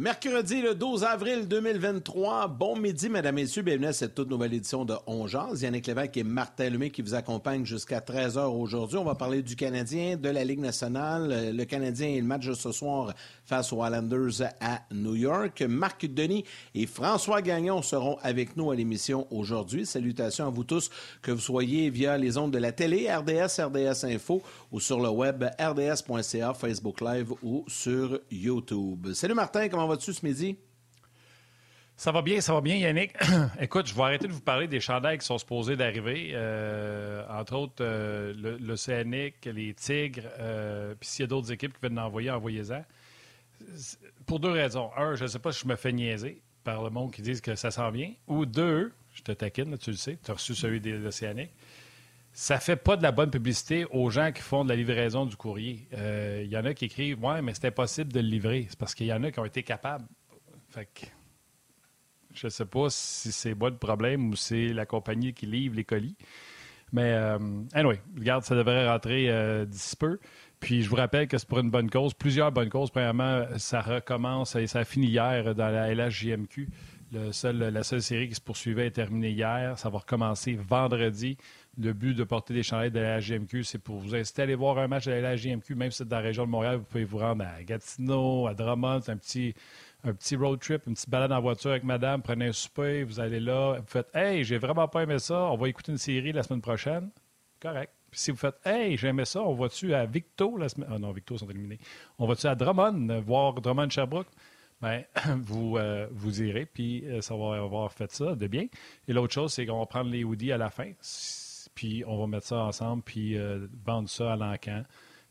Mercredi 0.00 0.62
le 0.62 0.76
12 0.76 1.02
avril 1.02 1.48
2023. 1.48 2.46
Bon 2.46 2.76
midi, 2.76 3.08
mesdames, 3.08 3.34
messieurs. 3.34 3.62
Bienvenue 3.62 3.88
à 3.88 3.92
cette 3.92 4.14
toute 4.14 4.30
nouvelle 4.30 4.54
édition 4.54 4.84
de 4.84 4.94
Ongeance. 5.08 5.60
Yannick 5.60 5.88
Lévesque 5.88 6.18
et 6.18 6.22
Martin 6.22 6.70
Lemay 6.70 6.90
qui 6.90 7.02
vous 7.02 7.14
accompagnent 7.14 7.64
jusqu'à 7.64 7.98
13h 7.98 8.44
aujourd'hui. 8.46 8.96
On 8.96 9.02
va 9.02 9.16
parler 9.16 9.42
du 9.42 9.56
Canadien, 9.56 10.16
de 10.16 10.28
la 10.28 10.44
Ligue 10.44 10.60
nationale. 10.60 11.52
Le 11.52 11.64
Canadien 11.64 12.10
et 12.10 12.20
le 12.20 12.26
match 12.28 12.46
de 12.46 12.54
ce 12.54 12.70
soir 12.70 13.12
face 13.44 13.72
aux 13.72 13.84
Islanders 13.84 14.42
à 14.60 14.82
New 14.92 15.16
York. 15.16 15.62
Marc 15.62 16.06
Denis 16.06 16.44
et 16.76 16.86
François 16.86 17.42
Gagnon 17.42 17.82
seront 17.82 18.18
avec 18.22 18.56
nous 18.56 18.70
à 18.70 18.76
l'émission 18.76 19.26
aujourd'hui. 19.32 19.84
Salutations 19.84 20.46
à 20.46 20.50
vous 20.50 20.62
tous, 20.62 20.90
que 21.22 21.32
vous 21.32 21.40
soyez 21.40 21.90
via 21.90 22.16
les 22.16 22.38
ondes 22.38 22.52
de 22.52 22.58
la 22.58 22.70
télé, 22.70 23.12
RDS, 23.12 23.60
RDS 23.60 24.04
Info 24.04 24.42
ou 24.70 24.78
sur 24.78 25.00
le 25.00 25.08
web 25.08 25.42
rds.ca, 25.58 26.54
Facebook 26.54 27.00
Live 27.00 27.32
ou 27.42 27.64
sur 27.66 28.20
YouTube. 28.30 29.08
Salut 29.12 29.34
Martin, 29.34 29.68
comment 29.68 29.87
vas-tu 29.88 30.12
ce 30.12 30.24
midi? 30.24 30.56
Ça 31.98 32.12
va 32.12 32.22
bien, 32.22 32.40
ça 32.40 32.54
va 32.54 32.60
bien, 32.60 32.76
Yannick. 32.76 33.12
Écoute, 33.60 33.88
je 33.88 33.94
vais 33.94 34.02
arrêter 34.02 34.28
de 34.28 34.32
vous 34.32 34.40
parler 34.40 34.68
des 34.68 34.78
chandails 34.78 35.18
qui 35.18 35.26
sont 35.26 35.36
supposés 35.36 35.74
d'arriver. 35.74 36.30
Euh, 36.32 37.24
entre 37.28 37.56
autres, 37.56 37.74
euh, 37.80 38.56
l'Océanique, 38.60 39.44
les 39.46 39.74
Tigres, 39.74 40.22
euh, 40.38 40.94
puis 40.94 41.08
s'il 41.08 41.22
y 41.22 41.24
a 41.24 41.26
d'autres 41.26 41.50
équipes 41.50 41.72
qui 41.72 41.80
veulent 41.82 41.98
en 41.98 42.04
envoyer, 42.04 42.30
envoyez-en. 42.30 42.84
Pour 44.26 44.38
deux 44.38 44.52
raisons. 44.52 44.92
Un, 44.96 45.16
je 45.16 45.24
ne 45.24 45.28
sais 45.28 45.40
pas 45.40 45.50
si 45.50 45.62
je 45.64 45.66
me 45.66 45.74
fais 45.74 45.92
niaiser 45.92 46.40
par 46.62 46.84
le 46.84 46.90
monde 46.90 47.10
qui 47.12 47.20
dit 47.20 47.40
que 47.40 47.56
ça 47.56 47.72
s'en 47.72 47.90
vient. 47.90 48.12
Ou 48.28 48.46
deux, 48.46 48.92
je 49.14 49.22
te 49.22 49.32
taquine, 49.32 49.76
tu 49.76 49.90
le 49.90 49.96
sais, 49.96 50.18
tu 50.22 50.30
as 50.30 50.34
reçu 50.34 50.54
celui 50.54 50.80
de 50.80 50.92
l'Océanique. 50.92 51.50
Ça 52.40 52.60
fait 52.60 52.76
pas 52.76 52.96
de 52.96 53.02
la 53.02 53.10
bonne 53.10 53.32
publicité 53.32 53.84
aux 53.90 54.10
gens 54.10 54.30
qui 54.30 54.42
font 54.42 54.62
de 54.62 54.68
la 54.68 54.76
livraison 54.76 55.26
du 55.26 55.34
courrier. 55.34 55.88
Il 55.92 56.48
y 56.48 56.56
en 56.56 56.64
a 56.64 56.72
qui 56.72 56.84
écrivent 56.84 57.20
Ouais, 57.20 57.42
mais 57.42 57.52
c'est 57.52 57.66
impossible 57.66 58.12
de 58.12 58.20
le 58.20 58.28
livrer. 58.28 58.64
C'est 58.70 58.78
parce 58.78 58.94
qu'il 58.94 59.06
y 59.06 59.12
en 59.12 59.24
a 59.24 59.32
qui 59.32 59.40
ont 59.40 59.44
été 59.44 59.64
capables. 59.64 60.06
Fait 60.68 60.84
que 60.86 61.06
je 62.32 62.46
sais 62.46 62.64
pas 62.64 62.90
si 62.90 63.32
c'est 63.32 63.56
moi 63.56 63.70
le 63.70 63.76
problème 63.76 64.30
ou 64.30 64.36
c'est 64.36 64.68
la 64.68 64.86
compagnie 64.86 65.34
qui 65.34 65.46
livre 65.46 65.74
les 65.74 65.82
colis. 65.82 66.14
Mais, 66.92 67.12
euh, 67.12 67.38
anyway, 67.72 68.00
regarde, 68.16 68.44
ça 68.44 68.54
devrait 68.54 68.88
rentrer 68.88 69.28
euh, 69.28 69.64
d'ici 69.64 69.96
peu. 69.96 70.20
Puis 70.60 70.82
je 70.82 70.88
vous 70.88 70.96
rappelle 70.96 71.26
que 71.26 71.38
c'est 71.38 71.48
pour 71.48 71.58
une 71.58 71.72
bonne 71.72 71.90
cause, 71.90 72.14
plusieurs 72.14 72.52
bonnes 72.52 72.70
causes. 72.70 72.92
Premièrement, 72.92 73.46
ça 73.56 73.80
recommence 73.80 74.54
et 74.54 74.68
ça 74.68 74.78
a 74.78 74.84
fini 74.84 75.08
hier 75.08 75.56
dans 75.56 75.70
la 75.70 75.92
LHJMQ. 75.92 76.68
La 77.10 77.32
seule 77.32 78.02
série 78.02 78.28
qui 78.28 78.34
se 78.34 78.40
poursuivait 78.40 78.86
est 78.86 78.92
terminée 78.92 79.30
hier. 79.30 79.76
Ça 79.76 79.88
va 79.88 79.98
recommencer 79.98 80.54
vendredi. 80.54 81.36
Le 81.80 81.92
but 81.92 82.14
de 82.14 82.24
porter 82.24 82.54
des 82.54 82.64
chandails 82.64 82.90
de 82.90 82.98
la 82.98 83.18
LHJMQ, 83.18 83.62
c'est 83.62 83.78
pour 83.78 83.98
vous 83.98 84.16
inciter 84.16 84.42
à 84.42 84.44
aller 84.44 84.56
voir 84.56 84.78
un 84.78 84.88
match 84.88 85.06
de 85.06 85.12
la 85.12 85.34
LHJMQ, 85.34 85.76
même 85.76 85.90
si 85.92 85.98
c'est 85.98 86.08
dans 86.08 86.16
la 86.16 86.22
région 86.22 86.44
de 86.44 86.50
Montréal, 86.50 86.76
vous 86.76 86.84
pouvez 86.84 87.04
vous 87.04 87.18
rendre 87.18 87.44
à 87.44 87.62
Gatineau, 87.62 88.48
à 88.48 88.54
Drummond. 88.54 89.00
Un 89.06 89.16
petit, 89.16 89.54
un 90.02 90.12
petit 90.12 90.34
road 90.34 90.58
trip, 90.58 90.86
une 90.88 90.94
petite 90.94 91.08
balade 91.08 91.30
en 91.30 91.40
voiture 91.40 91.70
avec 91.70 91.84
madame, 91.84 92.20
prenez 92.20 92.46
un 92.48 92.52
souper, 92.52 93.04
vous 93.04 93.20
allez 93.20 93.38
là, 93.38 93.78
vous 93.78 93.86
faites 93.86 94.08
Hey, 94.14 94.42
j'ai 94.42 94.58
vraiment 94.58 94.88
pas 94.88 95.04
aimé 95.04 95.20
ça, 95.20 95.44
on 95.44 95.56
va 95.56 95.68
écouter 95.68 95.92
une 95.92 95.98
série 95.98 96.32
la 96.32 96.42
semaine 96.42 96.60
prochaine. 96.60 97.10
Correct. 97.60 97.92
Puis 98.10 98.20
si 98.20 98.30
vous 98.32 98.36
faites 98.36 98.58
Hey, 98.64 98.96
j'ai 98.96 99.08
aimé 99.08 99.24
ça, 99.24 99.42
on 99.42 99.54
va-tu 99.54 99.94
à 99.94 100.04
Victo 100.04 100.56
la 100.56 100.68
semaine. 100.68 100.88
Ah 100.92 100.98
non, 100.98 101.12
Victo 101.12 101.38
sont 101.38 101.48
éliminés. 101.48 101.78
On 102.18 102.26
va-tu 102.26 102.46
à 102.48 102.56
Drummond, 102.56 103.20
voir 103.20 103.54
Drummond 103.60 103.90
Sherbrooke? 103.90 104.28
Bien, 104.80 105.04
vous, 105.42 105.76
euh, 105.76 106.08
vous 106.10 106.42
irez, 106.42 106.66
puis 106.66 107.04
euh, 107.06 107.20
ça 107.20 107.36
va 107.36 107.56
avoir 107.56 107.92
fait 107.92 108.10
ça 108.12 108.34
de 108.34 108.46
bien. 108.48 108.66
Et 109.06 109.12
l'autre 109.12 109.32
chose, 109.32 109.52
c'est 109.52 109.66
qu'on 109.66 109.78
va 109.78 109.86
prendre 109.86 110.10
les 110.10 110.24
hoodies 110.24 110.52
à 110.52 110.58
la 110.58 110.70
fin, 110.70 110.92
puis 111.78 112.02
on 112.08 112.18
va 112.18 112.26
mettre 112.26 112.48
ça 112.48 112.56
ensemble, 112.56 113.04
puis 113.04 113.38
euh, 113.38 113.68
vendre 113.86 114.08
ça 114.08 114.32
à 114.32 114.36
l'encan 114.36 114.82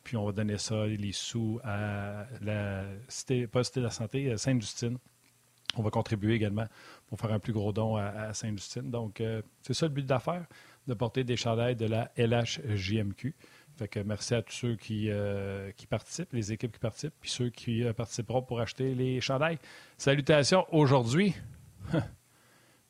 puis 0.05 0.15
on 0.15 0.25
va 0.25 0.31
donner 0.31 0.57
ça, 0.57 0.87
les 0.87 1.11
sous 1.11 1.59
à 1.65 2.25
la 2.39 2.85
cité, 3.09 3.45
pas 3.45 3.65
Cité 3.65 3.81
de 3.81 3.85
la 3.85 3.91
Santé, 3.91 4.31
euh, 4.31 4.37
Sainte-Justine. 4.37 4.97
On 5.75 5.81
va 5.81 5.89
contribuer 5.89 6.35
également 6.35 6.65
pour 7.07 7.19
faire 7.19 7.33
un 7.33 7.39
plus 7.39 7.51
gros 7.51 7.73
don 7.73 7.97
à, 7.97 8.33
Sainte-Justine. 8.33 8.89
Donc, 8.89 9.19
euh, 9.19 9.41
c'est 9.63 9.73
ça 9.73 9.87
le 9.87 9.91
but 9.91 10.05
d'affaire, 10.05 10.45
de 10.87 10.93
porter 10.93 11.25
des 11.25 11.35
chandails 11.35 11.75
de 11.75 11.85
la 11.87 12.09
LHJMQ. 12.15 13.35
Fait 13.75 13.89
que 13.89 13.99
merci 13.99 14.33
à 14.33 14.41
tous 14.41 14.53
ceux 14.53 14.75
qui, 14.77 15.09
qui 15.75 15.87
participent, 15.87 16.31
les 16.31 16.53
équipes 16.53 16.71
qui 16.71 16.79
participent, 16.79 17.19
puis 17.19 17.29
ceux 17.29 17.49
qui 17.49 17.83
participeront 17.97 18.43
pour 18.43 18.61
acheter 18.61 18.95
les 18.95 19.19
chandails. 19.19 19.59
Salutations 19.97 20.65
aujourd'hui. 20.71 21.35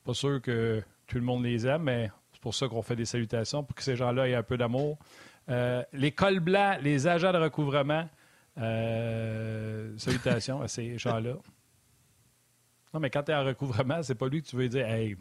Pas 0.04 0.14
sûr 0.14 0.40
que 0.40 0.84
tout 1.08 1.18
le 1.18 1.24
monde 1.24 1.44
les 1.44 1.66
aime, 1.66 1.82
mais 1.82 2.12
c'est 2.38 2.42
pour 2.44 2.54
ça 2.54 2.68
qu'on 2.68 2.84
fait 2.84 2.96
des 2.96 3.06
salutations, 3.06 3.64
pour 3.64 3.76
que 3.76 3.82
ces 3.82 3.96
gens-là 3.96 4.30
aient 4.30 4.36
un 4.36 4.44
peu 4.44 4.58
d'amour, 4.58 5.00
euh, 5.50 5.84
les 5.92 6.12
cols 6.12 6.40
blancs, 6.40 6.78
les 6.84 7.08
agents 7.08 7.32
de 7.34 7.40
recouvrement, 7.40 8.08
euh, 8.60 9.98
salutations 9.98 10.62
à 10.62 10.68
ces 10.68 11.00
gens-là. 11.00 11.34
Non, 12.94 13.00
mais 13.00 13.10
quand 13.10 13.24
tu 13.24 13.32
es 13.32 13.36
en 13.36 13.44
recouvrement, 13.44 14.04
c'est 14.04 14.14
pas 14.14 14.28
lui 14.28 14.44
que 14.44 14.50
tu 14.50 14.56
veux 14.56 14.70
dire 14.70 14.86
Hey, 14.86 15.18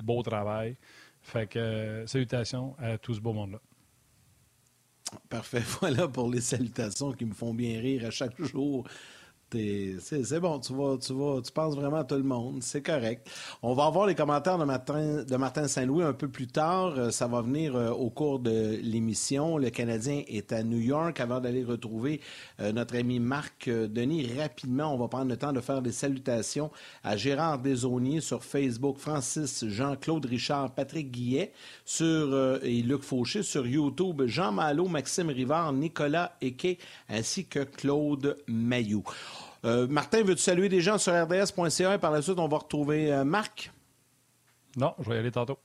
beau 0.00 0.22
travail. 0.22 0.76
Fait 1.22 1.48
que 1.48 1.58
euh, 1.58 2.06
salutations 2.06 2.76
à 2.78 2.96
tout 2.98 3.14
ce 3.14 3.20
beau 3.20 3.32
monde-là. 3.32 3.58
Parfait. 5.28 5.64
Voilà 5.80 6.06
pour 6.06 6.30
les 6.30 6.40
salutations 6.40 7.10
qui 7.10 7.24
me 7.24 7.34
font 7.34 7.52
bien 7.52 7.80
rire 7.80 8.06
à 8.06 8.10
chaque 8.12 8.40
jour. 8.40 8.86
C'est 9.52 10.38
bon, 10.38 10.60
tu 10.60 10.72
vas, 10.74 10.96
tu 10.98 11.12
vas, 11.12 11.40
tu 11.42 11.50
penses 11.50 11.74
vraiment 11.74 11.98
à 11.98 12.04
tout 12.04 12.14
le 12.14 12.22
monde, 12.22 12.62
c'est 12.62 12.82
correct. 12.82 13.28
On 13.62 13.74
va 13.74 13.86
avoir 13.86 14.06
les 14.06 14.14
commentaires 14.14 14.58
de 14.58 15.36
Martin, 15.36 15.66
Saint-Louis 15.66 16.04
un 16.04 16.12
peu 16.12 16.28
plus 16.28 16.46
tard. 16.46 16.94
Euh, 16.96 17.10
ça 17.10 17.26
va 17.26 17.42
venir 17.42 17.74
euh, 17.74 17.90
au 17.90 18.10
cours 18.10 18.38
de 18.38 18.78
l'émission. 18.80 19.58
Le 19.58 19.70
Canadien 19.70 20.22
est 20.28 20.52
à 20.52 20.62
New 20.62 20.78
York 20.78 21.18
avant 21.18 21.40
d'aller 21.40 21.64
retrouver 21.64 22.20
euh, 22.60 22.70
notre 22.70 22.96
ami 22.96 23.18
Marc 23.18 23.68
Denis. 23.68 24.30
Rapidement, 24.38 24.94
on 24.94 24.98
va 24.98 25.08
prendre 25.08 25.28
le 25.28 25.36
temps 25.36 25.52
de 25.52 25.60
faire 25.60 25.82
des 25.82 25.92
salutations 25.92 26.70
à 27.02 27.16
Gérard 27.16 27.58
Desauniers 27.58 28.20
sur 28.20 28.44
Facebook, 28.44 28.98
Francis, 28.98 29.64
Jean-Claude 29.66 30.26
Richard, 30.26 30.74
Patrick 30.74 31.10
Guillet 31.10 31.52
sur, 31.84 32.60
et 32.62 32.82
Luc 32.82 33.02
Fauché 33.02 33.42
sur 33.42 33.66
YouTube, 33.66 34.22
Jean 34.26 34.52
Malo, 34.52 34.86
Maxime 34.86 35.30
Rivard, 35.30 35.72
Nicolas 35.72 36.36
Eke 36.40 36.78
ainsi 37.08 37.46
que 37.46 37.64
Claude 37.64 38.36
Mayou. 38.46 39.02
Euh, 39.64 39.86
Martin, 39.88 40.22
veux-tu 40.22 40.42
saluer 40.42 40.68
des 40.68 40.80
gens 40.80 40.98
sur 40.98 41.12
rds.ca 41.12 41.94
et 41.94 41.98
par 41.98 42.10
la 42.10 42.22
suite, 42.22 42.38
on 42.38 42.48
va 42.48 42.58
retrouver 42.58 43.12
euh, 43.12 43.24
Marc? 43.24 43.70
Non, 44.76 44.94
je 45.00 45.08
vais 45.08 45.16
y 45.16 45.18
aller 45.18 45.30
tantôt. 45.30 45.58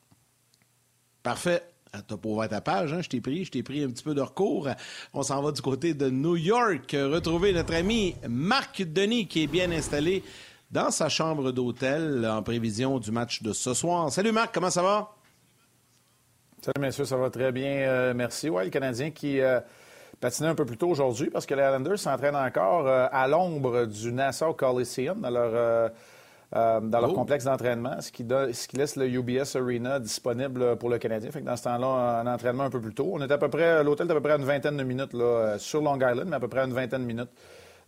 Parfait. 1.24 1.64
Ah, 1.94 2.02
t'as 2.06 2.18
pas 2.18 2.28
ouvert 2.28 2.50
ta 2.50 2.60
page, 2.60 2.92
hein? 2.92 3.02
je 3.02 3.08
t'ai 3.08 3.22
pris, 3.22 3.46
je 3.46 3.52
t'ai 3.52 3.64
pris 3.64 3.82
un 3.82 3.90
petit 3.90 4.04
peu 4.04 4.14
de 4.14 4.20
recours. 4.20 4.68
On 5.14 5.24
s'en 5.24 5.42
va 5.42 5.54
du 5.54 5.62
côté 5.62 5.94
de 5.94 6.10
New 6.10 6.36
York, 6.36 6.92
retrouver 6.92 7.54
notre 7.54 7.74
ami 7.74 8.16
Marc 8.28 8.82
Denis 8.82 9.28
qui 9.28 9.44
est 9.44 9.48
bien 9.48 9.72
installé 9.72 10.22
dans 10.72 10.92
sa 10.92 11.08
chambre 11.08 11.54
d'hôtel 11.54 12.28
en 12.30 12.44
prévision 12.44 13.00
du 13.00 13.12
match 13.12 13.44
de 13.44 13.54
ce 13.54 13.74
soir. 13.74 14.12
Salut 14.12 14.34
Marc, 14.34 14.54
comment 14.54 14.70
ça 14.70 14.84
va? 14.84 15.16
Salut 16.62 16.82
messieurs, 16.82 17.06
ça 17.06 17.16
va 17.16 17.30
très 17.30 17.54
bien, 17.54 17.88
euh, 17.88 18.14
merci. 18.14 18.50
Ouais, 18.50 18.66
le 18.66 18.72
Canadien 18.72 19.12
qui 19.12 19.40
patiner 20.20 20.50
un 20.50 20.56
peu 20.56 20.66
plus 20.66 20.78
tôt 20.78 20.90
aujourd'hui 20.90 21.30
parce 21.30 21.46
que 21.46 21.54
les 21.54 21.64
Islanders 21.64 22.00
s'entraînent 22.00 22.36
encore 22.36 22.88
euh, 22.88 23.08
à 23.12 23.28
l'ombre 23.28 23.86
du 23.86 24.12
Nassau 24.12 24.54
Coliseum 24.54 25.20
dans 25.22 25.30
leur, 25.30 25.52
euh, 25.54 25.90
euh, 26.56 26.80
dans 26.80 27.00
leur 27.02 27.12
oh. 27.12 27.14
complexe 27.14 27.46
d'entraînement, 27.46 28.02
ce, 28.02 28.12
qui 28.12 28.26
ce 28.28 28.68
qui 28.68 28.78
laisse 28.78 28.96
le 28.96 29.08
UBS 29.08 29.56
Arena 29.56 30.00
disponible 30.00 30.78
pour 30.78 30.90
le 30.90 30.98
Canadien. 30.98 31.32
Fait 31.32 31.42
que 31.42 31.46
dans 31.46 31.56
ce 31.58 31.64
temps-là, 31.64 32.22
un 32.22 32.28
entraînement 32.28 32.64
un 32.64 32.70
peu 32.70 32.82
plus 32.82 32.94
tôt. 32.94 33.12
On 33.14 33.22
est 33.22 33.32
à 33.32 33.38
peu 33.38 33.50
près, 33.50 33.84
l'hôtel 33.84 34.08
est 34.08 34.12
à 34.12 34.16
peu 34.16 34.22
près 34.22 34.34
à 34.34 34.38
une 34.38 34.46
vingtaine 34.46 34.78
de 34.78 34.84
minutes 34.84 35.14
là, 35.14 35.58
sur 35.58 35.82
Long 35.82 35.96
Island, 35.96 36.28
mais 36.28 36.36
à 36.36 36.40
peu 36.40 36.48
près 36.48 36.62
à 36.62 36.66
une 36.66 36.74
vingtaine 36.74 37.02
de 37.02 37.08
minutes 37.08 37.32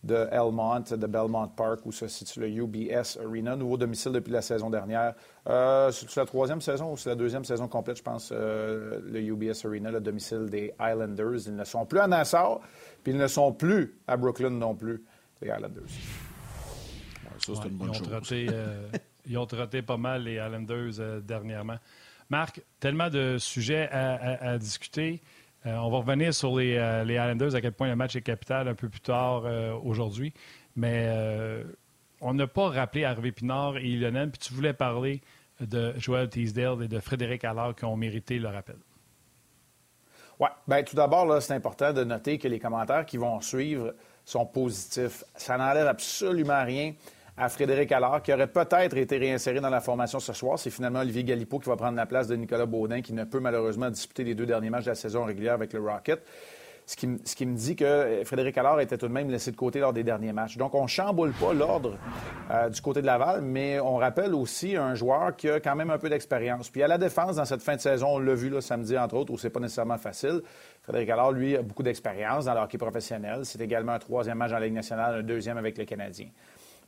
de 0.04 0.28
Elmont, 0.32 0.84
de 0.92 1.08
Belmont 1.08 1.48
Park, 1.48 1.86
où 1.86 1.92
se 1.92 2.08
situe 2.08 2.42
le 2.42 2.50
UBS 2.50 3.18
Arena, 3.24 3.56
nouveau 3.56 3.78
domicile 3.78 4.12
depuis 4.12 4.32
la 4.32 4.42
saison 4.42 4.70
dernière. 4.70 5.14
Euh, 5.48 5.92
c'est 5.92 6.16
la 6.16 6.26
troisième 6.26 6.62
saison 6.62 6.94
ou 6.94 6.98
c'est 6.98 7.10
la 7.10 7.16
deuxième 7.16 7.44
saison 7.44 7.68
complète, 7.68 7.98
je 7.98 8.04
pense, 8.04 8.32
euh, 8.32 9.00
le 9.04 9.20
UBS 9.22 9.66
Arena, 9.66 9.92
le 9.92 10.00
domicile 10.00 10.48
des 10.50 10.74
Islanders? 10.80 11.48
Ils 11.48 11.56
ne 11.56 11.64
sont 11.64 11.86
plus 11.86 12.00
à 12.00 12.08
Nassau, 12.08 12.62
puis 13.04 13.14
ils 13.14 13.18
ne 13.18 13.28
sont 13.28 13.54
plus 13.54 13.98
à 14.08 14.18
Brooklyn 14.18 14.52
non 14.52 14.76
plus, 14.76 15.04
les 15.42 15.50
Islanders. 15.50 15.84
ça, 17.40 17.54
c'est 17.56 17.68
une 17.68 17.76
bonne 17.76 17.92
ils, 17.94 18.00
ont 18.00 18.04
Trotté, 18.04 18.48
euh, 18.52 18.90
ils 19.26 19.38
ont 19.38 19.46
trotté 19.46 19.82
pas 19.82 19.98
mal 19.98 20.24
les 20.24 20.36
Islanders 20.36 21.22
dernièrement. 21.22 21.78
Marc, 22.30 22.62
tellement 22.80 23.10
de 23.10 23.38
sujets 23.40 23.90
à 23.90 24.58
discuter. 24.58 25.22
Euh, 25.66 25.76
on 25.78 25.90
va 25.90 25.98
revenir 25.98 26.34
sur 26.34 26.58
les, 26.58 26.78
euh, 26.78 27.04
les, 27.04 27.16
Islanders, 27.16 27.56
à 27.56 27.62
quel 27.62 27.74
point 27.74 27.88
le 27.88 27.96
match 27.96 28.16
est 28.16 28.22
capital 28.22 28.68
un 28.68 28.76
peu 28.76 28.90
plus 28.90 29.02
tard 29.02 29.44
euh, 29.46 29.74
aujourd'hui. 29.74 30.34
Mais 30.76 31.12
on 32.22 32.34
n'a 32.34 32.48
pas 32.48 32.70
rappelé 32.70 33.04
Harvey 33.04 33.32
Pinard 33.32 33.78
et 33.78 33.96
Lionel, 33.96 34.30
puis 34.30 34.40
tu 34.40 34.54
voulais 34.54 34.74
parler 34.74 35.22
de 35.60 35.94
Joel 35.98 36.30
Teasdale 36.30 36.84
et 36.84 36.88
de 36.88 37.00
Frédéric 37.00 37.44
Allard 37.44 37.76
qui 37.76 37.86
ont 37.86 37.98
mérité 37.98 38.38
le 38.38 38.48
rappel. 38.48 38.78
Oui. 40.40 40.50
Bien, 40.68 40.84
tout 40.84 40.96
d'abord, 40.96 41.42
c'est 41.42 41.54
important 41.54 41.92
de 41.92 42.04
noter 42.04 42.38
que 42.38 42.48
les 42.48 42.60
commentaires 42.60 43.08
qui 43.08 43.18
vont 43.18 43.42
suivre 43.42 43.96
sont 44.24 44.46
positifs. 44.46 45.24
Ça 45.36 45.58
n'enlève 45.58 45.88
absolument 45.88 46.64
rien 46.64 46.94
à 47.38 47.50
Frédéric 47.50 47.92
Allard, 47.92 48.24
qui 48.24 48.34
aurait 48.34 48.48
peut-être 48.48 48.98
été 48.98 49.18
réinséré 49.18 49.60
dans 49.60 49.70
la 49.70 49.80
formation 49.80 50.20
ce 50.20 50.34
soir. 50.34 50.58
C'est 50.58 50.72
finalement 50.72 51.00
Olivier 51.00 51.24
Galipo 51.24 51.60
qui 51.60 51.70
va 51.70 51.76
prendre 51.76 51.96
la 51.96 52.08
place 52.08 52.28
de 52.28 52.36
Nicolas 52.36 52.66
Baudin, 52.66 53.02
qui 53.02 53.14
ne 53.14 53.26
peut 53.26 53.40
malheureusement 53.40 53.92
disputer 53.92 54.24
les 54.24 54.34
deux 54.34 54.48
derniers 54.48 54.72
matchs 54.72 54.86
de 54.86 54.90
la 54.90 54.96
saison 54.96 55.24
régulière 55.24 55.54
avec 55.54 55.72
le 55.74 55.80
Rocket. 55.80 56.24
Ce 56.88 56.96
qui, 56.96 57.46
me 57.46 57.54
dit 57.54 57.76
que 57.76 58.22
Frédéric 58.24 58.58
Allard 58.58 58.80
était 58.80 58.98
tout 58.98 59.10
de 59.10 59.14
même 59.14 59.30
laissé 59.30 59.52
de 59.52 59.58
côté 59.58 59.82
lors 59.82 59.92
des 59.92 60.06
derniers 60.06 60.32
matchs. 60.32 60.56
Donc, 60.56 60.74
on 60.74 60.84
ne 60.84 60.88
chamboule 60.88 61.34
pas 61.34 61.54
l'ordre 61.54 61.98
euh, 62.50 62.70
du 62.70 62.80
côté 62.80 63.02
de 63.02 63.06
Laval, 63.06 63.42
mais 63.42 63.78
on 63.82 63.98
rappelle 63.98 64.34
aussi 64.34 64.78
un 64.78 64.96
joueur 64.96 65.36
qui 65.36 65.50
a 65.50 65.60
quand 65.60 65.76
même 65.76 65.90
un 65.90 65.98
peu 65.98 66.08
d'expérience. 66.08 66.70
Puis 66.70 66.82
à 66.82 66.88
la 66.88 66.98
défense, 66.98 67.36
dans 67.36 67.44
cette 67.44 67.62
fin 67.62 67.76
de 67.76 67.82
saison, 67.82 68.08
on 68.12 68.20
l'a 68.20 68.36
vu 68.36 68.50
là, 68.50 68.62
samedi, 68.62 68.98
entre 68.98 69.16
autres, 69.16 69.34
où 69.34 69.38
c'est 69.38 69.50
pas 69.50 69.60
nécessairement 69.60 69.98
facile. 69.98 70.42
Frédéric 70.84 71.10
Allard, 71.10 71.34
lui, 71.34 71.58
a 71.58 71.62
beaucoup 71.62 71.84
d'expérience 71.84 72.46
dans 72.46 72.54
le 72.54 72.62
hockey 72.62 72.78
professionnel. 72.78 73.42
C'est 73.44 73.60
également 73.60 73.92
un 73.92 74.00
troisième 74.00 74.38
match 74.38 74.54
en 74.54 74.60
Ligue 74.60 74.74
nationale, 74.74 75.20
un 75.20 75.24
deuxième 75.24 75.58
avec 75.58 75.78
le 75.78 75.84
Canadien. 75.84 76.28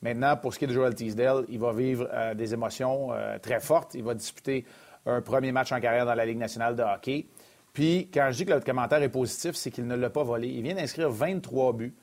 Maintenant, 0.02 0.38
pour 0.38 0.54
ce 0.54 0.60
qui 0.60 0.66
est 0.66 0.68
de 0.68 0.74
Joel 0.74 0.96
Teasdale, 0.96 1.46
il 1.50 1.60
va 1.60 1.74
vivre 1.74 2.08
euh, 2.14 2.34
des 2.34 2.54
émotions 2.54 3.12
euh, 3.12 3.38
très 3.40 3.60
fortes. 3.60 3.96
Il 3.96 4.04
va 4.04 4.14
disputer 4.14 4.66
un 5.06 5.22
premier 5.22 5.52
match 5.52 5.72
en 5.72 5.80
carrière 5.80 6.06
dans 6.06 6.16
la 6.16 6.26
Ligue 6.26 6.38
nationale 6.38 6.76
de 6.76 6.84
hockey. 6.84 7.28
Puis, 7.74 8.10
quand 8.14 8.30
je 8.32 8.38
dis 8.38 8.46
que 8.46 8.54
le 8.54 8.62
commentaire 8.62 9.02
est 9.04 9.10
positif, 9.10 9.56
c'est 9.56 9.72
qu'il 9.72 9.88
ne 9.88 9.96
l'a 9.96 10.10
pas 10.10 10.24
volé. 10.24 10.48
Il 10.48 10.64
vient 10.64 10.76
d'inscrire 10.76 11.10
23 11.10 11.74
buts, 11.74 11.94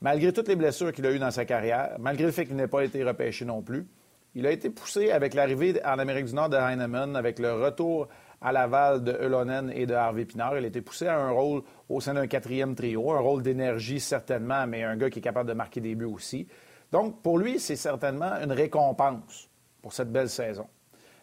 malgré 0.00 0.32
toutes 0.32 0.48
les 0.48 0.56
blessures 0.56 0.92
qu'il 0.92 1.06
a 1.06 1.12
eues 1.12 1.18
dans 1.18 1.30
sa 1.30 1.44
carrière, 1.44 1.96
malgré 1.98 2.24
le 2.24 2.32
fait 2.32 2.46
qu'il 2.46 2.56
n'ait 2.56 2.68
pas 2.68 2.82
été 2.82 3.04
repêché 3.04 3.44
non 3.44 3.62
plus. 3.62 3.86
Il 4.34 4.46
a 4.46 4.50
été 4.50 4.68
poussé 4.68 5.12
avec 5.12 5.34
l'arrivée 5.34 5.80
en 5.84 5.98
Amérique 5.98 6.26
du 6.26 6.34
Nord 6.34 6.48
de 6.48 6.56
Heinemann, 6.56 7.14
avec 7.14 7.38
le 7.38 7.52
retour 7.52 8.08
à 8.40 8.52
Laval 8.52 9.04
de 9.04 9.12
Elonen 9.12 9.70
et 9.74 9.86
de 9.86 9.94
Harvey 9.94 10.24
Pinard. 10.24 10.58
Il 10.58 10.64
a 10.64 10.68
été 10.68 10.82
poussé 10.82 11.06
à 11.06 11.18
un 11.18 11.30
rôle 11.30 11.62
au 11.88 12.00
sein 12.00 12.14
d'un 12.14 12.26
quatrième 12.26 12.74
trio, 12.74 13.12
un 13.12 13.20
rôle 13.20 13.42
d'énergie 13.42 14.00
certainement, 14.00 14.66
mais 14.66 14.82
un 14.82 14.96
gars 14.96 15.08
qui 15.08 15.20
est 15.20 15.22
capable 15.22 15.48
de 15.48 15.54
marquer 15.54 15.80
des 15.80 15.94
buts 15.94 16.04
aussi. 16.04 16.48
Donc, 16.92 17.22
pour 17.22 17.38
lui, 17.38 17.58
c'est 17.58 17.76
certainement 17.76 18.32
une 18.42 18.52
récompense 18.52 19.48
pour 19.82 19.92
cette 19.92 20.10
belle 20.10 20.28
saison. 20.28 20.66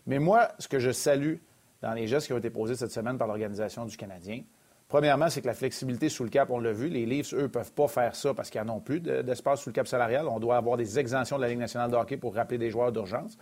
Mais 0.06 0.20
moi, 0.20 0.50
ce 0.60 0.68
que 0.68 0.80
je 0.80 0.92
salue 0.92 1.36
dans 1.82 1.94
les 1.94 2.08
gestes 2.08 2.28
qui 2.28 2.34
ont 2.34 2.38
été 2.38 2.50
posés 2.50 2.76
cette 2.76 2.92
semaine 2.92 3.18
par 3.18 3.28
l'Organisation 3.28 3.86
du 3.86 3.96
Canadien, 3.98 4.44
premièrement, 4.88 5.30
c'est 5.30 5.42
que 5.42 5.48
la 5.48 5.54
flexibilité 5.54 6.10
sous 6.10 6.24
le 6.24 6.30
cap, 6.30 6.50
on 6.50 6.60
l'a 6.60 6.74
vu, 6.74 6.90
les 6.90 7.06
Leafs, 7.06 7.34
eux, 7.34 7.44
ne 7.44 7.48
peuvent 7.48 7.72
pas 7.72 7.88
faire 7.88 8.16
ça 8.16 8.34
parce 8.34 8.50
qu'ils 8.50 8.62
n'en 8.62 8.78
ont 8.78 8.80
plus 8.80 9.00
d'espace 9.00 9.62
sous 9.62 9.70
le 9.70 9.74
cap 9.74 9.88
salarial. 9.88 10.28
On 10.28 10.40
doit 10.40 10.58
avoir 10.58 10.78
des 10.78 11.00
exemptions 11.00 11.38
de 11.38 11.42
la 11.42 11.50
Ligue 11.50 11.60
nationale 11.60 11.90
de 11.90 11.96
hockey 11.96 12.18
pour 12.18 12.36
rappeler 12.36 12.58
des 12.58 12.70
joueurs 12.70 12.92
d'urgence. 12.92 13.38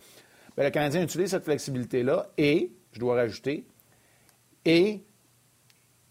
Mais 0.57 0.63
le 0.63 0.69
Canadien 0.69 1.01
utilise 1.01 1.31
cette 1.31 1.45
flexibilité-là 1.45 2.27
et, 2.37 2.71
je 2.91 2.99
dois 2.99 3.15
rajouter, 3.15 3.65
et 4.65 5.03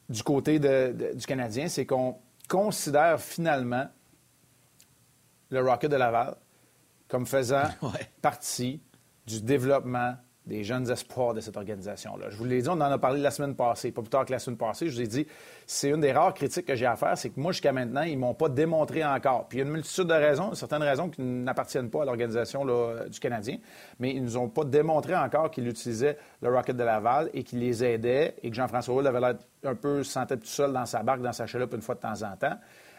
du 0.09 0.23
côté 0.23 0.59
du 0.59 1.27
Canadien, 1.27 1.69
c'est 1.69 1.85
qu'on 1.85 2.17
considère 2.49 3.21
finalement 3.21 3.87
le 5.51 5.61
Rocket 5.61 5.91
de 5.91 5.97
Laval 5.97 6.37
comme 7.09 7.27
faisant 7.27 7.65
partie 8.23 8.81
du 9.27 9.41
développement 9.41 10.15
des 10.49 10.65
jeunes 10.65 10.91
espoirs 10.91 11.35
de 11.35 11.41
cette 11.41 11.57
organisation-là. 11.57 12.31
Je 12.31 12.37
vous 12.37 12.45
l'ai 12.45 12.63
dit, 12.63 12.69
on 12.69 12.73
en 12.73 12.81
a 12.81 12.99
parlé 12.99 13.21
la 13.21 13.31
semaine 13.31 13.55
passée, 13.55 13.93
pas 13.93 14.01
plus 14.01 14.09
tard 14.09 14.25
que 14.25 14.33
la 14.33 14.39
semaine 14.39 14.57
passée. 14.57 14.89
Je 14.89 14.95
vous 14.95 15.03
ai 15.03 15.07
dit, 15.07 15.27
c'est 15.67 15.91
une 15.91 16.01
des 16.01 16.11
rares 16.11 16.33
critiques 16.33 16.65
que 16.65 16.75
j'ai 16.75 16.87
à 16.87 16.97
faire, 16.97 17.19
c'est 17.19 17.29
que 17.29 17.39
moi, 17.39 17.53
jusqu'à 17.53 17.71
maintenant, 17.71 18.03
ils 18.03 18.15
ne 18.15 18.21
m'ont 18.21 18.33
pas 18.33 18.49
démontré 18.49 19.05
encore. 19.05 19.47
Puis 19.47 19.59
il 19.59 19.61
y 19.61 19.65
a 19.65 19.67
une 19.67 19.73
multitude 19.73 20.07
de 20.07 20.15
raisons, 20.15 20.55
certaines 20.55 20.83
raisons 20.83 21.11
qui 21.11 21.21
n'appartiennent 21.21 21.91
pas 21.91 22.03
à 22.03 22.05
l'organisation 22.07 22.65
du 22.65 23.21
Canadien, 23.21 23.59
mais 23.99 24.15
ils 24.15 24.21
ne 24.21 24.25
nous 24.25 24.37
ont 24.39 24.49
pas 24.49 24.65
démontré 24.65 25.15
encore 25.15 25.51
qu'ils 25.51 25.69
utilisaient 25.69 26.17
le 26.41 26.49
Rocket 26.49 26.77
de 26.77 26.83
Laval 26.83 27.29
et 27.35 27.45
qu'ils 27.45 27.59
les 27.59 27.85
aidaient 27.85 28.35
et 28.43 28.49
que 28.49 28.57
Jean-François 28.57 28.95
Houle 28.95 29.07
avait 29.07 29.21
l'air 29.21 29.35
un 29.65 29.75
peu 29.75 30.03
se 30.03 30.13
sentait 30.13 30.37
tout 30.37 30.47
seul 30.47 30.73
dans 30.73 30.87
sa 30.87 31.03
barque, 31.03 31.21
dans 31.21 31.33
sa 31.33 31.47
chaloupe 31.47 31.75
une 31.75 31.83
fois 31.83 31.95
de 31.95 32.01
temps 32.01 32.23
en 32.23 32.37
temps. 32.37 32.57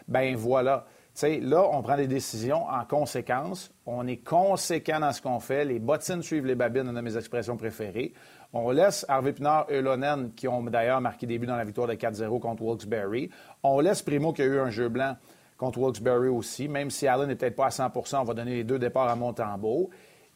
Ben 0.08 0.36
voilà 0.36 0.86
là, 1.24 1.68
on 1.72 1.82
prend 1.82 1.98
des 1.98 2.08
décisions 2.08 2.66
en 2.68 2.86
conséquence. 2.86 3.72
On 3.86 4.08
est 4.08 4.24
conséquent 4.24 5.00
dans 5.00 5.12
ce 5.12 5.22
qu'on 5.22 5.40
fait. 5.40 5.66
Les 5.66 5.80
bottines 5.80 6.22
suivent 6.22 6.46
les 6.46 6.56
babines, 6.56 6.88
une 6.88 6.96
de 6.96 7.02
mes 7.02 7.18
expressions 7.18 7.58
préférées. 7.58 8.14
On 8.54 8.72
laisse 8.72 9.06
Harvey 9.08 9.34
Pinard 9.34 9.66
et 9.70 9.82
Lonen, 9.82 10.32
qui 10.36 10.48
ont 10.48 10.64
d'ailleurs 10.64 11.02
marqué 11.02 11.28
des 11.28 11.38
buts 11.38 11.48
dans 11.48 11.56
la 11.56 11.66
victoire 11.66 11.88
de 11.88 11.94
4-0 11.94 12.40
contre 12.40 12.64
Wilkes-Barre. 12.64 13.30
On 13.64 13.80
laisse 13.80 14.02
Primo, 14.02 14.34
qui 14.34 14.42
a 14.42 14.46
eu 14.46 14.60
un 14.60 14.70
jeu 14.70 14.90
blanc 14.90 15.16
contre 15.58 15.80
Wilkes-Barre 15.80 16.34
aussi. 16.34 16.68
Même 16.68 16.90
si 16.90 17.08
Allen 17.08 17.28
n'est 17.28 17.36
peut-être 17.36 17.56
pas 17.56 17.68
à 17.68 17.70
100% 17.70 18.22
on 18.22 18.24
va 18.24 18.34
donner 18.34 18.56
les 18.56 18.64
deux 18.64 18.80
départs 18.80 19.10
à 19.10 19.16
Montembeau. 19.16 19.90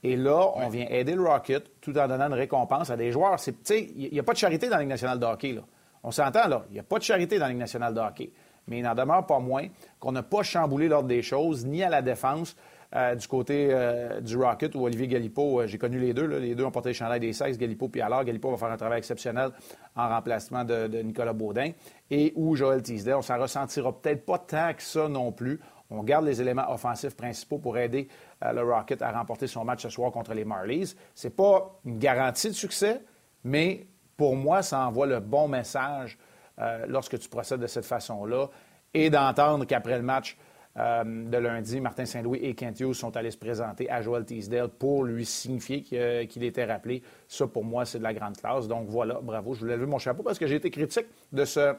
Et 0.03 0.18
là, 0.18 0.51
on 0.56 0.68
vient 0.68 0.85
aider 0.89 1.15
le 1.15 1.24
Rocket 1.24 1.80
tout 1.80 1.97
en 1.97 2.07
donnant 2.07 2.27
une 2.27 2.33
récompense 2.33 2.89
à 2.89 2.97
des 2.97 3.12
joueurs. 3.12 3.38
Il 3.69 4.09
n'y 4.12 4.19
a 4.19 4.24
pas 4.24 4.33
de 4.33 4.38
charité 4.38 4.68
dans 4.68 4.75
la 4.75 4.81
Ligue 4.81 4.89
nationale 4.89 5.18
de 5.18 5.25
hockey. 5.25 5.53
Là. 5.53 5.62
On 6.03 6.12
s'entend, 6.12 6.47
là. 6.50 6.65
Il 6.69 6.74
n'y 6.74 6.80
a 6.80 6.83
pas 6.83 6.97
de 6.97 7.03
charité 7.03 7.38
dans 7.38 7.45
la 7.45 7.51
Ligue 7.51 7.59
nationale 7.59 7.94
de 7.94 8.00
hockey 8.01 8.31
mais 8.68 8.80
il 8.80 8.83
n'en 8.83 8.95
demeure 8.95 9.25
pas 9.25 9.39
moins 9.39 9.68
qu'on 10.00 10.12
n'a 10.12 10.24
pas 10.24 10.44
chamboulé 10.44 10.88
l'ordre 10.88 11.07
des 11.07 11.21
choses, 11.21 11.65
ni 11.65 11.83
à 11.83 11.89
la 11.89 12.01
défense. 12.01 12.56
Euh, 12.95 13.15
du 13.15 13.27
côté 13.27 13.69
euh, 13.71 14.21
du 14.21 14.38
Rocket 14.38 14.75
ou 14.75 14.86
Olivier 14.86 15.07
Galipo, 15.07 15.62
euh, 15.62 15.68
j'ai 15.68 15.80
connu 15.80 15.98
les 15.98 16.13
deux. 16.13 16.27
Les 16.27 16.54
deux 16.54 16.63
ont 16.63 16.69
porté 16.69 16.89
le 16.89 16.94
chandail 16.94 17.19
des 17.19 17.33
sexes, 17.33 17.57
Galipo 17.57 17.89
puis 17.89 18.01
alors. 18.01 18.24
Galipo 18.24 18.51
va 18.51 18.57
faire 18.57 18.71
un 18.71 18.77
travail 18.77 19.00
exceptionnel 19.00 19.50
en 19.95 20.10
remplacement 20.10 20.63
de, 20.63 21.01
Nicolas 21.01 21.33
Baudin. 21.33 21.71
Et 22.12 22.33
ou 22.36 22.56
Joël 22.56 22.83
Teasdale. 22.83 23.15
On 23.15 23.21
s'en 23.24 23.39
ressentira 23.39 24.00
peut-être 24.00 24.25
pas 24.25 24.38
tant 24.38 24.74
que 24.75 24.83
ça 24.83 25.07
non 25.09 25.31
plus. 25.31 25.59
On 25.89 26.04
garde 26.04 26.25
les 26.25 26.39
éléments 26.39 26.71
offensifs 26.71 27.16
principaux 27.16 27.57
pour 27.57 27.77
aider 27.77 28.07
le 28.42 28.62
Rocket 28.62 29.01
à 29.01 29.12
remporter 29.12 29.48
son 29.48 29.63
match 29.63 29.83
ce 29.83 29.89
soir 29.89 30.12
contre 30.12 30.33
les 30.33 30.45
Marlies. 30.45 30.95
C'est 31.13 31.36
pas 31.36 31.80
une 31.86 32.00
garantie 32.00 32.48
de 32.48 32.54
succès, 32.54 33.01
mais 33.44 33.86
pour 34.18 34.36
moi, 34.36 34.62
ça 34.62 34.80
envoie 34.88 35.06
le 35.06 35.19
bon 35.19 35.48
message 35.48 36.18
euh, 36.60 36.86
lorsque 36.88 37.18
tu 37.18 37.30
procèdes 37.30 37.60
de 37.60 37.68
cette 37.68 37.86
façon-là 37.86 38.48
et 38.94 39.10
d'entendre 39.10 39.66
qu'après 39.66 39.98
le 39.98 40.04
match 40.04 40.38
euh, 40.78 41.04
de 41.04 41.38
lundi, 41.38 41.80
Martin 41.82 42.06
Saint-Louis 42.06 42.40
et 42.44 42.54
Kent 42.56 42.80
Hughes 42.80 42.94
sont 42.94 43.16
allés 43.18 43.32
se 43.32 43.38
présenter 43.38 43.90
à 43.90 44.02
Joel 44.02 44.26
Teasdale 44.26 44.70
pour 44.70 45.04
lui 45.04 45.26
signifier 45.26 45.84
euh, 45.94 46.26
qu'il 46.26 46.44
était 46.44 46.66
rappelé. 46.66 47.02
Ça, 47.28 47.48
pour 47.48 47.64
moi, 47.64 47.86
c'est 47.86 48.00
de 48.00 48.04
la 48.04 48.14
grande 48.14 48.38
classe. 48.38 48.68
Donc 48.68 48.88
voilà, 48.88 49.20
bravo. 49.22 49.54
Je 49.54 49.62
voulais 49.62 49.76
lever 49.76 49.88
mon 49.88 50.00
chapeau 50.00 50.24
parce 50.24 50.38
que 50.38 50.48
j'ai 50.48 50.56
été 50.56 50.70
critique 50.70 51.08
de, 51.32 51.46
ce, 51.46 51.76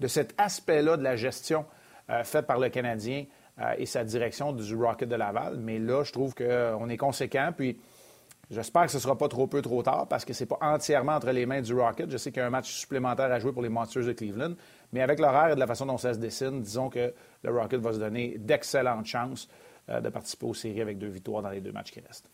de 0.00 0.06
cet 0.06 0.34
aspect-là 0.38 0.96
de 0.96 1.02
la 1.02 1.16
gestion 1.16 1.64
faite 2.24 2.46
par 2.46 2.58
le 2.58 2.70
Canadien 2.70 3.26
et 3.76 3.84
sa 3.84 4.02
direction 4.02 4.52
du 4.54 4.74
Rocket 4.74 5.06
de 5.10 5.14
Laval. 5.14 5.58
Mais 5.58 5.78
là, 5.78 6.04
je 6.04 6.12
trouve 6.12 6.34
qu'on 6.34 6.88
est 6.88 6.96
conséquent. 6.96 7.52
Puis 7.54 7.78
J'espère 8.50 8.86
que 8.86 8.90
ce 8.90 8.96
ne 8.96 9.02
sera 9.02 9.18
pas 9.18 9.28
trop 9.28 9.46
peu 9.46 9.60
trop 9.60 9.82
tard 9.82 10.06
parce 10.08 10.24
que 10.24 10.32
ce 10.32 10.42
n'est 10.42 10.48
pas 10.48 10.58
entièrement 10.62 11.12
entre 11.12 11.30
les 11.30 11.44
mains 11.44 11.60
du 11.60 11.74
Rocket. 11.74 12.10
Je 12.10 12.16
sais 12.16 12.30
qu'il 12.32 12.40
y 12.40 12.42
a 12.42 12.46
un 12.46 12.50
match 12.50 12.70
supplémentaire 12.70 13.30
à 13.30 13.38
jouer 13.38 13.52
pour 13.52 13.62
les 13.62 13.68
Monsters 13.68 14.06
de 14.06 14.12
Cleveland. 14.12 14.54
Mais 14.92 15.02
avec 15.02 15.18
l'horaire 15.18 15.50
et 15.50 15.54
de 15.54 15.60
la 15.60 15.66
façon 15.66 15.84
dont 15.84 15.98
ça 15.98 16.14
se 16.14 16.18
dessine, 16.18 16.62
disons 16.62 16.88
que 16.88 17.12
le 17.42 17.50
Rocket 17.50 17.80
va 17.80 17.92
se 17.92 17.98
donner 17.98 18.38
d'excellentes 18.38 19.06
chances 19.06 19.48
euh, 19.90 20.00
de 20.00 20.08
participer 20.08 20.46
aux 20.46 20.54
séries 20.54 20.80
avec 20.80 20.98
deux 20.98 21.08
victoires 21.08 21.42
dans 21.42 21.50
les 21.50 21.60
deux 21.60 21.72
matchs 21.72 21.90
qui 21.90 22.00
restent 22.00 22.30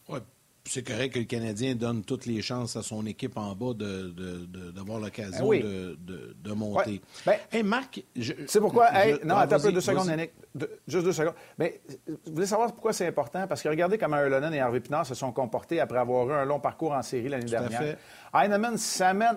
c'est 0.67 0.83
correct 0.83 1.13
que 1.13 1.19
le 1.19 1.27
Canadien 1.27 1.75
donne 1.75 2.03
toutes 2.05 2.25
les 2.25 2.41
chances 2.41 2.75
à 2.77 2.83
son 2.83 3.05
équipe 3.05 3.37
en 3.37 3.55
bas 3.55 3.75
d'avoir 3.75 4.99
l'occasion 4.99 5.51
ben 5.51 5.63
de, 5.63 6.53
monter. 6.53 7.03
Ben, 7.27 7.37
hey, 7.53 7.63
Marc, 7.63 8.03
c'est 8.47 8.61
pourquoi? 8.61 8.89
non, 9.25 9.37
attends 9.37 9.57
un 9.57 9.61
peu 9.61 9.73
deux 9.73 9.83
secondes, 9.83 10.07
Yannick. 10.07 10.33
juste 10.89 11.05
deux 11.05 11.13
secondes. 11.13 11.35
Mais 11.59 11.83
vous 12.09 12.33
voulez 12.33 12.47
savoir 12.47 12.73
pourquoi 12.73 12.95
c'est 12.95 13.07
important? 13.07 13.47
Parce 13.47 13.63
que 13.63 13.69
regardez 13.69 13.99
comment 13.99 14.17
Erlonen 14.17 14.55
et 14.55 14.61
Harvey 14.61 14.81
Pinard 14.81 15.05
se 15.05 15.15
sont 15.15 15.33
comportés 15.33 15.81
après 15.81 15.99
avoir 15.99 16.31
eu 16.31 16.33
un 16.33 16.47
long 16.47 16.61
parcours 16.61 16.93
en 16.93 17.03
série 17.03 17.29
l'année 17.29 17.45
dernière. 17.45 17.97
Heinemann 18.33 18.79
s'amène 18.79 19.37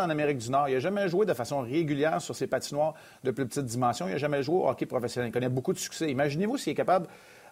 en 0.00 0.10
Amérique 0.10 0.38
du 0.38 0.50
Nord. 0.50 0.68
Il 0.68 0.74
n'a 0.74 0.80
jamais 0.80 1.08
joué 1.08 1.26
de 1.26 1.34
façon 1.34 1.62
régulière 1.62 2.22
sur 2.22 2.36
ses 2.36 2.46
patinoires 2.46 2.94
de 3.24 3.32
plus 3.32 3.44
petite 3.46 3.66
dimension. 3.66 4.06
Il 4.06 4.12
n'a 4.12 4.18
jamais 4.18 4.42
joué 4.44 4.56
au 4.56 4.68
hockey 4.68 4.86
professionnel. 4.86 5.30
Il 5.30 5.32
connaît 5.32 5.48
beaucoup 5.48 5.72
de 5.72 5.78
succès. 5.78 6.08
Imaginez-vous 6.10 6.58
s'il 6.58 6.72
est 6.72 6.76
capable 6.76 7.08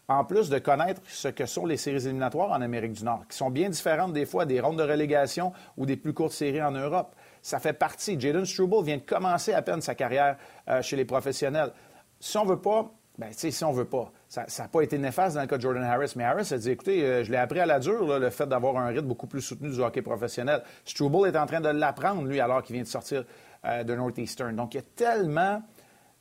en 0.09 0.25
plus 0.25 0.49
de 0.51 0.59
connaître 0.59 1.01
ce 1.07 1.29
que 1.29 1.47
sont 1.47 1.67
les 1.67 1.77
séries 1.77 2.05
éliminatoires 2.05 2.51
en 2.51 2.61
Amérique 2.61 2.93
du 2.93 3.05
Nord, 3.05 3.25
qui 3.29 3.37
sont 3.37 3.51
bien 3.51 3.69
différentes 3.69 4.13
des 4.13 4.27
fois 4.27 4.45
des 4.47 4.61
rondes 4.61 4.79
de 4.79 4.83
relégation 4.83 5.53
ou 5.77 5.87
des 5.87 5.97
plus 5.97 6.13
courtes 6.13 6.33
séries 6.33 6.63
en 6.63 6.73
Europe. 6.73 7.15
Ça 7.41 7.59
fait 7.59 7.73
partie. 7.73 8.19
Jaden 8.19 8.45
Struble 8.45 8.85
vient 8.85 8.97
de 8.97 9.03
commencer 9.03 9.53
à 9.53 9.63
peine 9.63 9.81
sa 9.81 9.95
carrière 9.95 10.37
euh, 10.69 10.83
chez 10.83 10.97
les 10.97 11.05
professionnels. 11.05 11.73
Si 12.21 12.37
on 12.37 12.45
veut 12.45 12.61
pas, 12.61 12.93
ben, 13.19 13.29
si 13.33 13.65
on 13.65 13.73
veut 13.73 13.85
pas, 13.85 14.11
ça 14.29 14.47
n'a 14.59 14.69
pas 14.69 14.81
été 14.81 14.97
néfaste 14.97 15.35
dans 15.35 15.43
le 15.43 15.47
cas 15.47 15.57
de 15.57 15.63
Jordan 15.63 15.83
Harris, 15.83 16.13
mais 16.17 16.25
Harris 16.25 16.49
a 16.53 16.59
dit, 16.59 16.71
écoutez, 16.71 17.03
euh, 17.03 17.25
je 17.25 17.31
l'ai 17.31 17.37
appris 17.37 17.61
à 17.61 17.67
la 17.67 17.79
dure, 17.79 18.19
le 18.19 18.31
fait 18.31 18.47
d'avoir 18.47 18.77
un 18.79 18.87
rythme 18.87 19.07
beaucoup 19.07 19.27
plus 19.27 19.43
soutenu 19.43 19.71
du 19.71 19.81
hockey 19.81 20.03
professionnel. 20.03 20.63
Struble 20.85 21.29
est 21.29 21.37
en 21.37 21.47
train 21.47 21.61
de 21.61 21.69
l'apprendre, 21.69 22.25
lui, 22.25 22.41
alors 22.41 22.63
qu'il 22.63 22.75
vient 22.75 22.83
de 22.83 22.89
sortir 22.89 23.25
euh, 23.65 23.85
de 23.85 23.95
Northeastern. 23.95 24.57
Donc, 24.57 24.75
il 24.75 24.79
y 24.79 24.81
a 24.81 24.85
tellement 24.97 25.63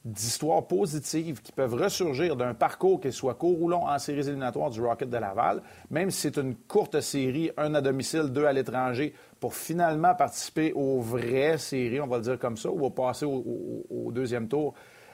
d'histoires 0.04 0.66
positives 0.66 1.42
qui 1.42 1.52
peuvent 1.52 1.76
ressurgir 1.76 2.36
d'un 2.36 2.54
parcours, 2.56 3.00
qu'il 3.00 3.14
soit 3.14 3.36
court 3.36 3.62
ou 3.62 3.70
long, 3.70 3.86
en 3.86 4.00
séries 4.00 4.28
éliminatoires 4.28 4.72
du 4.72 4.82
Rocket 4.82 5.10
de 5.10 5.18
Laval, 5.18 5.62
même 5.92 6.10
si 6.10 6.22
c'est 6.22 6.38
une 6.38 6.56
courte 6.56 7.00
série, 7.02 7.52
un 7.58 7.76
à 7.76 7.82
domicile, 7.82 8.24
deux 8.24 8.46
à 8.46 8.54
l'étranger, 8.54 9.14
pour 9.40 9.54
finalement 9.54 10.16
participer 10.16 10.74
aux 10.74 11.00
vraies 11.00 11.60
séries, 11.60 12.02
on 12.02 12.08
va 12.08 12.18
le 12.18 12.24
dire 12.24 12.40
comme 12.40 12.58
ça, 12.58 12.72
ou 12.72 12.90
passer 12.90 13.26
au, 13.26 14.12
deuxième 14.12 14.48
tour 14.48 14.74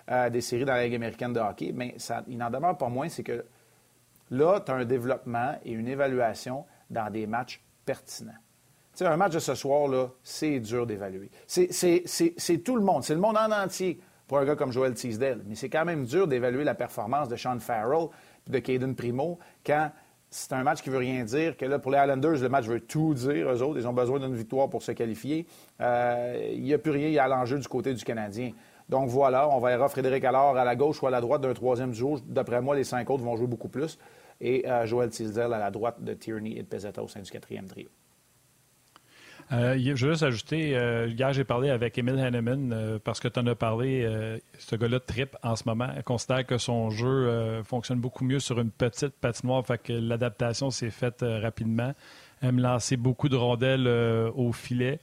euh, 0.09 0.29
des 0.29 0.41
séries 0.41 0.65
dans 0.65 0.73
la 0.73 0.85
Ligue 0.85 0.95
américaine 0.95 1.33
de 1.33 1.39
hockey. 1.39 1.73
Mais 1.73 1.95
il 2.27 2.37
n'en 2.37 2.49
demeure 2.49 2.77
pas 2.77 2.87
moins, 2.87 3.09
c'est 3.09 3.23
que 3.23 3.43
là, 4.31 4.61
tu 4.65 4.71
as 4.71 4.75
un 4.75 4.85
développement 4.85 5.55
et 5.65 5.71
une 5.71 5.87
évaluation 5.87 6.65
dans 6.89 7.11
des 7.11 7.27
matchs 7.27 7.61
pertinents. 7.85 8.31
sais, 8.93 9.05
un 9.05 9.17
match 9.17 9.33
de 9.33 9.39
ce 9.39 9.53
soir, 9.53 9.89
c'est 10.23 10.61
dur 10.61 10.87
d'évaluer. 10.87 11.29
C'est 11.45 12.63
tout 12.63 12.77
le 12.77 12.83
monde, 12.83 13.03
c'est 13.03 13.15
le 13.15 13.19
monde 13.19 13.37
en 13.37 13.51
entier 13.51 13.99
pour 14.27 14.37
un 14.39 14.45
gars 14.45 14.55
comme 14.55 14.71
Joel 14.71 14.93
Teasdale. 14.93 15.41
Mais 15.47 15.55
c'est 15.55 15.69
quand 15.69 15.85
même 15.85 16.05
dur 16.05 16.27
d'évaluer 16.27 16.63
la 16.63 16.75
performance 16.75 17.29
de 17.29 17.35
Sean 17.35 17.59
Farrell 17.59 18.07
et 18.47 18.51
de 18.51 18.59
Caden 18.59 18.95
Primo 18.95 19.39
quand 19.65 19.91
c'est 20.29 20.53
un 20.53 20.63
match 20.63 20.81
qui 20.81 20.89
veut 20.89 20.97
rien 20.97 21.23
dire, 21.23 21.55
que 21.55 21.65
là, 21.65 21.79
pour 21.79 21.91
les 21.91 21.99
Islanders, 21.99 22.41
le 22.41 22.49
match 22.49 22.65
veut 22.65 22.81
tout 22.81 23.13
dire, 23.13 23.49
eux 23.49 23.61
autres. 23.61 23.79
Ils 23.79 23.87
ont 23.87 23.93
besoin 23.93 24.19
d'une 24.19 24.35
victoire 24.35 24.69
pour 24.69 24.83
se 24.83 24.91
qualifier. 24.91 25.47
Euh, 25.79 26.51
il 26.53 26.63
n'y 26.63 26.73
a 26.73 26.77
plus 26.77 26.91
rien 26.91 27.23
à 27.23 27.27
l'enjeu 27.27 27.57
du 27.57 27.67
côté 27.67 27.93
du 27.93 28.03
Canadien. 28.03 28.51
Donc 28.89 29.09
voilà, 29.09 29.49
on 29.49 29.59
verra 29.59 29.87
Frédéric 29.89 30.23
Allard 30.23 30.57
à 30.57 30.65
la 30.65 30.75
gauche 30.75 31.01
ou 31.01 31.07
à 31.07 31.11
la 31.11 31.21
droite 31.21 31.41
d'un 31.41 31.53
troisième 31.53 31.93
jour. 31.93 32.19
D'après 32.25 32.61
moi, 32.61 32.75
les 32.75 32.83
cinq 32.83 33.09
autres 33.09 33.23
vont 33.23 33.35
jouer 33.35 33.47
beaucoup 33.47 33.69
plus. 33.69 33.97
Et 34.39 34.69
euh, 34.69 34.85
Joel 34.85 35.09
Teasdale 35.09 35.53
à 35.53 35.59
la 35.59 35.71
droite 35.71 36.03
de 36.03 36.13
Tierney 36.13 36.57
et 36.57 36.63
de 36.63 37.01
au 37.01 37.07
sein 37.07 37.21
du 37.21 37.31
quatrième 37.31 37.65
trio. 37.65 37.87
Euh, 39.53 39.77
je 39.77 40.05
veux 40.05 40.11
juste 40.11 40.23
ajouter, 40.23 40.75
euh, 40.75 41.07
hier 41.07 41.31
j'ai 41.31 41.45
parlé 41.45 41.69
avec 41.69 41.97
Emil 41.97 42.19
Hanneman 42.19 42.73
euh, 42.73 42.99
parce 43.01 43.21
que 43.21 43.29
tu 43.29 43.39
en 43.39 43.47
as 43.47 43.55
parlé, 43.55 44.05
ce 44.57 44.75
gars-là 44.75 44.99
trip 44.99 45.37
en 45.41 45.55
ce 45.55 45.63
moment. 45.65 45.87
Il 45.95 46.03
considère 46.03 46.45
que 46.45 46.57
son 46.57 46.89
jeu 46.89 47.61
fonctionne 47.63 47.99
beaucoup 47.99 48.25
mieux 48.25 48.39
sur 48.39 48.59
une 48.59 48.71
petite 48.71 49.13
patinoire, 49.21 49.65
fait 49.65 49.81
que 49.81 49.93
l'adaptation 49.93 50.69
s'est 50.69 50.89
faite 50.89 51.23
rapidement. 51.23 51.93
Elle 52.41 52.53
me 52.53 52.61
lançait 52.61 52.97
beaucoup 52.97 53.29
de 53.29 53.35
rondelles 53.35 53.87
au 54.35 54.51
filet. 54.51 54.99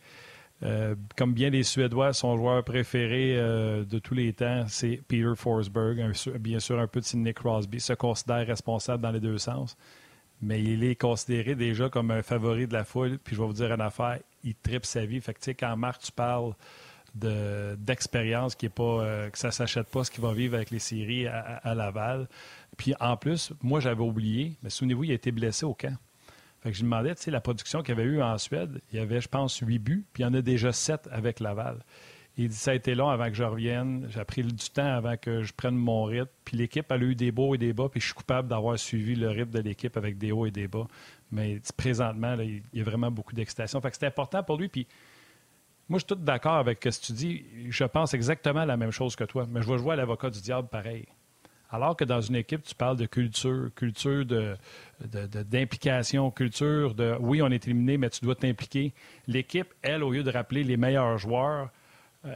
comme 1.16 1.32
bien 1.32 1.50
les 1.50 1.62
Suédois, 1.62 2.12
son 2.12 2.36
joueur 2.36 2.62
préféré 2.64 3.36
de 3.36 3.98
tous 3.98 4.14
les 4.14 4.32
temps, 4.32 4.64
c'est 4.68 5.00
Peter 5.08 5.32
Forsberg, 5.36 6.12
bien 6.38 6.58
sûr 6.58 6.78
un 6.78 6.86
peu 6.86 7.00
de 7.00 7.04
Sidney 7.04 7.32
Crosby, 7.32 7.80
se 7.80 7.94
considère 7.94 8.46
responsable 8.46 9.02
dans 9.02 9.10
les 9.10 9.20
deux 9.20 9.38
sens 9.38 9.76
mais 10.42 10.62
il 10.62 10.84
est 10.84 10.96
considéré 10.96 11.54
déjà 11.54 11.88
comme 11.88 12.10
un 12.10 12.22
favori 12.22 12.66
de 12.66 12.74
la 12.74 12.84
foule. 12.84 13.18
Puis 13.22 13.34
je 13.34 13.40
vais 13.40 13.46
vous 13.46 13.54
dire 13.54 13.72
une 13.72 13.80
affaire, 13.80 14.18
il 14.44 14.54
tripe 14.54 14.86
sa 14.86 15.04
vie. 15.04 15.20
Fait 15.20 15.34
tu 15.34 15.40
sais, 15.40 15.54
quand 15.54 15.76
Marc, 15.76 16.02
tu 16.02 16.12
parles 16.12 16.54
d'expérience 17.14 18.54
qui 18.54 18.66
est 18.66 18.70
pas 18.70 18.82
euh, 18.82 19.30
que 19.30 19.38
ça 19.38 19.52
s'achète 19.52 19.88
pas 19.88 20.02
ce 20.02 20.10
qu'il 20.10 20.22
va 20.22 20.32
vivre 20.32 20.56
avec 20.56 20.70
les 20.70 20.80
séries 20.80 21.28
à, 21.28 21.74
Laval. 21.74 22.28
Puis 22.76 22.92
en 22.98 23.16
plus, 23.16 23.52
moi 23.62 23.78
j'avais 23.78 24.02
oublié, 24.02 24.54
mais 24.62 24.70
souvenez-vous, 24.70 25.04
il 25.04 25.10
a 25.12 25.14
été 25.14 25.30
blessé 25.30 25.64
au 25.64 25.74
camp. 25.74 25.96
Fait 26.62 26.72
je 26.72 26.82
me 26.82 26.90
demandais, 26.90 27.14
tu 27.14 27.22
sais, 27.22 27.30
la 27.30 27.40
production 27.40 27.82
qu'il 27.82 27.92
avait 27.92 28.04
eu 28.04 28.20
en 28.20 28.36
Suède, 28.38 28.80
il 28.90 28.96
y 28.96 28.98
avait, 28.98 29.20
je 29.20 29.28
pense, 29.28 29.58
huit 29.58 29.78
buts, 29.78 30.04
puis 30.12 30.22
il 30.22 30.26
y 30.26 30.28
en 30.28 30.34
a 30.34 30.42
déjà 30.42 30.72
sept 30.72 31.08
avec 31.12 31.38
Laval. 31.38 31.78
Il 32.36 32.48
dit 32.48 32.56
ça 32.56 32.72
a 32.72 32.74
été 32.74 32.94
long 32.94 33.08
avant 33.08 33.28
que 33.28 33.34
je 33.34 33.44
revienne. 33.44 34.08
J'ai 34.10 34.24
pris 34.24 34.42
du 34.42 34.70
temps 34.70 34.94
avant 34.96 35.16
que 35.16 35.42
je 35.42 35.52
prenne 35.52 35.76
mon 35.76 36.04
rythme. 36.04 36.30
Puis 36.44 36.56
l'équipe, 36.56 36.90
a 36.90 36.96
eu 36.96 37.14
des 37.14 37.30
beaux 37.30 37.54
et 37.54 37.58
des 37.58 37.72
bas. 37.72 37.88
Puis 37.88 38.00
je 38.00 38.06
suis 38.06 38.14
coupable 38.14 38.48
d'avoir 38.48 38.78
suivi 38.78 39.14
le 39.14 39.28
rythme 39.28 39.52
de 39.52 39.60
l'équipe 39.60 39.96
avec 39.96 40.18
des 40.18 40.32
hauts 40.32 40.46
et 40.46 40.50
des 40.50 40.66
bas. 40.66 40.86
Mais 41.30 41.60
présentement, 41.76 42.36
il 42.40 42.62
y 42.72 42.80
a 42.80 42.84
vraiment 42.84 43.10
beaucoup 43.10 43.34
d'excitation. 43.34 43.80
Fait 43.80 43.90
que 43.90 43.96
c'est 43.96 44.06
important 44.06 44.42
pour 44.42 44.56
lui. 44.56 44.68
Puis 44.68 44.86
moi, 45.88 45.98
je 45.98 46.04
suis 46.04 46.08
tout 46.08 46.14
d'accord 46.16 46.54
avec 46.54 46.80
ce 46.82 46.98
que 46.98 47.06
tu 47.06 47.12
dis. 47.12 47.44
Je 47.68 47.84
pense 47.84 48.14
exactement 48.14 48.64
la 48.64 48.76
même 48.76 48.90
chose 48.90 49.14
que 49.14 49.24
toi. 49.24 49.46
Mais 49.48 49.62
je 49.62 49.70
vais 49.70 49.78
jouer 49.78 49.92
à 49.92 49.96
l'avocat 49.96 50.30
du 50.30 50.40
diable 50.40 50.66
pareil. 50.68 51.06
Alors 51.70 51.96
que 51.96 52.04
dans 52.04 52.20
une 52.20 52.36
équipe, 52.36 52.62
tu 52.62 52.74
parles 52.74 52.96
de 52.96 53.06
culture, 53.06 53.70
culture 53.74 54.24
d'implication, 55.00 56.28
de, 56.28 56.32
culture 56.32 56.94
de 56.94 57.16
oui, 57.18 57.42
on 57.42 57.50
est 57.50 57.66
éliminé, 57.66 57.96
mais 57.96 58.10
tu 58.10 58.24
dois 58.24 58.36
t'impliquer. 58.36 58.92
L'équipe, 59.26 59.72
elle, 59.82 60.02
au 60.04 60.12
lieu 60.12 60.22
de 60.22 60.30
rappeler 60.30 60.62
les 60.62 60.76
meilleurs 60.76 61.18
joueurs, 61.18 61.70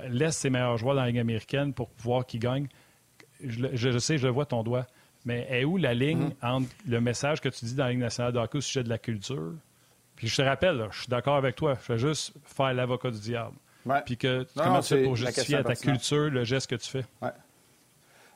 laisse 0.08 0.36
ses 0.36 0.50
meilleurs 0.50 0.76
joueurs 0.76 0.94
dans 0.94 1.02
la 1.02 1.08
Ligue 1.08 1.18
américaine 1.18 1.72
pour 1.72 1.88
pouvoir 1.90 2.26
qu'ils 2.26 2.40
gagnent. 2.40 2.68
Je, 3.42 3.98
sais, 3.98 4.18
je 4.18 4.28
vois 4.28 4.46
ton 4.46 4.62
doigt. 4.62 4.86
Mais 5.24 5.46
est 5.50 5.64
où 5.64 5.76
la 5.76 5.94
ligne 5.94 6.28
mm-hmm. 6.28 6.46
entre 6.46 6.68
le 6.86 7.00
message 7.00 7.40
que 7.40 7.48
tu 7.48 7.64
dis 7.64 7.74
dans 7.74 7.84
la 7.84 7.90
Ligue 7.90 8.00
nationale 8.00 8.32
de 8.32 8.38
hockey 8.38 8.58
au 8.58 8.60
sujet 8.60 8.82
de 8.82 8.88
la 8.88 8.98
culture? 8.98 9.52
Puis 10.16 10.28
je 10.28 10.36
te 10.36 10.42
rappelle, 10.42 10.88
je 10.90 11.00
suis 11.00 11.08
d'accord 11.08 11.36
avec 11.36 11.54
toi. 11.54 11.76
Je 11.86 11.92
vais 11.92 11.98
juste 11.98 12.34
faire 12.44 12.72
l'avocat 12.74 13.10
du 13.10 13.20
diable. 13.20 13.54
Puis 14.04 14.16
que 14.16 14.46
comment 14.56 14.80
tu 14.80 14.94
fais 14.94 15.02
pour 15.04 15.16
justifier 15.16 15.56
à 15.56 15.64
ta 15.64 15.74
culture 15.74 16.30
le 16.30 16.44
geste 16.44 16.68
que 16.68 16.76
tu 16.76 16.88
fais? 16.88 17.04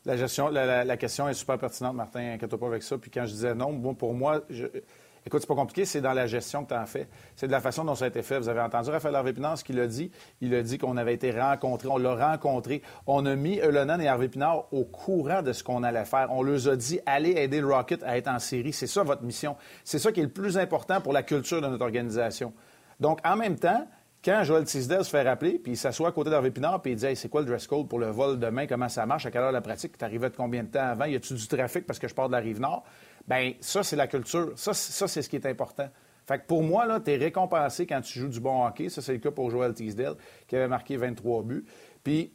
La, 0.04 0.16
gestion, 0.16 0.49
la, 0.49 0.97
question 0.97 1.28
est 1.28 1.35
super 1.35 1.59
pertinente, 1.59 1.94
Martin. 1.94 2.32
Inquiète-toi 2.35 2.59
pas 2.59 2.66
avec 2.66 2.82
ça. 2.82 2.99
Puis 2.99 3.11
quand 3.11 3.25
je 3.26 3.32
disais 3.32 3.54
non, 3.54 3.73
bon, 3.73 3.94
pour 3.94 4.14
moi, 4.14 4.42
je, 4.50 4.66
Écoute, 5.25 5.41
c'est 5.43 5.47
pas 5.47 5.55
compliqué, 5.55 5.85
c'est 5.85 6.00
dans 6.00 6.12
la 6.12 6.26
gestion 6.26 6.64
que 6.64 6.71
tu 6.71 6.75
en 6.75 6.85
fais. 6.85 7.07
C'est 7.37 7.47
de 7.47 7.52
la 7.52 7.61
façon 7.61 7.85
dont 7.85 7.95
ça 7.95 8.07
a 8.07 8.09
été 8.09 8.23
fait. 8.23 8.38
Vous 8.38 8.49
avez 8.49 8.61
entendu 8.61 8.91
Raphaël 8.91 9.14
Harvey 9.14 9.33
Pinard, 9.33 9.57
ce 9.57 9.62
qu'il 9.62 9.79
a 9.79 9.87
dit. 9.87 10.11
Il 10.41 10.52
a 10.55 10.62
dit 10.62 10.79
qu'on 10.79 10.97
avait 10.97 11.14
été 11.14 11.31
rencontrés, 11.31 11.88
on 11.88 11.99
l'a 11.99 12.14
rencontré. 12.14 12.83
On 13.07 13.25
a 13.26 13.37
mis 13.37 13.61
Eulonan 13.61 14.00
et 14.00 14.09
Harvey 14.09 14.29
Pinard 14.29 14.73
au 14.73 14.85
courant 14.85 15.43
de 15.43 15.52
ce 15.52 15.62
qu'on 15.62 15.85
allait 15.85 16.05
faire. 16.05 16.26
On 16.31 16.43
leur 16.43 16.69
a 16.69 16.76
dit, 16.76 16.99
allez 17.07 17.33
aider 17.33 17.61
le 17.61 17.73
Rocket 17.73 18.02
à 18.02 18.17
être 18.19 18.29
en 18.29 18.41
série. 18.41 18.73
C'est 18.73 18.88
ça 18.88 19.05
votre 19.05 19.23
mission. 19.23 19.57
C'est 19.85 20.00
ça 20.00 20.11
qui 20.11 20.21
est 20.21 20.25
le 20.25 20.29
plus 20.29 20.59
important 20.59 21.00
pour 21.00 21.12
la 21.12 21.23
culture 21.23 21.61
de 21.61 21.69
notre 21.69 21.85
organisation. 21.85 22.52
Donc, 22.99 23.21
en 23.25 23.37
même 23.37 23.57
temps, 23.57 23.87
quand 24.25 24.45
Joël 24.45 24.64
Tisdale 24.64 25.05
se 25.05 25.11
fait 25.11 25.23
rappeler, 25.23 25.59
puis 25.59 25.73
il 25.73 25.76
s'assoit 25.76 26.09
à 26.09 26.12
côté 26.12 26.31
d'Harvey 26.31 26.52
Pinard, 26.52 26.81
puis 26.81 26.93
il 26.93 26.97
dit 26.97 27.07
hey, 27.07 27.17
c'est 27.17 27.29
quoi 27.29 27.41
le 27.41 27.47
dress 27.47 27.67
code 27.67 27.88
pour 27.88 27.99
le 27.99 28.07
vol 28.07 28.38
demain? 28.38 28.67
Comment 28.69 28.88
ça 28.88 29.05
marche? 29.05 29.26
À 29.26 29.33
quelle 29.33 29.43
heure 29.43 29.52
la 29.52 29.61
pratique? 29.61 29.99
Tu 29.99 30.05
arrivais 30.05 30.31
de 30.31 30.37
combien 30.37 30.62
de 30.62 30.69
temps 30.69 30.87
avant? 30.87 31.07
Y 31.07 31.17
a-tu 31.17 31.35
du 31.35 31.49
trafic 31.49 31.87
parce 31.87 31.99
que 31.99 32.07
je 32.07 32.14
pars 32.14 32.29
de 32.29 32.33
la 32.33 32.38
rive 32.38 32.61
nord? 32.61 32.85
Bien, 33.26 33.52
ça, 33.61 33.83
c'est 33.83 33.97
la 33.97 34.07
culture. 34.07 34.52
Ça, 34.57 34.75
c'est 34.75 35.23
ce 35.23 35.29
qui 35.29 35.37
est 35.37 35.47
important. 35.47 35.88
Fait 36.26 36.38
que 36.38 36.47
pour 36.47 36.62
moi, 36.62 37.00
tu 37.00 37.11
es 37.11 37.17
récompensé 37.17 37.87
quand 37.87 38.00
tu 38.00 38.21
joues 38.21 38.29
du 38.29 38.41
bon 38.41 38.64
hockey. 38.64 38.88
Ça, 38.88 39.02
c'est 39.02 39.12
le 39.12 39.19
cas 39.19 39.31
pour 39.31 39.50
Joel 39.50 39.75
Teasdale, 39.75 40.14
qui 40.47 40.57
avait 40.57 40.69
marqué 40.69 40.97
23 40.97 41.43
buts. 41.43 41.64
Puis, 42.05 42.33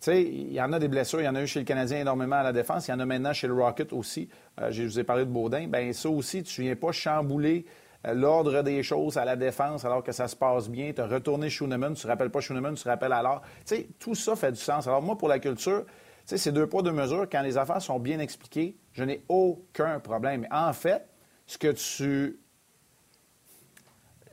tu 0.00 0.10
sais, 0.12 0.22
il 0.22 0.52
y 0.52 0.60
en 0.60 0.72
a 0.72 0.78
des 0.78 0.88
blessures. 0.88 1.20
Il 1.20 1.24
y 1.24 1.28
en 1.28 1.34
a 1.34 1.42
eu 1.42 1.46
chez 1.46 1.60
le 1.60 1.64
Canadien 1.64 2.00
énormément 2.00 2.36
à 2.36 2.42
la 2.42 2.52
défense. 2.52 2.88
Il 2.88 2.90
y 2.90 2.94
en 2.94 3.00
a 3.00 3.06
maintenant 3.06 3.32
chez 3.32 3.46
le 3.46 3.54
Rocket 3.54 3.92
aussi. 3.92 4.28
Euh, 4.60 4.70
je 4.70 4.82
vous 4.82 5.00
ai 5.00 5.04
parlé 5.04 5.24
de 5.24 5.30
Baudin. 5.30 5.66
Bien, 5.68 5.92
ça 5.92 6.10
aussi, 6.10 6.42
tu 6.42 6.62
viens 6.62 6.76
pas 6.76 6.92
chambouler 6.92 7.64
euh, 8.06 8.12
l'ordre 8.12 8.62
des 8.62 8.82
choses 8.82 9.16
à 9.16 9.24
la 9.24 9.36
défense 9.36 9.86
alors 9.86 10.02
que 10.02 10.12
ça 10.12 10.28
se 10.28 10.36
passe 10.36 10.68
bien. 10.68 10.92
Tu 10.92 11.00
as 11.00 11.06
retourné 11.06 11.48
Schooneman, 11.48 11.94
tu 11.94 12.06
ne 12.06 12.12
rappelles 12.12 12.30
pas 12.30 12.40
Schooneman, 12.40 12.74
tu 12.74 12.82
te 12.82 12.88
rappelles 12.88 13.12
alors. 13.12 13.40
Tu 13.66 13.76
sais, 13.76 13.88
tout 13.98 14.14
ça 14.14 14.36
fait 14.36 14.52
du 14.52 14.60
sens. 14.60 14.86
Alors, 14.86 15.00
moi, 15.00 15.16
pour 15.16 15.28
la 15.28 15.38
culture, 15.38 15.86
sais, 16.26 16.38
c'est 16.38 16.52
deux 16.52 16.66
poids, 16.66 16.82
deux 16.82 16.92
mesures. 16.92 17.28
Quand 17.30 17.42
les 17.42 17.56
affaires 17.56 17.80
sont 17.80 17.98
bien 17.98 18.18
expliquées, 18.18 18.76
je 18.92 19.04
n'ai 19.04 19.22
aucun 19.28 20.00
problème. 20.00 20.46
En 20.50 20.72
fait, 20.72 21.06
ce 21.46 21.58
que 21.58 21.72
tu. 21.72 22.38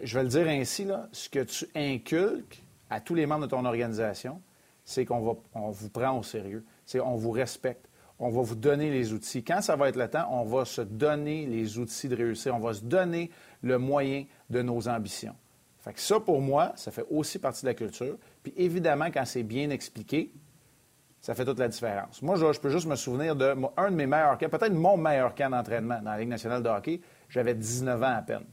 Je 0.02 0.18
vais 0.18 0.24
le 0.24 0.30
dire 0.30 0.48
ainsi, 0.48 0.86
là, 0.86 1.08
ce 1.12 1.30
que 1.30 1.40
tu 1.40 1.68
inculques 1.76 2.64
à 2.90 3.00
tous 3.00 3.16
les 3.16 3.26
membres 3.26 3.46
de 3.46 3.50
ton 3.50 3.64
organisation, 3.64 4.42
c'est 4.84 5.06
qu'on 5.06 5.22
va, 5.22 5.34
on 5.54 5.70
vous 5.70 5.90
prend 5.90 6.18
au 6.18 6.24
sérieux. 6.24 6.66
C'est 6.86 7.00
on 7.00 7.16
vous 7.16 7.32
respecte. 7.32 7.88
On 8.20 8.30
va 8.30 8.42
vous 8.42 8.56
donner 8.56 8.90
les 8.90 9.14
outils. 9.14 9.44
Quand 9.44 9.62
ça 9.62 9.76
va 9.76 9.90
être 9.90 9.96
le 9.96 10.08
temps, 10.10 10.28
on 10.32 10.44
va 10.44 10.66
se 10.66 10.82
donner 10.82 11.46
les 11.46 11.78
outils 11.78 12.08
de 12.08 12.16
réussir. 12.16 12.56
On 12.56 12.60
va 12.60 12.74
se 12.74 12.84
donner 12.84 13.32
le 13.62 13.78
moyen 13.78 14.26
de 14.50 14.62
nos 14.62 14.88
ambitions. 14.88 15.36
Fait 15.80 15.94
que 15.94 16.00
ça, 16.00 16.20
pour 16.20 16.40
moi, 16.40 16.72
ça 16.76 16.92
fait 16.92 17.06
aussi 17.10 17.40
partie 17.40 17.64
de 17.64 17.68
la 17.68 17.74
culture. 17.74 18.18
Puis 18.42 18.54
évidemment, 18.56 19.08
quand 19.14 19.26
c'est 19.26 19.44
bien 19.44 19.70
expliqué, 19.70 20.32
ça 21.24 21.34
fait 21.34 21.46
toute 21.46 21.60
la 21.60 21.70
différence. 21.70 22.22
Moi, 22.22 22.36
je, 22.36 22.60
peux 22.60 22.70
juste 22.70 22.86
me 22.86 22.98
souvenir 22.98 23.34
de 23.34 23.56
un 23.77 23.92
de 23.92 23.96
mes 23.96 24.06
meilleurs 24.06 24.38
camps, 24.38 24.50
peut-être 24.50 24.74
mon 24.74 24.98
meilleur 24.98 25.34
camp 25.34 25.50
d'entraînement 25.50 26.00
dans 26.03 26.12
la 26.12 26.18
Ligue 26.18 26.27
nationale 26.27 26.62
de 26.62 26.68
hockey. 26.68 27.00
J'avais 27.30 27.53
19 27.56 28.03
ans 28.03 28.15
à 28.18 28.22
peine. 28.22 28.44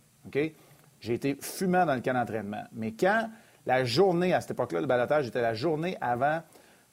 J'ai 1.00 1.15
été 1.15 1.37
fumant 1.41 1.85
dans 1.85 1.97
le 1.97 2.00
camp 2.00 2.15
d'entraînement. 2.15 2.62
Mais 2.73 2.93
quand 2.93 3.29
la 3.67 3.85
journée, 3.85 4.33
à 4.35 4.41
cette 4.41 4.53
époque-là, 4.53 4.83
le 4.83 4.87
balotage 4.87 5.27
était 5.27 5.43
la 5.43 5.53
journée 5.53 5.97
avant 6.00 6.43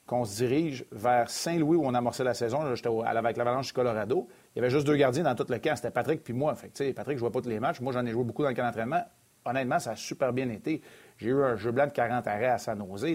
qu'on 0.04 0.24
se 0.24 0.38
dirige 0.38 0.84
vers 0.90 1.30
Saint-Louis 1.30 1.76
où 1.76 1.86
on 1.86 1.94
amorçait 1.94 2.24
la 2.24 2.34
saison. 2.34 2.74
J'étais 2.74 2.90
avec 3.06 3.36
l'Avalanche 3.36 3.68
du 3.68 3.72
Colorado. 3.72 4.26
Il 4.56 4.58
y 4.58 4.60
avait 4.60 4.70
juste 4.70 4.84
deux 4.84 4.96
gardiens 4.96 5.22
dans 5.22 5.36
tout 5.36 5.46
le 5.48 5.60
camp. 5.60 5.76
C'était 5.76 5.92
Patrick 5.92 6.24
puis 6.24 6.34
moi. 6.34 6.56
Fait 6.56 6.92
Patrick, 6.92 7.14
ne 7.14 7.20
vois 7.20 7.30
pas 7.30 7.40
tous 7.40 7.50
les 7.50 7.60
matchs. 7.60 7.80
Moi, 7.80 7.92
j'en 7.92 8.04
ai 8.04 8.10
joué 8.10 8.24
beaucoup 8.24 8.42
dans 8.42 8.48
le 8.48 8.54
camp 8.56 8.64
d'entraînement. 8.64 9.04
Honnêtement, 9.44 9.78
ça 9.78 9.92
a 9.92 9.96
super 9.96 10.32
bien 10.32 10.48
été. 10.50 10.82
J'ai 11.18 11.28
eu 11.28 11.40
un 11.40 11.54
jeu 11.54 11.70
blanc 11.70 11.86
de 11.86 11.92
40 11.92 12.26
arrêts 12.26 12.46
à 12.46 12.58
San 12.58 12.84
Jose. 12.84 13.06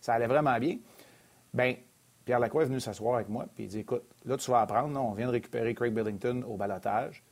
Ça 0.00 0.14
allait 0.14 0.26
vraiment 0.26 0.58
bien. 0.58 0.78
Bien, 1.54 1.74
Pierre 2.28 2.40
Lacroix 2.40 2.64
est 2.64 2.66
venu 2.66 2.78
s'asseoir 2.78 3.14
avec 3.14 3.30
moi, 3.30 3.46
puis 3.54 3.64
il 3.64 3.68
dit 3.68 3.78
Écoute, 3.78 4.02
là, 4.26 4.36
tu 4.36 4.50
vas 4.50 4.60
apprendre, 4.60 5.00
on 5.02 5.14
vient 5.14 5.28
de 5.28 5.32
récupérer 5.32 5.72
Craig 5.74 5.94
Billington 5.94 6.44
au 6.46 6.58
balotage. 6.58 7.24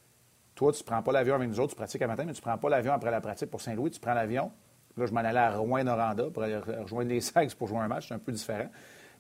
Toi, 0.55 0.73
tu 0.73 0.83
ne 0.83 0.87
prends 0.87 1.03
pas 1.03 1.13
l'avion 1.13 1.35
avec 1.35 1.51
nous 1.51 1.61
autres, 1.61 1.73
tu 1.73 1.77
pratiques 1.77 2.01
à 2.01 2.07
matin, 2.07 2.25
mais 2.25 2.33
tu 2.33 2.39
ne 2.39 2.43
prends 2.43 2.57
pas 2.57 2.71
l'avion 2.71 2.95
après 2.95 3.11
la 3.11 3.21
pratique 3.21 3.51
pour 3.51 3.61
Saint-Louis, 3.61 3.91
tu 3.91 4.01
prends 4.01 4.15
l'avion. 4.15 4.51
Là, 4.97 5.05
je 5.05 5.13
m'en 5.13 5.21
allais 5.21 5.39
à 5.39 5.55
Rouen-Noranda 5.55 6.31
pour 6.31 6.43
aller 6.43 6.57
rejoindre 6.57 7.11
les 7.11 7.21
Sags 7.21 7.55
pour 7.57 7.69
jouer 7.69 7.81
un 7.81 7.89
match, 7.89 8.09
c'est 8.09 8.15
un 8.15 8.19
peu 8.19 8.33
différent. 8.33 8.71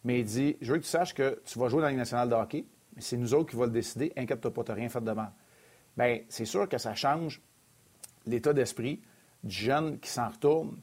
Mais 0.02 0.20
il 0.20 0.24
dit 0.24 0.56
Je 0.62 0.72
veux 0.72 0.78
que 0.78 0.84
tu 0.84 0.88
saches 0.88 1.12
que 1.12 1.42
tu 1.44 1.58
vas 1.58 1.68
jouer 1.68 1.80
dans 1.80 1.88
la 1.88 1.90
Ligue 1.90 1.98
nationale 1.98 2.30
de 2.30 2.34
hockey, 2.34 2.64
mais 2.94 3.02
c'est 3.02 3.18
nous 3.18 3.34
autres 3.34 3.50
qui 3.50 3.56
va 3.56 3.66
le 3.66 3.72
décider, 3.72 4.14
inquiète-toi 4.16 4.54
pas, 4.54 4.64
tu 4.64 4.70
n'as 4.70 4.76
rien 4.76 4.88
fait 4.88 5.04
de 5.04 5.12
mal. 5.12 5.32
Bien, 5.94 6.20
c'est 6.30 6.46
sûr 6.46 6.66
que 6.70 6.78
ça 6.78 6.94
change 6.94 7.42
l'état 8.24 8.54
d'esprit 8.54 9.02
du 9.44 9.54
jeune 9.54 9.98
qui 9.98 10.08
s'en 10.08 10.30
retourne 10.30 10.78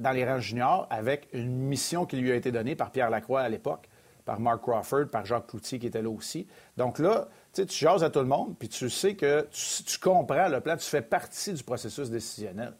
dans 0.00 0.10
les 0.10 0.24
rangs 0.24 0.40
juniors 0.40 0.86
avec 0.90 1.28
une 1.32 1.56
mission 1.56 2.06
qui 2.06 2.16
lui 2.16 2.32
a 2.32 2.34
été 2.34 2.50
donnée 2.50 2.74
par 2.74 2.90
Pierre 2.90 3.10
Lacroix 3.10 3.42
à 3.42 3.48
l'époque, 3.48 3.88
par 4.24 4.40
Mark 4.40 4.62
Crawford, 4.62 5.06
par 5.06 5.24
Jacques 5.24 5.48
Cloutier 5.48 5.78
qui 5.78 5.86
était 5.86 6.02
là 6.02 6.10
aussi. 6.10 6.46
Donc 6.76 6.98
là, 6.98 7.28
tu 7.52 7.66
jases 7.68 8.02
à 8.02 8.10
tout 8.10 8.20
le 8.20 8.26
monde, 8.26 8.56
puis 8.58 8.68
tu 8.68 8.88
sais 8.88 9.14
que 9.14 9.46
tu, 9.50 9.98
comprends 9.98 10.48
le 10.48 10.60
plan, 10.60 10.76
tu 10.76 10.86
fais 10.86 11.02
partie 11.02 11.52
du 11.52 11.62
processus 11.62 12.10
décisionnel. 12.10 12.74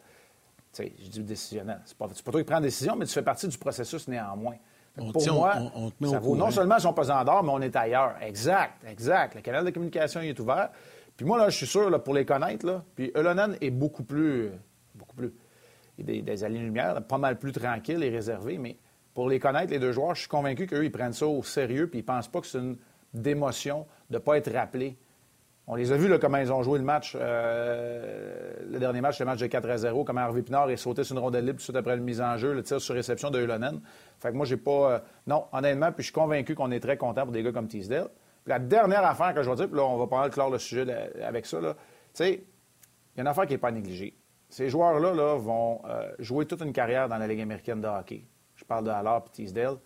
Tu 0.72 0.84
sais, 0.84 0.92
je 1.02 1.08
dis 1.08 1.22
décisionnel. 1.22 1.80
C'est 1.84 1.96
pas, 1.96 2.08
pas 2.08 2.30
toi 2.30 2.40
qui 2.40 2.44
prends 2.44 2.56
la 2.56 2.62
décision, 2.62 2.96
mais 2.96 3.04
tu 3.04 3.12
fais 3.12 3.22
partie 3.22 3.48
du 3.48 3.58
processus 3.58 4.08
néanmoins. 4.08 4.56
pour 4.94 5.32
moi, 5.32 5.54
ça 6.02 6.18
vaut 6.18 6.36
non 6.36 6.50
seulement 6.50 6.78
son 6.78 6.92
pesant 6.92 7.22
d'or, 7.24 7.42
mais 7.42 7.50
on 7.52 7.60
est 7.60 7.76
ailleurs. 7.76 8.14
Exact, 8.22 8.74
exact. 8.86 9.34
Le 9.34 9.40
canal 9.42 9.64
de 9.64 9.70
communication 9.70 10.20
est 10.20 10.38
ouvert. 10.38 10.70
Puis 11.16 11.26
moi, 11.26 11.36
là, 11.36 11.50
je 11.50 11.56
suis 11.56 11.66
sûr, 11.66 11.90
là, 11.90 11.98
pour 11.98 12.14
les 12.14 12.24
connaître, 12.24 12.64
là, 12.64 12.82
puis 12.94 13.12
Elonan 13.14 13.54
est 13.60 13.70
beaucoup 13.70 14.04
plus 14.04 14.52
des, 16.02 16.22
des 16.22 16.48
lumière 16.48 17.02
pas 17.02 17.18
mal 17.18 17.38
plus 17.38 17.52
tranquilles 17.52 18.02
et 18.02 18.10
réservés. 18.10 18.58
Mais 18.58 18.76
pour 19.14 19.28
les 19.28 19.38
connaître, 19.38 19.72
les 19.72 19.78
deux 19.78 19.92
joueurs, 19.92 20.14
je 20.14 20.20
suis 20.20 20.28
convaincu 20.28 20.66
qu'eux, 20.66 20.84
ils 20.84 20.92
prennent 20.92 21.12
ça 21.12 21.26
au 21.26 21.42
sérieux 21.42 21.88
puis 21.88 22.00
ils 22.00 22.02
ne 22.02 22.06
pensent 22.06 22.28
pas 22.28 22.40
que 22.40 22.46
c'est 22.46 22.58
une 22.58 22.76
démotion 23.14 23.86
de 24.08 24.14
ne 24.14 24.18
pas 24.18 24.36
être 24.36 24.52
rappelé. 24.52 24.96
On 25.66 25.76
les 25.76 25.92
a 25.92 25.96
vus 25.96 26.08
là, 26.08 26.18
comment 26.18 26.38
ils 26.38 26.52
ont 26.52 26.64
joué 26.64 26.80
le 26.80 26.84
match, 26.84 27.16
euh, 27.18 28.54
le 28.68 28.80
dernier 28.80 29.00
match, 29.00 29.20
le 29.20 29.26
match 29.26 29.38
de 29.38 29.46
4 29.46 29.70
à 29.70 29.76
0, 29.76 30.02
comment 30.02 30.22
Harvey 30.22 30.42
Pinard 30.42 30.68
est 30.68 30.76
sauté 30.76 31.04
sur 31.04 31.14
une 31.14 31.22
rondelle 31.22 31.44
libre 31.44 31.58
tout 31.58 31.64
suite 31.64 31.76
après 31.76 31.94
le 31.94 32.02
mise 32.02 32.20
en 32.20 32.36
jeu, 32.38 32.52
le 32.52 32.64
tir 32.64 32.80
sur 32.80 32.94
réception 32.94 33.30
de 33.30 33.40
Ulonen. 33.40 33.80
Fait 34.18 34.32
que 34.32 34.36
moi, 34.36 34.46
j'ai 34.46 34.56
pas. 34.56 34.94
Euh, 34.94 34.98
non, 35.28 35.44
honnêtement, 35.52 35.92
puis 35.92 36.02
je 36.02 36.06
suis 36.06 36.12
convaincu 36.12 36.56
qu'on 36.56 36.72
est 36.72 36.80
très 36.80 36.96
content 36.96 37.22
pour 37.22 37.30
des 37.30 37.44
gars 37.44 37.52
comme 37.52 37.68
Teasdale. 37.68 38.08
Puis 38.42 38.50
la 38.50 38.58
dernière 38.58 39.04
affaire 39.04 39.32
que 39.32 39.44
je 39.44 39.50
vais 39.50 39.54
dire, 39.54 39.68
puis 39.68 39.76
là, 39.76 39.84
on 39.84 39.96
va 39.96 40.08
parler 40.08 40.30
de 40.30 40.34
clore 40.34 40.50
le 40.50 40.58
sujet 40.58 41.12
avec 41.22 41.46
ça, 41.46 41.60
tu 41.60 41.66
sais, 42.14 42.32
il 43.14 43.18
y 43.18 43.20
a 43.20 43.22
une 43.22 43.28
affaire 43.28 43.46
qui 43.46 43.52
n'est 43.52 43.58
pas 43.58 43.70
négligée. 43.70 44.19
Ces 44.50 44.68
joueurs-là 44.68 45.14
là, 45.14 45.36
vont 45.36 45.80
euh, 45.86 46.12
jouer 46.18 46.44
toute 46.44 46.60
une 46.60 46.72
carrière 46.72 47.08
dans 47.08 47.18
la 47.18 47.26
Ligue 47.26 47.40
américaine 47.40 47.80
de 47.80 47.86
hockey. 47.86 48.24
Je 48.56 48.64
parle 48.64 48.84
de 48.84 48.90
Allard 48.90 49.24
et 49.26 49.30
Teasdale. 49.30 49.76
Tu 49.76 49.80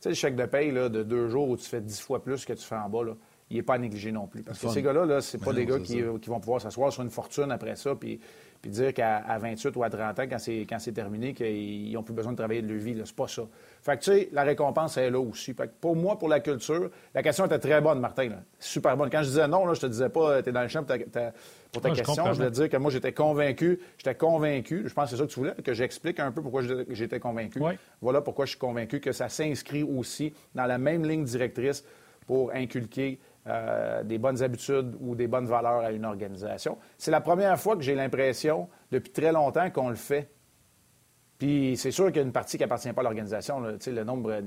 sais, 0.00 0.08
le 0.08 0.14
chèque 0.14 0.36
de 0.36 0.46
paye 0.46 0.72
là, 0.72 0.88
de 0.88 1.02
deux 1.02 1.28
jours 1.28 1.48
où 1.48 1.56
tu 1.56 1.64
fais 1.64 1.80
dix 1.80 2.00
fois 2.00 2.22
plus 2.22 2.44
que 2.44 2.52
tu 2.54 2.64
fais 2.64 2.76
en 2.76 2.88
bas, 2.88 3.04
là, 3.04 3.12
il 3.50 3.56
n'est 3.56 3.62
pas 3.62 3.78
négligé 3.78 4.10
non 4.10 4.26
plus. 4.26 4.42
Parce 4.42 4.58
que 4.58 4.68
ces 4.68 4.82
gars-là, 4.82 5.06
-là, 5.06 5.20
ce 5.20 5.36
pas 5.36 5.52
des 5.52 5.66
gars 5.66 5.78
qui, 5.78 6.00
vont 6.00 6.40
pouvoir 6.40 6.60
s'asseoir 6.60 6.92
sur 6.92 7.02
une 7.02 7.10
fortune 7.10 7.50
après 7.52 7.76
ça 7.76 7.94
puis, 7.94 8.20
puis 8.60 8.70
dire 8.70 8.92
qu'à 8.94 9.22
28 9.38 9.76
ou 9.76 9.84
à 9.84 9.90
30 9.90 10.18
ans, 10.18 10.22
quand 10.28 10.78
c'est 10.78 10.92
terminé, 10.92 11.32
qu'ils 11.34 11.92
n'ont 11.92 12.02
plus 12.02 12.14
besoin 12.14 12.32
de 12.32 12.36
travailler 12.36 12.62
de 12.62 12.68
leur 12.68 12.82
vie. 12.82 13.00
C'est 13.04 13.14
pas 13.14 13.28
ça. 13.28 13.42
Fait 13.82 13.96
que, 13.96 14.02
tu 14.02 14.10
sais, 14.10 14.28
la 14.32 14.42
récompense 14.42 14.96
est 14.96 15.10
là 15.10 15.20
aussi. 15.20 15.54
Fait 15.54 15.68
que 15.68 15.72
pour 15.80 15.94
moi, 15.94 16.18
pour 16.18 16.28
la 16.28 16.40
culture, 16.40 16.90
la 17.14 17.22
question 17.22 17.46
était 17.46 17.58
très 17.58 17.80
bonne, 17.80 18.00
Martin. 18.00 18.30
Super 18.58 18.96
bonne. 18.96 19.10
Quand 19.10 19.22
je 19.22 19.28
disais 19.28 19.46
non, 19.48 19.66
là, 19.66 19.74
je 19.74 19.80
te 19.80 19.86
disais 19.86 20.08
pas, 20.08 20.42
tu 20.42 20.48
es 20.48 20.52
dans 20.52 20.62
le 20.62 20.68
champ 20.68 20.82
pour 20.82 20.96
ta, 21.12 21.32
pour 21.72 21.82
ta 21.82 21.90
question. 21.90 22.26
Je, 22.26 22.32
voulais 22.32 22.50
dire 22.50 22.68
que 22.68 22.76
moi, 22.76 22.90
j'étais 22.90 23.12
convaincu. 23.12 23.78
J'étais 23.98 24.14
convaincu. 24.14 24.84
Je 24.86 24.94
pense 24.94 25.04
que 25.04 25.10
c'est 25.10 25.22
ça 25.22 25.26
que 25.26 25.32
tu 25.32 25.40
voulais, 25.40 25.54
que 25.64 25.74
j'explique 25.74 26.18
un 26.20 26.32
peu 26.32 26.42
pourquoi 26.42 26.62
j'étais 26.90 27.20
convaincu. 27.20 27.60
Voilà 28.00 28.20
pourquoi 28.20 28.44
je 28.44 28.50
suis 28.50 28.58
convaincu 28.58 29.00
que 29.00 29.12
ça 29.12 29.28
s'inscrit 29.28 29.82
aussi 29.82 30.32
dans 30.54 30.66
la 30.66 30.78
même 30.78 31.04
ligne 31.04 31.24
directrice 31.24 31.84
pour 32.26 32.52
inculquer 32.52 33.20
euh, 33.48 34.02
des 34.02 34.18
bonnes 34.18 34.42
habitudes 34.42 34.96
ou 35.00 35.14
des 35.14 35.28
bonnes 35.28 35.46
valeurs 35.46 35.84
à 35.84 35.92
une 35.92 36.04
organisation. 36.04 36.78
C'est 36.98 37.10
la 37.10 37.20
première 37.20 37.58
fois 37.58 37.76
que 37.76 37.82
j'ai 37.82 37.94
l'impression, 37.94 38.68
depuis 38.90 39.12
très 39.12 39.32
longtemps, 39.32 39.70
qu'on 39.70 39.88
le 39.88 39.94
fait. 39.94 40.30
Puis 41.38 41.76
c'est 41.76 41.90
sûr 41.90 42.06
qu'il 42.06 42.16
y 42.16 42.20
a 42.20 42.22
une 42.22 42.32
partie 42.32 42.56
qui 42.56 42.62
n'appartient 42.62 42.92
pas 42.92 43.02
à 43.02 43.04
l'organisation. 43.04 43.60
Le 43.60 44.04
nombre 44.04 44.40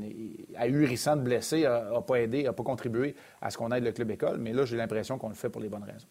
ahurissant 0.57 1.15
de 1.15 1.21
blessés 1.21 1.61
n'a 1.61 2.01
pas 2.01 2.15
aidé, 2.15 2.43
n'a 2.43 2.53
pas 2.53 2.63
contribué 2.63 3.15
à 3.41 3.51
ce 3.51 3.57
qu'on 3.57 3.71
aide 3.71 3.83
le 3.83 3.91
club 3.91 4.09
école, 4.11 4.37
mais 4.39 4.53
là, 4.53 4.65
j'ai 4.65 4.75
l'impression 4.75 5.17
qu'on 5.17 5.29
le 5.29 5.35
fait 5.35 5.49
pour 5.49 5.61
les 5.61 5.69
bonnes 5.69 5.83
raisons. 5.83 6.07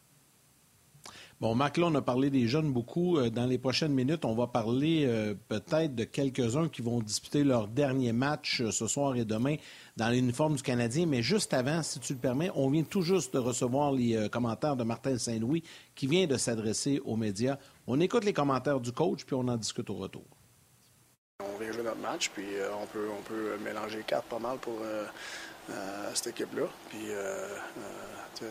Bon, 1.40 1.54
Marc, 1.54 1.76
là, 1.76 1.86
on 1.86 1.94
a 1.94 2.02
parlé 2.02 2.30
des 2.30 2.48
jeunes 2.48 2.72
beaucoup. 2.72 3.16
Euh, 3.16 3.30
dans 3.30 3.46
les 3.46 3.58
prochaines 3.58 3.92
minutes, 3.92 4.24
on 4.24 4.34
va 4.34 4.48
parler 4.48 5.04
euh, 5.06 5.34
peut-être 5.48 5.94
de 5.94 6.02
quelques-uns 6.02 6.68
qui 6.68 6.82
vont 6.82 6.98
disputer 6.98 7.44
leur 7.44 7.68
dernier 7.68 8.10
match 8.10 8.60
euh, 8.60 8.72
ce 8.72 8.88
soir 8.88 9.14
et 9.14 9.24
demain 9.24 9.54
dans 9.96 10.08
l'uniforme 10.08 10.56
du 10.56 10.64
Canadien. 10.64 11.06
Mais 11.06 11.22
juste 11.22 11.54
avant, 11.54 11.84
si 11.84 12.00
tu 12.00 12.14
le 12.14 12.18
permets, 12.18 12.50
on 12.56 12.68
vient 12.70 12.82
tout 12.82 13.02
juste 13.02 13.34
de 13.34 13.38
recevoir 13.38 13.92
les 13.92 14.28
commentaires 14.30 14.74
de 14.74 14.82
Martin 14.82 15.16
Saint-Louis 15.16 15.62
qui 15.94 16.08
vient 16.08 16.26
de 16.26 16.36
s'adresser 16.36 17.00
aux 17.04 17.14
médias. 17.14 17.56
On 17.86 18.00
écoute 18.00 18.24
les 18.24 18.32
commentaires 18.32 18.80
du 18.80 18.90
coach, 18.90 19.24
puis 19.24 19.36
on 19.36 19.46
en 19.46 19.56
discute 19.56 19.90
au 19.90 19.94
retour. 19.94 20.24
On 21.40 21.58
vient 21.60 21.70
notre 21.84 22.00
match, 22.00 22.30
puis 22.34 22.46
on, 22.82 22.86
peut, 22.86 23.06
on 23.16 23.22
peut 23.22 23.56
mélanger 23.64 24.02
quatre 24.04 24.24
pas 24.24 24.40
mal 24.40 24.58
pour 24.58 24.80
cette 26.14 26.38
équipe-là. 26.38 26.66
Puis, 26.90 27.06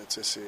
c'est 0.07 0.41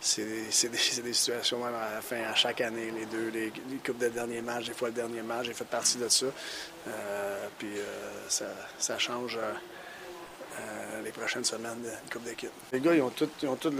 c'est 0.00 0.24
des, 0.24 1.02
des, 1.02 1.12
situations 1.12 1.64
même 1.64 1.74
à 1.74 1.94
la 1.94 2.00
fin, 2.00 2.22
à 2.22 2.34
chaque 2.34 2.60
année, 2.60 2.90
les 2.90 3.06
deux, 3.06 3.28
les, 3.28 3.52
les 3.70 3.76
coupes 3.84 3.98
de 3.98 4.08
dernier 4.08 4.40
match, 4.40 4.66
des 4.66 4.72
fois 4.72 4.88
le 4.88 4.94
dernier 4.94 5.22
match, 5.22 5.46
j'ai 5.46 5.54
fait 5.54 5.64
partie 5.64 5.98
de 5.98 6.08
ça. 6.08 6.26
Euh, 6.88 7.46
puis 7.58 7.78
euh, 7.78 8.46
ça, 8.78 8.98
change 8.98 9.38
euh, 9.38 11.02
les 11.04 11.10
prochaines 11.10 11.44
semaines 11.44 11.82
de 11.82 12.12
coupe 12.12 12.24
d'équipe. 12.24 12.50
Les 12.72 12.80
gars, 12.80 12.94
ils 12.94 13.02
ont 13.02 13.10
tout, 13.10 13.28
ils 13.42 13.48
ont 13.48 13.56
tout 13.56 13.72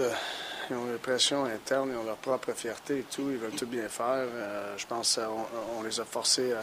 ils 0.70 0.76
ont 0.76 0.87
une 0.87 0.98
pression 0.98 1.46
interne, 1.46 1.90
ils 1.92 1.96
ont 1.96 2.04
leur 2.04 2.18
propre 2.18 2.52
fierté 2.52 2.98
et 2.98 3.02
tout, 3.02 3.28
ils 3.30 3.38
veulent 3.38 3.56
tout 3.56 3.66
bien 3.66 3.88
faire. 3.88 4.26
je 4.76 4.87
pense 4.87 5.16
qu'on 5.16 5.78
on 5.78 5.83
les 5.83 5.98
a 5.98 6.04
forcés 6.04 6.54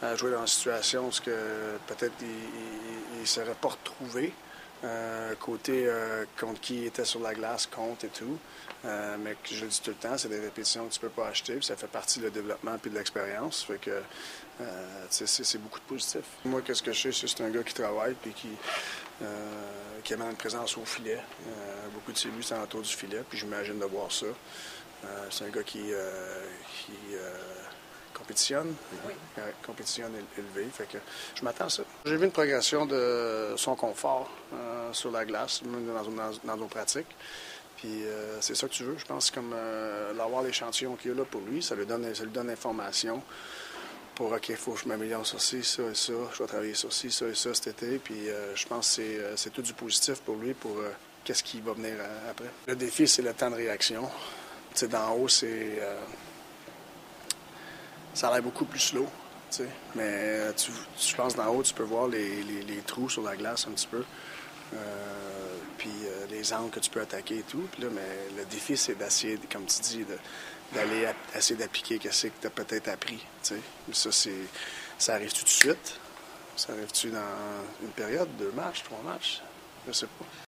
à, 0.00 0.16
jouer 0.16 0.30
dans 0.30 0.40
une 0.40 0.46
situation 0.46 1.08
où 1.08 1.10
peut-être 1.86 2.14
ils 2.22 3.20
ne 3.20 3.26
seraient 3.26 3.54
pas 3.60 3.68
retrouvés. 3.68 4.32
Côté 5.40 5.88
contre 6.38 6.60
qui 6.60 6.82
ils 6.82 6.86
étaient 6.86 7.04
sur 7.04 7.20
la 7.20 7.34
glace, 7.34 7.66
contre 7.66 8.04
et 8.04 8.08
tout. 8.08 8.38
Euh, 8.84 9.16
mais 9.18 9.36
je 9.44 9.64
le 9.64 9.70
dis 9.70 9.80
tout 9.80 9.90
le 9.90 9.96
temps, 9.96 10.18
c'est 10.18 10.28
des 10.28 10.40
répétitions 10.40 10.86
que 10.88 10.92
tu 10.92 10.98
ne 10.98 11.08
peux 11.08 11.22
pas 11.22 11.28
acheter, 11.28 11.60
ça 11.62 11.76
fait 11.76 11.86
partie 11.86 12.18
du 12.18 12.30
développement 12.30 12.76
et 12.84 12.88
de 12.88 12.94
l'expérience. 12.94 13.66
Que 13.80 13.90
euh, 14.60 15.06
c'est 15.08 15.58
beaucoup 15.58 15.78
de 15.78 15.84
positif. 15.84 16.22
Moi, 16.44 16.62
qu'est-ce 16.62 16.82
que 16.82 16.92
je 16.92 17.10
sais, 17.10 17.26
c'est 17.28 17.44
un 17.44 17.50
gars 17.50 17.62
qui 17.62 17.74
travaille 17.74 18.14
puis 18.14 18.32
qui, 18.32 18.48
euh, 19.22 20.14
amène 20.14 20.30
une 20.30 20.36
présence 20.36 20.76
au 20.76 20.84
filet. 20.84 21.20
beaucoup 21.94 22.12
de 22.12 22.18
ses 22.18 22.28
buts 22.28 22.42
sont 22.42 22.60
autour 22.60 22.82
du 22.82 22.90
filet, 22.90 23.22
puis 23.28 23.38
j'imagine 23.38 23.78
de 23.78 23.84
voir 23.84 24.10
ça. 24.10 24.26
c'est 25.30 25.44
un 25.44 25.48
gars 25.48 25.62
qui 25.62 25.92
compétitionne, 28.22 28.74
oui. 29.06 29.12
compétitionne 29.66 30.12
élevé. 30.38 30.68
Fait 30.72 30.86
que 30.86 30.98
je 31.34 31.44
m'attends 31.44 31.66
à 31.66 31.70
ça. 31.70 31.82
J'ai 32.04 32.16
vu 32.16 32.24
une 32.24 32.32
progression 32.32 32.86
de 32.86 33.54
son 33.56 33.74
confort 33.74 34.30
sur 34.92 35.10
la 35.10 35.24
glace, 35.24 35.62
même 35.62 35.86
dans, 35.86 36.02
dans, 36.02 36.30
dans 36.44 36.56
nos 36.56 36.66
pratiques. 36.66 37.14
Puis 37.82 38.04
euh, 38.04 38.40
c'est 38.40 38.54
ça 38.54 38.68
que 38.68 38.72
tu 38.72 38.84
veux, 38.84 38.96
je 38.96 39.04
pense, 39.04 39.32
comme 39.32 39.52
euh, 39.52 40.12
l'avoir 40.14 40.42
l'échantillon 40.42 40.94
qu'il 40.94 41.10
y 41.10 41.14
a 41.14 41.16
là 41.16 41.24
pour 41.24 41.40
lui, 41.40 41.60
ça 41.60 41.74
lui 41.74 41.84
donne, 41.84 42.14
ça 42.14 42.22
lui 42.22 42.30
donne 42.30 42.46
l'information 42.46 43.20
pour 44.14 44.30
OK, 44.30 44.50
il 44.50 44.56
faut 44.56 44.72
que 44.72 44.80
je 44.80 44.88
m'améliore 44.88 45.26
sur 45.26 45.40
ci, 45.40 45.64
ça 45.64 45.82
et 45.82 45.94
ça, 45.94 46.12
je 46.32 46.38
vais 46.38 46.46
travailler 46.46 46.74
sur 46.74 46.92
ci, 46.92 47.10
ça 47.10 47.26
et 47.26 47.34
ça 47.34 47.52
cet 47.54 47.82
été. 47.82 47.98
Puis 47.98 48.28
euh, 48.28 48.54
je 48.54 48.66
pense 48.68 48.96
que 48.96 49.32
c'est 49.34 49.50
tout 49.50 49.62
du 49.62 49.72
positif 49.72 50.20
pour 50.20 50.36
lui 50.36 50.54
pour 50.54 50.76
qu'est-ce 51.24 51.42
qui 51.42 51.60
va 51.60 51.72
venir 51.72 51.94
après. 52.30 52.50
Le 52.68 52.76
défi, 52.76 53.08
c'est 53.08 53.22
le 53.22 53.34
temps 53.34 53.50
de 53.50 53.56
réaction. 53.56 54.08
Sais, 54.74 54.86
d'en 54.86 55.16
haut, 55.16 55.28
c'est. 55.28 55.80
Ça 58.14 58.28
a 58.28 58.32
l'air 58.32 58.42
beaucoup 58.42 58.64
plus 58.64 58.80
slow. 58.80 59.08
Tu 59.50 59.58
sais. 59.58 59.68
Mais 59.94 60.52
tu, 60.54 60.70
je 60.98 61.14
pense 61.14 61.36
d'en 61.36 61.48
haut, 61.48 61.62
tu 61.62 61.74
peux 61.74 61.82
voir 61.82 62.08
les, 62.08 62.42
les, 62.42 62.62
les, 62.62 62.78
trous 62.78 63.10
sur 63.10 63.22
la 63.22 63.36
glace 63.36 63.66
un 63.68 63.72
petit 63.72 63.86
peu 63.86 64.02
puis 65.82 65.90
euh, 66.04 66.26
les 66.30 66.52
angles 66.52 66.70
que 66.70 66.78
tu 66.78 66.90
peux 66.90 67.00
attaquer 67.00 67.38
et 67.38 67.42
tout. 67.42 67.66
Puis 67.72 67.82
là, 67.82 67.88
mais 67.92 68.36
le 68.36 68.44
défi, 68.44 68.76
c'est 68.76 68.94
d'essayer, 68.94 69.36
comme 69.50 69.66
tu 69.66 69.80
dis, 69.80 70.06
d'aller 70.72 71.08
essayer 71.34 71.58
d'appliquer 71.58 71.98
ce 72.08 72.28
que 72.28 72.40
tu 72.40 72.46
as 72.46 72.50
peut-être 72.50 72.88
appris. 72.88 73.24
Ça, 73.42 74.12
c'est, 74.12 74.30
ça 74.96 75.14
arrive 75.14 75.32
tout 75.32 75.42
de 75.42 75.48
suite? 75.48 75.98
Ça 76.56 76.72
arrive-tu 76.72 77.10
dans 77.10 77.18
une 77.82 77.90
période, 77.90 78.28
deux 78.38 78.52
matchs, 78.52 78.84
trois 78.84 79.02
matchs? 79.02 79.42
Je 79.88 79.92
sais 79.92 80.06
pas. 80.06 80.51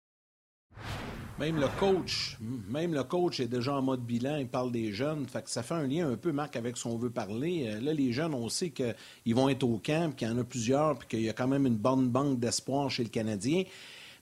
Même 1.43 1.59
le 1.59 1.67
coach, 1.81 2.39
même 2.69 2.95
le 2.95 3.03
coach 3.03 3.41
est 3.41 3.49
déjà 3.49 3.75
en 3.75 3.83
mode 3.83 4.03
bilan, 4.07 4.37
il 4.37 4.47
parle 4.47 4.71
des 4.71 4.93
jeunes. 4.93 5.27
Fait 5.27 5.43
ça 5.49 5.65
fait 5.65 5.75
un 5.75 5.89
lien 5.89 6.09
un 6.09 6.15
peu, 6.15 6.31
Marc, 6.31 6.55
avec 6.55 6.77
ce 6.77 6.85
qu'on 6.85 6.97
veut 6.97 7.11
parler. 7.11 7.65
Euh, 7.67 7.81
là, 7.81 7.93
les 7.93 8.13
jeunes, 8.13 8.33
on 8.33 8.49
sait 8.49 8.71
qu'ils 8.71 9.35
vont 9.35 9.49
être 9.49 9.65
au 9.65 9.81
camp, 9.85 10.15
qu'il 10.15 10.29
y 10.29 10.31
en 10.31 10.39
a 10.39 10.45
plusieurs, 10.45 10.97
puis 10.99 11.09
qu'il 11.09 11.23
y 11.23 11.29
a 11.29 11.33
quand 11.33 11.49
même 11.49 11.67
une 11.67 11.75
bonne 11.75 12.09
banque 12.11 12.39
d'espoir 12.39 12.93
chez 12.93 13.03
le 13.03 13.09
Canadien. 13.09 13.65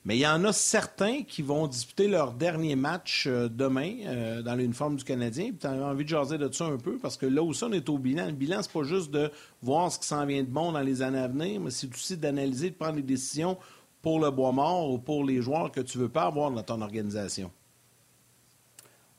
Mais 0.07 0.17
il 0.17 0.21
y 0.21 0.27
en 0.27 0.43
a 0.45 0.53
certains 0.55 1.25
qui 1.25 1.43
vont 1.43 1.67
disputer 1.67 2.09
leur 2.09 2.33
dernier 2.33 2.75
match 2.75 3.27
euh, 3.27 3.51
demain 3.51 3.97
euh, 4.07 4.41
dans 4.41 4.55
l'uniforme 4.55 4.97
du 4.97 5.05
Canadien. 5.05 5.51
Tu 5.61 5.67
as 5.67 5.73
envie 5.73 6.05
de 6.05 6.09
jaser 6.09 6.39
de 6.39 6.51
ça 6.51 6.65
un 6.65 6.79
peu 6.79 6.97
parce 6.97 7.19
que 7.19 7.27
là 7.27 7.43
où 7.43 7.53
ça, 7.53 7.67
on 7.67 7.73
est 7.73 7.87
au 7.91 7.99
bilan. 7.99 8.29
Le 8.29 8.33
bilan, 8.33 8.63
c'est 8.63 8.73
pas 8.73 8.83
juste 8.83 9.11
de 9.11 9.31
voir 9.61 9.93
ce 9.93 9.99
qui 9.99 10.07
s'en 10.07 10.25
vient 10.25 10.43
de 10.43 10.49
bon 10.49 10.73
dans 10.73 10.81
les 10.81 11.03
années 11.03 11.19
à 11.19 11.29
venir, 11.29 11.61
mais 11.61 11.71
c'est 11.71 11.95
aussi 11.95 12.17
d'analyser, 12.17 12.71
de 12.71 12.77
prendre 12.77 12.95
des 12.95 13.03
décisions 13.03 13.59
pour 14.03 14.21
le 14.21 14.31
bois 14.31 14.53
mort 14.53 14.91
ou 14.91 14.99
pour 14.99 15.25
les 15.25 15.43
joueurs 15.43 15.71
que 15.71 15.81
tu 15.81 15.99
veux 15.99 16.09
pas 16.09 16.23
avoir 16.23 16.51
dans 16.51 16.63
ton 16.63 16.81
organisation? 16.81 17.51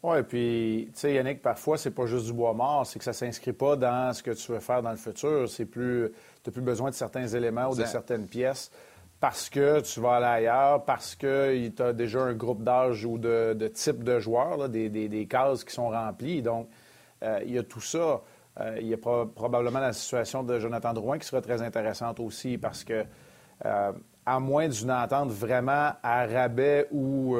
Oui, 0.04 0.24
puis, 0.24 0.90
tu 0.94 1.00
sais, 1.00 1.14
Yannick, 1.14 1.44
parfois, 1.44 1.78
c'est 1.78 1.92
pas 1.92 2.08
juste 2.08 2.26
du 2.26 2.34
bois 2.34 2.54
mort, 2.54 2.88
c'est 2.88 2.98
que 2.98 3.06
ça 3.06 3.14
s'inscrit 3.14 3.54
pas 3.54 3.76
dans 3.76 4.12
ce 4.14 4.24
que 4.24 4.32
tu 4.32 4.52
veux 4.52 4.60
faire 4.60 4.82
dans 4.82 4.90
le 4.90 4.98
futur. 4.98 5.48
C'est 5.48 5.66
plus, 5.66 6.12
tu 6.44 6.50
n'as 6.50 6.54
plus 6.54 6.64
besoin 6.64 6.90
de 6.90 6.96
certains 6.96 7.28
éléments 7.28 7.70
ou 7.70 7.76
de 7.76 7.86
certaines 7.86 8.26
pièces 8.26 8.72
parce 9.22 9.52
que 9.52 9.82
tu 9.82 10.00
vas 10.02 10.16
aller 10.16 10.48
ailleurs, 10.48 10.84
parce 10.84 11.16
que 11.16 11.70
tu 11.70 11.82
as 11.82 11.94
déjà 11.94 12.24
un 12.24 12.34
groupe 12.34 12.64
d'âge 12.64 13.06
ou 13.06 13.20
de, 13.20 13.72
type 13.72 14.04
de 14.04 14.20
joueurs, 14.20 14.68
des, 14.68 15.28
cases 15.30 15.64
qui 15.64 15.74
sont 15.74 15.90
remplies. 15.90 16.42
Donc, 16.42 16.68
euh, 17.22 17.40
il 17.46 17.54
y 17.54 17.60
a 17.60 17.64
tout 17.64 17.80
ça. 17.80 18.22
Euh, 18.60 18.78
il 18.82 18.88
y 18.88 18.94
a 18.96 18.98
probablement 18.98 19.80
la 19.80 19.94
situation 19.94 20.44
de 20.44 20.60
Jonathan 20.60 20.94
Drouin 20.94 21.20
qui 21.20 21.28
sera 21.28 21.40
très 21.40 21.62
intéressante 21.62 22.20
aussi 22.20 22.58
parce 22.58 22.84
que, 22.84 23.06
euh, 23.66 23.92
à 24.26 24.40
moins 24.40 24.68
d'une 24.68 24.92
entente 24.92 25.30
vraiment 25.32 25.92
à 26.04 26.26
rabais 26.26 26.88
où 26.92 27.36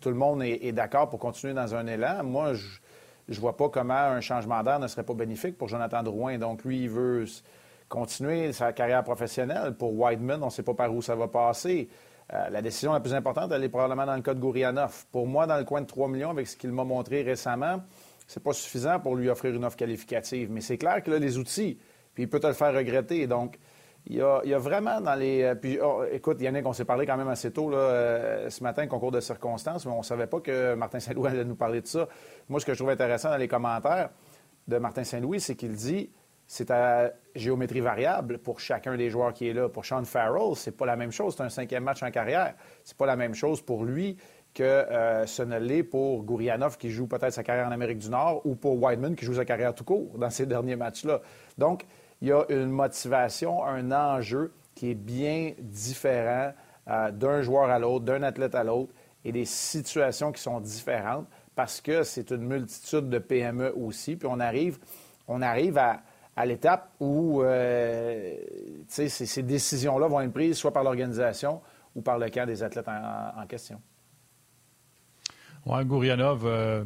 tout 0.00 0.08
le 0.08 0.14
monde 0.14 0.42
est, 0.42 0.64
est 0.64 0.72
d'accord 0.72 1.08
pour 1.08 1.18
continuer 1.18 1.54
dans 1.54 1.74
un 1.74 1.86
élan, 1.86 2.22
moi, 2.22 2.54
je 2.54 3.34
ne 3.34 3.40
vois 3.40 3.56
pas 3.56 3.68
comment 3.68 3.94
un 3.94 4.20
changement 4.20 4.62
d'air 4.62 4.78
ne 4.78 4.86
serait 4.86 5.02
pas 5.02 5.14
bénéfique 5.14 5.58
pour 5.58 5.68
Jonathan 5.68 6.02
Drouin. 6.02 6.38
Donc, 6.38 6.64
lui, 6.64 6.82
il 6.82 6.90
veut 6.90 7.24
continuer 7.88 8.52
sa 8.52 8.72
carrière 8.72 9.02
professionnelle. 9.04 9.74
Pour 9.74 9.98
Whiteman, 9.98 10.42
on 10.42 10.46
ne 10.46 10.50
sait 10.50 10.62
pas 10.62 10.74
par 10.74 10.94
où 10.94 11.02
ça 11.02 11.14
va 11.14 11.28
passer. 11.28 11.88
Euh, 12.32 12.50
la 12.50 12.60
décision 12.60 12.92
la 12.92 13.00
plus 13.00 13.14
importante, 13.14 13.52
elle 13.52 13.62
est 13.62 13.68
probablement 13.68 14.06
dans 14.06 14.16
le 14.16 14.22
cas 14.22 14.34
de 14.34 14.40
Gourianov. 14.40 15.06
Pour 15.12 15.26
moi, 15.26 15.46
dans 15.46 15.58
le 15.58 15.64
coin 15.64 15.80
de 15.80 15.86
3 15.86 16.08
millions, 16.08 16.30
avec 16.30 16.48
ce 16.48 16.56
qu'il 16.56 16.72
m'a 16.72 16.84
montré 16.84 17.22
récemment, 17.22 17.82
c'est 18.26 18.42
pas 18.42 18.52
suffisant 18.52 18.98
pour 18.98 19.14
lui 19.14 19.28
offrir 19.28 19.54
une 19.54 19.64
offre 19.64 19.76
qualificative. 19.76 20.50
Mais 20.50 20.60
c'est 20.60 20.78
clair 20.78 21.02
qu'il 21.02 21.12
a 21.12 21.18
les 21.18 21.38
outils, 21.38 21.78
puis 22.14 22.24
il 22.24 22.28
peut 22.28 22.40
te 22.40 22.48
le 22.48 22.52
faire 22.52 22.74
regretter. 22.74 23.26
Donc, 23.28 23.58
il 24.08 24.16
y 24.16 24.20
a, 24.22 24.58
vraiment 24.58 25.00
dans 25.00 25.16
les. 25.16 25.42
Euh, 25.42 25.54
puis, 25.56 25.78
oh, 25.82 26.04
écoute, 26.10 26.40
Yannick, 26.40 26.64
on 26.64 26.72
s'est 26.72 26.84
parlé 26.84 27.06
quand 27.06 27.16
même 27.16 27.28
assez 27.28 27.50
tôt 27.50 27.70
là, 27.70 27.76
euh, 27.76 28.50
ce 28.50 28.62
matin, 28.62 28.86
concours 28.86 29.10
de 29.10 29.20
circonstances, 29.20 29.84
mais 29.84 29.92
on 29.92 29.98
ne 29.98 30.04
savait 30.04 30.28
pas 30.28 30.40
que 30.40 30.74
Martin 30.74 31.00
Saint-Louis 31.00 31.28
allait 31.28 31.44
nous 31.44 31.56
parler 31.56 31.80
de 31.80 31.86
ça. 31.86 32.08
Moi, 32.48 32.60
ce 32.60 32.66
que 32.66 32.72
je 32.72 32.78
trouve 32.78 32.90
intéressant 32.90 33.30
dans 33.30 33.36
les 33.36 33.48
commentaires 33.48 34.10
de 34.68 34.78
Martin 34.78 35.02
Saint-Louis, 35.02 35.40
c'est 35.40 35.56
qu'il 35.56 35.74
dit 35.74 36.10
c'est 36.46 36.70
à 36.70 37.12
géométrie 37.34 37.80
variable 37.80 38.38
pour 38.38 38.60
chacun 38.60 38.96
des 38.96 39.10
joueurs 39.10 39.32
qui 39.32 39.48
est 39.48 39.52
là. 39.52 39.68
Pour 39.68 39.84
Sean 39.84 40.04
Farrell, 40.04 40.54
c'est 40.54 40.76
pas 40.76 40.86
la 40.86 40.94
même 40.94 41.10
chose. 41.10 41.34
C'est 41.36 41.42
un 41.42 41.48
cinquième 41.48 41.82
match 41.82 42.04
en 42.04 42.10
carrière. 42.12 42.54
C'est 42.84 42.96
pas 42.96 43.06
la 43.06 43.16
même 43.16 43.34
chose 43.34 43.60
pour 43.60 43.84
lui 43.84 44.16
que 44.54 44.62
euh, 44.62 45.26
ce 45.26 45.42
ne 45.42 45.58
l'est 45.58 45.82
pour 45.82 46.22
Gourianov 46.22 46.78
qui 46.78 46.90
joue 46.90 47.08
peut-être 47.08 47.32
sa 47.32 47.42
carrière 47.42 47.66
en 47.66 47.72
Amérique 47.72 47.98
du 47.98 48.08
Nord 48.08 48.40
ou 48.46 48.54
pour 48.54 48.80
Whiteman 48.80 49.16
qui 49.16 49.24
joue 49.24 49.34
sa 49.34 49.44
carrière 49.44 49.74
tout 49.74 49.84
court 49.84 50.16
dans 50.16 50.30
ces 50.30 50.46
derniers 50.46 50.76
matchs-là. 50.76 51.20
Donc, 51.58 51.84
il 52.20 52.28
y 52.28 52.32
a 52.32 52.44
une 52.48 52.70
motivation, 52.70 53.64
un 53.64 53.92
enjeu 53.92 54.52
qui 54.74 54.90
est 54.90 54.94
bien 54.94 55.52
différent 55.58 56.52
euh, 56.88 57.10
d'un 57.10 57.42
joueur 57.42 57.70
à 57.70 57.78
l'autre, 57.78 58.04
d'un 58.04 58.22
athlète 58.22 58.54
à 58.54 58.64
l'autre, 58.64 58.92
et 59.24 59.32
des 59.32 59.44
situations 59.44 60.30
qui 60.30 60.40
sont 60.40 60.60
différentes 60.60 61.26
parce 61.56 61.80
que 61.80 62.02
c'est 62.04 62.30
une 62.30 62.46
multitude 62.46 63.08
de 63.08 63.18
PME 63.18 63.72
aussi. 63.76 64.14
Puis 64.14 64.28
on 64.30 64.38
arrive, 64.38 64.78
à, 65.78 66.46
l'étape 66.46 66.90
où 67.00 67.42
euh, 67.42 68.36
ces, 68.88 69.42
décisions-là 69.42 70.06
vont 70.06 70.20
être 70.20 70.32
prises 70.32 70.58
soit 70.58 70.72
par 70.72 70.84
l'organisation 70.84 71.60
ou 71.94 72.02
par 72.02 72.18
le 72.18 72.28
camp 72.28 72.46
des 72.46 72.62
athlètes 72.62 72.86
en, 72.88 73.46
question. 73.46 73.80
Oui, 75.64 75.84
Gourianov, 75.84 76.42
euh, 76.44 76.84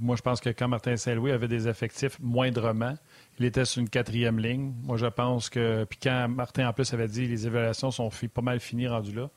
moi 0.00 0.16
je 0.16 0.22
pense 0.22 0.40
que 0.40 0.48
quand 0.48 0.66
Martin 0.66 0.96
Saint-Louis 0.96 1.30
avait 1.30 1.48
des 1.48 1.68
effectifs 1.68 2.18
moindrement, 2.18 2.94
il 3.42 3.46
était 3.46 3.64
sur 3.64 3.80
une 3.80 3.88
quatrième 3.88 4.38
ligne. 4.38 4.72
Moi, 4.84 4.96
je 4.96 5.06
pense 5.06 5.50
que. 5.50 5.84
Puis 5.84 5.98
quand 6.00 6.28
Martin, 6.28 6.68
en 6.68 6.72
plus, 6.72 6.92
avait 6.94 7.08
dit 7.08 7.26
les 7.26 7.46
évaluations 7.46 7.90
sont 7.90 8.08
pas 8.32 8.42
mal 8.42 8.60
finies 8.60 8.86
rendues 8.86 9.14
là, 9.14 9.30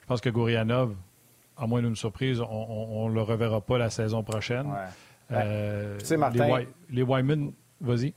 je 0.00 0.06
pense 0.06 0.20
que 0.20 0.30
Gourianov, 0.30 0.94
à 1.56 1.66
moins 1.66 1.82
d'une 1.82 1.96
surprise, 1.96 2.40
on 2.40 3.08
ne 3.08 3.14
le 3.14 3.22
reverra 3.22 3.60
pas 3.60 3.76
la 3.76 3.90
saison 3.90 4.22
prochaine. 4.22 4.72
Euh, 5.32 5.98
tu 5.98 6.06
sais, 6.06 6.16
Martin. 6.16 6.58
Les, 6.58 6.68
les 6.90 7.02
Wyman, 7.02 7.52
vas-y. 7.80 8.14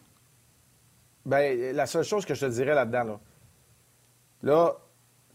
Bien, 1.25 1.73
la 1.73 1.85
seule 1.85 2.03
chose 2.03 2.25
que 2.25 2.35
je 2.35 2.45
te 2.45 2.51
dirais 2.51 2.75
là-dedans, 2.75 3.03
là, 3.03 3.19
là 4.43 4.75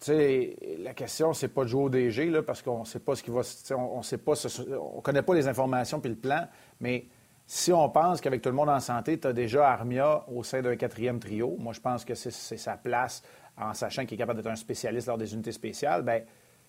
tu 0.01 0.07
sais, 0.07 0.57
la 0.81 0.95
question, 0.95 1.33
c'est 1.33 1.49
pas 1.49 1.65
de 1.65 1.69
jouer 1.69 1.83
au 1.83 1.89
DG, 1.89 2.31
là, 2.31 2.43
parce 2.43 2.63
qu'on 2.63 2.81
ne 2.81 2.85
sait 2.85 3.01
pas 3.01 3.17
ce 3.17 3.23
qui 3.23 3.31
va. 3.31 3.41
On, 3.71 3.99
on 3.99 4.03
sait 4.03 4.19
pas, 4.19 4.35
on 4.81 5.01
connaît 5.01 5.23
pas 5.23 5.35
les 5.35 5.49
informations 5.49 6.01
puis 6.01 6.11
le 6.11 6.17
plan, 6.17 6.47
mais 6.81 7.07
si 7.51 7.73
on 7.73 7.89
pense 7.89 8.21
qu'avec 8.21 8.43
tout 8.43 8.51
le 8.51 8.55
monde 8.55 8.69
en 8.69 8.79
santé, 8.79 9.19
tu 9.19 9.27
as 9.27 9.33
déjà 9.33 9.71
Armia 9.71 10.23
au 10.29 10.45
sein 10.45 10.61
d'un 10.61 10.77
quatrième 10.77 11.19
trio, 11.19 11.57
moi 11.59 11.73
je 11.73 11.81
pense 11.81 12.05
que 12.05 12.15
c'est 12.15 12.31
sa 12.31 12.77
place 12.77 13.23
en 13.57 13.73
sachant 13.73 14.05
qu'il 14.05 14.17
est 14.17 14.19
capable 14.19 14.43
d'être 14.43 14.53
un 14.53 14.57
spécialiste 14.57 15.07
lors 15.07 15.17
des 15.17 15.33
unités 15.33 15.53
spéciales, 15.53 16.03
bien, 16.03 16.21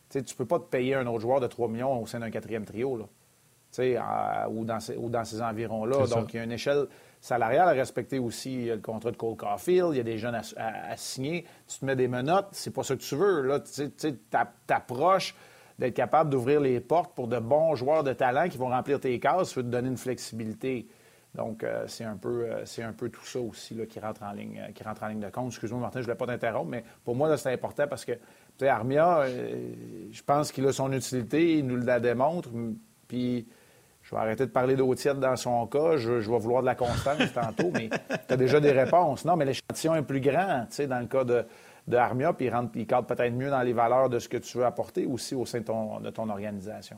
tu 0.10 0.20
ne 0.20 0.24
peux 0.38 0.46
pas 0.46 0.58
te 0.58 0.70
payer 0.70 0.96
un 0.96 1.06
autre 1.06 1.20
joueur 1.20 1.42
de 1.42 1.48
3 1.48 1.68
millions 1.68 2.02
au 2.02 2.08
sein 2.08 2.20
d'un 2.20 2.32
quatrième 2.32 2.64
trio, 2.64 2.96
là. 2.96 4.48
ou, 4.50 4.64
dans 4.64 4.80
ces, 4.80 4.96
ou 4.96 5.10
dans 5.10 5.26
ces 5.26 5.42
environs-là. 5.42 6.08
Donc, 6.08 6.34
il 6.34 6.38
y 6.38 6.40
a 6.40 6.44
une 6.46 6.54
échelle 6.54 6.88
salariale 7.20 7.68
à 7.68 7.72
respecter 7.74 8.18
aussi. 8.18 8.54
Il 8.54 8.64
y 8.64 8.72
a 8.72 8.76
le 8.76 8.82
contrat 8.82 9.12
de 9.12 9.18
Cole 9.18 9.36
Caulfield, 9.36 9.90
il 9.92 9.98
y 9.98 10.00
a 10.00 10.04
des 10.04 10.18
jeunes 10.18 10.40
à, 10.56 10.96
signer. 10.96 11.46
Tu 11.68 11.80
te 11.80 11.86
mets 11.86 11.98
des 11.98 12.08
menottes, 12.08 12.48
c'est 12.54 12.74
pas 12.74 12.84
ça 12.84 12.96
que 12.96 13.02
tu 13.02 13.16
veux. 13.18 13.42
Là, 13.42 13.60
tu 13.60 13.92
t'approches 14.66 15.36
d'être 15.80 15.96
capable 15.96 16.30
d'ouvrir 16.30 16.60
les 16.60 16.82
portes 16.82 17.16
pour 17.16 17.28
de 17.28 17.40
bons 17.40 17.74
joueurs 17.76 18.04
de 18.04 18.12
talent 18.12 18.50
qui 18.50 18.58
vont 18.58 18.68
remplir 18.68 19.00
tes 19.00 19.18
cases, 19.20 19.50
ça 19.50 19.56
veut 19.56 19.66
te 19.66 19.72
donner 19.72 19.88
une 19.88 19.98
flexibilité. 19.98 20.88
Donc, 21.36 21.64
euh, 21.64 21.86
c'est 21.88 22.04
un, 22.04 22.18
peu, 22.18 22.48
euh, 22.50 22.66
un 22.84 22.92
peu 22.92 23.10
tout 23.10 23.26
ça 23.26 23.40
aussi 23.40 23.76
là, 23.76 23.86
qui, 23.86 24.00
rentre 24.00 24.24
en 24.24 24.32
ligne, 24.32 24.62
euh, 24.68 24.72
qui 24.74 24.84
rentre 24.84 25.04
en 25.04 25.08
ligne 25.08 25.22
de 25.22 25.30
compte. 25.30 25.48
Excuse-moi, 25.48 25.80
Martin, 25.80 26.00
je 26.00 26.04
ne 26.04 26.06
voulais 26.06 26.18
pas 26.18 26.26
t'interrompre, 26.26 26.70
mais 26.70 26.84
pour 27.06 27.16
moi, 27.16 27.36
c'est 27.38 27.54
important 27.54 27.88
parce 27.88 28.04
que, 28.04 28.12
tu 28.12 28.20
sais, 28.60 28.68
Armia, 28.68 29.26
je 30.12 30.22
pense 30.24 30.52
qu'il 30.52 30.66
a 30.68 30.74
son 30.74 30.92
utilité, 30.92 31.60
il 31.60 31.68
nous 31.68 31.78
la 31.78 32.02
démontre. 32.02 32.50
Puis, 33.08 33.48
je 34.02 34.16
vais 34.16 34.22
arrêter 34.22 34.48
de 34.48 34.52
parler 34.52 34.76
d'eau 34.76 34.94
tiède 34.96 35.20
dans 35.20 35.36
son 35.38 35.66
cas. 35.68 35.96
Je, 35.96 36.20
je, 36.20 36.30
vais 36.30 36.40
vouloir 36.40 36.62
de 36.62 36.66
la 36.66 36.76
constance 36.76 37.32
tantôt, 37.34 37.72
mais 37.74 37.90
tu 37.90 38.34
as 38.34 38.38
déjà 38.38 38.60
des 38.60 38.72
réponses. 38.72 39.24
Non, 39.24 39.38
mais 39.38 39.46
l'échantillon 39.46 39.96
est 39.96 40.02
plus 40.02 40.20
grand, 40.20 40.66
tu 40.68 40.76
sais, 40.76 40.88
dans 40.88 41.00
le 41.00 41.06
cas 41.06 41.24
de, 41.24 41.46
de 41.90 41.98
Armia, 41.98 42.34
puis 42.34 42.50
il, 42.76 42.86
cadre 42.86 43.08
peut-être 43.08 43.34
mieux 43.34 43.50
dans 43.50 43.64
les 43.64 43.74
valeurs 43.74 44.10
de 44.10 44.20
ce 44.20 44.30
que 44.30 44.38
tu 44.38 44.60
veux 44.60 44.66
apporter 44.66 45.06
aussi 45.06 45.34
au 45.34 45.46
sein 45.46 45.60
de 45.60 45.66
ton, 45.66 46.00
de 46.00 46.10
ton 46.12 46.30
organisation. 46.30 46.98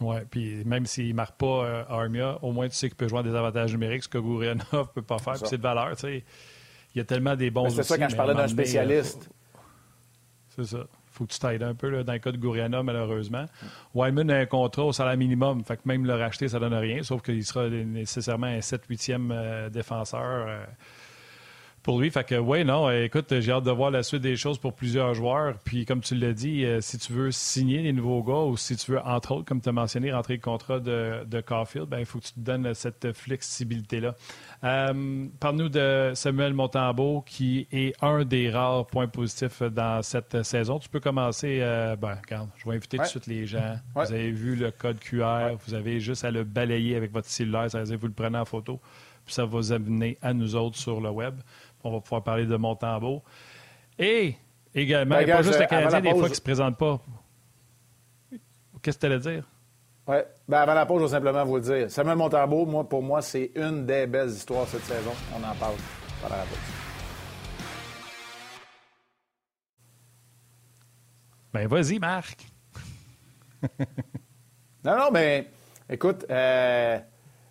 Oui, 0.00 0.16
puis 0.30 0.64
même 0.64 0.86
s'il 0.86 1.08
ne 1.08 1.14
marque 1.14 1.36
pas 1.36 1.64
euh, 1.64 1.84
Armia, 1.88 2.38
au 2.42 2.52
moins 2.52 2.68
tu 2.68 2.76
sais 2.76 2.86
qu'il 2.86 2.96
peut 2.96 3.08
jouer 3.08 3.24
des 3.24 3.34
avantages 3.34 3.72
numériques, 3.72 4.04
ce 4.04 4.08
que 4.08 4.18
Gourianov 4.18 4.62
ne 4.72 4.82
peut 4.84 5.02
pas 5.02 5.18
faire, 5.18 5.34
puis 5.34 5.42
c'est 5.46 5.58
de 5.58 5.62
valeur. 5.62 5.96
Tu 5.96 6.02
sais. 6.02 6.24
Il 6.94 6.98
y 6.98 7.00
a 7.00 7.04
tellement 7.04 7.34
des 7.34 7.50
bons 7.50 7.68
C'est 7.68 7.82
ça 7.82 7.98
quand 7.98 8.08
je 8.08 8.16
parlais 8.16 8.34
d'un 8.34 8.48
spécialiste. 8.48 9.28
C'est 10.56 10.64
ça. 10.64 10.78
Il 10.78 11.10
faut 11.18 11.26
que 11.26 11.32
tu 11.32 11.40
t'aides 11.40 11.64
un 11.64 11.74
peu 11.74 11.88
là, 11.88 12.04
dans 12.04 12.12
le 12.12 12.18
cas 12.20 12.30
de 12.30 12.36
Gourianov, 12.36 12.84
malheureusement. 12.84 13.44
Wyman 13.92 14.30
a 14.30 14.36
un 14.36 14.46
contrat 14.46 14.84
au 14.84 14.92
salaire 14.92 15.16
minimum, 15.16 15.64
fait 15.64 15.76
que 15.76 15.82
même 15.84 16.06
le 16.06 16.14
racheter, 16.14 16.46
ça 16.46 16.60
ne 16.60 16.68
donne 16.68 16.74
rien, 16.74 17.02
sauf 17.02 17.22
qu'il 17.22 17.44
sera 17.44 17.68
nécessairement 17.68 18.46
un 18.46 18.60
7-8e 18.60 19.30
euh, 19.32 19.68
défenseur. 19.68 20.46
Euh, 20.46 20.64
pour 21.88 21.98
lui. 21.98 22.10
Fait 22.10 22.22
que, 22.22 22.34
oui, 22.34 22.66
non, 22.66 22.90
écoute, 22.90 23.40
j'ai 23.40 23.50
hâte 23.50 23.64
de 23.64 23.70
voir 23.70 23.90
la 23.90 24.02
suite 24.02 24.20
des 24.20 24.36
choses 24.36 24.58
pour 24.58 24.74
plusieurs 24.74 25.14
joueurs. 25.14 25.54
Puis, 25.64 25.86
comme 25.86 26.02
tu 26.02 26.14
l'as 26.16 26.34
dit, 26.34 26.66
euh, 26.66 26.82
si 26.82 26.98
tu 26.98 27.14
veux 27.14 27.30
signer 27.30 27.82
des 27.82 27.94
nouveaux 27.94 28.22
gars 28.22 28.46
ou 28.46 28.58
si 28.58 28.76
tu 28.76 28.92
veux, 28.92 28.98
entre 28.98 29.32
autres, 29.32 29.46
comme 29.46 29.62
tu 29.62 29.70
as 29.70 29.72
mentionné, 29.72 30.12
rentrer 30.12 30.34
le 30.34 30.42
contrat 30.42 30.80
de, 30.80 31.24
de 31.24 31.40
Caulfield, 31.40 31.88
ben, 31.88 31.98
il 31.98 32.04
faut 32.04 32.18
que 32.18 32.26
tu 32.26 32.34
te 32.34 32.40
donnes 32.40 32.74
cette 32.74 33.14
flexibilité-là. 33.14 34.14
Euh, 34.64 35.28
Parle-nous 35.40 35.70
de 35.70 36.12
Samuel 36.12 36.52
Montambeau, 36.52 37.22
qui 37.24 37.66
est 37.72 37.94
un 38.04 38.26
des 38.26 38.50
rares 38.50 38.86
points 38.86 39.08
positifs 39.08 39.62
dans 39.62 40.02
cette 40.02 40.42
saison. 40.42 40.78
Tu 40.78 40.90
peux 40.90 41.00
commencer. 41.00 41.60
Euh, 41.62 41.96
ben, 41.96 42.18
regarde, 42.22 42.50
je 42.58 42.68
vais 42.68 42.76
inviter 42.76 42.98
tout 42.98 43.04
de 43.04 43.08
suite 43.08 43.26
les 43.26 43.46
gens. 43.46 43.76
Vous 43.94 44.12
avez 44.12 44.30
vu 44.30 44.56
le 44.56 44.70
code 44.72 44.98
QR, 44.98 45.56
vous 45.66 45.72
avez 45.72 46.00
juste 46.00 46.22
à 46.22 46.30
le 46.30 46.44
balayer 46.44 46.96
avec 46.96 47.12
votre 47.12 47.28
cellulaire, 47.28 47.70
ça 47.70 47.78
veut 47.78 47.86
dire 47.86 47.98
vous 47.98 48.08
le 48.08 48.12
prenez 48.12 48.36
en 48.36 48.44
photo, 48.44 48.78
puis 49.24 49.32
ça 49.32 49.46
va 49.46 49.48
vous 49.48 49.72
amener 49.72 50.18
à 50.20 50.34
nous 50.34 50.54
autres 50.54 50.76
sur 50.76 51.00
le 51.00 51.08
web. 51.08 51.34
On 51.88 51.92
va 51.92 52.00
pouvoir 52.00 52.22
parler 52.22 52.46
de 52.46 52.56
Montembeau. 52.56 53.22
Et 53.98 54.36
également, 54.74 55.16
ben, 55.16 55.22
il 55.22 55.26
n'y 55.26 55.32
a 55.32 55.36
pas 55.36 55.42
juste 55.42 55.60
le 55.60 55.66
Canadien 55.66 56.00
des 56.00 56.10
fois 56.10 56.24
qui 56.24 56.30
ne 56.30 56.34
se 56.34 56.40
présente 56.40 56.76
pas. 56.76 57.00
Qu'est-ce 58.82 58.98
que 58.98 59.00
tu 59.00 59.06
allais 59.06 59.18
dire? 59.18 59.48
Oui. 60.06 60.16
Ben, 60.48 60.58
avant 60.58 60.74
la 60.74 60.86
pause, 60.86 61.00
je 61.00 61.04
vais 61.06 61.10
simplement 61.10 61.44
vous 61.44 61.56
le 61.56 61.62
dire. 61.62 61.90
Samuel 61.90 62.16
Montembeau, 62.16 62.64
moi, 62.64 62.88
pour 62.88 63.02
moi, 63.02 63.20
c'est 63.20 63.50
une 63.54 63.84
des 63.84 64.06
belles 64.06 64.30
histoires 64.30 64.66
cette 64.66 64.84
saison. 64.84 65.12
On 65.34 65.38
en 65.38 65.54
parle 65.54 65.74
pendant 66.22 66.36
la 66.36 66.42
pause. 66.44 66.58
Ben, 71.52 71.66
vas-y, 71.66 71.98
Marc. 71.98 72.46
non, 74.84 74.96
non, 74.96 75.10
mais 75.12 75.50
écoute, 75.90 76.24
euh, 76.30 76.98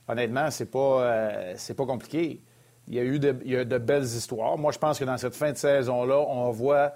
honnêtement, 0.08 0.50
c'est 0.50 0.72
pas, 0.72 1.02
euh, 1.02 1.54
c'est 1.58 1.74
pas 1.76 1.86
compliqué. 1.86 2.42
Il 2.88 2.96
y 2.96 3.00
a 3.00 3.04
eu 3.04 3.20
de, 3.20 3.78
belles 3.78 4.04
histoires. 4.04 4.58
Moi, 4.58 4.72
je 4.72 4.80
pense 4.80 4.98
que 4.98 5.04
dans 5.04 5.18
cette 5.18 5.36
fin 5.36 5.52
de 5.52 5.58
saison-là, 5.58 6.20
on 6.20 6.52
voit, 6.52 6.94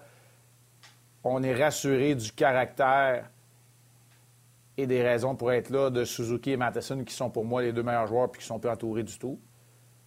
on 1.23 1.43
est 1.43 1.53
rassuré 1.53 2.15
du 2.15 2.31
caractère 2.31 3.29
et 4.77 4.87
des 4.87 5.03
raisons 5.03 5.35
pour 5.35 5.51
être 5.51 5.69
là 5.69 5.89
de 5.89 6.05
Suzuki 6.05 6.51
et 6.51 6.57
Matheson, 6.57 7.03
qui 7.03 7.13
sont 7.13 7.29
pour 7.29 7.43
moi 7.43 7.61
les 7.61 7.73
deux 7.73 7.83
meilleurs 7.83 8.07
joueurs 8.07 8.31
puis 8.31 8.39
qui 8.39 8.47
sont 8.47 8.59
peu 8.59 8.69
entourés 8.69 9.03
du 9.03 9.19
tout. 9.19 9.37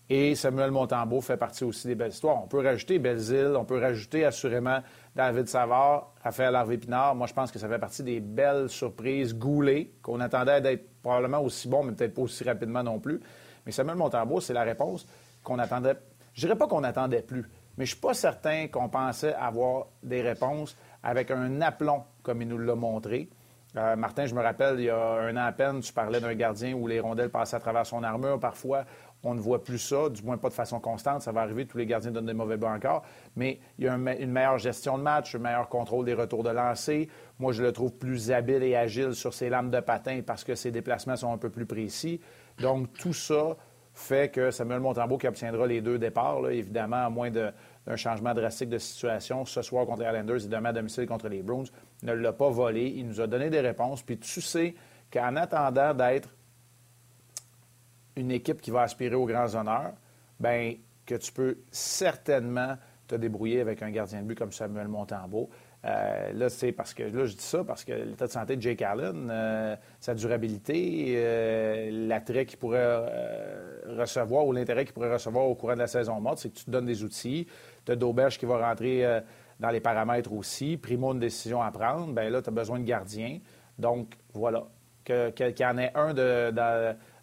Et 0.08 0.34
Samuel 0.34 0.70
Montembeau 0.70 1.20
fait 1.20 1.36
partie 1.36 1.64
aussi 1.64 1.86
des 1.86 1.94
belles 1.94 2.10
histoires. 2.10 2.42
On 2.42 2.46
peut 2.46 2.62
rajouter 2.62 2.98
Belzile, 2.98 3.54
on 3.56 3.64
peut 3.64 3.78
rajouter 3.78 4.24
assurément 4.24 4.80
David 5.16 5.48
Savard, 5.48 6.12
Raphaël 6.22 6.54
Harvey-Pinard. 6.54 7.14
Moi, 7.14 7.26
je 7.26 7.32
pense 7.32 7.50
que 7.50 7.58
ça 7.58 7.68
fait 7.68 7.78
partie 7.78 8.02
des 8.02 8.20
belles 8.20 8.68
surprises 8.68 9.34
Goulet, 9.34 9.92
qu'on 10.02 10.20
attendait 10.20 10.60
d'être 10.60 10.86
probablement 11.02 11.40
aussi 11.40 11.68
bon, 11.68 11.84
mais 11.84 11.92
peut-être 11.92 12.14
pas 12.14 12.22
aussi 12.22 12.44
rapidement 12.44 12.82
non 12.82 12.98
plus. 12.98 13.20
Mais 13.64 13.72
Samuel 13.72 13.96
Montembeau, 13.96 14.40
c'est 14.40 14.52
la 14.52 14.62
réponse 14.62 15.06
qu'on 15.44 15.58
attendait. 15.60 15.96
Je 16.32 16.40
dirais 16.40 16.58
pas 16.58 16.66
qu'on 16.66 16.82
attendait 16.82 17.22
plus, 17.22 17.48
mais 17.76 17.84
je 17.84 17.92
suis 17.92 18.00
pas 18.00 18.14
certain 18.14 18.66
qu'on 18.66 18.88
pensait 18.88 19.34
avoir 19.34 19.86
des 20.02 20.22
réponses 20.22 20.76
avec 21.02 21.30
un 21.30 21.60
aplomb 21.60 22.02
comme 22.22 22.42
il 22.42 22.48
nous 22.48 22.58
l'a 22.58 22.74
montré. 22.74 23.28
Euh, 23.76 23.96
Martin, 23.96 24.26
je 24.26 24.34
me 24.34 24.42
rappelle, 24.42 24.78
il 24.78 24.84
y 24.84 24.90
a 24.90 24.96
un 24.96 25.36
an 25.36 25.46
à 25.46 25.52
peine, 25.52 25.80
tu 25.80 25.92
parlais 25.92 26.20
d'un 26.20 26.34
gardien 26.34 26.74
où 26.74 26.86
les 26.86 27.00
rondelles 27.00 27.30
passaient 27.30 27.56
à 27.56 27.60
travers 27.60 27.84
son 27.84 28.04
armure. 28.04 28.38
Parfois, 28.38 28.84
on 29.24 29.34
ne 29.34 29.40
voit 29.40 29.64
plus 29.64 29.78
ça, 29.78 30.08
du 30.10 30.22
moins 30.22 30.36
pas 30.36 30.48
de 30.48 30.54
façon 30.54 30.78
constante. 30.78 31.22
Ça 31.22 31.32
va 31.32 31.40
arriver, 31.40 31.66
tous 31.66 31.78
les 31.78 31.86
gardiens 31.86 32.12
donnent 32.12 32.26
des 32.26 32.34
mauvais 32.34 32.56
bas 32.56 32.70
encore. 32.70 33.02
Mais 33.34 33.58
il 33.78 33.86
y 33.86 33.88
a 33.88 33.94
une 33.94 34.30
meilleure 34.30 34.58
gestion 34.58 34.96
de 34.96 35.02
match, 35.02 35.34
un 35.34 35.38
meilleur 35.38 35.68
contrôle 35.68 36.04
des 36.04 36.14
retours 36.14 36.44
de 36.44 36.50
lancer. 36.50 37.08
Moi, 37.40 37.52
je 37.52 37.62
le 37.62 37.72
trouve 37.72 37.92
plus 37.92 38.30
habile 38.30 38.62
et 38.62 38.76
agile 38.76 39.14
sur 39.14 39.34
ses 39.34 39.48
lames 39.48 39.70
de 39.70 39.80
patin 39.80 40.20
parce 40.24 40.44
que 40.44 40.54
ses 40.54 40.70
déplacements 40.70 41.16
sont 41.16 41.32
un 41.32 41.38
peu 41.38 41.50
plus 41.50 41.66
précis. 41.66 42.20
Donc, 42.60 42.92
tout 42.92 43.14
ça 43.14 43.56
fait 43.94 44.32
que 44.32 44.50
Samuel 44.50 44.80
Montembeau, 44.80 45.16
qui 45.18 45.28
obtiendra 45.28 45.66
les 45.68 45.80
deux 45.80 45.98
départs, 45.98 46.50
évidemment, 46.50 47.06
à 47.06 47.10
moins 47.10 47.30
d'un 47.30 47.96
changement 47.96 48.34
drastique 48.34 48.68
de 48.68 48.78
situation, 48.78 49.44
ce 49.44 49.62
soir 49.62 49.86
contre 49.86 50.00
les 50.00 50.08
Islanders 50.08 50.44
et 50.44 50.48
demain 50.48 50.70
à 50.70 50.72
domicile 50.72 51.06
contre 51.06 51.28
les 51.28 51.42
Bruins, 51.42 51.64
ne 52.02 52.12
l'a 52.12 52.32
pas 52.32 52.50
volé. 52.50 52.92
Il 52.96 53.06
nous 53.06 53.20
a 53.20 53.28
donné 53.28 53.50
des 53.50 53.60
réponses. 53.60 54.02
Puis 54.02 54.18
tu 54.18 54.40
sais 54.40 54.74
qu'en 55.12 55.36
attendant 55.36 55.94
d'être 55.94 56.28
une 58.16 58.32
équipe 58.32 58.60
qui 58.60 58.72
va 58.72 58.82
aspirer 58.82 59.14
aux 59.14 59.26
grands 59.26 59.54
honneurs, 59.54 59.92
ben 60.40 60.74
que 61.06 61.14
tu 61.14 61.32
peux 61.32 61.58
certainement 61.70 62.76
te 63.06 63.14
débrouiller 63.14 63.60
avec 63.60 63.80
un 63.82 63.90
gardien 63.90 64.22
de 64.22 64.26
but 64.26 64.36
comme 64.36 64.52
Samuel 64.52 64.88
Montembeau. 64.88 65.50
Euh, 65.84 66.32
là, 66.32 66.48
c'est 66.48 66.72
parce 66.72 66.94
que 66.94 67.02
là, 67.02 67.26
je 67.26 67.34
dis 67.34 67.42
ça 67.42 67.62
parce 67.62 67.84
que 67.84 67.92
l'état 67.92 68.26
de 68.26 68.32
santé 68.32 68.56
de 68.56 68.62
Jake 68.62 68.80
Allen, 68.80 69.28
euh, 69.30 69.76
sa 70.00 70.14
durabilité, 70.14 71.14
euh, 71.16 72.06
l'attrait 72.08 72.46
qu'il 72.46 72.58
pourrait 72.58 73.00
recevoir 73.98 74.46
ou 74.46 74.52
l'intérêt 74.52 74.84
qu'il 74.84 74.94
pourrait 74.94 75.12
recevoir 75.12 75.44
au 75.44 75.54
courant 75.54 75.74
de 75.74 75.80
la 75.80 75.86
saison 75.86 76.18
morte, 76.20 76.38
c'est 76.38 76.48
que 76.50 76.58
tu 76.58 76.64
te 76.64 76.70
donnes 76.70 76.86
des 76.86 77.04
outils. 77.04 77.46
Tu 77.84 77.92
as 77.92 77.96
d'auberge 77.96 78.38
qui 78.38 78.46
va 78.46 78.66
rentrer 78.66 79.04
dans 79.60 79.70
les 79.70 79.80
paramètres 79.80 80.32
aussi. 80.32 80.78
Primo, 80.78 81.12
une 81.12 81.20
décision 81.20 81.60
à 81.60 81.70
prendre. 81.70 82.14
Bien 82.14 82.30
là, 82.30 82.40
tu 82.40 82.48
as 82.48 82.52
besoin 82.52 82.78
de 82.78 82.84
gardien. 82.84 83.40
Donc, 83.78 84.14
voilà. 84.32 84.64
Qu'il 85.04 85.54
y 85.60 85.64
en 85.66 85.76
ait 85.76 85.92
un 85.94 86.14
de, 86.14 86.50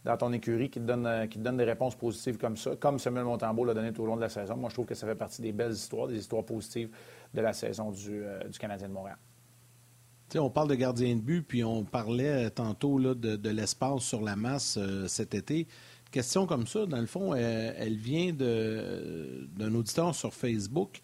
dans 0.06 0.17
ton 0.17 0.32
écurie 0.34 0.69
qui 0.69 0.80
te, 0.80 0.86
donne, 0.86 1.28
qui 1.30 1.39
donne 1.39 1.58
des 1.58 1.63
réponses 1.63 1.95
positives 1.95 2.38
comme 2.38 2.56
ça, 2.58 2.76
comme 2.76 3.00
Samuel 3.00 3.24
Montembeau 3.24 3.65
l'a 3.65 3.74
donné 3.74 3.91
tout 3.91 4.04
au 4.04 4.06
long 4.06 4.17
de 4.17 4.21
la 4.21 4.30
saison. 4.30 4.56
Moi, 4.56 4.69
je 4.69 4.76
trouve 4.76 4.86
que 4.86 4.93
ça 4.93 5.08
fait 5.08 5.15
partie 5.15 5.41
des 5.41 5.52
belles 5.52 5.71
histoires, 5.71 6.08
des 6.08 6.17
histoires 6.17 6.43
positives 6.43 6.89
de 7.34 7.41
la 7.41 7.54
saison 7.54 7.91
du, 7.91 8.24
euh, 8.24 8.44
du 8.48 8.58
Canadien 8.58 8.89
de 8.89 8.94
Montréal. 8.94 9.17
on 10.36 10.50
parle 10.50 10.70
de 10.70 10.76
gardien 10.76 11.15
de 11.15 11.22
but, 11.22 11.41
puis 11.41 11.63
on 11.63 11.84
parlait 11.84 12.50
tantôt 12.52 12.98
là, 12.98 13.13
de, 13.13 13.50
l'espace 13.50 14.04
sur 14.04 14.22
la 14.22 14.36
masse 14.36 14.78
euh, 14.78 15.08
cet 15.08 15.34
été. 15.34 15.67
Question 16.12 16.46
comme 16.46 16.67
ça, 16.67 16.86
dans 16.86 17.00
le 17.00 17.06
fond, 17.06 17.34
euh, 17.34 17.74
elle, 17.78 17.96
vient 17.96 18.34
d'un 18.34 19.74
auditeur 19.74 20.13
sur 20.13 20.34
Facebook. 20.34 21.00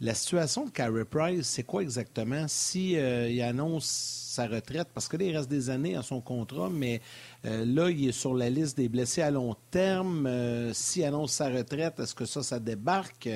La 0.00 0.14
situation 0.14 0.64
de 0.64 0.70
Carey 0.70 1.04
Price, 1.04 1.46
c'est 1.46 1.62
quoi 1.62 1.82
exactement? 1.82 2.46
Si 2.48 2.92
il 2.92 3.42
annonce 3.42 3.84
sa 3.84 4.46
retraite, 4.46 4.88
parce 4.94 5.08
que 5.08 5.18
là, 5.18 5.24
il 5.24 5.36
reste 5.36 5.50
des 5.50 5.68
années 5.68 5.94
à 5.94 6.02
son 6.02 6.22
contrat, 6.22 6.70
mais 6.70 7.02
là, 7.44 7.90
il 7.90 8.08
est 8.08 8.12
sur 8.12 8.32
la 8.32 8.48
liste 8.48 8.78
des 8.78 8.88
blessés 8.88 9.20
à 9.20 9.30
long 9.30 9.54
terme. 9.70 10.26
S'il 10.72 11.04
annonce 11.04 11.32
sa 11.32 11.50
retraite, 11.50 12.00
est-ce 12.00 12.14
que 12.14 12.24
ça, 12.24 12.42
ça 12.42 12.58
débarque? 12.58 13.28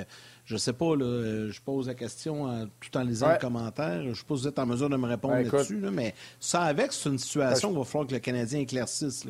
Je 0.45 0.57
sais 0.57 0.75
pas, 0.75 0.95
là, 0.95 1.51
je 1.51 1.61
pose 1.61 1.89
la 1.89 1.95
question 1.95 2.69
tout 2.81 2.97
en 2.99 3.03
lisant 3.03 3.33
les 3.33 3.39
commentaires. 3.39 4.03
Je 4.03 4.09
ne 4.11 4.15
sais 4.15 4.25
pas 4.25 4.37
si 4.37 4.43
vous 4.43 4.49
êtes 4.49 4.59
en 4.59 4.67
mesure 4.67 4.91
de 4.91 4.97
me 4.97 5.07
répondre 5.07 5.37
là-dessus, 5.37 5.77
mais 5.77 6.15
ça 6.39 6.63
avec, 6.63 6.93
c'est 6.93 7.09
une 7.09 7.19
situation 7.19 7.69
qu'il 7.69 7.79
va 7.79 7.85
falloir 7.85 8.09
que 8.09 8.15
le 8.15 8.21
Canadien 8.21 8.61
éclaircisse. 8.61 9.27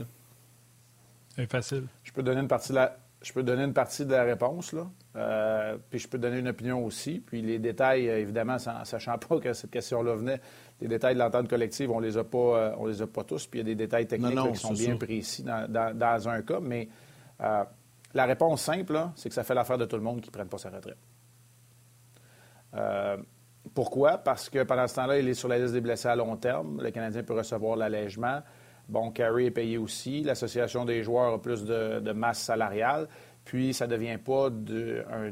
C'est 1.36 1.50
facile. 1.50 1.84
Je 2.02 2.12
peux 2.12 2.22
donner 2.22 2.40
une 2.40 2.48
partie 2.48 2.70
de 2.70 2.76
la, 2.76 2.96
je 3.24 3.32
peux 3.32 3.42
donner 3.42 3.64
une 3.64 3.72
partie 3.72 4.04
de 4.04 4.12
la 4.12 4.22
réponse, 4.22 4.72
là. 4.72 4.86
Euh, 5.16 5.76
puis 5.88 5.98
je 5.98 6.06
peux 6.06 6.18
donner 6.18 6.38
une 6.38 6.48
opinion 6.48 6.84
aussi. 6.84 7.22
Puis 7.24 7.40
les 7.40 7.58
détails, 7.58 8.08
euh, 8.08 8.18
évidemment, 8.18 8.56
en 8.66 8.84
sachant 8.84 9.16
pas 9.16 9.38
que 9.38 9.52
cette 9.52 9.70
question-là 9.70 10.14
venait, 10.14 10.40
les 10.80 10.88
détails 10.88 11.14
de 11.14 11.20
l'entente 11.20 11.48
collective, 11.48 11.90
on 11.90 12.00
les 12.00 12.18
a 12.18 12.24
pas, 12.24 12.38
euh, 12.38 12.74
on 12.78 12.86
les 12.86 13.00
a 13.00 13.06
pas 13.06 13.24
tous. 13.24 13.46
Puis 13.46 13.60
il 13.60 13.62
y 13.62 13.66
a 13.66 13.74
des 13.74 13.74
détails 13.74 14.06
techniques 14.06 14.52
qui 14.52 14.58
sont 14.58 14.74
bien 14.74 14.96
précis 14.96 15.42
dans, 15.42 16.28
un 16.28 16.42
cas. 16.42 16.60
Mais 16.60 16.88
la 18.14 18.24
réponse 18.26 18.62
simple, 18.62 19.08
c'est 19.16 19.28
que 19.28 19.34
ça 19.34 19.42
fait 19.42 19.54
l'affaire 19.54 19.78
de 19.78 19.84
tout 19.84 19.96
le 19.96 20.02
monde 20.02 20.20
qui 20.20 20.28
ne 20.28 20.32
prenne 20.32 20.48
pas 20.48 20.58
sa 20.58 20.70
retraite. 20.70 20.98
Euh, 22.74 23.16
pourquoi? 23.74 24.18
Parce 24.18 24.48
que 24.48 24.62
pendant 24.62 24.86
ce 24.86 24.94
temps-là, 24.96 25.18
il 25.18 25.28
est 25.28 25.34
sur 25.34 25.48
la 25.48 25.58
liste 25.58 25.72
des 25.72 25.80
blessés 25.80 26.08
à 26.08 26.16
long 26.16 26.36
terme. 26.36 26.80
Le 26.82 26.90
Canadien 26.90 27.22
peut 27.22 27.34
recevoir 27.34 27.76
l'allègement. 27.76 28.40
Bon, 28.88 29.10
Carey 29.10 29.46
est 29.46 29.50
payé 29.50 29.78
aussi. 29.78 30.22
L'association 30.22 30.84
des 30.84 31.02
joueurs 31.02 31.34
a 31.34 31.42
plus 31.42 31.64
de, 31.64 32.12
masse 32.12 32.40
salariale. 32.40 33.08
Puis, 33.44 33.74
ça 33.74 33.86
ne 33.86 33.92
devient 33.92 34.18
pas 34.18 34.48
un, 34.48 35.30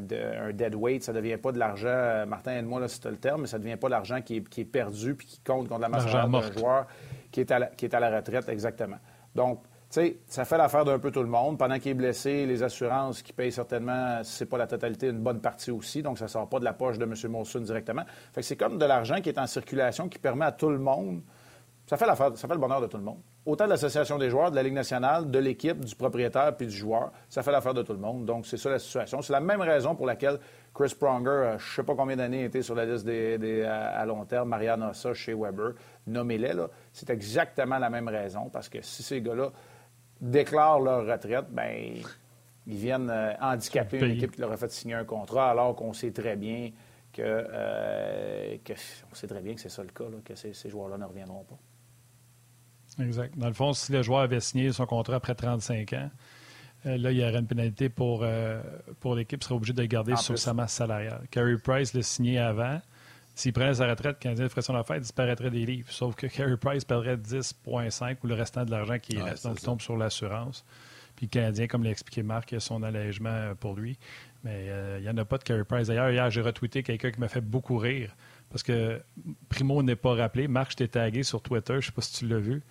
dead 0.53 0.75
weight, 0.75 1.03
ça 1.03 1.13
ne 1.13 1.19
devient 1.19 1.39
pas 1.39 1.51
de 1.51 1.59
l'argent, 1.59 1.89
euh, 1.89 2.27
Martin, 2.27 2.53
aide-moi 2.53 2.79
là, 2.79 2.87
si 2.87 3.01
tu 3.01 3.09
le 3.09 3.17
terme, 3.17 3.43
mais 3.43 3.47
ça 3.47 3.57
ne 3.57 3.63
devient 3.63 3.77
pas 3.77 3.87
de 3.87 3.93
l'argent 3.93 4.21
qui 4.21 4.37
est, 4.37 4.65
perdu 4.65 5.15
puis 5.15 5.27
qui 5.27 5.41
compte 5.41 5.67
contre 5.67 5.81
la 5.81 5.89
masse 5.89 6.05
salariale 6.05 6.31
d'un 6.31 6.53
joueur 6.53 6.87
qui 7.31 7.41
est, 7.41 7.51
à 7.51 7.67
qui 7.69 7.87
est 7.87 7.95
à 7.95 8.01
la 8.01 8.15
retraite, 8.15 8.51
exactement. 8.51 8.99
Donc, 9.35 9.63
sais, 9.93 10.19
ça 10.27 10.45
fait 10.45 10.57
l'affaire 10.57 10.85
d'un 10.85 10.99
peu 10.99 11.11
tout 11.11 11.23
le 11.23 11.29
monde. 11.29 11.59
Pendant 11.59 11.79
qu'il 11.79 11.91
est 11.91 11.95
blessé, 11.95 12.47
les 12.47 12.63
assurances 12.63 13.23
qui 13.23 13.33
payent 13.33 13.53
certainement, 13.53 14.23
si 14.25 14.33
ce 14.33 14.45
pas 14.45 14.59
la 14.59 14.67
totalité, 14.67 15.09
une 15.09 15.21
bonne 15.21 15.41
partie 15.41 15.71
aussi. 15.71 16.03
Donc, 16.03 16.19
ça 16.19 16.25
ne 16.25 16.31
sort 16.31 16.49
pas 16.49 16.59
de 16.59 16.65
la 16.65 16.73
poche 16.73 16.99
de 16.99 17.05
M. 17.05 17.15
Molson 17.31 17.61
directement. 17.61 18.03
Fait 18.33 18.41
que 18.41 18.47
c'est 18.47 18.57
comme 18.57 18.79
de 18.79 18.85
l'argent 18.85 19.21
qui 19.21 19.29
est 19.29 19.39
en 19.39 19.47
circulation, 19.47 20.09
qui 20.09 20.19
permet 20.19 20.47
à 20.47 20.53
tout 20.53 20.71
le 20.71 20.79
monde. 20.79 21.23
Ça 21.87 21.97
fait 21.97 22.07
l'affaire, 22.07 22.31
ça 22.37 22.49
fait 22.49 22.55
le 22.55 22.61
bonheur 22.61 22.81
de 22.81 22.87
tout 22.87 22.97
le 22.97 23.03
monde. 23.03 23.19
Autant 23.45 23.65
de 23.65 23.71
l'Association 23.71 24.17
des 24.17 24.31
joueurs, 24.31 24.51
de 24.51 24.57
la 24.57 24.63
Ligue 24.63 24.73
nationale, 24.73 25.31
de 25.31 25.39
l'équipe, 25.39 25.85
du 25.85 25.97
propriétaire 25.97 26.57
puis 26.57 26.67
du 26.67 26.77
joueur. 26.77 27.11
Ça 27.29 27.43
fait 27.43 27.51
l'affaire 27.51 27.75
de 27.75 27.83
tout 27.83 27.93
le 27.93 27.99
monde. 27.99 28.25
Donc, 28.25 28.47
c'est 28.47 28.57
ça 28.57 28.71
la 28.71 28.79
situation. 28.79 29.21
C'est 29.21 29.33
la 29.33 29.41
même 29.41 29.61
raison 29.61 29.97
pour 29.97 30.07
laquelle 30.07 30.39
Chris 30.73 30.95
Pronger, 30.99 31.29
euh, 31.29 31.59
je 31.59 31.71
ne 31.71 31.77
sais 31.77 31.83
pas 31.83 31.95
combien 31.97 32.17
d'années, 32.17 32.45
était 32.45 32.63
sur 32.63 32.77
la 32.77 32.85
liste 32.87 33.05
des, 33.05 33.65
à, 33.65 34.07
long 34.07 34.25
terme. 34.25 34.49
Mariana 34.49 34.91
Ossa 34.91 35.13
chez 35.13 35.35
Weber. 35.35 35.73
Nommez-les. 36.07 36.55
C'est 36.93 37.11
exactement 37.11 37.79
la 37.79 37.91
même 37.91 38.09
raison. 38.09 38.49
Parce 38.49 38.69
que 38.69 38.81
si 38.81 39.03
ces 39.03 39.21
gars-là 39.21 39.51
déclarent 40.23 40.81
leur 40.81 41.05
retraite, 41.05 41.47
ben 41.51 41.97
ils 42.67 42.77
viennent 42.77 43.11
euh, 43.11 43.35
handicaper 43.41 43.99
une 43.99 44.13
équipe 44.13 44.33
qui 44.33 44.41
leur 44.41 44.53
a 44.53 44.57
fait 44.57 44.71
signer 44.71 44.95
un 44.95 45.05
contrat, 45.05 45.51
alors 45.51 45.75
qu'on 45.75 45.93
sait 45.93 46.13
très 46.13 46.37
bien 46.37 46.71
que, 47.13 47.21
euh, 47.23 48.57
on 49.11 49.15
sait 49.15 49.27
très 49.27 49.41
bien 49.41 49.55
que 49.55 49.61
c'est 49.61 49.69
ça 49.69 49.83
le 49.83 49.91
cas, 49.91 50.05
que 50.25 50.35
ces, 50.35 50.71
joueurs-là 50.71 50.97
ne 50.97 51.05
reviendront 51.05 51.45
pas. 51.45 51.59
Exact. 53.03 53.37
Dans 53.37 53.49
le 53.49 53.53
fond, 53.53 53.73
si 53.73 53.91
le 53.91 54.03
joueur 54.03 54.21
avait 54.21 54.41
signé 54.41 54.71
son 54.71 54.87
contrat 54.87 55.17
après 55.17 55.35
35 55.35 55.93
ans, 55.95 56.11
euh, 56.87 56.97
là, 56.99 57.11
il 57.11 57.19
y 57.19 57.23
aurait 57.25 57.39
une 57.39 57.47
pénalité 57.47 57.89
pour, 57.89 58.25
pour 59.01 59.17
l'équipe, 59.17 59.41
qui 59.41 59.45
serait 59.45 59.57
obligé 59.57 59.73
de 59.73 59.83
le 59.83 59.89
garder 59.89 60.15
sur 60.17 60.39
sa 60.39 60.55
masse 60.55 60.75
salariale. 60.75 61.27
Carey 61.31 61.57
Price 61.57 61.95
l'a 61.95 62.03
signé 62.03 62.39
avant. 62.39 62.81
S'il 63.35 63.53
prenait 63.53 63.75
sa 63.75 63.89
retraite, 63.89 64.17
le 64.17 64.21
Canadien 64.21 64.49
ferait 64.49 64.63
son 64.63 64.75
affaire, 64.75 64.97
il 64.97 65.03
disparaîtrait 65.03 65.51
des 65.51 65.65
livres. 65.65 65.91
Sauf 65.91 66.15
que 66.15 66.27
Carey 66.27 66.57
Price 66.57 66.85
perdrait 66.85 67.17
10,5 67.17 68.17
ou 68.23 68.27
le 68.27 68.35
restant 68.35 68.65
de 68.65 68.71
l'argent 68.71 68.99
qui 68.99 69.19
reste. 69.19 69.45
Donc, 69.45 69.59
il 69.61 69.65
tombe 69.65 69.81
sur 69.81 69.97
l'assurance. 69.97 70.65
Puis 71.17 71.27
le 71.27 71.31
Canadien, 71.31 71.67
comme 71.67 71.83
l'a 71.83 71.91
expliqué 71.91 72.23
Marc, 72.23 72.53
il 72.53 72.57
a 72.57 72.61
son 72.61 72.83
allègement 72.83 73.55
pour 73.59 73.75
lui. 73.75 73.99
Mais 74.45 74.67
euh, 74.69 74.99
il 74.99 75.05
n'y 75.05 75.11
en 75.11 75.17
a 75.17 75.25
pas 75.25 75.39
de 75.39 75.45
Carey 75.45 75.65
Price. 75.65 75.89
D'ailleurs, 75.89 76.11
hier, 76.11 76.31
j'ai 76.31 76.41
retweeté 76.41 76.83
quelqu'un 76.83 77.11
qui 77.11 77.21
m'a 77.21 77.29
fait 77.29 77.41
beaucoup 77.41 77.79
rire. 77.79 78.15
Parce 78.51 78.63
que 78.63 79.01
Primo 79.49 79.83
n'est 79.83 79.97
pas 79.97 80.15
rappelé. 80.15 80.47
Marc, 80.49 80.73
je 80.73 80.77
t'ai 80.79 80.89
tagué 80.89 81.23
sur 81.23 81.41
Twitter. 81.41 81.75
Je 81.75 81.79
ne 81.79 81.83
sais 81.83 81.93
pas 81.93 82.03
si 82.03 82.15
tu 82.15 82.27
l'as 82.27 82.39
vu. 82.39 82.63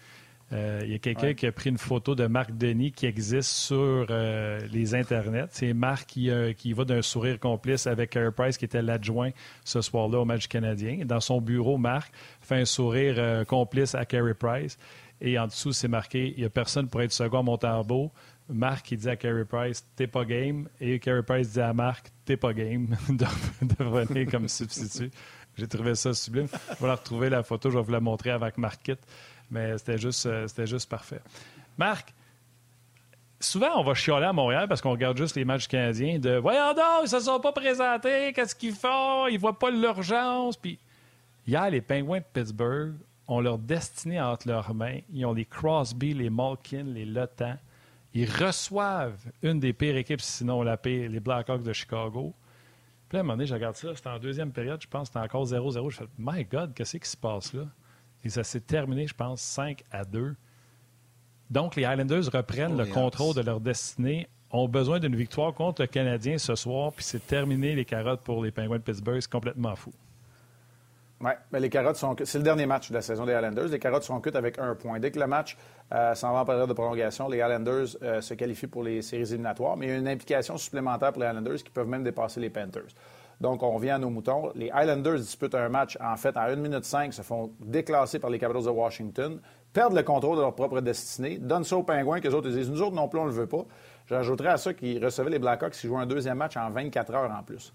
Euh, 0.54 0.82
il 0.84 0.92
y 0.92 0.96
a 0.96 1.00
quelqu'un 1.00 1.34
qui 1.34 1.46
a 1.48 1.52
pris 1.52 1.70
une 1.70 1.78
photo 1.78 2.14
de 2.14 2.28
Marc 2.28 2.52
Denis 2.52 2.92
qui 2.92 3.06
existe 3.06 3.52
sur 3.52 4.08
euh, 4.10 4.60
les 4.72 4.96
internets. 4.96 5.48
C'est 5.52 5.74
Marc 5.74 6.08
qui, 6.08 6.30
euh, 6.30 6.54
qui 6.54 6.74
va 6.74 6.84
d'un 6.84 7.02
sourire 7.02 7.40
complice 7.40 7.88
avec 7.88 8.10
Carey 8.10 8.32
Price, 8.32 8.58
qui 8.58 8.66
était 8.66 8.82
l'adjoint 8.82 9.32
ce 9.64 9.82
soir-là 9.82 10.20
au 10.20 10.26
match 10.26 10.48
canadien. 10.48 11.06
Dans 11.06 11.22
son 11.22 11.40
bureau, 11.40 11.78
Marc 11.78 12.12
fait 12.42 12.56
un 12.56 12.66
sourire 12.66 13.46
complice 13.48 13.96
à 13.96 14.06
Carey 14.06 14.34
Price. 14.34 14.78
Et 15.22 15.38
en 15.38 15.48
dessous, 15.48 15.72
c'est 15.72 15.88
marqué 15.88 16.34
il 16.36 16.40
n'y 16.40 16.46
a 16.46 16.50
personne 16.50 16.88
pour 16.88 17.02
être 17.02 17.12
second 17.12 17.40
à 17.40 17.44
Montarbo. 17.44 18.12
Marc 18.50 18.88
qui 18.88 18.98
dit 18.98 19.08
à 19.08 19.16
Carey 19.16 19.46
Price 19.46 19.86
T'es 19.96 20.08
pas 20.08 20.26
game. 20.26 20.68
Et 20.82 21.00
Carey 21.00 21.24
Price 21.24 21.54
dit 21.54 21.62
à 21.62 21.74
Marc 21.74 22.08
T'es 22.26 22.36
pas 22.36 22.54
game 22.54 22.88
de, 23.10 23.26
de 23.66 23.84
venir 23.84 24.30
comme 24.30 24.50
substitut. 24.50 25.12
J'ai 25.58 25.68
trouvé 25.68 25.96
ça 25.96 26.14
sublime. 26.14 26.48
Je 26.52 26.82
vais 26.82 26.88
la 26.88 26.96
retrouver 26.96 27.30
la 27.30 27.44
photo, 27.44 27.70
je 27.70 27.78
vais 27.78 27.84
vous 27.84 27.92
la 27.92 28.00
montrer 28.00 28.32
avec 28.32 28.58
Marc 28.58 28.84
Kitt. 28.84 29.00
Mais 29.52 29.78
c'était 29.78 29.98
juste, 29.98 30.26
euh, 30.26 30.48
c'était 30.48 30.66
juste 30.66 30.90
parfait. 30.90 31.22
Marc, 31.78 32.14
souvent, 33.40 33.78
on 33.80 33.84
va 33.84 33.94
chialer 33.94 34.26
à 34.26 34.34
Montréal 34.34 34.68
parce 34.68 34.82
qu'on 34.82 34.92
regarde 34.92 35.18
juste 35.18 35.36
les 35.36 35.46
matchs 35.46 35.68
canadiens 35.68 36.18
de 36.20 36.38
Voyons 36.38 36.74
donc, 36.74 37.04
ils 37.04 37.10
se 37.10 37.20
sont 37.20 37.40
pas 37.40 37.52
présentés, 37.52 38.32
qu'est-ce 38.34 38.56
qu'ils 38.56 38.74
font, 38.74 39.28
ils 39.28 39.38
voient 39.38 39.60
pas 39.60 39.70
l'urgence. 39.70 40.58
Puis 40.58 40.80
hier, 41.46 41.70
les 41.70 41.82
Penguins 41.82 42.20
de 42.20 42.26
Pittsburgh 42.34 42.94
ont 43.28 43.42
leur 43.42 43.58
destinée 43.58 44.22
entre 44.22 44.48
leurs 44.48 44.74
mains. 44.74 45.00
Ils 45.14 45.26
ont 45.26 45.34
les 45.34 45.46
Crosby, 45.46 46.14
les 46.14 46.30
Malkin, 46.30 46.84
les 46.84 47.06
Lotan. 47.06 47.56
Ils 48.14 48.30
reçoivent 48.30 49.26
une 49.42 49.60
des 49.60 49.74
pires 49.74 49.96
équipes, 49.96 50.22
sinon 50.22 50.64
la 50.64 50.78
pire, 50.78 51.10
les 51.10 51.20
Blackhawks 51.20 51.64
de 51.64 51.74
Chicago. 51.74 52.34
Puis 53.08 53.18
à 53.18 53.22
un 53.22 53.24
moment 53.24 53.34
donné, 53.34 53.46
je 53.46 53.54
regarde 53.54 53.76
ça, 53.76 53.96
c'était 53.96 54.10
en 54.10 54.20
deuxième 54.20 54.52
période, 54.52 54.82
je 54.82 54.88
pense, 54.88 55.08
c'était 55.08 55.20
encore 55.20 55.46
0-0. 55.46 55.90
Je 55.90 55.98
fais 55.98 56.06
My 56.18 56.44
God, 56.44 56.74
qu'est-ce 56.74 56.98
qui 56.98 57.10
se 57.10 57.18
passe 57.18 57.54
là? 57.54 57.64
Et 58.24 58.30
ça 58.30 58.44
s'est 58.44 58.62
terminé, 58.62 59.08
je 59.08 59.14
pense, 59.14 59.42
5 59.42 59.84
à 59.92 60.06
2. 60.06 60.36
Donc, 61.50 61.76
les 61.76 61.86
Highlanders 61.86 62.26
reprennent 62.32 62.78
le 62.78 62.86
contrôle 62.86 63.36
de 63.36 63.42
leur 63.42 63.60
destinée, 63.60 64.28
ont 64.52 64.68
besoin 64.68 65.00
d'une 65.00 65.16
victoire 65.16 65.54
contre 65.54 65.82
le 65.82 65.88
Canadien 65.88 66.38
ce 66.38 66.56
soir, 66.56 66.92
puis 66.94 67.04
c'est 67.04 67.26
terminé 67.26 67.76
les 67.76 67.86
carottes 67.86 68.22
pour 68.22 68.44
les 68.44 68.52
Penguins 68.52 68.78
de 68.78 68.84
Pittsburgh. 68.84 69.20
C'est 69.22 69.32
complètement 69.32 69.76
fou. 69.76 69.92
Oui, 71.24 71.32
mais 71.52 71.60
les 71.60 71.70
carottes 71.70 71.98
sont. 71.98 72.16
C'est 72.24 72.40
le 72.40 72.44
dernier 72.44 72.66
match 72.66 72.90
de 72.90 72.96
la 72.96 73.02
saison 73.02 73.26
des 73.26 73.34
Highlanders. 73.34 73.68
Les 73.68 73.80
carottes 73.80 74.04
sont 74.04 74.20
cuites 74.20 74.36
avec 74.36 74.58
un 74.58 74.74
point. 74.74 75.00
Dès 75.00 75.12
que 75.12 75.20
le 75.20 75.28
match 75.28 75.56
euh, 75.94 76.16
s'en 76.16 76.34
va 76.34 76.40
en 76.40 76.46
période 76.46 76.68
de 76.68 76.74
prolongation, 76.74 77.30
les 77.30 77.42
Highlanders 77.42 77.98
euh, 78.02 78.22
se 78.22 78.34
qualifient 78.34 78.68
pour 78.68 78.84
les 78.84 79.04
séries 79.04 79.24
éliminatoires, 79.24 79.78
mais 79.78 79.86
il 79.88 79.90
y 79.90 79.94
a 79.94 79.98
une 79.98 80.08
implication 80.08 80.58
supplémentaire 80.58 81.14
pour 81.14 81.22
les 81.22 81.28
Highlanders 81.28 81.64
qui 81.64 81.70
peuvent 81.70 81.88
même 81.88 82.04
dépasser 82.04 82.40
les 82.40 82.50
Panthers. 82.50 82.90
Donc, 83.41 83.63
on 83.63 83.71
revient 83.71 83.89
à 83.89 83.97
nos 83.97 84.12
moutons. 84.12 84.51
Les 84.54 84.69
Highlanders 84.69 85.17
disputent 85.17 85.56
un 85.56 85.67
match, 85.67 85.97
en 85.99 86.15
fait, 86.15 86.38
en 86.38 86.41
1 86.41 86.58
minute 86.58 86.86
5, 86.86 87.12
se 87.12 87.23
font 87.23 87.51
déclasser 87.60 88.19
par 88.19 88.30
les 88.30 88.38
Capitals 88.38 88.65
de 88.65 88.69
Washington, 88.69 89.39
perdent 89.73 89.95
le 89.95 90.04
contrôle 90.04 90.38
de 90.38 90.41
leur 90.41 90.54
propre 90.54 90.80
destinée, 90.80 91.39
donnent 91.39 91.63
ça 91.63 91.75
aux 91.75 91.82
Pingouins, 91.82 92.19
que 92.19 92.27
les 92.27 92.36
autres 92.36 92.51
disent 92.51 92.69
Nous 92.69 92.84
autres 92.84 92.95
non 92.95 93.08
plus, 93.08 93.19
on 93.19 93.23
ne 93.23 93.30
le 93.30 93.36
veut 93.36 93.47
pas. 93.47 93.65
J'ajouterais 94.06 94.49
à 94.49 94.58
ça 94.58 94.75
qu'ils 94.75 95.04
recevaient 95.04 95.32
les 95.32 95.39
Blackhawks 95.39 95.73
qui 95.73 95.88
jouaient 95.88 96.01
un 96.01 96.06
deuxième 96.06 96.38
match 96.38 96.56
en 96.56 96.69
24 96.69 97.15
heures 97.15 97.32
en 97.32 97.41
plus. 97.41 97.73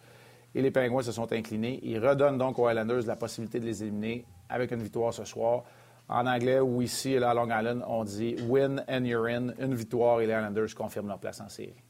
Et 0.55 0.63
les 0.63 0.71
Pingouins 0.71 1.03
se 1.03 1.11
sont 1.11 1.33
inclinés. 1.33 1.81
Ils 1.83 1.99
redonnent 1.99 2.39
donc 2.39 2.61
aux 2.61 2.69
Highlanders 2.69 3.05
la 3.05 3.17
possibilité 3.17 3.59
de 3.59 3.65
les 3.65 3.83
éliminer 3.83 4.25
avec 4.49 4.71
une 4.71 4.83
victoire 4.83 5.13
ce 5.13 5.25
soir. 5.25 5.65
En 6.09 6.29
anglais 6.29 6.61
ou 6.61 6.81
ici, 6.81 7.17
à 7.17 7.35
Long 7.35 7.47
Island, 7.47 7.83
on 7.89 8.05
dit 8.05 8.37
win 8.49 8.85
and 8.89 9.05
you're 9.05 9.27
in. 9.27 9.49
Une 9.59 9.75
victoire 9.75 10.21
et 10.21 10.27
les 10.27 10.33
Islanders 10.33 10.73
confirment 10.77 11.09
leur 11.09 11.19
place 11.19 11.41
en 11.41 11.49
série. 11.49 11.83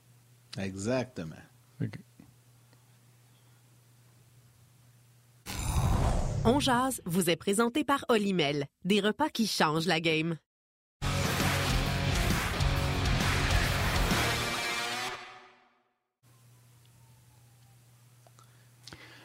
Exactement. 0.58 1.36
On 6.48 6.60
jase 6.60 7.02
vous 7.06 7.28
est 7.28 7.34
présenté 7.34 7.82
par 7.82 8.04
Olimel, 8.08 8.66
des 8.84 9.00
repas 9.00 9.28
qui 9.30 9.48
changent 9.48 9.88
la 9.88 9.98
game. 9.98 10.36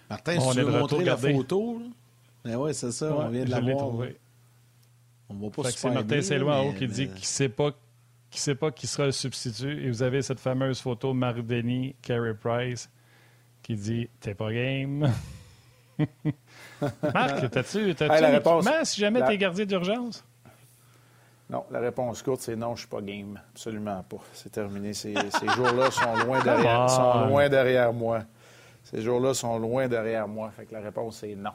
Martin, 0.10 0.40
si 0.40 0.50
tu 0.50 0.62
veux 0.64 0.80
montrer 0.80 1.04
la 1.04 1.16
photo, 1.16 1.80
ben 2.44 2.56
ouais, 2.56 2.74
c'est 2.74 2.92
ça, 2.92 3.16
on 3.16 3.30
vient 3.30 3.46
de 3.46 3.52
la 3.52 3.60
voir. 3.60 3.94
On 5.30 5.36
va 5.36 5.50
pas 5.52 5.70
C'est 5.70 5.92
Martin 5.92 6.24
Saint-Louis 6.24 6.52
en 6.52 6.70
haut 6.70 6.74
qui 6.74 6.88
dit 6.88 7.06
qu'il 7.06 7.20
ne 7.20 7.20
sait 7.20 7.50
pas 7.50 7.70
qui 8.32 8.40
sait 8.40 8.56
pas 8.56 8.72
qui 8.72 8.88
sera 8.88 9.06
le 9.06 9.12
substitut. 9.12 9.86
Et 9.86 9.92
vous 9.92 10.02
avez 10.02 10.24
cette 10.24 10.40
fameuse 10.40 10.80
photo 10.80 11.14
Marc 11.14 11.42
Denis, 11.42 11.94
Carey 12.02 12.34
Price, 12.34 12.90
qui 13.62 13.76
dit 13.76 14.10
T'es 14.20 14.34
pas 14.34 14.52
game. 14.52 15.14
Marc, 17.14 17.50
t'as-tu 17.52 17.94
t'as 17.96 18.18
hey, 18.18 18.26
réponse, 18.26 18.68
si 18.84 19.00
jamais 19.00 19.20
la... 19.20 19.28
t'es 19.28 19.38
gardien 19.38 19.66
d'urgence? 19.66 20.24
Non, 21.50 21.66
la 21.70 21.80
réponse 21.80 22.24
courte, 22.24 22.42
c'est 22.42 22.56
non, 22.56 22.76
je 22.76 22.82
suis 22.82 22.88
pas 22.88 23.02
game. 23.02 23.40
Absolument 23.52 24.04
pas. 24.04 24.24
C'est 24.34 24.52
terminé. 24.52 24.94
Ces, 24.94 25.14
ces 25.14 25.48
jours-là 25.50 25.92
sont 25.92 26.16
loin 26.26 26.40
derrière, 26.44 26.90
sont 26.90 27.28
loin 27.28 27.50
derrière 27.50 27.92
moi. 27.92 28.22
Ces 28.84 29.02
jours-là 29.02 29.34
sont 29.34 29.60
loin 29.60 29.88
derrière 29.90 30.28
moi. 30.28 30.50
Fait 30.52 30.66
que 30.66 30.74
la 30.74 30.80
réponse 30.80 31.24
est 31.24 31.36
non. 31.36 31.52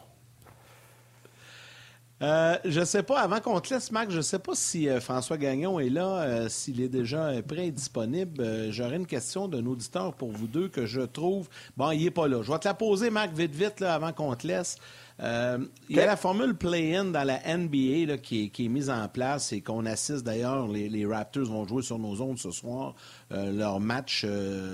Euh, 2.22 2.57
je 2.64 2.81
ne 2.81 2.85
sais 2.87 3.02
pas, 3.02 3.20
avant 3.20 3.40
qu'on 3.40 3.61
te 3.61 3.74
laisse, 3.74 3.92
Marc, 3.92 4.11
je 4.11 4.16
ne 4.16 4.22
sais 4.22 4.38
pas 4.38 4.55
si 4.55 4.88
euh, 4.88 5.00
François 5.00 5.37
Gagnon 5.37 5.79
est 5.79 5.90
là, 5.90 6.22
euh, 6.22 6.48
s'il 6.48 6.81
est 6.81 6.88
déjà 6.88 7.31
prêt 7.46 7.66
et 7.66 7.70
disponible. 7.70 8.70
J'aurais 8.70 8.96
une 8.96 9.07
question 9.07 9.48
d'un 9.48 9.66
auditeur 9.66 10.14
pour 10.14 10.31
vous 10.31 10.46
deux 10.46 10.68
que 10.68 10.87
je 10.87 11.02
trouve. 11.02 11.48
Bon, 11.76 11.90
il 11.90 12.05
n'est 12.05 12.11
pas 12.11 12.26
là. 12.26 12.42
Je 12.42 12.50
vais 12.50 12.59
te 12.59 12.68
la 12.68 12.74
poser, 12.74 13.11
Marc, 13.11 13.35
vite, 13.35 13.55
vite, 13.55 13.81
là, 13.81 13.94
avant 13.94 14.12
qu'on 14.12 14.35
te 14.35 14.46
laisse. 14.46 14.76
Il 15.18 15.96
y 15.96 16.00
a 16.00 16.05
la 16.05 16.16
formule 16.16 16.55
play-in 16.55 17.07
dans 17.07 17.24
la 17.24 17.38
NBA 17.57 18.18
qui, 18.18 18.52
est, 18.55 18.68
mise 18.68 18.90
en 18.90 19.09
place 19.09 19.52
et 19.52 19.62
qu'on 19.62 19.87
assiste 19.87 20.24
d'ailleurs. 20.24 20.68
Les, 20.68 21.07
Raptors 21.07 21.46
vont 21.46 21.66
jouer 21.66 21.83
sur 21.83 21.98
nos 21.98 22.20
ondes 22.20 22.38
ce 22.38 22.50
soir 22.50 22.94
leur 23.31 23.81
match 23.81 24.26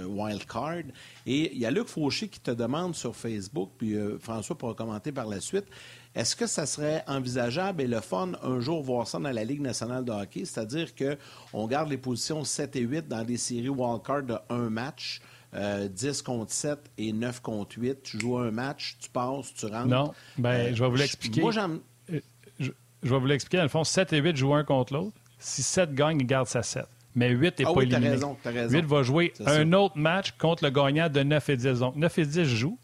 wild 0.09 0.44
card. 0.46 0.83
Et 1.26 1.55
il 1.55 1.61
y 1.61 1.66
a 1.66 1.70
Luc 1.70 1.87
Fauché 1.87 2.26
qui 2.26 2.40
te 2.40 2.50
demande 2.50 2.96
sur 2.96 3.14
Facebook, 3.14 3.70
puis 3.78 3.94
François 4.18 4.59
pourra 4.59 4.74
commenter 4.74 5.12
par 5.12 5.26
la 5.26 5.40
suite. 5.40 5.66
Est-ce 6.14 6.37
que 6.37 6.46
ça 6.46 6.66
serait 6.66 7.03
envisageable 7.07 7.83
et 7.83 7.87
le 7.87 8.01
fun 8.01 8.33
un 8.42 8.61
jour 8.61 8.83
voir 8.83 9.09
ça 9.09 9.18
dans 9.18 9.31
la 9.31 9.44
Ligue 9.44 9.62
nationale 9.62 10.05
de 10.05 10.12
hockey, 10.12 10.44
c'est-à-dire 10.44 10.90
qu'on 10.94 11.66
garde 11.66 11.88
les 11.88 11.96
positions 11.96 12.44
7 12.44 12.77
et 12.77 12.81
8 12.81 13.09
dans 13.09 13.25
des 13.25 13.38
séries 13.38 13.70
wildcard 13.70 14.22
de 14.25 14.37
un 14.51 14.68
match, 14.68 15.22
10 15.53 15.59
euh, 15.59 16.12
contre 16.25 16.53
7 16.53 16.79
et 16.98 17.12
9 17.12 17.40
contre 17.40 17.79
8. 17.79 18.03
Tu 18.03 18.20
joues 18.20 18.38
un 18.38 18.51
match, 18.51 18.96
tu 19.01 19.09
passes, 19.09 19.55
tu 19.55 19.66
rentres. 19.66 19.87
Non, 19.87 20.12
ben, 20.37 20.51
euh, 20.51 20.75
je 20.75 20.85
vais 20.85 20.90
vous 20.90 20.96
l'expliquer. 20.96 21.40
Moi, 21.40 21.53
j'aime. 21.53 21.81
Euh, 22.12 22.20
je, 22.59 22.70
vais 23.03 23.18
vous 23.18 23.27
l'expliquer. 23.27 23.57
Dans 23.57 23.62
le 23.62 23.68
fond, 23.70 23.85
7 23.85 24.12
et 24.12 24.18
8 24.18 24.37
jouent 24.37 24.55
un 24.55 24.64
contre 24.64 24.92
l'autre. 24.92 25.16
Si 25.38 25.62
7 25.62 25.94
gagne, 25.94 26.18
il 26.20 26.27
garde 26.27 26.46
sa 26.46 26.62
7. 26.62 26.85
Mais 27.14 27.31
8 27.31 27.59
n'est 27.59 27.64
ah 27.64 27.68
pas 27.68 27.72
oui, 27.72 27.85
éliminé. 27.85 28.11
Raison, 28.11 28.37
raison. 28.44 28.79
8 28.79 28.85
va 28.85 29.03
jouer 29.03 29.33
un 29.46 29.72
autre 29.72 29.96
match 29.96 30.33
contre 30.33 30.64
le 30.64 30.70
gagnant 30.70 31.09
de 31.09 31.22
9 31.22 31.48
et 31.48 31.57
10. 31.57 31.79
Donc, 31.79 31.96
9 31.96 32.18
et 32.18 32.27
10 32.27 32.44
jouent. 32.44 32.79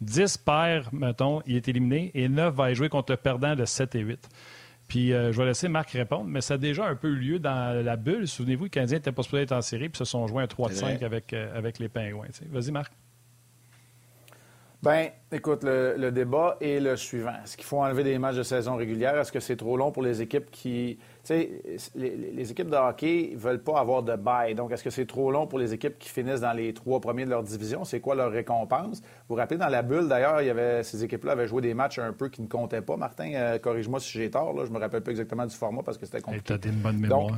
10 0.00 0.38
paires, 0.38 0.88
mettons, 0.92 1.42
il 1.46 1.56
est 1.56 1.68
éliminé 1.68 2.10
et 2.14 2.28
9 2.28 2.54
va 2.54 2.70
y 2.70 2.74
jouer 2.74 2.88
contre 2.88 3.12
le 3.12 3.16
perdant 3.16 3.56
de 3.56 3.64
7 3.64 3.94
et 3.94 4.00
8. 4.00 4.28
Puis 4.86 5.12
euh, 5.12 5.32
je 5.32 5.38
vais 5.38 5.46
laisser 5.46 5.68
Marc 5.68 5.90
répondre, 5.90 6.24
mais 6.24 6.40
ça 6.40 6.54
a 6.54 6.58
déjà 6.58 6.86
un 6.86 6.96
peu 6.96 7.08
eu 7.08 7.16
lieu 7.16 7.38
dans 7.38 7.84
la 7.84 7.96
bulle. 7.96 8.26
Souvenez-vous, 8.26 8.64
les 8.64 8.70
Canadiens 8.70 8.96
n'étaient 8.96 9.12
pas 9.12 9.22
supposés 9.22 9.42
être 9.42 9.52
en 9.52 9.60
série, 9.60 9.88
puis 9.88 9.98
se 9.98 10.04
sont 10.04 10.26
joints 10.26 10.44
à 10.44 10.46
3 10.46 10.70
5 10.70 11.02
avec, 11.02 11.32
euh, 11.32 11.56
avec 11.56 11.78
les 11.78 11.88
Pingouins. 11.88 12.28
Vas-y, 12.50 12.70
Marc. 12.72 12.92
Ben, 14.80 15.08
écoute, 15.32 15.64
le, 15.64 16.10
débat 16.10 16.56
est 16.60 16.78
le 16.78 16.96
suivant. 16.96 17.32
Est-ce 17.42 17.56
qu'il 17.56 17.66
faut 17.66 17.82
enlever 17.82 18.04
des 18.04 18.16
matchs 18.18 18.36
de 18.36 18.44
saison 18.44 18.76
régulière? 18.76 19.18
Est-ce 19.18 19.32
que 19.32 19.40
c'est 19.40 19.56
trop 19.56 19.76
long 19.76 19.90
pour 19.90 20.04
les 20.04 20.22
équipes 20.22 20.52
qui. 20.52 20.98
Tu 21.24 21.34
sais, 21.34 21.90
les, 21.96 22.50
équipes 22.52 22.70
de 22.70 22.76
hockey 22.76 23.32
ne 23.34 23.38
veulent 23.38 23.62
pas 23.62 23.80
avoir 23.80 24.04
de 24.04 24.14
bail. 24.14 24.54
Donc, 24.54 24.70
est-ce 24.70 24.84
que 24.84 24.90
c'est 24.90 25.06
trop 25.06 25.32
long 25.32 25.48
pour 25.48 25.58
les 25.58 25.74
équipes 25.74 25.98
qui 25.98 26.08
finissent 26.08 26.42
dans 26.42 26.52
les 26.52 26.72
trois 26.74 27.00
premiers 27.00 27.24
de 27.24 27.30
leur 27.30 27.42
division? 27.42 27.84
C'est 27.84 27.98
quoi 27.98 28.14
leur 28.14 28.30
récompense? 28.30 29.00
Vous 29.00 29.30
vous 29.30 29.34
rappelez, 29.34 29.58
dans 29.58 29.68
la 29.68 29.82
bulle, 29.82 30.06
d'ailleurs, 30.06 30.40
il 30.42 30.46
y 30.46 30.50
avait, 30.50 30.84
ces 30.84 31.02
équipes-là 31.02 31.32
avaient 31.32 31.48
joué 31.48 31.60
des 31.60 31.74
matchs 31.74 31.98
un 31.98 32.12
peu 32.12 32.28
qui 32.28 32.40
ne 32.40 32.46
comptaient 32.46 32.80
pas. 32.80 32.96
Martin, 32.96 33.32
euh, 33.34 33.58
corrige-moi 33.58 33.98
si 33.98 34.16
j'ai 34.16 34.30
tort. 34.30 34.52
Là, 34.52 34.64
je 34.64 34.70
me 34.70 34.78
rappelle 34.78 35.02
pas 35.02 35.10
exactement 35.10 35.44
du 35.44 35.56
format 35.56 35.82
parce 35.82 35.98
que 35.98 36.06
c'était 36.06 36.20
compliqué. 36.20 36.56
Tu 36.56 36.68
as 36.68 36.70
une 36.70 36.78
bonne 36.78 36.98
mémoire. 36.98 37.32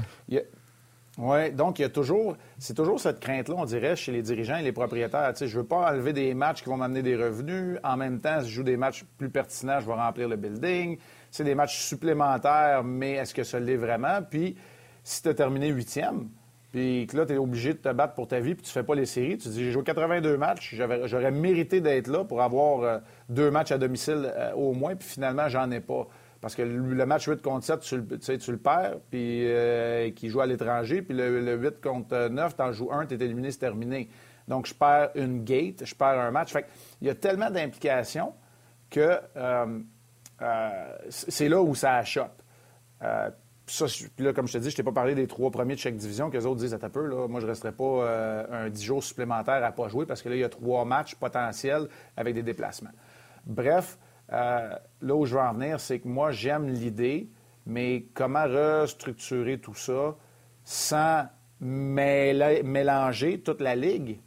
Oui, 1.22 1.52
donc 1.52 1.78
il 1.78 1.83
y 1.83 1.85
a 1.85 1.90
toujours, 1.90 2.38
c'est 2.59 2.72
toujours 2.72 2.98
cette 2.98 3.20
crainte-là, 3.20 3.54
on 3.59 3.66
dirait, 3.66 3.94
chez 3.94 4.11
les 4.11 4.22
dirigeants 4.22 4.56
et 4.56 4.62
les 4.62 4.72
propriétaires. 4.72 5.30
Tu 5.35 5.40
sais, 5.40 5.48
je 5.48 5.59
veux 5.59 5.66
pas 5.66 5.92
enlever 5.92 6.14
des 6.14 6.33
matchs 6.33 6.62
qui 6.62 6.70
vont 6.70 6.78
m'amener 6.78 7.02
des 7.02 7.14
revenus. 7.14 7.78
En 7.85 7.98
même 7.98 8.20
temps, 8.20 8.40
si 8.40 8.48
je 8.48 8.54
joue 8.54 8.62
des 8.62 8.78
matchs 8.78 9.04
plus 9.18 9.28
pertinents, 9.28 9.80
je 9.80 9.87
vais 9.87 9.92
remplir 9.92 10.30
le 10.30 10.37
building. 10.37 10.96
C'est 11.30 11.44
des 11.44 11.54
matchs 11.54 11.78
supplémentaires, 11.78 12.85
mais 12.85 13.12
est-ce 13.12 13.35
que 13.35 13.44
ça 13.44 13.61
l'est 13.61 13.76
vraiment? 13.76 14.22
Puis, 14.30 14.56
si 15.04 15.22
tu 15.22 15.28
as 15.28 15.35
terminé 15.35 15.68
huitième, 15.68 16.30
puis 16.72 17.06
que 17.06 17.18
là, 17.18 17.26
tu 17.26 17.35
es 17.35 17.37
obligé 17.37 17.74
de 17.74 17.78
te 17.78 17.92
battre 17.92 18.14
pour 18.14 18.26
ta 18.26 18.40
vie, 18.40 18.54
puis 18.54 18.64
tu 18.64 18.72
fais 18.72 18.83
pas 18.83 18.94
les 18.94 19.04
séries, 19.04 19.37
tu 19.37 19.48
dis, 19.48 19.62
j'ai 19.62 19.72
joué 19.72 19.83
82 19.83 20.38
matchs, 20.38 20.74
j'aurais 21.04 21.33
mérité 21.33 21.83
d'être 21.83 22.06
là 22.06 22.24
pour 22.24 22.40
avoir 22.40 22.83
euh, 22.83 22.98
deux 23.28 23.50
matchs 23.50 23.72
à 23.72 23.78
domicile 23.78 24.33
euh, 24.35 24.54
au 24.54 24.72
moins, 24.72 24.96
puis 24.96 25.06
finalement, 25.06 25.50
j'en 25.50 25.70
ai 25.70 25.80
pas. 25.80 26.09
Parce 26.40 26.55
que 26.55 26.62
le 26.62 27.07
match 27.07 27.29
8 27.29 27.42
contre 27.42 27.66
7, 27.66 27.81
tu, 27.81 27.96
le, 27.98 28.18
tu 28.18 28.50
le 28.50 28.57
perds, 28.57 28.96
puis 29.11 29.46
euh, 29.46 30.11
qui 30.11 30.31
joue 30.31 30.40
à 30.40 30.46
l'étranger, 30.46 31.03
puis 31.03 31.14
le, 31.14 31.57
8 31.57 31.83
contre 31.83 32.29
9, 32.29 32.57
tu 32.57 32.62
en 32.62 32.72
joues 32.72 32.92
un, 32.92 33.05
tu 33.05 33.14
es 33.14 33.22
éliminé, 33.22 33.50
c'est 33.50 33.59
terminé. 33.59 34.09
Donc, 34.48 34.66
je 34.66 34.74
perds 34.74 35.11
une 35.16 35.44
gate, 35.44 35.85
je 35.85 35.94
perds 35.94 36.18
un 36.18 36.31
match. 36.31 36.53
Fait 36.53 36.66
il 37.03 37.09
y 37.09 37.11
a 37.11 37.14
tellement 37.14 37.50
d'implications 37.50 38.33
que 38.88 39.18
euh, 39.37 39.81
euh, 40.40 40.96
c'est 41.11 41.48
là 41.48 41.61
où 41.61 41.74
ça 41.74 41.96
achoppe. 41.96 42.42
Ça, 43.66 43.85
puis 44.16 44.24
là, 44.24 44.33
comme 44.33 44.48
je 44.48 44.55
te 44.55 44.59
dis, 44.59 44.70
je 44.70 44.76
t'ai 44.76 44.83
pas 44.83 44.92
parlé 44.92 45.14
des 45.14 45.29
trois 45.29 45.50
premiers 45.50 45.74
de 45.74 45.79
chaque 45.79 45.94
division, 45.94 46.29
que 46.29 46.37
les 46.37 46.46
autres 46.46 46.59
disent 46.59 46.74
à 46.74 46.88
peu. 46.88 47.07
Là, 47.07 47.29
moi, 47.29 47.40
je 47.40 47.46
resterai 47.46 47.70
pas 47.70 48.46
un 48.50 48.68
10 48.68 48.83
jours 48.83 49.05
supplémentaires 49.05 49.62
à 49.62 49.70
pas 49.72 49.88
jouer 49.88 50.07
parce 50.07 50.22
que 50.22 50.29
là, 50.31 50.35
il 50.35 50.40
y 50.40 50.44
a 50.44 50.48
trois 50.48 50.85
matchs 50.85 51.14
potentiels 51.14 51.87
avec 52.16 52.35
des 52.35 52.42
déplacements. 52.42 52.90
Bref, 53.46 53.96
euh, 54.33 54.75
là 55.01 55.14
où 55.14 55.27
je 55.27 55.35
veux 55.35 55.40
en 55.40 55.53
venir, 55.53 55.81
c'est 55.81 55.99
que 55.99 56.09
moi, 56.09 56.31
j'aime 56.31 56.69
l'idée, 56.69 57.29
mais 57.66 58.05
comment 58.14 58.45
restructurer 58.45 59.59
tout 59.59 59.75
ça 59.75 60.16
sans 60.64 61.25
mélanger 61.61 63.40
toute 63.40 63.61
la 63.61 63.75
ligue? 63.75 64.21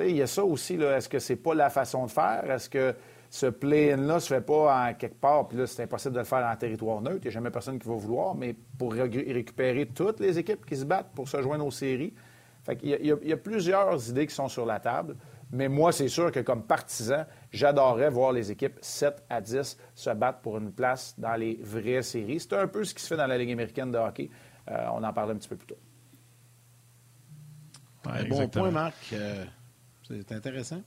Il 0.00 0.16
y 0.16 0.22
a 0.22 0.26
ça 0.26 0.44
aussi. 0.44 0.74
Est-ce 0.74 1.08
que 1.08 1.18
c'est 1.18 1.36
pas 1.36 1.54
la 1.54 1.70
façon 1.70 2.06
de 2.06 2.10
faire? 2.10 2.48
Est-ce 2.50 2.70
que 2.70 2.94
ce 3.30 3.46
play-in-là 3.46 4.20
se 4.20 4.28
fait 4.28 4.40
pas 4.40 4.88
en 4.88 4.94
quelque 4.94 5.20
part? 5.20 5.48
Puis 5.48 5.58
là, 5.58 5.66
c'est 5.66 5.82
impossible 5.82 6.14
de 6.14 6.20
le 6.20 6.24
faire 6.24 6.46
en 6.46 6.56
territoire 6.56 7.00
neutre? 7.00 7.18
Il 7.22 7.22
n'y 7.22 7.28
a 7.28 7.32
jamais 7.32 7.50
personne 7.50 7.78
qui 7.78 7.88
va 7.88 7.94
vouloir, 7.94 8.34
mais 8.34 8.54
pour 8.78 8.92
récupérer 8.92 9.86
toutes 9.86 10.20
les 10.20 10.38
équipes 10.38 10.64
qui 10.64 10.76
se 10.76 10.84
battent 10.84 11.10
pour 11.14 11.28
se 11.28 11.42
joindre 11.42 11.66
aux 11.66 11.72
séries. 11.72 12.14
Il 12.82 13.18
y 13.22 13.32
a 13.32 13.36
plusieurs 13.36 14.08
idées 14.08 14.26
qui 14.26 14.34
sont 14.34 14.48
sur 14.48 14.66
la 14.66 14.78
table. 14.78 15.16
Mais 15.50 15.68
moi, 15.68 15.92
c'est 15.92 16.08
sûr 16.08 16.30
que 16.30 16.40
comme 16.40 16.62
partisan, 16.62 17.24
j'adorerais 17.50 18.10
voir 18.10 18.32
les 18.32 18.50
équipes 18.50 18.78
7 18.82 19.24
à 19.30 19.40
10 19.40 19.78
se 19.94 20.10
battre 20.10 20.40
pour 20.40 20.58
une 20.58 20.72
place 20.72 21.14
dans 21.18 21.34
les 21.34 21.58
vraies 21.62 22.02
séries. 22.02 22.40
C'est 22.40 22.52
un 22.54 22.66
peu 22.66 22.84
ce 22.84 22.94
qui 22.94 23.02
se 23.02 23.08
fait 23.08 23.16
dans 23.16 23.26
la 23.26 23.38
Ligue 23.38 23.52
américaine 23.52 23.90
de 23.90 23.98
hockey. 23.98 24.30
Euh, 24.70 24.86
on 24.92 25.02
en 25.02 25.12
parlait 25.12 25.32
un 25.32 25.36
petit 25.36 25.48
peu 25.48 25.56
plus 25.56 25.68
tôt. 25.68 25.78
bon 28.04 28.48
point, 28.48 28.70
Marc. 28.70 28.94
Euh, 29.12 29.44
c'est 30.06 30.32
intéressant. 30.32 30.82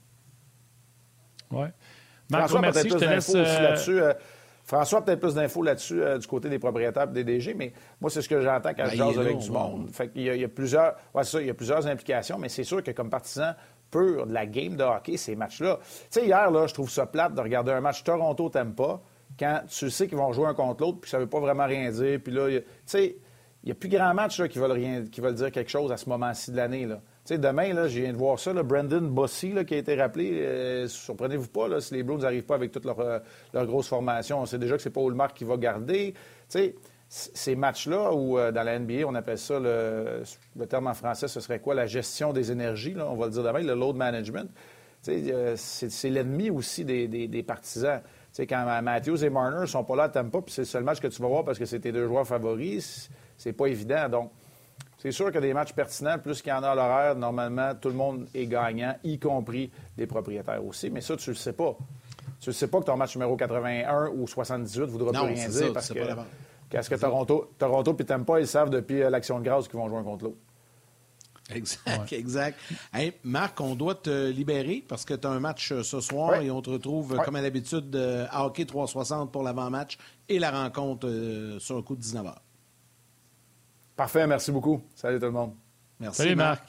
Oui. 1.50 1.66
Marc, 2.30 2.48
François, 2.48 2.60
merci. 2.60 2.88
Je 2.88 2.94
te 2.94 3.04
laisse 3.04 3.34
euh, 3.34 3.42
là-dessus. 3.42 4.00
François 4.64 5.00
a 5.00 5.02
peut-être 5.02 5.18
plus 5.18 5.34
d'infos 5.34 5.64
là-dessus 5.64 6.00
du 6.20 6.26
côté 6.28 6.48
des 6.48 6.60
propriétaires 6.60 7.08
et 7.08 7.12
des 7.12 7.24
DG, 7.24 7.52
mais 7.52 7.72
moi, 8.00 8.10
c'est 8.10 8.22
ce 8.22 8.28
que 8.28 8.40
j'entends 8.40 8.72
quand 8.74 8.86
je 8.86 8.96
ben, 8.96 9.08
jase 9.08 9.18
avec 9.18 9.38
du 9.38 9.50
monde. 9.50 9.90
Fait 9.90 10.12
il, 10.14 10.22
y 10.22 10.30
a, 10.30 10.36
il 10.36 10.40
y 10.40 10.44
a 10.44 10.48
plusieurs, 10.48 10.94
ouais, 11.12 11.24
ça, 11.24 11.40
il 11.40 11.48
y 11.48 11.50
a 11.50 11.54
plusieurs 11.54 11.84
implications, 11.88 12.38
mais 12.38 12.48
c'est 12.48 12.62
sûr 12.62 12.80
que 12.80 12.92
comme 12.92 13.10
partisan, 13.10 13.54
pur 13.92 14.26
de 14.26 14.32
la 14.32 14.46
game 14.46 14.74
de 14.74 14.82
hockey, 14.82 15.16
ces 15.16 15.36
matchs-là. 15.36 15.78
Tu 15.80 16.20
sais, 16.20 16.26
hier, 16.26 16.50
là, 16.50 16.66
je 16.66 16.74
trouve 16.74 16.90
ça 16.90 17.06
plate 17.06 17.34
de 17.34 17.40
regarder 17.40 17.70
un 17.70 17.80
match 17.80 18.02
toronto 18.02 18.50
pas 18.50 19.02
quand 19.38 19.60
tu 19.68 19.90
sais 19.90 20.08
qu'ils 20.08 20.18
vont 20.18 20.32
jouer 20.32 20.46
un 20.46 20.54
contre 20.54 20.82
l'autre, 20.82 21.00
puis 21.00 21.10
ça 21.10 21.18
veut 21.18 21.28
pas 21.28 21.40
vraiment 21.40 21.66
rien 21.66 21.90
dire. 21.90 22.20
Puis 22.22 22.32
là, 22.32 22.48
tu 22.48 22.64
sais, 22.86 23.16
il 23.62 23.66
n'y 23.66 23.72
a 23.72 23.74
plus 23.74 23.88
grand 23.88 24.12
match 24.12 24.40
là, 24.40 24.48
qui, 24.48 24.58
veulent 24.58 24.72
rien, 24.72 25.04
qui 25.04 25.20
dire 25.20 25.52
quelque 25.52 25.70
chose 25.70 25.92
à 25.92 25.96
ce 25.96 26.08
moment-ci 26.08 26.50
de 26.50 26.56
l'année. 26.56 26.88
Demain, 27.30 27.72
là, 27.72 27.86
je 27.86 28.00
viens 28.00 28.12
de 28.12 28.16
voir 28.16 28.38
ça, 28.38 28.52
Brandon 28.52 29.02
Bossy 29.02 29.52
là, 29.52 29.64
qui 29.64 29.74
a 29.74 29.78
été 29.78 29.94
rappelé. 29.94 30.32
Euh, 30.42 30.88
surprenez-vous 30.88 31.48
pas 31.48 31.68
là, 31.68 31.80
si 31.80 31.94
les 31.94 32.02
Blues 32.02 32.22
n'arrivent 32.22 32.44
pas 32.44 32.56
avec 32.56 32.72
toute 32.72 32.84
leur, 32.84 32.98
euh, 32.98 33.20
leur, 33.54 33.66
grosse 33.66 33.86
formation. 33.86 34.40
On 34.40 34.46
sait 34.46 34.58
déjà 34.58 34.76
que 34.76 34.82
c'est 34.82 34.90
pas 34.90 35.00
Ulmark 35.00 35.36
qui 35.36 35.44
va 35.44 35.56
garder. 35.56 36.14
Ces 37.14 37.56
matchs-là, 37.56 38.14
où 38.14 38.38
euh, 38.38 38.52
dans 38.52 38.62
la 38.62 38.78
NBA, 38.78 39.06
on 39.06 39.14
appelle 39.14 39.36
ça, 39.36 39.60
le, 39.60 40.22
terme 40.66 40.86
en 40.86 40.94
français, 40.94 41.28
ce 41.28 41.40
serait 41.40 41.58
quoi? 41.58 41.74
La 41.74 41.86
gestion 41.86 42.32
des 42.32 42.50
énergies, 42.50 42.96
on 42.98 43.16
va 43.16 43.26
le 43.26 43.32
dire 43.32 43.42
demain, 43.42 43.60
le 43.60 43.74
load 43.74 43.96
management. 43.96 44.50
Euh, 45.08 45.54
c'est 45.56 46.08
l'ennemi 46.08 46.48
aussi 46.48 46.86
des, 46.86 47.42
partisans. 47.42 48.00
quand 48.48 48.82
Matthews 48.82 49.24
et 49.24 49.28
Marner 49.28 49.60
ne 49.60 49.66
sont 49.66 49.84
pas 49.84 49.96
là 49.96 50.04
à 50.04 50.08
Tampa, 50.08 50.40
puis 50.40 50.54
c'est 50.54 50.62
le 50.62 50.66
seul 50.66 50.84
match 50.84 51.00
que 51.00 51.08
tu 51.08 51.20
vas 51.20 51.28
voir 51.28 51.44
parce 51.44 51.58
que 51.58 51.66
c'est 51.66 51.80
tes 51.80 51.92
deux 51.92 52.06
joueurs 52.06 52.26
favoris, 52.26 53.10
c'est 53.36 53.52
pas 53.52 53.66
évident. 53.66 54.08
Donc, 54.08 54.30
c'est 54.96 55.12
sûr 55.12 55.30
que 55.30 55.38
des 55.38 55.52
matchs 55.52 55.74
pertinents, 55.74 56.18
plus 56.18 56.40
qu'il 56.40 56.50
y 56.50 56.54
en 56.54 56.62
a 56.62 56.70
à 56.70 56.74
l'horaire, 56.74 57.14
normalement, 57.14 57.74
tout 57.74 57.88
le 57.88 57.94
monde 57.94 58.26
est 58.32 58.46
gagnant, 58.46 58.94
y 59.04 59.18
compris 59.18 59.70
les 59.98 60.06
propriétaires 60.06 60.64
aussi. 60.64 60.88
Mais 60.88 61.02
ça, 61.02 61.16
tu 61.16 61.30
le 61.30 61.36
sais 61.36 61.52
pas. 61.52 61.76
Tu 62.40 62.48
ne 62.48 62.54
sais 62.54 62.68
pas 62.68 62.80
que 62.80 62.86
ton 62.86 62.96
match 62.96 63.16
numéro 63.16 63.36
81 63.36 64.08
ou 64.14 64.26
78 64.26 64.80
ne 64.80 64.86
voudra 64.86 65.12
plus 65.12 65.34
rien 65.34 65.48
dire 65.48 65.72
parce 65.74 65.92
que 65.92 65.98
qu'est-ce 66.72 66.88
que 66.88 66.94
Toronto, 66.94 67.52
Toronto 67.58 67.94
puis 67.94 68.06
Tampa, 68.06 68.40
ils 68.40 68.46
savent 68.46 68.70
depuis 68.70 69.02
euh, 69.02 69.10
l'action 69.10 69.38
de 69.38 69.44
grâce 69.44 69.68
qu'ils 69.68 69.78
vont 69.78 69.88
jouer 69.88 69.98
un 69.98 70.02
contre 70.02 70.24
l'autre. 70.24 70.38
Exact, 71.50 72.12
exact. 72.12 72.58
Marc, 73.24 73.60
on 73.60 73.74
doit 73.74 73.96
te 73.96 74.30
libérer 74.30 74.82
parce 74.88 75.04
que 75.04 75.12
tu 75.12 75.26
as 75.26 75.30
un 75.30 75.40
match 75.40 75.72
euh, 75.72 75.82
ce 75.82 76.00
soir 76.00 76.36
et 76.36 76.50
on 76.50 76.62
te 76.62 76.70
retrouve, 76.70 77.20
comme 77.24 77.36
à 77.36 77.42
l'habitude, 77.42 77.94
à 78.30 78.46
Hockey 78.46 78.64
360 78.64 79.30
pour 79.30 79.42
l'avant-match 79.42 79.98
et 80.28 80.38
la 80.38 80.50
rencontre 80.50 81.06
euh, 81.06 81.58
sur 81.58 81.76
le 81.76 81.82
coup 81.82 81.94
de 81.94 82.02
19h. 82.02 82.34
Parfait, 83.96 84.26
merci 84.26 84.50
beaucoup. 84.50 84.80
Salut 84.94 85.18
tout 85.18 85.26
le 85.26 85.32
monde. 85.32 85.52
Merci. 86.00 86.22
Salut 86.22 86.36
Marc. 86.36 86.64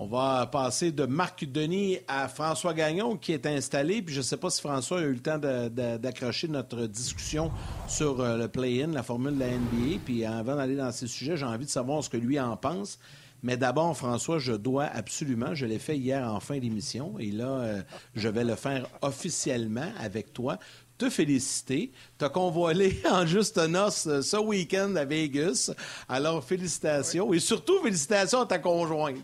On 0.00 0.06
va 0.06 0.46
passer 0.46 0.92
de 0.92 1.06
Marc 1.06 1.44
Denis 1.44 1.98
à 2.06 2.28
François 2.28 2.72
Gagnon 2.72 3.16
qui 3.16 3.32
est 3.32 3.46
installé. 3.46 4.00
Puis 4.00 4.14
je 4.14 4.20
ne 4.20 4.24
sais 4.24 4.36
pas 4.36 4.48
si 4.48 4.60
François 4.60 5.00
a 5.00 5.02
eu 5.02 5.12
le 5.12 5.18
temps 5.18 5.38
d'accrocher 5.38 6.46
notre 6.46 6.86
discussion 6.86 7.50
sur 7.88 8.20
euh, 8.20 8.36
le 8.36 8.46
play-in, 8.46 8.92
la 8.92 9.02
formule 9.02 9.34
de 9.34 9.40
la 9.40 9.48
NBA. 9.48 9.98
Puis 10.04 10.24
avant 10.24 10.54
d'aller 10.54 10.76
dans 10.76 10.92
ces 10.92 11.08
sujets, 11.08 11.36
j'ai 11.36 11.46
envie 11.46 11.64
de 11.64 11.70
savoir 11.70 12.04
ce 12.04 12.10
que 12.10 12.16
lui 12.16 12.38
en 12.38 12.56
pense. 12.56 13.00
Mais 13.42 13.56
d'abord, 13.56 13.96
François, 13.96 14.38
je 14.38 14.52
dois 14.52 14.84
absolument, 14.84 15.56
je 15.56 15.66
l'ai 15.66 15.80
fait 15.80 15.98
hier 15.98 16.32
en 16.32 16.38
fin 16.38 16.58
d'émission, 16.58 17.18
et 17.18 17.30
là, 17.30 17.48
euh, 17.48 17.82
je 18.14 18.28
vais 18.28 18.42
le 18.42 18.54
faire 18.54 18.88
officiellement 19.02 19.92
avec 20.00 20.32
toi, 20.32 20.58
te 20.96 21.10
féliciter. 21.10 21.92
Tu 22.20 22.24
as 22.24 22.28
convoilé 22.28 23.00
en 23.10 23.26
juste 23.26 23.58
noce 23.58 24.06
euh, 24.06 24.22
ce 24.22 24.36
week-end 24.36 24.94
à 24.94 25.04
Vegas. 25.04 25.72
Alors, 26.08 26.44
félicitations. 26.44 27.32
Et 27.32 27.40
surtout, 27.40 27.80
félicitations 27.82 28.42
à 28.42 28.46
ta 28.46 28.58
conjointe. 28.58 29.16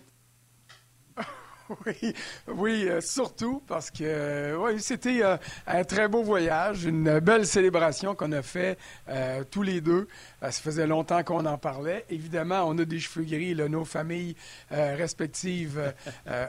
Oui, 1.86 2.14
oui, 2.48 2.88
euh, 2.88 3.00
surtout 3.00 3.62
parce 3.66 3.90
que 3.90 4.04
euh, 4.04 4.56
oui, 4.58 4.80
c'était 4.80 5.22
euh, 5.22 5.36
un 5.66 5.84
très 5.84 6.08
beau 6.08 6.22
voyage, 6.22 6.84
une 6.84 7.20
belle 7.20 7.46
célébration 7.46 8.14
qu'on 8.14 8.32
a 8.32 8.42
fait 8.42 8.78
tous 9.50 9.62
les 9.62 9.80
deux. 9.80 10.08
ça 10.40 10.50
faisait 10.50 10.86
longtemps 10.86 11.22
qu'on 11.22 11.46
en 11.46 11.58
parlait. 11.58 12.04
Évidemment, 12.10 12.64
on 12.66 12.78
a 12.78 12.84
des 12.84 12.98
cheveux 12.98 13.24
gris, 13.24 13.54
nos 13.54 13.84
familles 13.84 14.34
respectives 14.70 15.92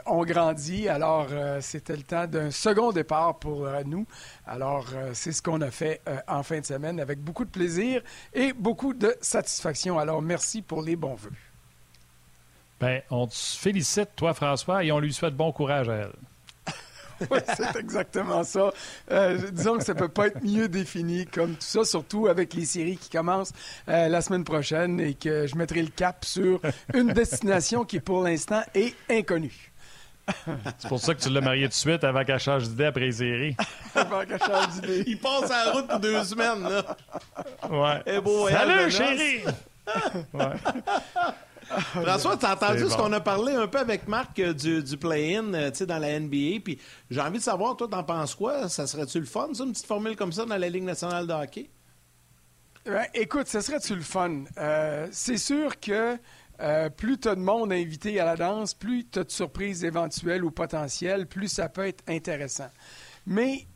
ont 0.06 0.24
grandi. 0.24 0.88
Alors, 0.88 1.28
c'était 1.60 1.96
le 1.96 2.02
temps 2.02 2.26
d'un 2.26 2.50
second 2.50 2.92
départ 2.92 3.38
pour 3.38 3.68
nous. 3.84 4.06
Alors, 4.46 4.86
c'est 5.12 5.32
ce 5.32 5.42
qu'on 5.42 5.60
a 5.60 5.70
fait 5.70 6.00
en 6.28 6.42
fin 6.42 6.60
de 6.60 6.66
semaine 6.66 7.00
avec 7.00 7.20
beaucoup 7.20 7.44
de 7.44 7.50
plaisir 7.50 8.02
et 8.32 8.52
beaucoup 8.52 8.94
de 8.94 9.14
satisfaction. 9.20 9.98
Alors, 9.98 10.22
merci 10.22 10.62
pour 10.62 10.82
les 10.82 10.96
bons 10.96 11.14
voeux. 11.14 11.45
Ben, 12.80 13.02
on 13.10 13.26
te 13.26 13.34
félicite, 13.34 14.10
toi, 14.16 14.34
François, 14.34 14.84
et 14.84 14.92
on 14.92 14.98
lui 14.98 15.12
souhaite 15.12 15.34
bon 15.34 15.52
courage 15.52 15.88
à 15.88 15.94
elle. 15.94 16.12
oui, 17.30 17.38
c'est 17.56 17.76
exactement 17.76 18.44
ça. 18.44 18.70
Euh, 19.10 19.38
disons 19.50 19.78
que 19.78 19.84
ça 19.84 19.94
peut 19.94 20.08
pas 20.08 20.26
être 20.26 20.42
mieux 20.44 20.68
défini 20.68 21.24
comme 21.26 21.52
tout 21.52 21.60
ça, 21.60 21.84
surtout 21.84 22.26
avec 22.26 22.52
les 22.52 22.66
séries 22.66 22.98
qui 22.98 23.08
commencent 23.08 23.52
euh, 23.88 24.08
la 24.08 24.20
semaine 24.20 24.44
prochaine 24.44 25.00
et 25.00 25.14
que 25.14 25.46
je 25.46 25.56
mettrai 25.56 25.82
le 25.82 25.88
cap 25.88 26.24
sur 26.24 26.60
une 26.92 27.12
destination 27.14 27.84
qui, 27.84 28.00
pour 28.00 28.22
l'instant, 28.22 28.62
est 28.74 28.94
inconnue. 29.10 29.72
C'est 30.78 30.88
pour 30.88 30.98
ça 30.98 31.14
que 31.14 31.20
tu 31.20 31.30
l'as 31.30 31.40
marié 31.40 31.64
tout 31.64 31.70
de 31.70 31.74
suite 31.74 32.04
avant 32.04 32.24
qu'elle 32.24 32.40
change 32.40 32.64
d'idée 32.68 32.86
après 32.86 33.04
les 33.06 33.12
séries. 33.12 33.56
avant 33.94 34.24
qu'elle 34.24 34.42
change 34.42 34.80
d'idée. 34.80 35.04
Il 35.06 35.18
passe 35.18 35.50
à 35.50 35.66
la 35.66 35.72
route 35.72 35.86
pour 35.86 36.00
deux 36.00 36.24
semaines, 36.24 36.62
là. 36.64 36.96
Ouais. 37.70 38.02
Eh 38.06 38.52
Salut, 38.52 38.90
chérie! 38.90 39.44
ouais. 40.34 40.46
François, 41.68 42.36
tu 42.36 42.46
as 42.46 42.54
entendu 42.54 42.88
ce 42.88 42.96
qu'on 42.96 43.12
a 43.12 43.20
parlé 43.20 43.52
un 43.54 43.66
peu 43.66 43.78
avec 43.78 44.06
Marc 44.08 44.38
euh, 44.38 44.52
du, 44.52 44.96
play-in 44.96 45.52
euh, 45.54 45.70
dans 45.86 45.98
la 45.98 46.18
NBA. 46.18 46.60
Puis 46.64 46.78
j'ai 47.10 47.20
envie 47.20 47.38
de 47.38 47.42
savoir, 47.42 47.76
toi, 47.76 47.88
t'en 47.88 48.04
penses 48.04 48.34
quoi? 48.34 48.68
Ça 48.68 48.86
serait-tu 48.86 49.20
le 49.20 49.26
fun, 49.26 49.48
ça, 49.52 49.64
une 49.64 49.72
petite 49.72 49.86
formule 49.86 50.16
comme 50.16 50.32
ça 50.32 50.44
dans 50.44 50.56
la 50.56 50.68
Ligue 50.68 50.84
nationale 50.84 51.26
de 51.26 51.32
hockey? 51.32 51.70
Ben, 52.84 53.06
écoute, 53.14 53.48
ça 53.48 53.62
serait-tu 53.62 53.96
le 53.96 54.02
fun? 54.02 54.44
Euh, 54.58 55.08
c'est 55.10 55.38
sûr 55.38 55.80
que 55.80 56.18
plus 56.96 57.18
tu 57.18 57.28
as 57.28 57.34
de 57.34 57.40
monde 57.40 57.72
invité 57.72 58.18
à 58.18 58.24
la 58.24 58.36
danse, 58.36 58.72
plus 58.72 59.04
tu 59.06 59.18
as 59.18 59.24
de 59.24 59.30
surprises 59.30 59.84
éventuelles 59.84 60.44
ou 60.44 60.50
potentielles, 60.50 61.26
plus 61.26 61.48
ça 61.48 61.68
peut 61.68 61.86
être 61.86 62.02
intéressant. 62.08 62.70
Mais 63.26 63.66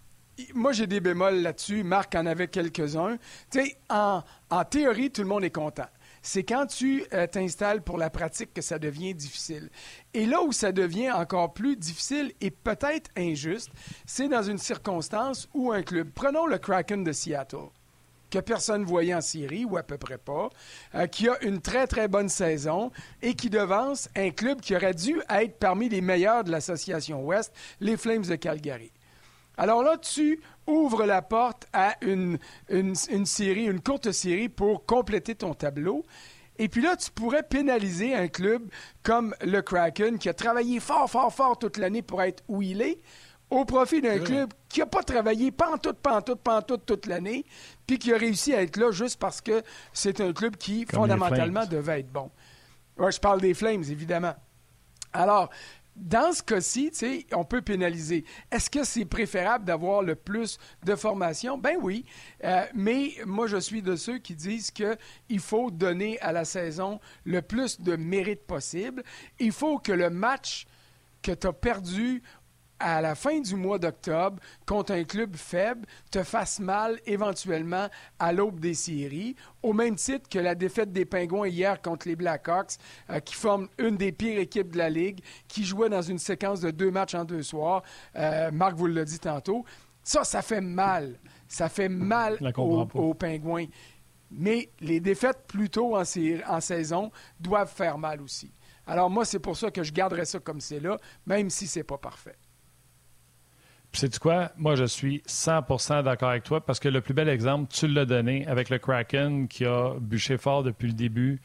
moi, 0.55 0.72
j'ai 0.72 0.86
des 0.86 1.01
bémols 1.01 1.43
là-dessus. 1.43 1.82
Marc 1.82 2.14
en 2.14 2.24
avait 2.24 2.49
quelques-uns. 2.49 3.18
Tu 3.51 3.62
sais, 3.62 3.76
en 3.91 4.22
théorie, 4.70 5.11
tout 5.11 5.20
le 5.20 5.28
monde 5.28 5.45
est 5.45 5.55
content 5.55 5.88
c'est 6.23 6.45
quand 6.45 6.66
tu 6.66 7.05
euh, 7.12 7.27
t'installes 7.27 7.83
pour 7.83 7.99
la 7.99 8.11
pratique 8.11 8.53
que 8.53 8.62
ça 8.62 8.79
devient 8.79 9.14
difficile. 9.14 9.71
Et 10.14 10.27
là 10.27 10.43
où 10.43 10.53
ça 10.53 10.73
devient 10.73 11.11
encore 11.11 11.53
plus 11.53 11.77
difficile 11.77 12.33
et 12.41 12.51
peut-être 12.51 13.11
injuste, 13.16 13.71
c'est 14.07 14.29
dans 14.29 14.43
une 14.43 14.59
circonstance 14.59 15.49
où 15.55 15.73
un 15.73 15.83
club, 15.83 16.11
prenons 16.14 16.47
le 16.47 16.59
Kraken 16.59 17.05
de 17.05 17.12
Seattle, 17.12 17.68
que 18.31 18.39
personne 18.39 18.83
ne 18.83 18.87
voyait 18.87 19.14
en 19.14 19.21
Syrie, 19.21 19.64
ou 19.64 19.77
à 19.77 19.83
peu 19.83 19.99
près 19.99 20.18
pas, 20.18 20.49
euh, 20.95 21.07
qui 21.07 21.29
a 21.29 21.43
une 21.43 21.61
très, 21.61 21.87
très 21.87 22.09
bonne 22.09 22.29
saison 22.29 22.93
et 23.23 23.35
qui 23.35 23.51
devance 23.51 24.09
un 24.16 24.31
club 24.31 24.61
qui 24.61 24.75
aurait 24.77 24.95
dû 24.95 25.21
être 25.29 25.59
parmi 25.59 25.89
les 25.89 26.01
meilleurs 26.01 26.45
de 26.45 26.51
l'association 26.51 27.25
Ouest, 27.25 27.53
les 27.81 27.97
Flames 27.97 28.23
de 28.25 28.37
Calgary. 28.37 28.93
Alors 29.57 29.83
là, 29.83 29.99
tu 29.99 30.41
ouvres 30.71 31.05
la 31.05 31.23
porte 31.23 31.66
à 31.73 31.97
une, 32.01 32.39
une, 32.68 32.95
série, 33.27 33.66
une 33.66 33.81
courte 33.81 34.12
série 34.12 34.49
pour 34.49 34.87
compléter 34.87 35.35
ton 35.35 35.55
tableau. 35.55 36.05
Et 36.59 36.68
puis 36.68 36.83
là, 36.83 36.97
tu 36.97 37.11
pourrais 37.11 37.43
pénaliser 37.43 38.14
un 38.14 38.29
club 38.29 38.62
comme 39.03 39.35
le 39.41 39.62
Kraken 39.62 40.18
qui 40.18 40.29
a 40.29 40.35
travaillé 40.35 40.79
fort, 40.79 41.11
fort, 41.11 41.33
fort 41.33 41.59
toute 41.59 41.79
l'année 41.79 42.03
pour 42.03 42.23
être 42.23 42.43
où 42.49 42.61
il 42.61 42.83
est, 42.83 42.99
au 43.51 43.64
profit 43.64 44.01
d'un 44.01 44.18
club 44.18 44.53
qui 44.68 44.81
n'a 44.81 44.87
pas 44.87 45.03
travaillé 45.03 45.51
pantoute, 45.51 45.99
pantoute, 45.99 46.41
pantoute 46.41 46.87
toute 46.87 47.07
l'année, 47.07 47.45
puis 47.87 47.99
qui 47.99 48.12
a 48.12 48.16
réussi 48.16 48.55
à 48.55 48.62
être 48.62 48.77
là 48.77 48.93
juste 48.93 49.18
parce 49.18 49.41
que 49.41 49.62
c'est 49.93 50.21
un 50.21 50.33
club 50.33 50.57
qui, 50.57 50.87
fondamentalement, 50.87 51.66
devait 51.66 52.01
être 52.01 52.12
bon. 52.12 52.31
Ouais, 52.97 53.11
je 53.11 53.18
parle 53.18 53.41
des 53.41 53.55
Flames, 53.55 53.83
évidemment. 53.83 54.35
Alors, 55.12 55.51
dans 55.97 56.32
ce 56.32 56.43
cas-ci, 56.43 56.91
on 57.32 57.45
peut 57.45 57.62
pénaliser. 57.62 58.24
Est-ce 58.51 58.70
que 58.70 58.84
c'est 58.84 59.05
préférable 59.05 59.64
d'avoir 59.64 60.03
le 60.03 60.14
plus 60.14 60.59
de 60.84 60.95
formation? 60.95 61.59
Ben 61.59 61.76
oui, 61.80 62.05
euh, 62.45 62.64
mais 62.74 63.14
moi, 63.26 63.47
je 63.47 63.59
suis 63.59 63.82
de 63.82 63.97
ceux 63.97 64.18
qui 64.18 64.34
disent 64.34 64.70
qu'il 64.70 65.41
faut 65.41 65.70
donner 65.70 66.18
à 66.20 66.32
la 66.32 66.45
saison 66.45 67.01
le 67.24 67.43
plus 67.43 67.80
de 67.80 67.97
mérite 67.97 68.47
possible. 68.47 69.03
Il 69.38 69.53
faut 69.53 69.78
que 69.78 69.93
le 69.93 70.11
match 70.11 70.66
que 71.22 71.32
tu 71.32 71.47
as 71.47 71.53
perdu 71.53 72.22
à 72.81 73.03
la 73.03 73.14
fin 73.14 73.41
du 73.41 73.55
mois 73.55 73.78
d'octobre 73.78 74.41
contre 74.66 74.93
un 74.93 75.05
club 75.05 75.37
faible 75.37 75.87
te 76.11 76.22
fasse 76.22 76.59
mal 76.59 76.99
éventuellement 77.07 77.89
à 78.18 78.33
l'aube 78.33 78.59
des 78.59 78.74
séries, 78.74 79.37
au 79.62 79.72
même 79.72 79.95
titre 79.97 80.28
que 80.28 80.39
la 80.39 80.55
défaite 80.55 80.93
des 80.93 81.05
Pingouins 81.05 81.47
hier 81.47 81.81
contre 81.83 82.09
les 82.09 82.16
Blackhawks, 82.16 82.76
euh, 83.11 83.20
qui 83.20 83.35
forment 83.35 83.68
une 83.78 83.97
des 83.97 84.12
pires 84.12 84.39
équipes 84.39 84.72
de 84.72 84.78
la 84.78 84.89
Ligue, 84.89 85.20
qui 85.47 85.64
jouait 85.64 85.91
dans 85.91 86.03
une 86.03 86.18
séquence 86.18 86.61
de 86.61 86.70
deux 86.70 86.91
matchs 86.91 87.14
en 87.14 87.24
deux 87.24 87.43
soirs. 87.43 87.83
Euh, 88.16 88.51
Marc 88.51 88.74
vous 88.74 88.87
l'a 88.87 89.05
dit 89.05 89.18
tantôt. 89.18 89.64
Ça, 90.03 90.24
ça 90.24 90.41
fait 90.41 90.62
mal. 90.62 91.18
Ça 91.47 91.68
fait 91.68 91.89
mal 91.89 92.39
aux, 92.57 93.14
Pingouins. 93.14 93.66
Mais 94.31 94.70
les 94.81 95.01
défaites 95.01 95.45
plus 95.47 95.68
tôt 95.68 95.97
en, 95.97 96.03
en 96.03 96.61
saison 96.61 97.11
doivent 97.39 97.72
faire 97.72 97.99
mal 97.99 98.22
aussi. 98.22 98.53
Alors 98.87 99.11
moi, 99.11 99.24
c'est 99.24 99.39
pour 99.39 99.57
ça 99.57 99.70
que 99.70 99.83
je 99.83 99.93
garderai 99.93 100.24
ça 100.24 100.39
comme 100.39 100.61
c'est 100.61 100.81
là, 100.81 100.97
même 101.26 101.51
si 101.51 101.66
c'est 101.66 101.85
pas 101.85 101.99
parfait. 101.99 102.37
Sais-tu 103.93 104.20
quoi? 104.20 104.53
Moi, 104.57 104.76
je 104.76 104.84
suis 104.84 105.18
100% 105.26 106.05
d'accord 106.05 106.30
avec 106.30 106.45
toi 106.45 106.64
parce 106.64 106.78
que 106.78 106.88
le 106.88 107.01
plus 107.01 107.12
bel 107.12 107.28
exemple, 107.28 107.72
tu 107.72 107.88
l'as 107.88 108.05
donné 108.05 108.47
avec 108.47 108.70
le 108.70 108.78
Kraken 108.78 109.49
qui 109.49 109.64
a 109.64 109.95
bûché 110.01 110.38
fort 110.38 110.62
depuis 110.62 110.86
le 110.86 110.95
début. 110.95 111.41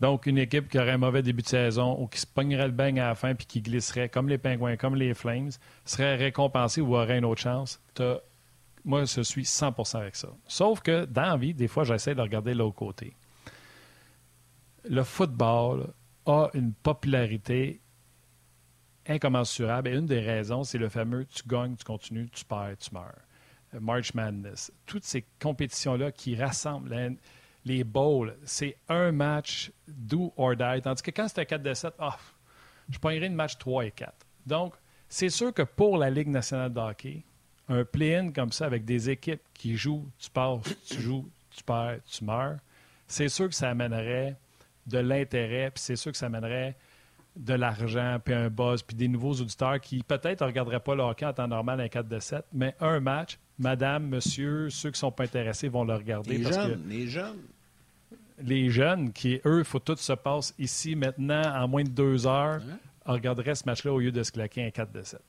Donc, 0.00 0.24
une 0.24 0.38
équipe 0.38 0.70
qui 0.70 0.78
aurait 0.78 0.92
un 0.92 0.98
mauvais 0.98 1.22
début 1.22 1.42
de 1.42 1.48
saison 1.48 1.94
ou 2.00 2.06
qui 2.06 2.18
se 2.18 2.26
pognerait 2.26 2.68
le 2.68 2.72
bang 2.72 2.98
à 2.98 3.08
la 3.08 3.14
fin 3.14 3.34
puis 3.34 3.46
qui 3.46 3.60
glisserait 3.60 4.08
comme 4.08 4.30
les 4.30 4.38
Pingouins, 4.38 4.76
comme 4.76 4.96
les 4.96 5.12
Flames, 5.12 5.50
serait 5.84 6.16
récompensée 6.16 6.80
ou 6.80 6.96
aurait 6.96 7.18
une 7.18 7.26
autre 7.26 7.42
chance. 7.42 7.78
Moi, 8.82 9.04
je 9.04 9.20
suis 9.20 9.42
100% 9.42 9.98
avec 9.98 10.16
ça. 10.16 10.28
Sauf 10.48 10.80
que 10.80 11.04
dans 11.04 11.22
la 11.22 11.36
vie, 11.36 11.52
des 11.52 11.68
fois, 11.68 11.84
j'essaie 11.84 12.14
de 12.14 12.22
regarder 12.22 12.54
l'autre 12.54 12.76
côté. 12.76 13.14
Le 14.88 15.04
football 15.04 15.88
a 16.24 16.48
une 16.54 16.72
popularité 16.72 17.82
incommensurable. 19.06 19.88
Et 19.88 19.92
une 19.92 20.06
des 20.06 20.20
raisons, 20.20 20.64
c'est 20.64 20.78
le 20.78 20.88
fameux 20.88 21.24
tu 21.26 21.42
gagnes, 21.46 21.76
tu 21.76 21.84
continues, 21.84 22.28
tu 22.30 22.44
perds, 22.44 22.76
tu 22.78 22.90
meurs. 22.92 23.14
Euh, 23.74 23.80
March 23.80 24.14
Madness. 24.14 24.72
Toutes 24.86 25.04
ces 25.04 25.24
compétitions-là 25.40 26.12
qui 26.12 26.36
rassemblent 26.36 27.16
les 27.64 27.84
bowls, 27.84 28.36
c'est 28.44 28.76
un 28.88 29.12
match 29.12 29.70
do 29.86 30.32
or 30.36 30.56
die. 30.56 30.80
Tandis 30.82 31.02
que 31.02 31.10
quand 31.10 31.28
c'était 31.28 31.46
4 31.46 31.62
de 31.62 31.74
7, 31.74 31.94
oh, 32.00 32.08
je 32.88 32.98
prendrais 32.98 33.26
une 33.26 33.34
match 33.34 33.58
3 33.58 33.86
et 33.86 33.90
4. 33.90 34.14
Donc, 34.46 34.74
c'est 35.08 35.28
sûr 35.28 35.52
que 35.52 35.62
pour 35.62 35.98
la 35.98 36.10
Ligue 36.10 36.28
nationale 36.28 36.72
de 36.72 36.80
hockey, 36.80 37.24
un 37.68 37.84
play-in 37.84 38.32
comme 38.32 38.52
ça 38.52 38.66
avec 38.66 38.84
des 38.84 39.10
équipes 39.10 39.42
qui 39.54 39.76
jouent, 39.76 40.08
tu 40.18 40.30
passes, 40.30 40.62
tu 40.86 41.00
joues, 41.00 41.30
tu 41.50 41.62
perds, 41.62 41.98
tu 42.04 42.24
meurs, 42.24 42.58
c'est 43.06 43.28
sûr 43.28 43.48
que 43.48 43.54
ça 43.54 43.70
amènerait 43.70 44.36
de 44.86 44.98
l'intérêt, 44.98 45.70
puis 45.70 45.82
c'est 45.82 45.96
sûr 45.96 46.12
que 46.12 46.18
ça 46.18 46.26
amènerait 46.26 46.76
de 47.36 47.54
l'argent, 47.54 48.18
puis 48.24 48.34
un 48.34 48.50
buzz, 48.50 48.82
puis 48.82 48.96
des 48.96 49.08
nouveaux 49.08 49.32
auditeurs 49.32 49.80
qui 49.80 50.02
peut-être 50.02 50.40
ne 50.42 50.46
regarderaient 50.46 50.80
pas 50.80 50.94
le 50.94 51.02
hockey 51.02 51.24
en 51.24 51.32
temps 51.32 51.48
normal 51.48 51.80
un 51.80 51.88
4 51.88 52.08
de 52.08 52.18
7, 52.18 52.44
mais 52.52 52.74
un 52.80 53.00
match, 53.00 53.38
madame, 53.58 54.08
monsieur, 54.08 54.68
ceux 54.70 54.90
qui 54.90 54.94
ne 54.94 54.98
sont 54.98 55.12
pas 55.12 55.24
intéressés 55.24 55.68
vont 55.68 55.84
le 55.84 55.94
regarder. 55.94 56.38
Les 56.38 56.44
parce 56.44 56.56
jeunes, 56.56 56.82
que 56.82 56.88
les 56.88 57.06
jeunes. 57.06 57.38
les 58.38 58.70
jeunes, 58.70 59.12
qui, 59.12 59.40
eux, 59.46 59.60
il 59.60 59.64
faut 59.64 59.78
tout 59.78 59.96
se 59.96 60.12
passe 60.12 60.54
ici, 60.58 60.96
maintenant, 60.96 61.42
en 61.42 61.68
moins 61.68 61.84
de 61.84 61.90
deux 61.90 62.26
heures, 62.26 62.60
regarderaient 63.04 63.54
ce 63.54 63.64
match-là 63.64 63.92
au 63.92 64.00
lieu 64.00 64.12
de 64.12 64.22
se 64.22 64.32
claquer 64.32 64.66
un 64.66 64.70
4 64.70 64.92
de 64.92 65.02
7. 65.02 65.20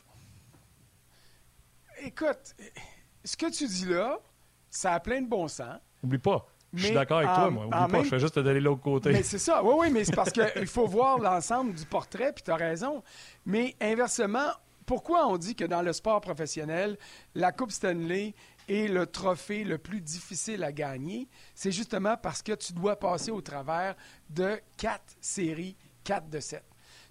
Écoute, 2.04 2.56
ce 3.24 3.38
que 3.38 3.52
tu 3.52 3.68
dis 3.68 3.86
là, 3.86 4.18
ça 4.70 4.94
a 4.94 5.00
plein 5.00 5.22
de 5.22 5.28
bon 5.28 5.48
sens. 5.48 5.78
Oublie 6.04 6.18
pas. 6.18 6.48
Je 6.74 6.86
suis 6.86 6.94
d'accord 6.94 7.18
avec 7.20 7.30
toi, 7.34 7.50
moi. 7.50 7.66
Oublie 7.66 7.78
pas, 7.78 7.88
même- 7.88 8.04
je 8.04 8.10
fais 8.10 8.20
juste 8.20 8.36
te 8.36 8.40
donner 8.40 8.60
l'autre 8.60 8.82
côté. 8.82 9.12
Mais 9.12 9.24
c'est 9.24 9.40
ça. 9.40 9.64
Oui, 9.64 9.74
oui, 9.78 9.90
mais 9.92 10.04
c'est 10.04 10.16
parce 10.16 10.32
qu'il 10.32 10.44
faut 10.68 10.88
voir 10.88 11.20
l'ensemble 11.20 11.74
du 11.74 11.86
portrait, 11.86 12.32
puis 12.34 12.44
tu 12.44 12.52
as 12.52 12.56
raison. 12.56 13.04
Mais 13.46 13.76
inversement, 13.82 14.48
pourquoi 14.86 15.28
on 15.28 15.38
dit 15.38 15.56
que 15.56 15.66
dans 15.66 15.82
le 15.82 15.94
sport 15.94 16.22
professionnel, 16.22 16.98
la 17.36 17.52
Coupe 17.52 17.72
Stanley 17.72 18.34
est 18.70 18.88
le 18.88 19.06
trophée 19.06 19.64
le 19.64 19.78
plus 19.78 20.02
difficile 20.02 20.64
à 20.64 20.72
gagner? 20.72 21.28
C'est 21.56 21.72
justement 21.72 22.16
parce 22.18 22.42
que 22.42 22.54
tu 22.54 22.74
dois 22.74 22.96
passer 22.98 23.32
au 23.32 23.42
travers 23.42 23.96
de 24.30 24.60
quatre 24.78 25.16
séries, 25.20 25.76
quatre 26.04 26.30
de 26.30 26.40
sept. 26.40 26.64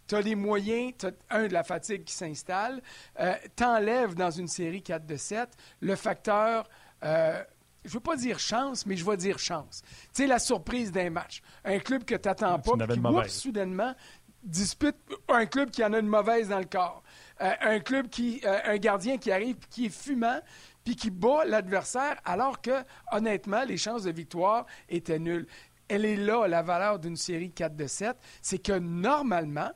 Tu 0.07 0.15
as 0.17 0.23
les 0.23 0.35
moyens, 0.35 0.93
tu 0.99 1.07
as 1.07 1.13
un 1.31 1.47
de 1.47 1.53
la 1.53 1.63
fatigue 1.63 2.03
qui 2.05 2.15
s'installe, 2.15 2.83
euh, 3.21 3.35
t'enlèves 3.55 4.15
dans 4.15 4.31
une 4.31 4.49
série 4.49 4.83
4 4.83 5.07
de 5.07 5.17
7 5.17 5.49
le 5.81 5.95
facteur 5.95 6.69
euh, 7.05 7.43
je 7.85 7.89
ne 7.91 7.95
veux 7.95 8.01
pas 8.01 8.17
dire 8.17 8.39
chance, 8.39 8.85
mais 8.87 8.97
je 8.97 9.05
vais 9.05 9.17
dire 9.17 9.39
chance. 9.39 9.83
Tu 9.83 10.23
sais, 10.23 10.27
la 10.27 10.39
surprise 10.39 10.93
d'un 10.93 11.11
match. 11.11 11.43
Un 11.65 11.79
club 11.79 12.05
que 12.05 12.15
tu 12.15 12.29
n'attends 12.29 12.59
pas, 12.59 12.73
avais 12.81 12.95
qui, 12.95 13.01
mauvaise. 13.01 13.33
soudainement, 13.33 13.95
dispute 14.43 14.97
un 15.29 15.47
club 15.47 15.71
qui 15.71 15.85
en 15.85 15.93
a 15.93 15.99
une 15.99 16.07
mauvaise 16.07 16.49
dans 16.49 16.59
le 16.59 16.67
corps. 16.67 17.03
Euh, 17.41 17.53
un 17.61 17.81
club 17.81 18.09
qui, 18.09 18.41
euh, 18.45 18.59
un 18.65 18.77
gardien 18.77 19.17
qui 19.19 19.33
arrive, 19.33 19.57
qui 19.71 19.87
est 19.87 19.95
fumant, 19.95 20.41
puis 20.85 20.97
qui 20.97 21.11
bat 21.11 21.45
l'adversaire, 21.45 22.17
alors 22.25 22.61
que, 22.61 22.85
honnêtement, 23.13 23.65
les 23.65 23.77
chances 23.77 24.05
de 24.05 24.11
victoire 24.11 24.67
étaient 24.89 25.19
nulles. 25.19 25.47
Elle 25.89 26.05
est 26.05 26.17
là, 26.17 26.47
la 26.47 26.63
valeur 26.63 26.99
d'une 26.99 27.17
série 27.17 27.51
4 27.51 27.75
de 27.77 27.87
7. 27.87 28.17
C'est 28.43 28.59
que 28.59 28.79
normalement, 28.79 29.71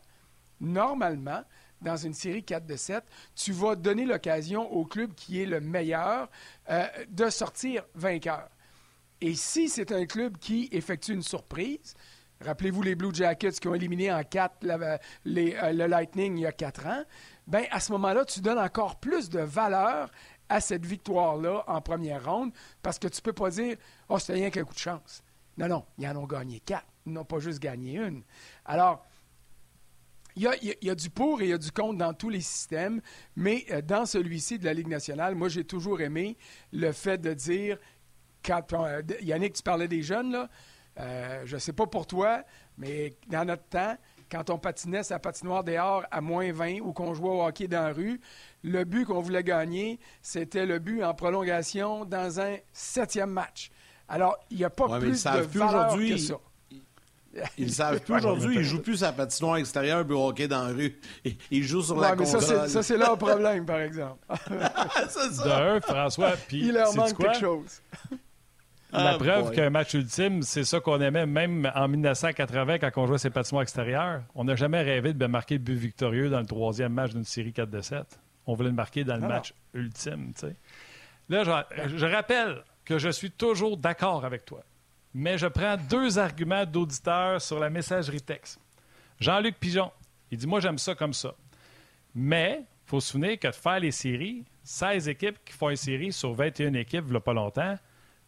normalement, 0.60 1.42
dans 1.80 1.96
une 1.96 2.14
série 2.14 2.42
4 2.42 2.66
de 2.66 2.76
7, 2.76 3.04
tu 3.34 3.52
vas 3.52 3.76
donner 3.76 4.04
l'occasion 4.04 4.70
au 4.72 4.84
club 4.84 5.14
qui 5.14 5.42
est 5.42 5.46
le 5.46 5.60
meilleur 5.60 6.28
euh, 6.70 6.86
de 7.08 7.28
sortir 7.30 7.84
vainqueur. 7.94 8.48
Et 9.20 9.34
si 9.34 9.68
c'est 9.68 9.92
un 9.92 10.06
club 10.06 10.38
qui 10.38 10.68
effectue 10.72 11.12
une 11.12 11.22
surprise, 11.22 11.94
rappelez-vous 12.40 12.82
les 12.82 12.94
Blue 12.94 13.14
Jackets 13.14 13.52
qui 13.52 13.68
ont 13.68 13.74
éliminé 13.74 14.12
en 14.12 14.22
4 14.22 14.66
les, 15.24 15.54
euh, 15.54 15.72
le 15.72 15.86
Lightning 15.86 16.38
il 16.38 16.42
y 16.42 16.46
a 16.46 16.52
4 16.52 16.86
ans, 16.86 17.04
ben 17.46 17.64
à 17.70 17.80
ce 17.80 17.92
moment-là, 17.92 18.24
tu 18.24 18.40
donnes 18.40 18.58
encore 18.58 18.96
plus 18.96 19.28
de 19.28 19.40
valeur 19.40 20.10
à 20.48 20.60
cette 20.60 20.84
victoire-là 20.84 21.64
en 21.66 21.80
première 21.80 22.24
ronde 22.24 22.52
parce 22.82 22.98
que 22.98 23.08
tu 23.08 23.20
peux 23.22 23.32
pas 23.32 23.50
dire 23.50 23.76
«Oh, 24.08 24.18
c'était 24.18 24.34
rien 24.34 24.50
qu'un 24.50 24.64
coup 24.64 24.74
de 24.74 24.78
chance». 24.78 25.22
Non, 25.56 25.68
non, 25.68 25.84
ils 25.98 26.06
en 26.08 26.16
ont 26.16 26.26
gagné 26.26 26.60
4. 26.60 26.84
Ils 27.06 27.12
n'ont 27.12 27.24
pas 27.24 27.38
juste 27.38 27.60
gagné 27.60 27.98
une. 27.98 28.22
Alors, 28.64 29.06
il 30.36 30.42
y, 30.42 30.46
a, 30.48 30.54
il 30.56 30.76
y 30.90 30.96
du 30.96 31.10
pour 31.10 31.40
et 31.40 31.44
il 31.44 31.50
y 31.50 31.52
a 31.52 31.58
du 31.58 31.70
contre 31.70 31.98
dans 31.98 32.12
tous 32.14 32.28
les 32.28 32.40
systèmes, 32.40 33.00
mais 33.36 33.64
euh, 33.70 33.82
dans 33.82 34.04
celui-ci 34.06 34.58
de 34.58 34.64
la 34.64 34.74
Ligue 34.74 34.88
nationale, 34.88 35.34
moi, 35.34 35.48
j'ai 35.48 35.64
toujours 35.64 36.00
aimé 36.00 36.36
le 36.72 36.90
fait 36.92 37.18
de 37.18 37.32
dire, 37.34 37.78
quand 38.44 38.72
on- 38.72 38.84
euh, 38.84 39.02
Yannick, 39.20 39.54
tu 39.54 39.62
parlais 39.62 39.88
des 39.88 40.02
jeunes, 40.02 40.32
là, 40.32 40.48
euh, 41.00 41.42
je 41.44 41.54
ne 41.54 41.60
sais 41.60 41.72
pas 41.72 41.86
pour 41.86 42.06
toi, 42.06 42.42
mais 42.78 43.14
dans 43.28 43.44
notre 43.44 43.64
temps, 43.64 43.96
quand 44.30 44.50
on 44.50 44.58
patinait 44.58 45.02
sa 45.04 45.18
patinoire 45.18 45.62
dehors 45.62 46.04
à 46.10 46.20
moins 46.20 46.50
20 46.52 46.80
ou 46.80 46.92
qu'on 46.92 47.14
jouait 47.14 47.28
au 47.28 47.44
hockey 47.44 47.68
dans 47.68 47.82
la 47.86 47.92
rue, 47.92 48.20
le 48.62 48.84
but 48.84 49.04
qu'on 49.04 49.20
voulait 49.20 49.44
gagner, 49.44 50.00
c'était 50.22 50.66
le 50.66 50.78
but 50.78 51.02
en 51.04 51.14
prolongation 51.14 52.04
dans 52.04 52.40
un 52.40 52.56
septième 52.72 53.30
match. 53.30 53.70
Alors, 54.08 54.36
il 54.50 54.56
n'y 54.58 54.64
a 54.64 54.70
pas 54.70 54.86
Ouais, 54.86 54.98
plus 54.98 55.22
de 55.24 55.46
plus 55.46 55.58
valeur 55.60 55.86
aujourd'hui. 55.86 56.10
que 56.10 56.16
ça. 56.16 56.34
Ils 57.58 57.72
savent 57.72 58.00
plus 58.00 58.14
aujourd'hui. 58.14 58.56
Ils 58.56 58.64
jouent 58.64 58.82
plus 58.82 59.02
à 59.02 59.06
la 59.06 59.12
patinoire 59.12 59.56
extérieure 59.56 60.04
puis 60.06 60.14
au 60.14 60.28
hockey 60.28 60.46
dans 60.48 60.66
la 60.68 60.72
rue. 60.72 60.98
Ils- 61.50 61.62
jouent 61.64 61.82
sur 61.82 61.96
la 62.00 62.10
Ouais, 62.10 62.16
mais 62.18 62.24
ça, 62.26 62.38
console. 62.38 62.60
c'est- 62.62 62.68
ça, 62.68 62.82
c'est 62.82 62.96
leur 62.96 63.18
problème, 63.18 63.64
par 63.66 63.80
exemple. 63.80 64.18
C'est 65.08 65.32
ça. 65.32 65.44
De 65.44 65.50
un, 65.50 65.80
François, 65.80 66.32
puis 66.48 66.60
Il 66.66 66.72
leur 66.74 66.94
manque 66.94 67.14
quoi? 67.14 67.30
quelque 67.30 67.40
chose. 67.40 67.80
La 68.92 69.14
Ah, 69.14 69.18
preuve 69.18 69.50
qu'un 69.50 69.70
match 69.70 69.92
ultime, 69.94 70.42
c'est 70.42 70.62
ça 70.62 70.78
qu'on 70.78 71.00
aimait, 71.00 71.26
même 71.26 71.68
en 71.74 71.88
1980, 71.88 72.78
quand 72.78 72.90
on 72.96 73.06
jouait 73.08 73.18
ses 73.18 73.30
patinoires 73.30 73.62
extérieures. 73.64 74.22
On 74.36 74.44
n'a 74.44 74.54
jamais 74.54 74.82
rêvé 74.82 75.12
de 75.12 75.26
marquer 75.26 75.54
le 75.54 75.60
but 75.64 75.74
victorieux 75.74 76.30
dans 76.30 76.38
le 76.38 76.46
troisième 76.46 76.92
match 76.92 77.10
d'une 77.10 77.24
série 77.24 77.52
4 77.52 77.70
de 77.70 77.80
7. 77.80 78.04
On 78.46 78.54
voulait 78.54 78.68
le 78.68 78.74
marquer 78.76 79.02
dans 79.02 79.16
le 79.16 79.22
Non, 79.22 79.28
match 79.28 79.52
ultime. 79.72 80.32
Là, 81.28 81.42
je, 81.88 81.96
je 81.96 82.06
rappelle 82.06 82.62
que 82.84 82.98
je 82.98 83.08
suis 83.08 83.32
toujours 83.32 83.76
d'accord 83.78 84.24
avec 84.24 84.44
toi, 84.44 84.62
mais 85.14 85.38
je 85.38 85.46
prends 85.46 85.76
deux 85.76 86.18
arguments 86.18 86.66
d'auditeurs 86.66 87.40
sur 87.40 87.58
la 87.60 87.70
messagerie 87.70 88.20
texte. 88.20 88.60
Jean-Luc 89.20 89.58
Pigeon, 89.58 89.90
il 90.30 90.38
dit 90.38 90.46
Moi, 90.46 90.60
j'aime 90.60 90.78
ça 90.78 90.94
comme 90.94 91.12
ça. 91.14 91.34
Mais 92.14 92.58
il 92.60 92.88
faut 92.90 93.00
se 93.00 93.12
souvenir 93.12 93.38
que 93.38 93.46
de 93.48 93.52
faire 93.52 93.80
les 93.80 93.90
séries, 93.92 94.44
16 94.64 95.08
équipes 95.08 95.38
qui 95.44 95.52
font 95.52 95.70
une 95.70 95.76
série 95.76 96.12
sur 96.12 96.32
21 96.34 96.74
équipes, 96.74 97.04
il 97.06 97.10
n'y 97.12 97.16
a 97.16 97.20
pas 97.20 97.32
longtemps, 97.32 97.76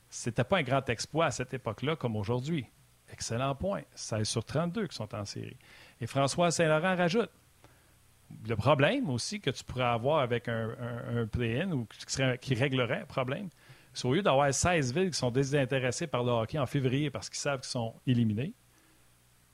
c'était 0.09 0.45
pas 0.45 0.59
un 0.59 0.63
grand 0.63 0.89
exploit 0.89 1.27
à 1.27 1.31
cette 1.31 1.53
époque-là 1.55 1.97
comme 1.97 2.17
aujourd'hui. 2.17 2.67
Excellent 3.13 3.55
point. 3.55 3.83
16 3.95 4.27
sur 4.29 4.45
32 4.45 4.87
qui 4.89 4.97
sont 4.97 5.15
en 5.15 5.25
série. 5.25 5.57
Et 6.01 6.07
François 6.07 6.51
Saint-Laurent 6.51 6.97
rajoute 6.97 7.31
le 8.49 8.57
problème 8.57 9.09
aussi 9.09 9.41
que 9.41 9.51
tu 9.51 9.63
pourrais 9.63 9.85
avoir 9.85 10.19
avec 10.21 10.49
un, 10.49 10.71
un- 10.81 11.19
un 11.23 11.27
play-in 11.27 11.71
ou 11.71 11.85
qui, 11.87 12.13
serait- 12.13 12.39
qui 12.39 12.55
réglerait 12.55 13.03
un 13.03 13.07
problème, 13.07 13.49
c'est 13.97 14.07
au 14.07 14.13
lieu 14.13 14.23
d'avoir 14.23 14.53
16 14.53 14.93
villes 14.93 15.11
qui 15.11 15.19
sont 15.19 15.31
désintéressées 15.31 16.07
par 16.07 16.23
le 16.23 16.31
hockey 16.31 16.59
en 16.59 16.67
février 16.67 17.11
parce 17.11 17.31
qu'ils 17.31 17.39
savent 17.39 17.61
qu'ils 17.61 17.71
sont 17.71 17.95
éliminés, 18.07 18.53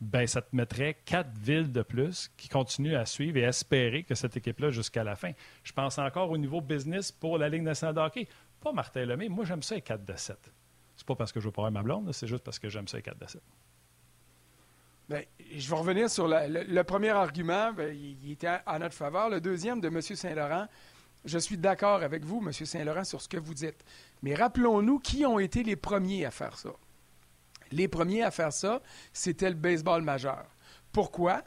ben 0.01 0.27
ça 0.27 0.43
te 0.43 0.55
mettrait 0.55 0.99
quatre 1.05 1.31
villes 1.39 1.71
de 1.71 1.83
plus 1.83 2.29
qui 2.37 2.49
continuent 2.49 2.97
à 2.97 3.07
suivre 3.07 3.37
et 3.37 3.43
espérer 3.43 4.03
que 4.03 4.17
cette 4.17 4.37
équipe-là 4.37 4.71
jusqu'à 4.71 5.05
la 5.05 5.15
fin. 5.15 5.31
Je 5.63 5.71
pense 5.73 5.97
encore 5.99 6.29
au 6.29 6.39
niveau 6.39 6.61
business 6.61 7.13
pour 7.13 7.39
la 7.39 7.49
Ligue 7.49 7.63
nationale 7.63 7.95
de 7.95 8.01
hockey. 8.01 8.29
Pas 8.61 8.73
Martin 8.73 9.05
Lemay, 9.05 9.29
moi 9.29 9.45
j'aime 9.45 9.63
ça 9.63 9.77
les 9.77 9.81
4 9.81 10.05
de 10.05 10.17
7. 10.17 10.37
C'est 10.97 11.07
pas 11.07 11.15
parce 11.15 11.31
que 11.31 11.39
je 11.39 11.45
veux 11.45 11.53
pas 11.53 11.63
avoir 11.63 11.73
ma 11.73 11.83
blonde, 11.85 12.13
c'est 12.13 12.27
juste 12.27 12.43
parce 12.43 12.59
que 12.59 12.69
j'aime 12.69 12.89
ça 12.89 12.97
les 12.97 13.05
4 13.05 13.17
de 13.17 13.27
7. 13.29 13.41
Ben, 15.09 15.25
je 15.55 15.71
vais 15.71 15.77
revenir 15.77 16.11
sur 16.11 16.27
le, 16.27 16.65
le 16.65 16.83
premier 16.83 17.11
argument. 17.11 17.73
ben, 17.73 17.95
il, 17.95 18.19
il 18.25 18.33
était 18.33 18.59
en 18.67 18.81
notre 18.81 18.97
faveur. 18.97 19.29
Le 19.31 19.41
deuxième 19.41 19.81
de 19.81 19.87
M. 19.87 20.03
Saint-Laurent, 20.03 20.67
je 21.25 21.39
suis 21.39 21.57
d'accord 21.57 22.03
avec 22.03 22.25
vous, 22.25 22.43
M. 22.45 22.53
Saint-Laurent, 22.53 23.05
sur 23.05 23.21
ce 23.21 23.29
que 23.29 23.37
vous 23.37 23.55
dites. 23.55 23.85
Mais 24.23 24.35
rappelons-nous 24.35 24.99
qui 24.99 25.27
ont 25.27 25.39
été 25.39 25.63
les 25.63 25.77
premiers 25.77 26.25
à 26.25 26.31
faire 26.31 26.57
ça. 26.57 26.71
Les 27.73 27.89
premiers 27.89 28.23
à 28.23 28.31
faire 28.31 28.53
ça, 28.53 28.83
c'était 29.13 29.49
le 29.49 29.57
baseball 29.57 30.03
majeur. 30.03 30.45
Pourquoi? 30.93 31.43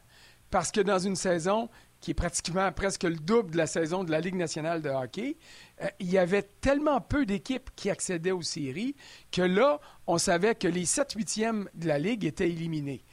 Parce 0.50 0.72
que 0.72 0.82
dans 0.82 1.00
une 1.00 1.16
saison 1.16 1.70
qui 2.02 2.12
est 2.12 2.16
pratiquement 2.16 2.72
presque 2.72 3.04
le 3.04 3.16
double 3.16 3.52
de 3.52 3.58
la 3.58 3.68
saison 3.68 4.04
de 4.04 4.12
la 4.12 4.20
Ligue 4.20 4.36
nationale 4.36 4.82
de 4.82 4.90
hockey, 4.90 5.38
euh, 5.82 5.88
il 6.00 6.10
y 6.10 6.18
avait 6.18 6.44
tellement 6.44 7.02
peu 7.02 7.26
d'équipes 7.26 7.70
qui 7.76 7.90
accédaient 7.90 8.32
aux 8.32 8.42
séries 8.42 8.96
que 9.32 9.42
là, 9.42 9.80
on 10.06 10.18
savait 10.18 10.56
que 10.56 10.68
les 10.68 10.86
7-8e 10.86 11.68
de 11.74 11.88
la 11.88 11.98
Ligue 11.98 12.26
étaient 12.26 12.50
éliminés. 12.50 13.04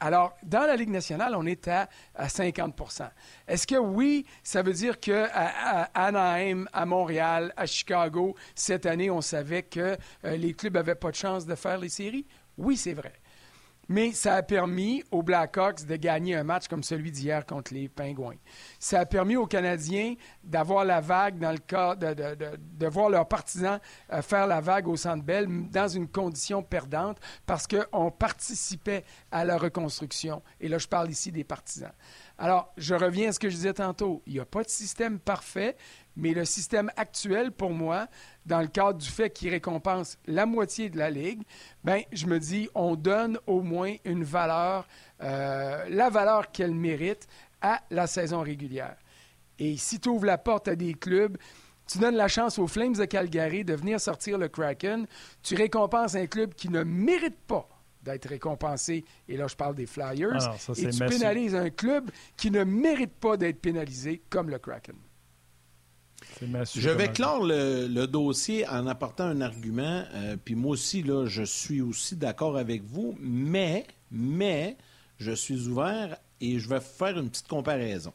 Alors, 0.00 0.34
dans 0.42 0.66
la 0.66 0.76
Ligue 0.76 0.88
nationale, 0.88 1.34
on 1.36 1.44
est 1.44 1.68
à, 1.68 1.88
à 2.14 2.30
50 2.30 2.74
Est-ce 3.46 3.66
que 3.66 3.76
oui, 3.76 4.24
ça 4.42 4.62
veut 4.62 4.72
dire 4.72 4.98
que 4.98 5.26
à, 5.30 5.90
Anaheim, 5.94 6.66
à 6.72 6.86
Montréal, 6.86 7.52
à 7.54 7.66
Chicago, 7.66 8.34
cette 8.54 8.86
année, 8.86 9.10
on 9.10 9.20
savait 9.20 9.62
que 9.62 9.98
euh, 10.24 10.36
les 10.36 10.54
clubs 10.54 10.74
n'avaient 10.74 10.94
pas 10.94 11.10
de 11.10 11.16
chance 11.16 11.44
de 11.44 11.54
faire 11.54 11.78
les 11.78 11.90
séries? 11.90 12.26
Oui, 12.56 12.78
c'est 12.78 12.94
vrai. 12.94 13.12
Mais 13.92 14.12
ça 14.12 14.36
a 14.36 14.42
permis 14.44 15.02
aux 15.10 15.24
Blackhawks 15.24 15.84
de 15.84 15.96
gagner 15.96 16.36
un 16.36 16.44
match 16.44 16.68
comme 16.68 16.84
celui 16.84 17.10
d'hier 17.10 17.44
contre 17.44 17.74
les 17.74 17.88
Pingouins. 17.88 18.36
Ça 18.78 19.00
a 19.00 19.04
permis 19.04 19.34
aux 19.34 19.48
Canadiens 19.48 20.14
d'avoir 20.44 20.84
la 20.84 21.00
vague 21.00 21.40
dans 21.40 21.50
le 21.50 21.58
cas 21.58 21.96
de, 21.96 22.14
de- 22.14 22.56
de- 22.56 22.86
voir 22.86 23.10
leurs 23.10 23.26
partisans 23.26 23.80
euh, 24.12 24.22
faire 24.22 24.46
la 24.46 24.60
vague 24.60 24.86
au 24.86 24.96
Centre 24.96 25.24
Bell 25.24 25.48
dans 25.72 25.88
une 25.88 26.06
condition 26.06 26.62
perdante 26.62 27.18
parce 27.46 27.66
qu'on 27.66 28.12
participait 28.12 29.02
à 29.32 29.44
la 29.44 29.58
reconstruction. 29.58 30.40
Et 30.60 30.68
là, 30.68 30.78
je 30.78 30.86
parle 30.86 31.10
ici 31.10 31.32
des 31.32 31.42
partisans. 31.42 31.92
Alors, 32.38 32.72
je 32.76 32.94
reviens 32.94 33.30
à 33.30 33.32
ce 33.32 33.40
que 33.40 33.50
je 33.50 33.56
disais 33.56 33.74
tantôt. 33.74 34.22
Il 34.24 34.34
n'y 34.34 34.40
a 34.40 34.44
pas 34.46 34.62
de 34.62 34.68
système 34.68 35.18
parfait, 35.18 35.76
mais 36.20 36.34
le 36.34 36.44
système 36.44 36.90
actuel, 36.96 37.50
pour 37.50 37.70
moi, 37.70 38.06
dans 38.46 38.60
le 38.60 38.68
cadre 38.68 38.98
du 38.98 39.08
fait 39.08 39.30
qu'il 39.30 39.50
récompense 39.50 40.18
la 40.26 40.46
moitié 40.46 40.90
de 40.90 40.98
la 40.98 41.10
Ligue, 41.10 41.42
ben, 41.82 42.02
je 42.12 42.26
me 42.26 42.38
dis, 42.38 42.68
on 42.74 42.94
donne 42.94 43.38
au 43.46 43.62
moins 43.62 43.94
une 44.04 44.22
valeur, 44.22 44.86
euh, 45.22 45.84
la 45.88 46.10
valeur 46.10 46.52
qu'elle 46.52 46.74
mérite 46.74 47.26
à 47.62 47.80
la 47.90 48.06
saison 48.06 48.42
régulière. 48.42 48.96
Et 49.58 49.76
si 49.76 49.98
tu 49.98 50.08
ouvres 50.08 50.26
la 50.26 50.38
porte 50.38 50.68
à 50.68 50.76
des 50.76 50.94
clubs 50.94 51.36
Tu 51.86 51.98
donnes 51.98 52.14
la 52.14 52.28
chance 52.28 52.56
aux 52.58 52.68
Flames 52.68 52.92
de 52.92 53.04
Calgary 53.04 53.64
de 53.64 53.74
venir 53.74 53.98
sortir 53.98 54.38
le 54.38 54.46
Kraken. 54.48 55.06
Tu 55.42 55.56
récompenses 55.56 56.14
un 56.14 56.26
club 56.26 56.54
qui 56.54 56.68
ne 56.68 56.84
mérite 56.84 57.40
pas 57.48 57.68
d'être 58.02 58.28
récompensé. 58.28 59.04
Et 59.28 59.36
là, 59.36 59.48
je 59.48 59.56
parle 59.56 59.74
des 59.74 59.86
Flyers. 59.86 60.30
Ah 60.34 60.54
ça, 60.56 60.72
et 60.72 60.76
tu 60.76 60.84
massif. 60.86 61.08
pénalises 61.08 61.54
un 61.56 61.68
club 61.68 62.10
qui 62.36 62.52
ne 62.52 62.62
mérite 62.62 63.14
pas 63.14 63.36
d'être 63.36 63.60
pénalisé, 63.60 64.22
comme 64.30 64.50
le 64.50 64.58
Kraken. 64.60 64.94
Je 66.80 66.90
vais 66.90 67.12
clore 67.12 67.44
le, 67.44 67.86
le 67.88 68.06
dossier 68.06 68.66
en 68.68 68.86
apportant 68.86 69.24
un 69.24 69.40
argument. 69.40 70.04
euh, 70.14 70.36
Puis 70.42 70.54
moi 70.54 70.72
aussi, 70.72 71.02
là, 71.02 71.26
je 71.26 71.42
suis 71.42 71.80
aussi 71.80 72.16
d'accord 72.16 72.56
avec 72.56 72.82
vous, 72.84 73.16
mais, 73.20 73.86
mais, 74.10 74.76
je 75.18 75.32
suis 75.32 75.66
ouvert 75.68 76.16
et 76.40 76.58
je 76.58 76.68
vais 76.68 76.80
faire 76.80 77.18
une 77.18 77.28
petite 77.28 77.48
comparaison. 77.48 78.12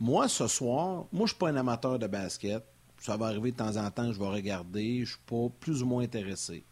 Moi, 0.00 0.28
ce 0.28 0.46
soir, 0.48 1.06
moi, 1.12 1.26
je 1.26 1.32
suis 1.32 1.38
pas 1.38 1.48
un 1.48 1.56
amateur 1.56 1.98
de 1.98 2.06
basket. 2.06 2.64
Ça 3.00 3.16
va 3.16 3.26
arriver 3.26 3.52
de 3.52 3.56
temps 3.56 3.76
en 3.76 3.90
temps, 3.90 4.12
je 4.12 4.18
vais 4.18 4.26
regarder. 4.26 5.04
Je 5.04 5.10
suis 5.10 5.20
pas 5.26 5.46
plus 5.60 5.82
ou 5.82 5.86
moins 5.86 6.02
intéressé. 6.02 6.64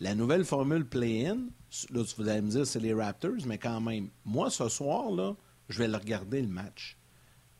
La 0.00 0.14
nouvelle 0.14 0.44
formule 0.44 0.84
play-in, 0.86 1.38
là, 1.90 2.02
vous 2.16 2.28
allez 2.28 2.42
me 2.42 2.50
dire, 2.50 2.66
c'est 2.66 2.78
les 2.80 2.94
Raptors, 2.94 3.46
mais 3.46 3.58
quand 3.58 3.80
même, 3.80 4.10
moi, 4.24 4.50
ce 4.50 4.68
soir, 4.68 5.10
là, 5.10 5.34
je 5.68 5.78
vais 5.78 5.88
le 5.88 5.96
regarder, 5.96 6.42
le 6.42 6.48
match. 6.48 6.97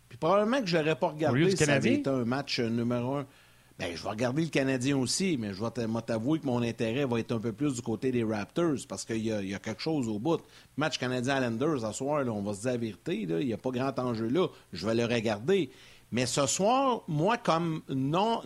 Puis 0.09 0.19
probablement 0.19 0.61
que 0.61 0.67
je 0.67 0.77
l'aurais 0.79 0.97
pas 0.97 1.09
regardé 1.09 1.39
si 1.51 1.57
ça 1.59 1.65
avait 1.73 1.95
été 2.01 2.11
un 2.11 2.25
match 2.25 2.61
numéro 2.61 3.17
un. 3.17 3.27
Ben, 3.79 3.95
je 3.95 4.03
vais 4.03 4.09
regarder 4.09 4.43
le 4.43 4.49
Canadien 4.49 4.97
aussi, 4.97 5.37
mais 5.39 5.55
je 5.55 5.63
vais 5.63 5.71
t'avouer 6.05 6.41
que 6.41 6.47
mon 6.47 6.63
intérêt 6.63 7.05
va 7.05 7.21
être 7.21 7.31
un 7.31 7.39
peu 7.39 7.53
plus 7.53 7.75
du 7.75 7.81
côté 7.83 8.11
des 8.11 8.25
Raptors 8.25 8.75
parce 8.89 9.05
qu'il 9.05 9.25
y, 9.25 9.31
a- 9.31 9.41
il 9.41 9.49
y 9.51 9.55
a 9.55 9.61
quelque 9.61 9.81
chose 9.81 10.09
au 10.09 10.19
bout. 10.19 10.41
Match 10.77 10.99
Canadien-Islanders, 10.99 11.81
ce 11.87 11.93
soir, 11.93 12.25
là, 12.25 12.33
on 12.33 12.43
va 12.43 12.55
se 12.55 12.63
dire 12.63 12.73
la 12.73 12.77
vérité, 12.77 13.15
il 13.21 13.47
n'y 13.47 13.53
a 13.53 13.57
pas 13.57 13.71
grand 13.71 13.97
enjeu 14.01 14.27
là. 14.27 14.49
Je 14.73 14.85
vais 14.85 14.97
le 14.97 15.05
regarder. 15.05 15.71
Mais 16.11 16.27
ce 16.27 16.47
soir, 16.47 17.03
moi, 17.07 17.37
comme 17.37 17.83
non, 17.89 18.41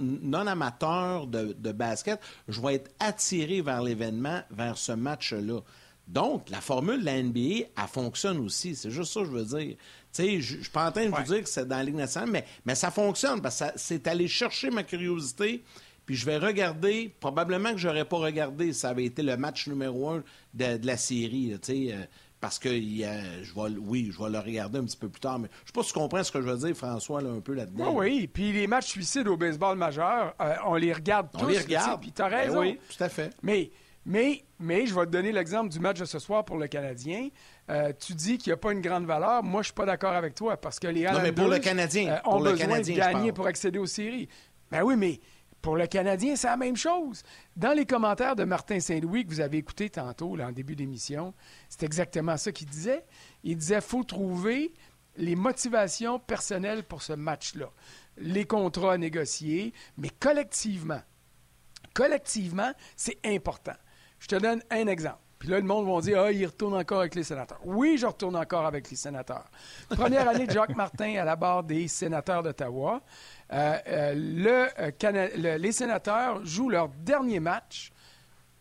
non-amateur 0.47 1.27
de, 1.29 1.55
de 1.59 1.73
basket, 1.73 2.21
je 2.49 2.61
vais 2.61 2.75
être 2.75 2.91
attiré 3.01 3.63
vers 3.63 3.83
l'événement, 3.83 4.41
vers 4.51 4.77
ce 4.77 4.93
match-là. 4.93 5.61
Donc, 6.09 6.51
la 6.51 6.61
formule 6.61 7.01
de 7.01 7.05
la 7.07 7.23
NBA, 7.23 7.39
elle 7.81 7.89
fonctionne 7.89 8.39
aussi. 8.39 8.75
C'est 8.75 8.91
juste 8.91 9.13
ça 9.13 9.21
que 9.21 9.27
je 9.27 9.31
veux 9.31 9.45
dire. 9.59 9.77
Tu 10.15 10.23
sais, 10.23 10.41
je 10.41 10.61
suis 10.61 10.71
pas 10.71 10.89
en 10.89 10.93
train 10.93 11.07
de 11.07 11.11
vous 11.15 11.23
dire 11.23 11.43
que 11.43 11.49
c'est 11.49 11.67
dans 11.67 11.77
la 11.79 11.85
Ligue 11.85 11.95
nationale, 11.95 12.31
mais, 12.31 12.45
mais 12.67 12.75
ça 12.75 12.91
fonctionne 12.91 13.41
parce 13.41 13.61
que 13.61 13.65
c'est 13.77 14.07
aller 14.07 14.29
chercher 14.29 14.71
ma 14.71 14.83
curiosité. 14.83 15.63
Puis 16.05 16.17
je 16.17 16.27
vais 16.27 16.37
regarder, 16.37 17.15
probablement 17.21 17.71
que 17.73 17.79
j'aurais 17.79 18.05
pas 18.05 18.17
regardé 18.19 18.73
si 18.73 18.81
ça 18.81 18.89
avait 18.91 19.05
été 19.05 19.23
le 19.23 19.37
match 19.37 19.69
numéro 19.69 20.11
un 20.11 20.25
de, 20.53 20.77
de 20.77 20.87
la 20.87 20.97
série, 20.97 21.57
tu 21.63 21.87
sais, 21.87 21.95
euh, 21.95 22.05
parce 22.41 22.59
que 22.59 22.69
je 22.71 23.55
vais, 23.55 23.79
oui, 23.79 24.11
je 24.13 24.21
vais 24.21 24.29
le 24.29 24.41
regarder 24.41 24.81
un 24.81 24.85
petit 24.85 24.97
peu 24.97 25.09
plus 25.09 25.21
tard. 25.21 25.39
Mais 25.39 25.49
je 25.63 25.69
sais 25.69 25.73
pas 25.73 25.83
si 25.85 25.93
tu 25.93 25.99
comprends 25.99 26.25
ce 26.25 26.33
que 26.33 26.43
je 26.43 26.49
veux 26.49 26.57
dire, 26.67 26.77
François, 26.77 27.23
là, 27.23 27.31
un 27.31 27.39
peu 27.41 27.55
là-dedans. 27.55 27.95
Oui, 27.95 28.09
oui. 28.11 28.27
Puis 28.27 28.51
les 28.53 28.67
matchs 28.67 28.89
suicides 28.89 29.29
au 29.29 29.37
baseball 29.37 29.79
majeur, 29.79 30.35
euh, 30.41 30.55
on 30.67 30.75
les 30.75 30.93
regarde 30.93 31.29
tous. 31.33 31.45
On 31.45 31.47
les 31.47 31.61
regarde. 31.61 32.01
Puis 32.01 32.11
t'as 32.11 32.29
Ben 32.29 32.37
raison. 32.37 32.61
oui, 32.63 32.79
tout 32.97 33.05
à 33.05 33.09
fait. 33.09 33.31
Mais, 33.45 33.71
mais, 34.05 34.43
mais 34.59 34.87
je 34.87 34.95
vais 34.95 35.07
te 35.07 35.11
donner 35.13 35.31
l'exemple 35.31 35.69
du 35.71 35.79
match 35.79 36.01
de 36.01 36.05
ce 36.05 36.19
soir 36.19 36.45
pour 36.45 36.59
le 36.59 36.67
Canadien. 36.67 37.29
Euh, 37.71 37.93
tu 37.99 38.15
dis 38.15 38.39
qu'il 38.39 38.51
n'y 38.51 38.55
a 38.55 38.57
pas 38.57 38.73
une 38.73 38.81
grande 38.81 39.07
valeur. 39.07 39.43
Moi, 39.43 39.63
je 39.63 39.67
suis 39.67 39.75
pas 39.75 39.87
d'accord 39.87 40.13
avec 40.13 40.35
toi 40.35 40.57
parce 40.57 40.79
que 40.79 40.89
les 40.89 41.05
Non, 41.05 41.13
mais 41.13 41.31
Islanders 41.31 41.35
pour 41.35 41.49
le 41.49 41.59
Canadien, 41.59 42.13
euh, 42.13 42.21
pour 42.23 42.35
ont 42.35 42.41
le 42.41 42.51
besoin 42.51 42.67
Canadien, 42.67 42.95
de 42.95 43.01
gagner 43.01 43.33
pour 43.33 43.47
accéder 43.47 43.79
aux 43.79 43.87
séries. 43.87 44.29
Ben 44.71 44.83
oui, 44.83 44.97
mais 44.97 45.21
pour 45.61 45.77
le 45.77 45.87
Canadien, 45.87 46.35
c'est 46.35 46.49
la 46.49 46.57
même 46.57 46.77
chose. 46.77 47.23
Dans 47.57 47.73
les 47.73 47.87
commentaires 47.87 48.35
de 48.35 48.45
Martin 48.45 48.81
Saint-Louis 48.81 49.25
que 49.25 49.31
vous 49.31 49.41
avez 49.41 49.59
écouté 49.59 49.91
tantôt, 49.91 50.35
là, 50.35 50.49
en 50.49 50.53
début 50.53 50.75
d'émission, 50.75 51.35
c'est 51.69 51.85
exactement 51.85 52.37
ça 52.37 52.51
qu'il 52.51 52.69
disait. 52.69 53.05
Il 53.45 53.57
disait 53.57 53.81
faut 53.81 54.03
trouver 54.03 54.73
les 55.17 55.37
motivations 55.37 56.19
personnelles 56.19 56.83
pour 56.83 57.03
ce 57.03 57.13
match-là, 57.13 57.71
les 58.17 58.45
contrats 58.45 58.99
négociés, 58.99 59.73
mais 59.97 60.09
collectivement 60.09 61.01
collectivement, 61.93 62.73
c'est 62.97 63.19
important. 63.25 63.75
Je 64.19 64.29
te 64.29 64.37
donne 64.37 64.63
un 64.71 64.87
exemple. 64.87 65.19
Puis 65.43 65.51
là, 65.51 65.59
le 65.59 65.67
monde 65.67 65.93
va 65.93 66.01
dire, 66.01 66.21
ah, 66.21 66.31
il 66.31 66.47
retourne 66.47 66.75
encore 66.75 67.01
avec 67.01 67.17
les 67.17 67.25
sénateurs. 67.25 67.59
Oui, 67.65 67.99
je 67.99 68.07
retourne 68.07 68.37
encore 68.37 68.65
avec 68.65 68.89
les 68.89 68.97
sénateurs. 68.97 69.51
Première 69.89 70.29
année 70.29 70.47
de 70.47 70.53
Jacques 70.53 70.77
Martin 70.77 71.17
à 71.17 71.25
la 71.25 71.35
barre 71.35 71.65
des 71.65 71.89
sénateurs 71.89 72.45
d'Ottawa. 72.45 73.03
Euh, 73.53 73.77
euh, 73.89 74.61
euh, 74.79 75.59
les 75.59 75.73
sénateurs 75.73 76.47
jouent 76.47 76.71
leur 76.71 76.91
dernier 76.91 77.41
match 77.41 77.91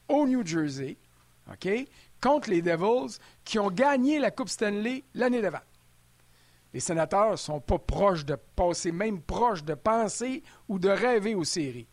au 0.09 0.25
New 0.25 0.43
Jersey, 0.43 0.97
OK, 1.53 1.69
contre 2.19 2.49
les 2.49 2.63
Devils 2.63 3.19
qui 3.45 3.59
ont 3.59 3.69
gagné 3.69 4.17
la 4.17 4.31
Coupe 4.31 4.49
Stanley 4.49 5.03
l'année 5.13 5.43
d'avant. 5.43 5.59
Les 6.73 6.79
sénateurs 6.79 7.37
sont 7.37 7.59
pas 7.59 7.77
proches 7.77 8.25
de 8.25 8.37
passer, 8.55 8.91
même 8.91 9.21
proches 9.21 9.63
de 9.63 9.75
penser 9.75 10.41
ou 10.67 10.79
de 10.79 10.89
rêver 10.89 11.35
aux 11.35 11.43
séries. 11.43 11.87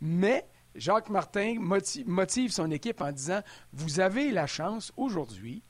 Mais 0.00 0.46
Jacques 0.74 1.10
Martin 1.10 1.56
moti- 1.58 2.04
motive 2.04 2.50
son 2.52 2.70
équipe 2.70 3.00
en 3.00 3.12
disant 3.12 3.40
Vous 3.72 4.00
avez 4.00 4.30
la 4.30 4.46
chance 4.46 4.92
aujourd'hui 4.96 5.62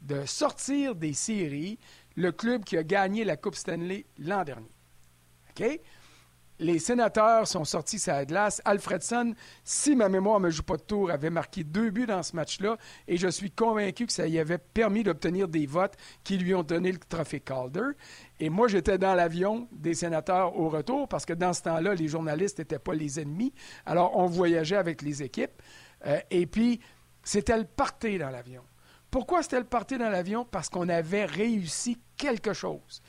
de 0.00 0.24
sortir 0.26 0.94
des 0.94 1.12
séries 1.12 1.78
le 2.16 2.32
club 2.32 2.64
qui 2.64 2.76
a 2.76 2.82
gagné 2.82 3.24
la 3.24 3.36
Coupe 3.36 3.54
Stanley 3.54 4.06
l'an 4.18 4.44
dernier. 4.44 4.70
OK? 5.50 5.80
Les 6.60 6.80
sénateurs 6.80 7.46
sont 7.46 7.64
sortis 7.64 8.00
sur 8.00 8.12
la 8.12 8.24
glace. 8.24 8.60
Alfredson, 8.64 9.34
si 9.62 9.94
ma 9.94 10.08
mémoire 10.08 10.40
ne 10.40 10.46
me 10.46 10.50
joue 10.50 10.64
pas 10.64 10.76
de 10.76 10.82
tour, 10.82 11.08
avait 11.10 11.30
marqué 11.30 11.62
deux 11.62 11.90
buts 11.90 12.06
dans 12.06 12.24
ce 12.24 12.34
match-là 12.34 12.76
et 13.06 13.16
je 13.16 13.28
suis 13.28 13.52
convaincu 13.52 14.06
que 14.06 14.12
ça 14.12 14.26
y 14.26 14.40
avait 14.40 14.58
permis 14.58 15.04
d'obtenir 15.04 15.46
des 15.46 15.66
votes 15.66 15.94
qui 16.24 16.36
lui 16.36 16.56
ont 16.56 16.64
donné 16.64 16.90
le 16.90 16.98
trophée 16.98 17.38
Calder. 17.38 17.90
Et 18.40 18.50
moi, 18.50 18.66
j'étais 18.66 18.98
dans 18.98 19.14
l'avion 19.14 19.68
des 19.70 19.94
sénateurs 19.94 20.58
au 20.58 20.68
retour 20.68 21.06
parce 21.06 21.24
que 21.24 21.32
dans 21.32 21.52
ce 21.52 21.62
temps-là, 21.62 21.94
les 21.94 22.08
journalistes 22.08 22.58
n'étaient 22.58 22.80
pas 22.80 22.94
les 22.94 23.20
ennemis. 23.20 23.54
Alors, 23.86 24.16
on 24.16 24.26
voyageait 24.26 24.76
avec 24.76 25.02
les 25.02 25.22
équipes. 25.22 25.62
Euh, 26.06 26.18
et 26.30 26.46
puis, 26.46 26.80
c'était 27.22 27.56
le 27.56 27.66
party 27.66 28.18
dans 28.18 28.30
l'avion. 28.30 28.64
Pourquoi 29.12 29.44
c'était 29.44 29.60
le 29.60 29.64
party 29.64 29.96
dans 29.96 30.10
l'avion? 30.10 30.44
Parce 30.44 30.68
qu'on 30.68 30.88
avait 30.88 31.24
réussi 31.24 31.98
quelque 32.16 32.52
chose. 32.52 33.00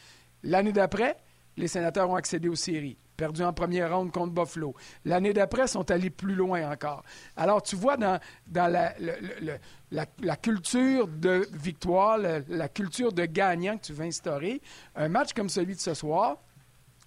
L'année 0.44 0.72
d'après, 0.72 1.18
les 1.58 1.68
sénateurs 1.68 2.10
ont 2.10 2.16
accédé 2.16 2.48
aux 2.48 2.56
séries, 2.56 2.98
perdu 3.20 3.44
en 3.44 3.52
première 3.52 3.94
ronde 3.94 4.12
contre 4.12 4.32
Buffalo. 4.32 4.74
L'année 5.04 5.34
d'après, 5.34 5.68
sont 5.68 5.92
allés 5.92 6.10
plus 6.10 6.36
loin 6.36 6.72
encore. 6.72 7.04
Alors, 7.36 7.62
tu 7.62 7.76
vois, 7.76 7.98
dans, 7.98 8.18
la, 8.56 10.36
culture 10.38 11.08
de 11.10 11.46
victoire, 11.52 12.18
la 12.18 12.70
culture 12.70 13.12
de 13.12 13.26
gagnant 13.26 13.78
que 13.78 13.88
tu 13.88 13.94
veux 13.94 14.06
instaurer, 14.06 14.62
un 14.96 15.10
match 15.10 15.34
comme 15.34 15.50
celui 15.50 15.76
de 15.76 15.82
ce 15.82 15.94
soir, 15.94 16.38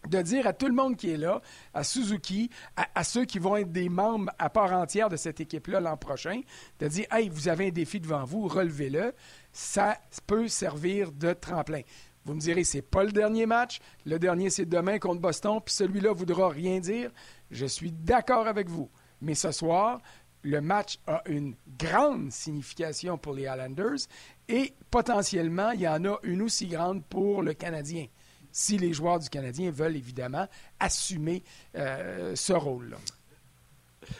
de 0.08 0.20
dire 0.20 0.46
à 0.46 0.52
tout 0.52 0.66
le 0.66 0.74
monde 0.74 0.96
qui 0.96 1.10
est 1.10 1.16
là, 1.16 1.40
à 1.72 1.82
Suzuki, 1.82 2.50
à, 2.76 2.88
à 2.94 3.04
ceux 3.04 3.24
qui 3.24 3.38
vont 3.38 3.56
être 3.56 3.72
des 3.72 3.88
membres 3.88 4.30
à 4.38 4.50
part 4.50 4.72
entière 4.72 5.08
de 5.08 5.16
cette 5.16 5.40
équipe-là 5.40 5.80
l'an 5.80 5.96
prochain, 5.96 6.42
de 6.78 6.88
dire 6.88 7.06
Hey, 7.10 7.30
vous 7.30 7.48
avez 7.48 7.68
un 7.68 7.70
défi 7.70 8.00
devant 8.00 8.24
vous, 8.24 8.48
relevez-le. 8.48 9.14
Ça 9.52 9.98
peut 10.26 10.48
servir 10.48 11.12
de 11.12 11.32
tremplin. 11.32 11.82
Vous 12.24 12.34
me 12.34 12.40
direz, 12.40 12.64
c'est 12.64 12.82
pas 12.82 13.04
le 13.04 13.12
dernier 13.12 13.46
match. 13.46 13.80
Le 14.06 14.18
dernier, 14.18 14.50
c'est 14.50 14.64
demain 14.64 14.98
contre 14.98 15.20
Boston, 15.20 15.60
puis 15.64 15.74
celui-là 15.74 16.12
voudra 16.12 16.48
rien 16.48 16.78
dire. 16.78 17.10
Je 17.50 17.66
suis 17.66 17.92
d'accord 17.92 18.46
avec 18.46 18.68
vous. 18.68 18.90
Mais 19.20 19.34
ce 19.34 19.50
soir, 19.50 20.00
le 20.42 20.60
match 20.60 20.98
a 21.06 21.22
une 21.26 21.54
grande 21.78 22.30
signification 22.30 23.18
pour 23.18 23.34
les 23.34 23.42
Islanders 23.42 24.06
et 24.48 24.74
potentiellement, 24.90 25.70
il 25.70 25.80
y 25.80 25.88
en 25.88 26.04
a 26.04 26.18
une 26.22 26.42
aussi 26.42 26.66
grande 26.66 27.04
pour 27.04 27.42
le 27.42 27.54
Canadien 27.54 28.06
si 28.52 28.76
les 28.76 28.92
joueurs 28.92 29.18
du 29.18 29.28
Canadien 29.28 29.70
veulent 29.70 29.96
évidemment 29.96 30.46
assumer 30.78 31.42
euh, 31.74 32.36
ce 32.36 32.52
rôle-là. 32.52 32.98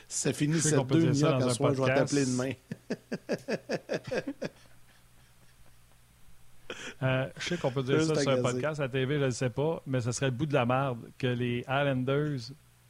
Ça 0.09 0.33
finit 0.33 0.61
cette 0.61 0.87
demi-heure 0.87 1.53
soir, 1.53 1.75
je 1.75 1.83
vais 1.83 1.95
t'appeler 1.95 2.25
demain. 2.25 2.53
Euh, 7.03 7.27
je 7.39 7.49
sais 7.49 7.57
qu'on 7.59 7.71
peut 7.73 7.83
dire 7.83 8.01
ça 8.03 8.15
sur 8.15 8.31
un 8.31 8.43
podcast, 8.43 8.81
à 8.81 8.85
la 8.85 8.89
TV, 8.89 9.19
je 9.19 9.25
ne 9.25 9.31
sais 9.31 9.51
pas, 9.51 9.83
mais 9.87 10.01
ce 10.01 10.13
serait 10.13 10.27
le 10.27 10.33
bout 10.33 10.47
de 10.47 10.55
la 10.55 10.65
merde 10.67 10.99
que 11.19 11.27
les 11.27 11.61
Islanders 11.61 12.39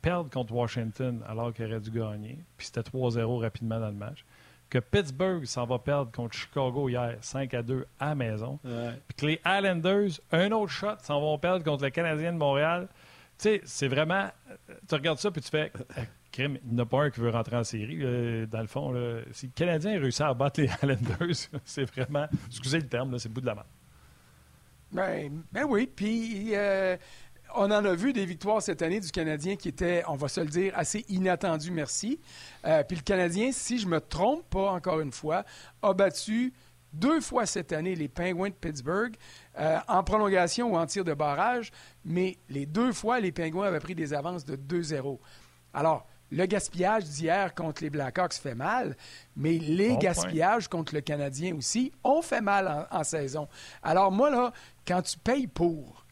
perdent 0.02 0.30
contre 0.32 0.52
Washington 0.52 1.22
alors 1.28 1.52
qu'ils 1.54 1.66
auraient 1.66 1.80
dû 1.80 1.90
gagner. 1.90 2.38
Puis 2.56 2.66
c'était 2.66 2.80
3-0 2.82 3.40
rapidement 3.40 3.78
dans 3.80 3.88
le 3.88 3.94
match. 3.94 4.24
Que 4.68 4.78
Pittsburgh 4.78 5.44
s'en 5.44 5.66
va 5.66 5.78
perdre 5.78 6.10
contre 6.12 6.34
Chicago 6.34 6.88
hier, 6.88 7.16
5 7.20 7.52
à 7.54 7.62
2 7.62 7.86
à 8.00 8.08
la 8.10 8.14
maison. 8.14 8.58
Ouais. 8.64 8.92
Puis 9.08 9.16
que 9.16 9.26
les 9.26 9.40
Islanders, 9.46 10.10
un 10.32 10.50
autre 10.52 10.72
shot, 10.72 10.96
s'en 11.02 11.20
vont 11.20 11.38
perdre 11.38 11.62
contre 11.64 11.84
le 11.84 11.90
Canadien 11.90 12.32
de 12.32 12.38
Montréal. 12.38 12.88
Tu 13.38 13.48
sais, 13.48 13.60
c'est 13.64 13.88
vraiment. 13.88 14.28
euh, 14.50 14.74
Tu 14.88 14.94
regardes 14.94 15.18
ça, 15.18 15.30
puis 15.30 15.42
tu 15.42 15.50
fais. 15.50 15.70
euh, 15.98 16.02
crime, 16.30 16.58
il 16.64 16.74
n'y 16.74 16.80
en 16.80 16.84
a 16.84 16.86
pas 16.86 17.02
un 17.04 17.10
qui 17.10 17.20
veut 17.20 17.30
rentrer 17.30 17.56
en 17.56 17.64
série. 17.64 17.98
dans 18.46 18.60
le 18.62 18.66
fond, 18.66 18.92
là. 18.92 19.20
si 19.32 19.46
le 19.46 19.52
Canadien 19.54 19.98
réussit 20.00 20.22
à 20.22 20.32
battre 20.32 20.60
les 20.60 20.66
Islanders, 20.82 21.36
c'est 21.64 21.84
vraiment. 21.84 22.26
Excusez 22.48 22.78
le 22.80 22.88
terme, 22.88 23.12
là, 23.12 23.18
c'est 23.18 23.28
le 23.28 23.34
bout 23.34 23.40
de 23.42 23.46
la 23.46 23.54
main. 23.56 23.64
Ben, 24.92 25.42
ben 25.50 25.64
oui, 25.64 25.86
puis 25.86 26.50
euh, 26.52 26.96
on 27.54 27.64
en 27.64 27.84
a 27.84 27.94
vu 27.94 28.12
des 28.12 28.26
victoires 28.26 28.60
cette 28.60 28.82
année 28.82 29.00
du 29.00 29.10
Canadien 29.10 29.56
qui 29.56 29.68
étaient, 29.68 30.02
on 30.06 30.16
va 30.16 30.28
se 30.28 30.40
le 30.40 30.46
dire, 30.46 30.72
assez 30.76 31.04
inattendues, 31.08 31.70
merci. 31.70 32.20
Euh, 32.66 32.82
puis 32.84 32.96
le 32.96 33.02
Canadien, 33.02 33.52
si 33.52 33.78
je 33.78 33.86
me 33.88 34.00
trompe 34.00 34.48
pas 34.50 34.70
encore 34.70 35.00
une 35.00 35.12
fois, 35.12 35.44
a 35.80 35.94
battu 35.94 36.52
deux 36.92 37.22
fois 37.22 37.46
cette 37.46 37.72
année 37.72 37.94
les 37.94 38.08
Penguins 38.08 38.50
de 38.50 38.54
Pittsburgh. 38.54 39.14
euh, 39.58 39.78
en 39.88 40.02
prolongation 40.04 40.72
ou 40.72 40.76
en 40.76 40.84
tir 40.84 41.04
de 41.04 41.14
barrage, 41.14 41.70
mais 42.04 42.36
les 42.50 42.66
deux 42.66 42.92
fois, 42.92 43.18
les 43.18 43.32
Pingouins 43.32 43.66
avaient 43.66 43.80
pris 43.80 43.94
des 43.94 44.12
avances 44.12 44.44
de 44.44 44.56
2-0. 44.56 45.18
Alors, 45.72 46.06
le 46.32 46.46
gaspillage 46.46 47.04
d'hier 47.04 47.54
contre 47.54 47.82
les 47.82 47.90
Blackhawks 47.90 48.32
fait 48.32 48.54
mal, 48.54 48.96
mais 49.36 49.58
les 49.58 49.98
gaspillages 49.98 50.66
contre 50.66 50.94
le 50.94 51.02
Canadien 51.02 51.54
aussi 51.54 51.92
ont 52.02 52.22
fait 52.22 52.40
mal 52.40 52.88
en, 52.90 53.04
saison. 53.04 53.48
Alors 53.82 54.10
moi, 54.10 54.30
là, 54.30 54.52
quand 54.86 55.02
tu 55.02 55.18
payes 55.18 55.46
pour, 55.46 56.06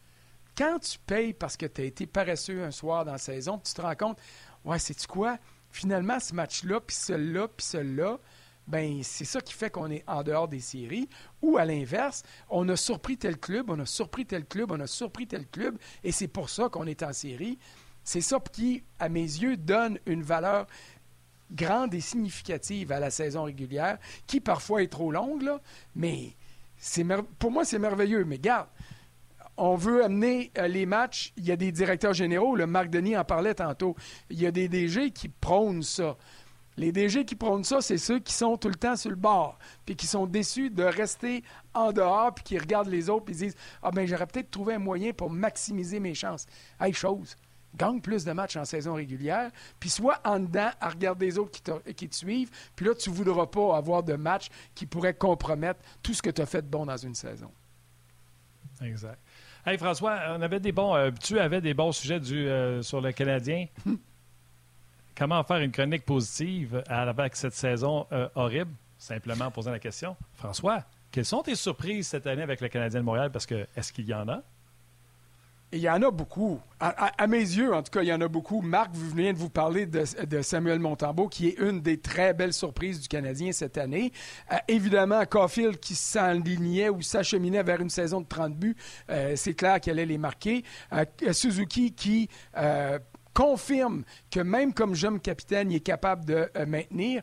quand 0.56 0.78
tu 0.78 0.98
payes 0.98 1.32
parce 1.32 1.56
que 1.56 1.64
tu 1.64 1.80
as 1.80 1.84
été 1.84 2.06
paresseux 2.06 2.62
un 2.62 2.70
soir 2.70 3.06
dans 3.06 3.12
la 3.12 3.18
saison, 3.18 3.58
tu 3.64 3.72
te 3.72 3.80
rends 3.80 3.94
compte, 3.94 4.18
ouais, 4.66 4.78
c'est-tu 4.78 5.06
quoi? 5.06 5.38
Finalement, 5.70 6.20
ce 6.20 6.34
match-là, 6.34 6.80
puis 6.80 6.96
celui-là, 6.96 7.48
puis 7.48 7.66
celui-là, 7.66 8.18
ben 8.66 9.02
c'est 9.02 9.24
ça 9.24 9.40
qui 9.40 9.54
fait 9.54 9.70
qu'on 9.70 9.90
est 9.90 10.04
en 10.06 10.22
dehors 10.22 10.48
des 10.48 10.60
séries. 10.60 11.08
Ou 11.40 11.56
à 11.56 11.64
l'inverse, 11.64 12.24
on 12.50 12.68
a 12.68 12.76
surpris 12.76 13.16
tel 13.16 13.38
club, 13.38 13.70
on 13.70 13.80
a 13.80 13.86
surpris 13.86 14.26
tel 14.26 14.44
club, 14.44 14.70
on 14.70 14.80
a 14.80 14.86
surpris 14.86 15.26
tel 15.26 15.46
club, 15.46 15.78
et 16.04 16.12
c'est 16.12 16.28
pour 16.28 16.50
ça 16.50 16.68
qu'on 16.68 16.86
est 16.86 17.02
en 17.02 17.14
série. 17.14 17.58
C'est 18.10 18.22
ça 18.22 18.40
qui, 18.40 18.82
à 18.98 19.08
mes 19.08 19.20
yeux, 19.20 19.56
donne 19.56 20.00
une 20.04 20.24
valeur 20.24 20.66
grande 21.52 21.94
et 21.94 22.00
significative 22.00 22.90
à 22.90 22.98
la 22.98 23.08
saison 23.08 23.44
régulière, 23.44 23.98
qui 24.26 24.40
parfois 24.40 24.82
est 24.82 24.88
trop 24.88 25.12
longue, 25.12 25.42
là, 25.42 25.60
mais 25.94 26.34
pour 27.38 27.52
moi, 27.52 27.64
c'est 27.64 27.78
merveilleux. 27.78 28.24
Mais 28.24 28.38
garde, 28.38 28.66
on 29.56 29.76
veut 29.76 30.04
amener 30.04 30.50
euh, 30.58 30.66
les 30.66 30.86
matchs. 30.86 31.32
Il 31.36 31.44
y 31.44 31.52
a 31.52 31.56
des 31.56 31.70
directeurs 31.70 32.12
généraux, 32.12 32.56
le 32.56 32.66
Marc 32.66 32.90
Denis 32.90 33.16
en 33.16 33.24
parlait 33.24 33.54
tantôt. 33.54 33.94
Il 34.28 34.40
y 34.40 34.46
a 34.46 34.50
des 34.50 34.66
DG 34.66 35.12
qui 35.12 35.28
prônent 35.28 35.84
ça. 35.84 36.16
Les 36.76 36.90
DG 36.90 37.24
qui 37.24 37.36
prônent 37.36 37.62
ça, 37.62 37.80
c'est 37.80 37.96
ceux 37.96 38.18
qui 38.18 38.32
sont 38.32 38.56
tout 38.56 38.70
le 38.70 38.74
temps 38.74 38.96
sur 38.96 39.10
le 39.10 39.16
bord, 39.16 39.56
puis 39.86 39.94
qui 39.94 40.08
sont 40.08 40.26
déçus 40.26 40.70
de 40.70 40.82
rester 40.82 41.44
en 41.74 41.92
dehors, 41.92 42.34
puis 42.34 42.42
qui 42.42 42.58
regardent 42.58 42.88
les 42.88 43.08
autres, 43.08 43.26
puis 43.26 43.36
disent 43.36 43.56
Ah, 43.84 43.92
ben 43.92 44.04
j'aurais 44.04 44.26
peut-être 44.26 44.50
trouvé 44.50 44.74
un 44.74 44.80
moyen 44.80 45.12
pour 45.12 45.30
maximiser 45.30 46.00
mes 46.00 46.14
chances. 46.14 46.46
Hey, 46.80 46.92
chose, 46.92 47.36
gagne 47.76 48.00
plus 48.00 48.24
de 48.24 48.32
matchs 48.32 48.56
en 48.56 48.64
saison 48.64 48.94
régulière, 48.94 49.50
puis 49.78 49.90
soit 49.90 50.20
en 50.24 50.40
dedans 50.40 50.70
à 50.80 50.88
regarder 50.88 51.26
les 51.26 51.38
autres 51.38 51.50
qui 51.52 52.08
te, 52.08 52.14
suivent, 52.14 52.50
puis 52.76 52.86
là, 52.86 52.94
tu 52.94 53.10
ne 53.10 53.14
voudras 53.14 53.46
pas 53.46 53.76
avoir 53.76 54.02
de 54.02 54.14
matchs 54.14 54.48
qui 54.74 54.86
pourraient 54.86 55.14
compromettre 55.14 55.80
tout 56.02 56.14
ce 56.14 56.22
que 56.22 56.30
tu 56.30 56.42
as 56.42 56.46
fait 56.46 56.62
de 56.62 56.68
bon 56.68 56.86
dans 56.86 56.96
une 56.96 57.14
saison. 57.14 57.50
Exact. 58.82 59.18
Hey 59.66 59.76
François, 59.76 60.18
on 60.30 60.40
avait 60.40 60.60
des 60.60 60.72
bons, 60.72 60.94
euh, 60.94 61.10
tu 61.22 61.38
avais 61.38 61.60
des 61.60 61.74
bons 61.74 61.92
sujets 61.92 62.18
du, 62.18 62.48
euh, 62.48 62.82
sur 62.82 63.00
le 63.00 63.12
Canadien. 63.12 63.66
Comment 65.16 65.44
faire 65.44 65.58
une 65.58 65.70
chronique 65.70 66.06
positive 66.06 66.82
avec 66.88 67.36
cette 67.36 67.52
saison 67.52 68.06
euh, 68.10 68.28
horrible? 68.34 68.72
Simplement 68.96 69.46
en 69.46 69.50
posant 69.50 69.70
la 69.70 69.78
question. 69.78 70.16
François, 70.32 70.84
quelles 71.10 71.26
sont 71.26 71.42
tes 71.42 71.56
surprises 71.56 72.08
cette 72.08 72.26
année 72.26 72.42
avec 72.42 72.60
le 72.62 72.68
Canadien 72.68 73.00
de 73.00 73.04
Montréal? 73.04 73.30
Parce 73.30 73.44
que 73.44 73.66
est-ce 73.76 73.92
qu'il 73.92 74.06
y 74.06 74.14
en 74.14 74.28
a? 74.28 74.42
Il 75.72 75.78
y 75.78 75.88
en 75.88 76.02
a 76.02 76.10
beaucoup. 76.10 76.58
À, 76.80 77.26
mes 77.28 77.38
yeux, 77.38 77.72
en 77.72 77.82
tout 77.82 77.92
cas, 77.92 78.02
il 78.02 78.08
y 78.08 78.12
en 78.12 78.20
a 78.20 78.26
beaucoup. 78.26 78.60
Marc, 78.60 78.90
vous 78.92 79.10
venez 79.10 79.32
de 79.32 79.38
vous 79.38 79.50
parler 79.50 79.86
de, 79.86 80.42
Samuel 80.42 80.80
Montambeau, 80.80 81.28
qui 81.28 81.48
est 81.48 81.58
une 81.60 81.80
des 81.80 82.00
très 82.00 82.34
belles 82.34 82.54
surprises 82.54 83.00
du 83.00 83.06
Canadien 83.06 83.52
cette 83.52 83.78
année. 83.78 84.12
Euh, 84.50 84.56
évidemment, 84.66 85.24
Caulfield 85.26 85.78
qui 85.78 85.94
s'enlignait 85.94 86.88
ou 86.88 87.02
s'acheminait 87.02 87.62
vers 87.62 87.80
une 87.80 87.90
saison 87.90 88.20
de 88.20 88.26
30 88.26 88.56
buts, 88.56 88.76
euh, 89.10 89.34
c'est 89.36 89.54
clair 89.54 89.80
qu'elle 89.80 89.98
allait 89.98 90.06
les 90.06 90.18
marquer. 90.18 90.64
Euh, 90.92 91.04
Suzuki 91.32 91.92
qui 91.92 92.28
confirme 93.32 94.02
que 94.28 94.40
même 94.40 94.74
comme 94.74 94.94
jeune 94.94 95.20
capitaine, 95.20 95.70
il 95.70 95.76
est 95.76 95.80
capable 95.80 96.24
de 96.24 96.50
maintenir. 96.66 97.22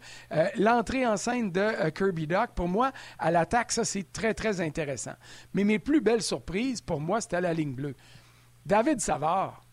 L'entrée 0.55 1.05
en 1.05 1.17
scène 1.17 1.51
de 1.51 1.89
Kirby 1.89 2.27
Doc, 2.27 2.51
pour 2.55 2.69
moi, 2.69 2.91
à 3.19 3.29
l'attaque, 3.29 3.73
ça, 3.73 3.83
c'est 3.83 4.09
très, 4.13 4.33
très 4.33 4.61
intéressant. 4.61 5.13
Mais 5.53 5.65
mes 5.65 5.79
plus 5.79 5.99
belles 5.99 6.21
surprises, 6.21 6.79
pour 6.79 7.01
moi, 7.01 7.19
c'était 7.19 7.41
la 7.41 7.53
ligne 7.53 7.73
bleue. 7.73 7.95
David 8.67 8.99
Savard, 8.99 9.63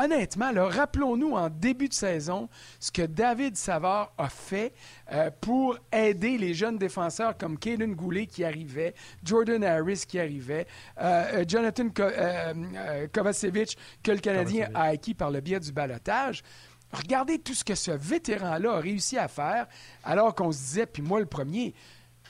honnêtement, 0.00 0.52
rappelons-nous 0.54 1.32
en 1.32 1.50
début 1.50 1.88
de 1.88 1.92
saison 1.92 2.48
ce 2.78 2.92
que 2.92 3.02
David 3.02 3.56
Savard 3.56 4.12
a 4.16 4.28
fait 4.28 4.72
euh, 5.10 5.28
pour 5.40 5.76
aider 5.90 6.38
les 6.38 6.54
jeunes 6.54 6.78
défenseurs 6.78 7.36
comme 7.36 7.58
Caden 7.58 7.96
Goulet 7.96 8.26
qui 8.26 8.44
arrivait, 8.44 8.94
Jordan 9.24 9.64
Harris 9.64 10.04
qui 10.06 10.20
arrivait, 10.20 10.68
euh, 11.00 11.40
euh, 11.40 11.44
Jonathan 11.48 11.88
Kovacevic 13.12 13.76
que 14.04 14.12
le 14.12 14.18
Canadien 14.18 14.68
a 14.72 14.84
acquis 14.84 15.14
par 15.14 15.32
le 15.32 15.40
biais 15.40 15.58
du 15.58 15.72
balotage. 15.72 16.44
Regardez 16.92 17.40
tout 17.40 17.54
ce 17.54 17.64
que 17.64 17.74
ce 17.74 17.90
vétéran-là 17.90 18.74
a 18.74 18.80
réussi 18.80 19.18
à 19.18 19.26
faire 19.26 19.66
alors 20.04 20.32
qu'on 20.36 20.52
se 20.52 20.58
disait, 20.58 20.86
puis 20.86 21.02
moi 21.02 21.18
le 21.18 21.26
premier, 21.26 21.74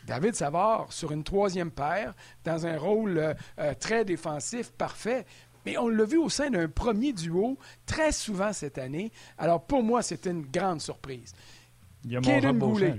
David 0.06 0.34
Savard 0.34 0.90
sur 0.90 1.12
une 1.12 1.22
troisième 1.22 1.70
paire, 1.70 2.14
dans 2.44 2.66
un 2.66 2.78
rôle 2.78 3.36
très 3.78 4.06
défensif, 4.06 4.72
parfait. 4.72 5.26
Mais 5.68 5.76
on 5.76 5.88
l'a 5.88 6.06
vu 6.06 6.16
au 6.16 6.30
sein 6.30 6.48
d'un 6.48 6.66
premier 6.66 7.12
duo 7.12 7.58
très 7.84 8.10
souvent 8.10 8.54
cette 8.54 8.78
année. 8.78 9.12
Alors 9.36 9.60
pour 9.60 9.82
moi, 9.82 10.00
c'était 10.00 10.30
une 10.30 10.46
grande 10.46 10.80
surprise. 10.80 11.34
Il 12.06 12.12
y 12.12 12.16
a 12.16 12.20
mon 12.22 12.54
Beauchamp, 12.54 12.96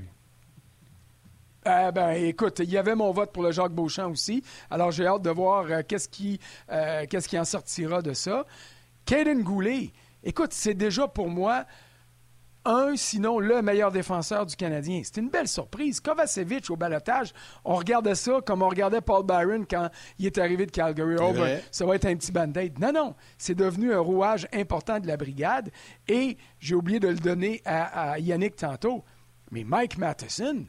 euh, 1.65 1.91
ben, 1.91 2.11
écoute, 2.11 2.59
il 2.59 2.69
y 2.69 2.77
avait 2.77 2.93
mon 2.93 3.11
vote 3.11 3.31
pour 3.31 3.41
le 3.41 3.51
Jacques 3.51 3.71
Beauchamp 3.71 4.11
aussi. 4.11 4.43
Alors, 4.69 4.91
j'ai 4.91 5.07
hâte 5.07 5.23
de 5.23 5.31
voir 5.31 5.65
euh, 5.69 5.81
qu'est-ce 5.87 6.07
qui, 6.07 6.39
euh, 6.71 7.05
qu'est-ce 7.09 7.27
qui 7.27 7.39
en 7.39 7.43
sortira 7.43 8.03
de 8.03 8.13
ça. 8.13 8.45
Caden 9.05 9.41
Goulet, 9.41 9.91
écoute, 10.23 10.53
c'est 10.53 10.75
déjà 10.75 11.07
pour 11.07 11.27
moi 11.27 11.65
un, 12.65 12.95
sinon 12.95 13.39
le 13.39 13.61
meilleur 13.61 13.91
défenseur 13.91 14.45
du 14.45 14.55
Canadien. 14.55 15.01
C'est 15.03 15.17
une 15.17 15.29
belle 15.29 15.47
surprise. 15.47 15.99
Kovacevic 15.99 16.69
au 16.69 16.75
balotage, 16.75 17.33
on 17.63 17.75
regardait 17.75 18.15
ça 18.15 18.39
comme 18.45 18.61
on 18.61 18.69
regardait 18.69 19.01
Paul 19.01 19.25
Byron 19.25 19.65
quand 19.65 19.89
il 20.17 20.25
est 20.25 20.37
arrivé 20.37 20.65
de 20.65 20.71
Calgary. 20.71 21.15
Oh, 21.21 21.33
ben, 21.33 21.61
ça 21.71 21.85
va 21.85 21.95
être 21.95 22.05
un 22.05 22.15
petit 22.15 22.31
band-aid. 22.31 22.79
Non, 22.79 22.91
non, 22.91 23.15
c'est 23.37 23.55
devenu 23.55 23.93
un 23.93 23.99
rouage 23.99 24.47
important 24.53 24.99
de 24.99 25.07
la 25.07 25.17
brigade. 25.17 25.69
Et 26.07 26.37
j'ai 26.59 26.75
oublié 26.75 26.99
de 26.99 27.07
le 27.07 27.15
donner 27.15 27.61
à, 27.65 28.11
à 28.11 28.19
Yannick 28.19 28.55
tantôt. 28.55 29.03
Mais 29.51 29.63
Mike 29.63 29.97
Matheson, 29.97 30.65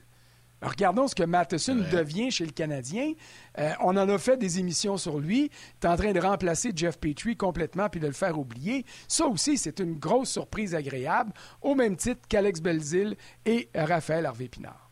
Regardons 0.62 1.08
ce 1.08 1.14
que 1.14 1.22
Matheson 1.22 1.76
devient 1.90 2.30
chez 2.30 2.44
le 2.44 2.52
Canadien. 2.52 3.12
Euh, 3.58 3.72
on 3.80 3.96
en 3.96 4.08
a 4.08 4.18
fait 4.18 4.36
des 4.36 4.58
émissions 4.58 4.96
sur 4.96 5.18
lui. 5.18 5.50
Tu 5.80 5.86
es 5.86 5.90
en 5.90 5.96
train 5.96 6.12
de 6.12 6.20
remplacer 6.20 6.72
Jeff 6.74 6.98
Petrie 6.98 7.36
complètement 7.36 7.88
puis 7.88 8.00
de 8.00 8.06
le 8.06 8.12
faire 8.12 8.38
oublier. 8.38 8.84
Ça 9.08 9.26
aussi, 9.26 9.56
c'est 9.56 9.80
une 9.80 9.94
grosse 9.94 10.30
surprise 10.30 10.74
agréable, 10.74 11.32
au 11.62 11.74
même 11.74 11.96
titre 11.96 12.20
qu'Alex 12.28 12.60
Belzil 12.60 13.16
et 13.46 13.68
Raphaël 13.74 14.26
Harvey-Pinard. 14.26 14.89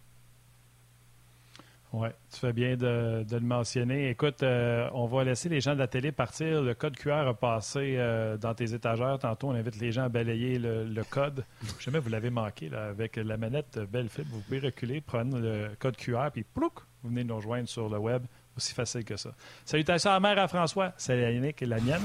Oui, 1.92 2.08
tu 2.30 2.40
fais 2.40 2.52
bien 2.52 2.76
de, 2.76 3.24
le 3.30 3.40
mentionner. 3.40 4.10
Écoute, 4.10 4.42
euh, 4.42 4.90
on 4.92 5.06
va 5.06 5.24
laisser 5.24 5.48
les 5.48 5.62
gens 5.62 5.72
de 5.72 5.78
la 5.78 5.86
télé 5.86 6.12
partir. 6.12 6.60
Le 6.60 6.74
code 6.74 6.96
QR 6.96 7.26
a 7.26 7.34
passé 7.34 7.94
euh, 7.96 8.36
dans 8.36 8.54
tes 8.54 8.74
étagères. 8.74 9.18
Tantôt, 9.18 9.48
on 9.48 9.54
invite 9.54 9.80
les 9.80 9.90
gens 9.90 10.04
à 10.04 10.08
balayer 10.10 10.58
le, 10.58 11.02
code. 11.08 11.46
Jamais 11.80 11.98
vous 11.98 12.10
l'avez 12.10 12.28
manqué 12.28 12.68
là, 12.68 12.88
avec 12.88 13.16
la 13.16 13.38
manette 13.38 13.78
Belfit. 13.90 14.24
Vous 14.30 14.40
pouvez 14.40 14.58
reculer, 14.58 15.00
prendre 15.00 15.38
le 15.38 15.70
code 15.78 15.96
QR, 15.96 16.28
puis 16.30 16.44
plouc, 16.44 16.74
vous 17.02 17.08
venez 17.08 17.24
nous 17.24 17.36
rejoindre 17.36 17.68
sur 17.68 17.88
le 17.88 17.96
web. 17.96 18.22
Aussi 18.54 18.74
facile 18.74 19.04
que 19.04 19.16
ça. 19.16 19.30
Salutations 19.64 20.10
à 20.10 20.14
la 20.14 20.20
mère 20.20 20.38
à 20.38 20.48
François. 20.48 20.92
C'est 20.96 21.18
la 21.18 21.30
Yannick 21.30 21.62
et 21.62 21.66
la 21.66 21.80
mienne. 21.80 22.02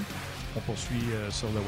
On 0.55 0.59
poursuit 0.61 1.11
euh, 1.11 1.29
sur 1.31 1.49
le 1.49 1.55
web. 1.55 1.65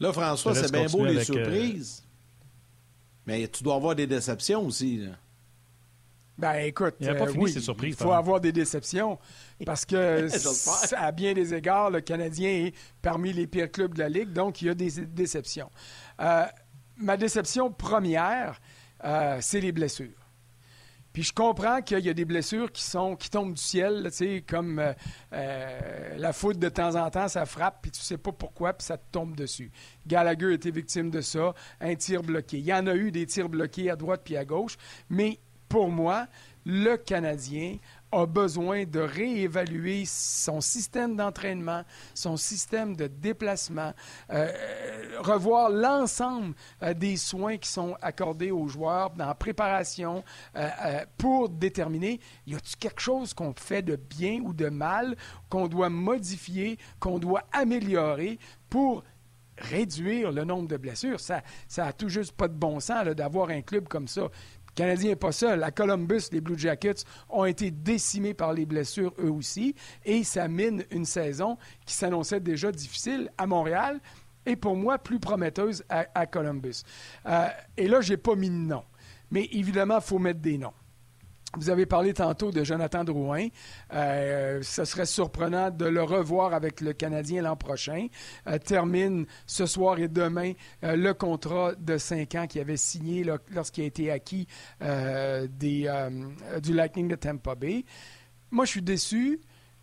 Là, 0.00 0.12
François, 0.12 0.54
c'est 0.54 0.72
bien 0.72 0.86
beau 0.86 1.04
les 1.04 1.24
surprises. 1.24 2.03
Mais 3.26 3.48
tu 3.48 3.62
dois 3.62 3.76
avoir 3.76 3.94
des 3.94 4.06
déceptions 4.06 4.66
aussi. 4.66 4.98
Là. 4.98 5.12
Ben 6.36 6.54
écoute, 6.54 6.96
il 7.00 7.06
il 7.84 7.94
faut 7.94 8.12
avoir 8.12 8.40
des 8.40 8.50
déceptions 8.50 9.18
parce 9.64 9.84
que 9.84 10.26
à 10.96 11.12
bien 11.12 11.32
des 11.32 11.54
égards, 11.54 11.90
le 11.90 12.00
Canadien 12.00 12.50
est 12.66 12.74
parmi 13.00 13.32
les 13.32 13.46
pires 13.46 13.70
clubs 13.70 13.94
de 13.94 14.00
la 14.00 14.08
Ligue, 14.08 14.32
donc 14.32 14.60
il 14.60 14.66
y 14.66 14.70
a 14.70 14.74
des 14.74 14.90
déceptions. 15.06 15.70
Euh, 16.20 16.44
ma 16.96 17.16
déception 17.16 17.70
première, 17.70 18.60
euh, 19.04 19.38
c'est 19.40 19.60
les 19.60 19.70
blessures. 19.70 20.23
Puis 21.14 21.22
je 21.22 21.32
comprends 21.32 21.80
qu'il 21.80 22.00
y 22.00 22.10
a 22.10 22.12
des 22.12 22.24
blessures 22.24 22.72
qui 22.72 22.82
sont 22.82 23.14
qui 23.14 23.30
tombent 23.30 23.54
du 23.54 23.62
ciel, 23.62 24.10
comme 24.48 24.80
euh, 24.80 24.92
euh, 25.32 26.16
la 26.18 26.32
foudre 26.32 26.58
de 26.58 26.68
temps 26.68 26.96
en 26.96 27.08
temps, 27.08 27.28
ça 27.28 27.46
frappe, 27.46 27.78
puis 27.82 27.92
tu 27.92 28.00
sais 28.00 28.18
pas 28.18 28.32
pourquoi, 28.32 28.72
puis 28.72 28.84
ça 28.84 28.98
te 28.98 29.04
tombe 29.12 29.36
dessus. 29.36 29.70
Gallagher 30.08 30.46
a 30.46 30.52
été 30.54 30.72
victime 30.72 31.10
de 31.10 31.20
ça, 31.20 31.54
un 31.80 31.94
tir 31.94 32.24
bloqué. 32.24 32.58
Il 32.58 32.64
y 32.66 32.74
en 32.74 32.88
a 32.88 32.96
eu 32.96 33.12
des 33.12 33.26
tirs 33.26 33.48
bloqués 33.48 33.90
à 33.90 33.96
droite 33.96 34.22
puis 34.24 34.36
à 34.36 34.44
gauche, 34.44 34.76
mais 35.08 35.38
pour 35.68 35.88
moi, 35.88 36.26
le 36.66 36.96
Canadien 36.96 37.76
a 38.14 38.26
besoin 38.26 38.84
de 38.84 39.00
réévaluer 39.00 40.04
son 40.06 40.60
système 40.60 41.16
d'entraînement, 41.16 41.82
son 42.14 42.36
système 42.36 42.96
de 42.96 43.06
déplacement, 43.06 43.92
euh, 44.30 44.50
revoir 45.20 45.70
l'ensemble 45.70 46.54
euh, 46.82 46.94
des 46.94 47.16
soins 47.16 47.56
qui 47.56 47.68
sont 47.68 47.96
accordés 48.00 48.50
aux 48.50 48.68
joueurs 48.68 49.10
dans 49.10 49.26
la 49.26 49.34
préparation 49.34 50.24
euh, 50.56 50.70
pour 51.18 51.48
déterminer 51.48 52.20
y 52.46 52.54
a-t-il 52.54 52.76
quelque 52.76 53.00
chose 53.00 53.34
qu'on 53.34 53.54
fait 53.54 53.82
de 53.82 53.96
bien 53.96 54.40
ou 54.42 54.52
de 54.52 54.68
mal, 54.68 55.16
qu'on 55.48 55.68
doit 55.68 55.90
modifier, 55.90 56.78
qu'on 57.00 57.18
doit 57.18 57.44
améliorer 57.52 58.38
pour 58.68 59.04
réduire 59.58 60.32
le 60.32 60.44
nombre 60.44 60.68
de 60.68 60.76
blessures? 60.76 61.20
Ça, 61.20 61.42
ça 61.68 61.86
a 61.86 61.92
tout 61.92 62.08
juste 62.08 62.32
pas 62.32 62.48
de 62.48 62.54
bon 62.54 62.80
sens 62.80 63.04
d'avoir 63.06 63.50
un 63.50 63.62
club 63.62 63.88
comme 63.88 64.08
ça 64.08 64.28
Le 64.74 64.82
Canadien 64.82 65.10
n'est 65.10 65.16
pas 65.16 65.30
seul. 65.30 65.62
À 65.62 65.70
Columbus, 65.70 66.22
les 66.32 66.40
Blue 66.40 66.58
Jackets 66.58 67.04
ont 67.28 67.44
été 67.44 67.70
décimés 67.70 68.34
par 68.34 68.52
les 68.52 68.66
blessures 68.66 69.14
eux 69.20 69.30
aussi 69.30 69.76
et 70.04 70.24
ça 70.24 70.48
mine 70.48 70.84
une 70.90 71.04
saison 71.04 71.56
qui 71.86 71.94
s'annonçait 71.94 72.40
déjà 72.40 72.72
difficile 72.72 73.30
à 73.38 73.46
Montréal 73.46 74.00
et 74.44 74.56
pour 74.56 74.74
moi 74.74 74.98
plus 74.98 75.20
prometteuse 75.20 75.84
à, 75.88 76.26
Columbus. 76.26 76.82
Euh, 77.26 77.46
et 77.76 77.86
là, 77.86 78.00
je 78.00 78.12
n'ai 78.12 78.16
pas 78.16 78.34
mis 78.34 78.50
de 78.50 78.54
nom. 78.54 78.82
Mais 79.30 79.48
évidemment, 79.52 79.98
il 79.98 80.04
faut 80.04 80.18
mettre 80.18 80.40
des 80.40 80.58
noms. 80.58 80.72
Vous 81.56 81.70
avez 81.70 81.86
parlé 81.86 82.12
tantôt 82.12 82.50
de 82.50 82.64
Jonathan 82.64 83.04
Drouin. 83.04 83.46
Euh, 83.92 84.60
ce 84.62 84.84
serait 84.84 85.06
surprenant 85.06 85.70
de 85.70 85.84
le 85.84 86.02
revoir 86.02 86.52
avec 86.52 86.80
le 86.80 86.92
Canadien 86.92 87.42
l'an 87.42 87.56
prochain. 87.56 88.08
Euh, 88.48 88.58
termine 88.58 89.26
ce 89.46 89.66
soir 89.66 89.98
et 90.00 90.08
demain 90.08 90.52
euh, 90.82 90.96
le 90.96 91.14
contrat 91.14 91.72
de 91.76 91.96
cinq 91.96 92.34
ans 92.34 92.46
qu'il 92.48 92.60
avait 92.60 92.76
signé 92.76 93.24
lorsqu'il 93.52 93.84
a 93.84 93.86
été 93.86 94.10
acquis 94.10 94.48
des, 94.80 96.10
du 96.62 96.72
Lightning 96.74 97.08
de 97.08 97.14
Tampa 97.14 97.54
Bay. 97.54 97.84
Moi, 98.50 98.64
je 98.64 98.70
suis 98.70 98.82
déçu. 98.82 99.40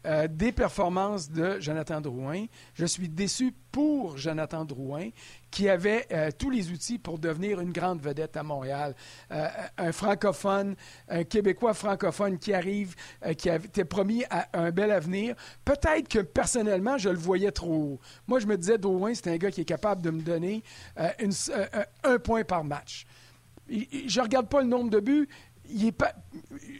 Euh, 0.07 0.27
des 0.27 0.51
performances 0.51 1.29
de 1.29 1.59
Jonathan 1.59 2.01
Drouin. 2.01 2.45
Je 2.73 2.85
suis 2.87 3.07
déçu 3.07 3.53
pour 3.71 4.17
Jonathan 4.17 4.65
Drouin, 4.65 5.09
qui 5.51 5.69
avait 5.69 6.07
euh, 6.11 6.31
tous 6.35 6.49
les 6.49 6.71
outils 6.71 6.97
pour 6.97 7.19
devenir 7.19 7.59
une 7.59 7.71
grande 7.71 8.01
vedette 8.01 8.35
à 8.35 8.41
Montréal. 8.41 8.95
Euh, 9.31 9.47
un 9.77 9.91
francophone, 9.91 10.75
un 11.07 11.23
Québécois 11.23 11.75
francophone 11.75 12.39
qui 12.39 12.51
arrive, 12.51 12.95
qui 13.37 13.51
avait 13.51 13.67
été 13.67 13.85
promis 13.85 14.23
à 14.31 14.47
un 14.53 14.71
bel 14.71 14.89
avenir. 14.89 15.35
Peut-être 15.63 16.07
que 16.07 16.19
personnellement, 16.19 16.97
je 16.97 17.09
le 17.09 17.17
voyais 17.17 17.51
trop 17.51 17.71
haut. 17.71 17.99
Moi, 18.25 18.39
je 18.39 18.47
me 18.47 18.57
disais, 18.57 18.79
Drouin, 18.79 19.13
c'est 19.13 19.27
un 19.27 19.37
gars 19.37 19.51
qui 19.51 19.61
est 19.61 19.65
capable 19.65 20.01
de 20.01 20.09
me 20.09 20.21
donner 20.21 20.63
un 20.97 22.17
point 22.17 22.43
par 22.43 22.63
match. 22.63 23.05
Je 23.69 24.19
ne 24.19 24.23
regarde 24.23 24.49
pas 24.49 24.61
le 24.61 24.67
nombre 24.67 24.89
de 24.89 24.99
buts, 24.99 25.29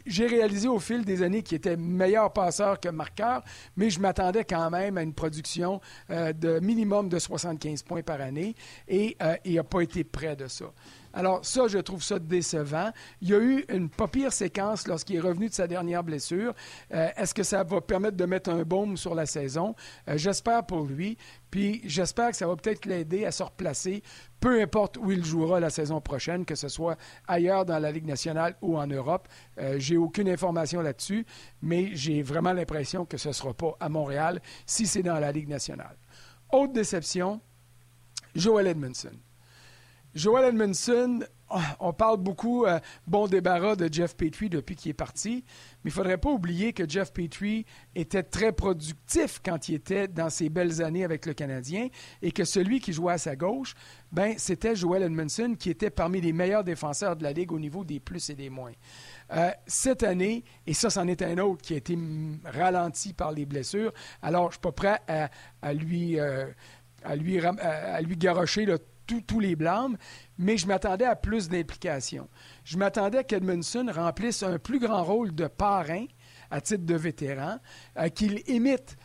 j'ai 0.06 0.26
réalisé 0.26 0.68
au 0.68 0.78
fil 0.78 1.04
des 1.04 1.22
années 1.22 1.42
qu'il 1.42 1.56
était 1.56 1.76
meilleur 1.76 2.32
passeur 2.32 2.80
que 2.80 2.88
marqueur, 2.88 3.42
mais 3.76 3.90
je 3.90 4.00
m'attendais 4.00 4.44
quand 4.44 4.70
même 4.70 4.98
à 4.98 5.02
une 5.02 5.14
production 5.14 5.80
euh, 6.10 6.32
de 6.32 6.60
minimum 6.60 7.08
de 7.08 7.18
75 7.18 7.82
points 7.82 8.02
par 8.02 8.20
année 8.20 8.54
et 8.88 9.16
euh, 9.22 9.36
il 9.44 9.54
n'a 9.54 9.64
pas 9.64 9.80
été 9.80 10.04
près 10.04 10.36
de 10.36 10.46
ça. 10.46 10.66
Alors 11.12 11.44
ça, 11.44 11.68
je 11.68 11.78
trouve 11.78 12.02
ça 12.02 12.18
décevant. 12.18 12.90
Il 13.20 13.28
y 13.28 13.34
a 13.34 13.38
eu 13.38 13.64
une 13.68 13.88
pas 13.90 14.08
pire 14.08 14.32
séquence 14.32 14.86
lorsqu'il 14.86 15.16
est 15.16 15.20
revenu 15.20 15.48
de 15.48 15.54
sa 15.54 15.66
dernière 15.66 16.02
blessure. 16.02 16.54
Euh, 16.92 17.08
est-ce 17.16 17.34
que 17.34 17.42
ça 17.42 17.62
va 17.64 17.80
permettre 17.80 18.16
de 18.16 18.24
mettre 18.24 18.50
un 18.50 18.62
baume 18.62 18.96
sur 18.96 19.14
la 19.14 19.26
saison? 19.26 19.74
Euh, 20.08 20.16
j'espère 20.16 20.64
pour 20.64 20.84
lui. 20.84 21.18
Puis 21.50 21.82
j'espère 21.84 22.30
que 22.30 22.36
ça 22.36 22.46
va 22.46 22.56
peut-être 22.56 22.86
l'aider 22.86 23.26
à 23.26 23.30
se 23.30 23.42
replacer, 23.42 24.02
peu 24.40 24.62
importe 24.62 24.96
où 24.96 25.12
il 25.12 25.22
jouera 25.22 25.60
la 25.60 25.68
saison 25.68 26.00
prochaine, 26.00 26.46
que 26.46 26.54
ce 26.54 26.68
soit 26.68 26.96
ailleurs 27.28 27.66
dans 27.66 27.78
la 27.78 27.92
Ligue 27.92 28.06
nationale 28.06 28.56
ou 28.62 28.78
en 28.78 28.86
Europe. 28.86 29.28
Euh, 29.58 29.78
j'ai 29.78 29.98
aucune 29.98 30.30
information 30.30 30.80
là-dessus, 30.80 31.26
mais 31.60 31.90
j'ai 31.92 32.22
vraiment 32.22 32.54
l'impression 32.54 33.04
que 33.04 33.18
ce 33.18 33.28
ne 33.28 33.34
sera 33.34 33.52
pas 33.52 33.76
à 33.80 33.90
Montréal 33.90 34.40
si 34.64 34.86
c'est 34.86 35.02
dans 35.02 35.18
la 35.18 35.30
Ligue 35.30 35.48
nationale. 35.48 35.96
Autre 36.50 36.72
déception, 36.72 37.40
Joel 38.34 38.66
Edmondson. 38.66 39.12
Joel 40.14 40.50
Edmondson, 40.50 41.20
on 41.80 41.92
parle 41.94 42.18
beaucoup, 42.18 42.66
euh, 42.66 42.78
bon 43.06 43.26
débarras 43.26 43.76
de 43.76 43.88
Jeff 43.90 44.14
Petrie 44.14 44.50
depuis 44.50 44.76
qu'il 44.76 44.90
est 44.90 44.94
parti, 44.94 45.44
mais 45.84 45.90
il 45.90 45.92
ne 45.92 45.92
faudrait 45.92 46.18
pas 46.18 46.30
oublier 46.30 46.74
que 46.74 46.86
Jeff 46.86 47.14
Petrie 47.14 47.64
était 47.94 48.22
très 48.22 48.52
productif 48.52 49.40
quand 49.42 49.70
il 49.70 49.76
était 49.76 50.08
dans 50.08 50.28
ses 50.28 50.50
belles 50.50 50.82
années 50.82 51.04
avec 51.04 51.24
le 51.24 51.32
Canadien 51.32 51.88
et 52.20 52.30
que 52.30 52.44
celui 52.44 52.80
qui 52.80 52.92
jouait 52.92 53.14
à 53.14 53.18
sa 53.18 53.36
gauche, 53.36 53.74
ben, 54.12 54.34
c'était 54.36 54.76
Joel 54.76 55.02
Edmondson 55.02 55.54
qui 55.58 55.70
était 55.70 55.90
parmi 55.90 56.20
les 56.20 56.34
meilleurs 56.34 56.64
défenseurs 56.64 57.16
de 57.16 57.22
la 57.22 57.32
Ligue 57.32 57.52
au 57.52 57.58
niveau 57.58 57.82
des 57.82 57.98
plus 57.98 58.28
et 58.28 58.34
des 58.34 58.50
moins. 58.50 58.72
Euh, 59.32 59.50
cette 59.66 60.02
année, 60.02 60.44
et 60.66 60.74
ça, 60.74 60.90
c'en 60.90 61.08
est 61.08 61.22
un 61.22 61.38
autre 61.38 61.62
qui 61.62 61.72
a 61.72 61.78
été 61.78 61.96
ralenti 62.44 63.14
par 63.14 63.32
les 63.32 63.46
blessures, 63.46 63.92
alors 64.20 64.44
je 64.44 64.48
ne 64.48 64.52
suis 64.52 64.60
pas 64.60 64.72
prêt 64.72 65.00
à, 65.62 65.72
lui... 65.72 66.20
Euh, 66.20 66.46
à 67.04 67.16
lui, 67.16 67.36
à 67.40 68.00
tous 69.20 69.40
les 69.40 69.56
blâmes, 69.56 69.96
mais 70.38 70.56
je 70.56 70.66
m'attendais 70.66 71.04
à 71.04 71.16
plus 71.16 71.48
d'implication. 71.48 72.28
Je 72.64 72.78
m'attendais 72.78 73.24
qu'Edmondson 73.24 73.90
remplisse 73.92 74.42
un 74.42 74.58
plus 74.58 74.78
grand 74.78 75.04
rôle 75.04 75.34
de 75.34 75.46
parrain 75.46 76.06
à 76.50 76.60
titre 76.60 76.84
de 76.84 76.94
vétéran, 76.94 77.58
euh, 77.98 78.08
qu'il 78.08 78.42
imite 78.48 78.96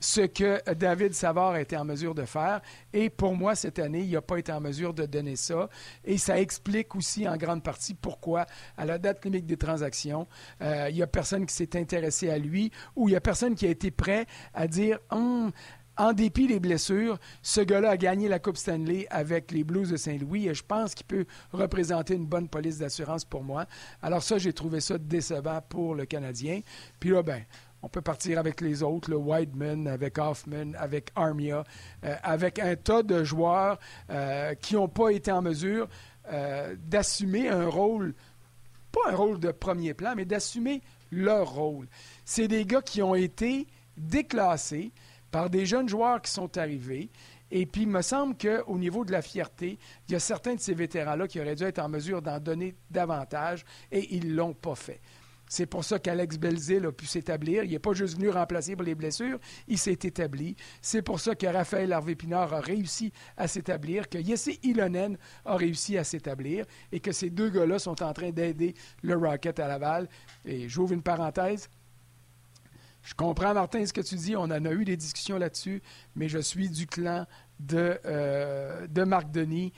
ce 0.00 0.22
que 0.22 0.72
David 0.72 1.12
Savard 1.12 1.56
été 1.56 1.76
en 1.76 1.84
mesure 1.84 2.14
de 2.14 2.24
faire. 2.24 2.60
Et 2.92 3.10
pour 3.10 3.36
moi, 3.36 3.54
cette 3.54 3.78
année, 3.78 4.00
il 4.00 4.10
n'a 4.10 4.22
pas 4.22 4.38
été 4.38 4.50
en 4.50 4.60
mesure 4.60 4.94
de 4.94 5.04
donner 5.04 5.36
ça. 5.36 5.68
Et 6.04 6.16
ça 6.18 6.40
explique 6.40 6.96
aussi 6.96 7.28
en 7.28 7.36
grande 7.36 7.62
partie 7.62 7.94
pourquoi, 7.94 8.46
à 8.76 8.86
la 8.86 8.98
date 8.98 9.24
limite 9.24 9.46
des 9.46 9.58
transactions, 9.58 10.26
euh, 10.62 10.88
il 10.88 10.96
n'y 10.96 11.02
a 11.02 11.06
personne 11.06 11.46
qui 11.46 11.54
s'est 11.54 11.78
intéressé 11.78 12.30
à 12.30 12.38
lui 12.38 12.72
ou 12.96 13.08
il 13.08 13.12
n'y 13.12 13.16
a 13.16 13.20
personne 13.20 13.54
qui 13.54 13.66
a 13.66 13.70
été 13.70 13.90
prêt 13.90 14.26
à 14.54 14.66
dire 14.66 14.98
hum, 15.10 15.52
en 16.00 16.14
dépit 16.14 16.46
des 16.46 16.60
blessures, 16.60 17.18
ce 17.42 17.60
gars-là 17.60 17.90
a 17.90 17.96
gagné 17.98 18.26
la 18.26 18.38
Coupe 18.38 18.56
Stanley 18.56 19.06
avec 19.10 19.52
les 19.52 19.64
Blues 19.64 19.90
de 19.90 19.98
Saint-Louis 19.98 20.48
et 20.48 20.54
je 20.54 20.64
pense 20.64 20.94
qu'il 20.94 21.04
peut 21.04 21.26
représenter 21.52 22.14
une 22.14 22.24
bonne 22.24 22.48
police 22.48 22.78
d'assurance 22.78 23.26
pour 23.26 23.44
moi. 23.44 23.66
Alors 24.00 24.22
ça, 24.22 24.38
j'ai 24.38 24.54
trouvé 24.54 24.80
ça 24.80 24.96
décevant 24.96 25.60
pour 25.68 25.94
le 25.94 26.06
Canadien. 26.06 26.62
Puis 26.98 27.10
là, 27.10 27.22
ben, 27.22 27.42
on 27.82 27.88
peut 27.90 28.00
partir 28.00 28.38
avec 28.38 28.62
les 28.62 28.82
autres, 28.82 29.10
le 29.10 29.18
Whiteman, 29.18 29.86
avec 29.88 30.16
Hoffman, 30.16 30.72
avec 30.78 31.10
Armia, 31.16 31.64
euh, 32.04 32.14
avec 32.22 32.58
un 32.58 32.76
tas 32.76 33.02
de 33.02 33.22
joueurs 33.22 33.78
euh, 34.08 34.54
qui 34.54 34.76
n'ont 34.76 34.88
pas 34.88 35.10
été 35.10 35.30
en 35.30 35.42
mesure 35.42 35.86
euh, 36.32 36.76
d'assumer 36.78 37.50
un 37.50 37.68
rôle, 37.68 38.14
pas 38.90 39.10
un 39.10 39.16
rôle 39.16 39.38
de 39.38 39.50
premier 39.52 39.92
plan, 39.92 40.14
mais 40.16 40.24
d'assumer 40.24 40.80
leur 41.12 41.52
rôle. 41.52 41.88
C'est 42.24 42.48
des 42.48 42.64
gars 42.64 42.80
qui 42.80 43.02
ont 43.02 43.14
été 43.14 43.66
déclassés, 43.98 44.92
par 45.30 45.50
des 45.50 45.66
jeunes 45.66 45.88
joueurs 45.88 46.20
qui 46.22 46.30
sont 46.30 46.56
arrivés. 46.58 47.10
Et 47.50 47.66
puis, 47.66 47.82
il 47.82 47.88
me 47.88 48.02
semble 48.02 48.36
qu'au 48.36 48.78
niveau 48.78 49.04
de 49.04 49.12
la 49.12 49.22
fierté, 49.22 49.78
il 50.08 50.12
y 50.12 50.14
a 50.14 50.20
certains 50.20 50.54
de 50.54 50.60
ces 50.60 50.74
vétérans-là 50.74 51.26
qui 51.26 51.40
auraient 51.40 51.56
dû 51.56 51.64
être 51.64 51.80
en 51.80 51.88
mesure 51.88 52.22
d'en 52.22 52.38
donner 52.38 52.76
davantage 52.90 53.64
et 53.90 54.14
ils 54.14 54.28
ne 54.28 54.34
l'ont 54.34 54.54
pas 54.54 54.76
fait. 54.76 55.00
C'est 55.50 55.66
pour 55.66 55.82
ça 55.82 55.98
qu'Alex 55.98 56.38
Belzil 56.38 56.86
a 56.86 56.92
pu 56.92 57.06
s'établir. 57.06 57.64
Il 57.64 57.72
n'est 57.72 57.80
pas 57.80 57.92
juste 57.92 58.14
venu 58.14 58.28
remplacer 58.28 58.76
pour 58.76 58.84
les 58.84 58.94
blessures, 58.94 59.40
il 59.66 59.78
s'est 59.78 59.98
établi. 60.04 60.54
C'est 60.80 61.02
pour 61.02 61.18
ça 61.18 61.34
que 61.34 61.44
Raphaël 61.44 61.92
Harvey-Pinard 61.92 62.54
a 62.54 62.60
réussi 62.60 63.12
à 63.36 63.48
s'établir, 63.48 64.08
que 64.08 64.22
Jesse 64.22 64.60
Ilonen 64.62 65.18
a 65.44 65.56
réussi 65.56 65.98
à 65.98 66.04
s'établir 66.04 66.66
et 66.92 67.00
que 67.00 67.10
ces 67.10 67.30
deux 67.30 67.50
gars-là 67.50 67.80
sont 67.80 68.00
en 68.00 68.12
train 68.12 68.30
d'aider 68.30 68.74
le 69.02 69.16
Rocket 69.16 69.58
à 69.58 69.66
Laval. 69.66 70.08
Et 70.44 70.68
j'ouvre 70.68 70.92
une 70.92 71.02
parenthèse. 71.02 71.68
Je 73.02 73.14
comprends, 73.14 73.54
Martin, 73.54 73.84
ce 73.86 73.92
que 73.92 74.00
tu 74.00 74.14
dis. 74.16 74.36
On 74.36 74.42
en 74.42 74.64
a 74.64 74.72
eu 74.72 74.84
des 74.84 74.96
discussions 74.96 75.38
là-dessus, 75.38 75.82
mais 76.14 76.28
je 76.28 76.38
suis 76.38 76.68
du 76.68 76.86
clan 76.86 77.26
de, 77.58 77.98
euh, 78.04 78.86
de 78.86 79.04
Marc 79.04 79.30
Denis. 79.30 79.72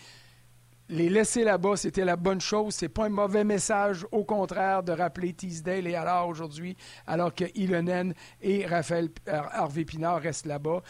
Les 0.89 1.09
laisser 1.09 1.45
là-bas, 1.45 1.77
c'était 1.77 2.05
la 2.05 2.17
bonne 2.17 2.41
chose. 2.41 2.75
C'est 2.75 2.89
pas 2.89 3.07
un 3.07 3.11
mauvais 3.11 3.45
message. 3.45 4.07
Au 4.11 4.25
contraire, 4.25 4.83
de 4.83 4.93
rappeler 4.93 5.33
Teasdale 5.33 5.87
et 5.87 5.95
alors 5.95 6.29
aujourd'hui, 6.29 6.77
alors 7.07 7.35
que 7.35 7.45
Ilonen 7.55 8.13
et 8.43 8.67
Raphaël 8.67 9.09
Harvey 9.27 9.85
Pinard 9.85 10.21
restent 10.21 10.47
là-bas 10.47 10.83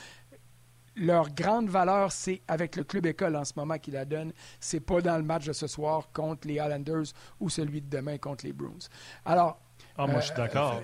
leur 0.97 1.33
grande 1.33 1.69
valeur, 1.69 2.13
c'est 2.13 2.43
avec 2.49 2.77
le 2.77 2.85
club 2.85 3.07
école 3.07 3.37
en 3.37 3.45
ce 3.45 3.53
moment 3.57 3.79
qui 3.79 3.91
la 3.91 4.05
donne. 4.05 4.33
C'est 4.61 4.81
pas 4.81 5.01
dans 5.01 5.17
le 5.17 5.23
match 5.23 5.47
de 5.47 5.53
ce 5.53 5.67
soir 5.67 6.11
contre 6.13 6.47
les 6.47 6.55
Islanders 6.55 7.13
ou 7.41 7.49
celui 7.49 7.81
de 7.81 7.89
demain 7.89 8.19
contre 8.19 8.45
les 8.45 8.53
Bruins. 8.53 8.89
Alors, 9.25 9.59
ah, 9.99 10.07
moi, 10.07 10.21
je 10.21 10.27
suis 10.27 10.37
d'accord. 10.37 10.81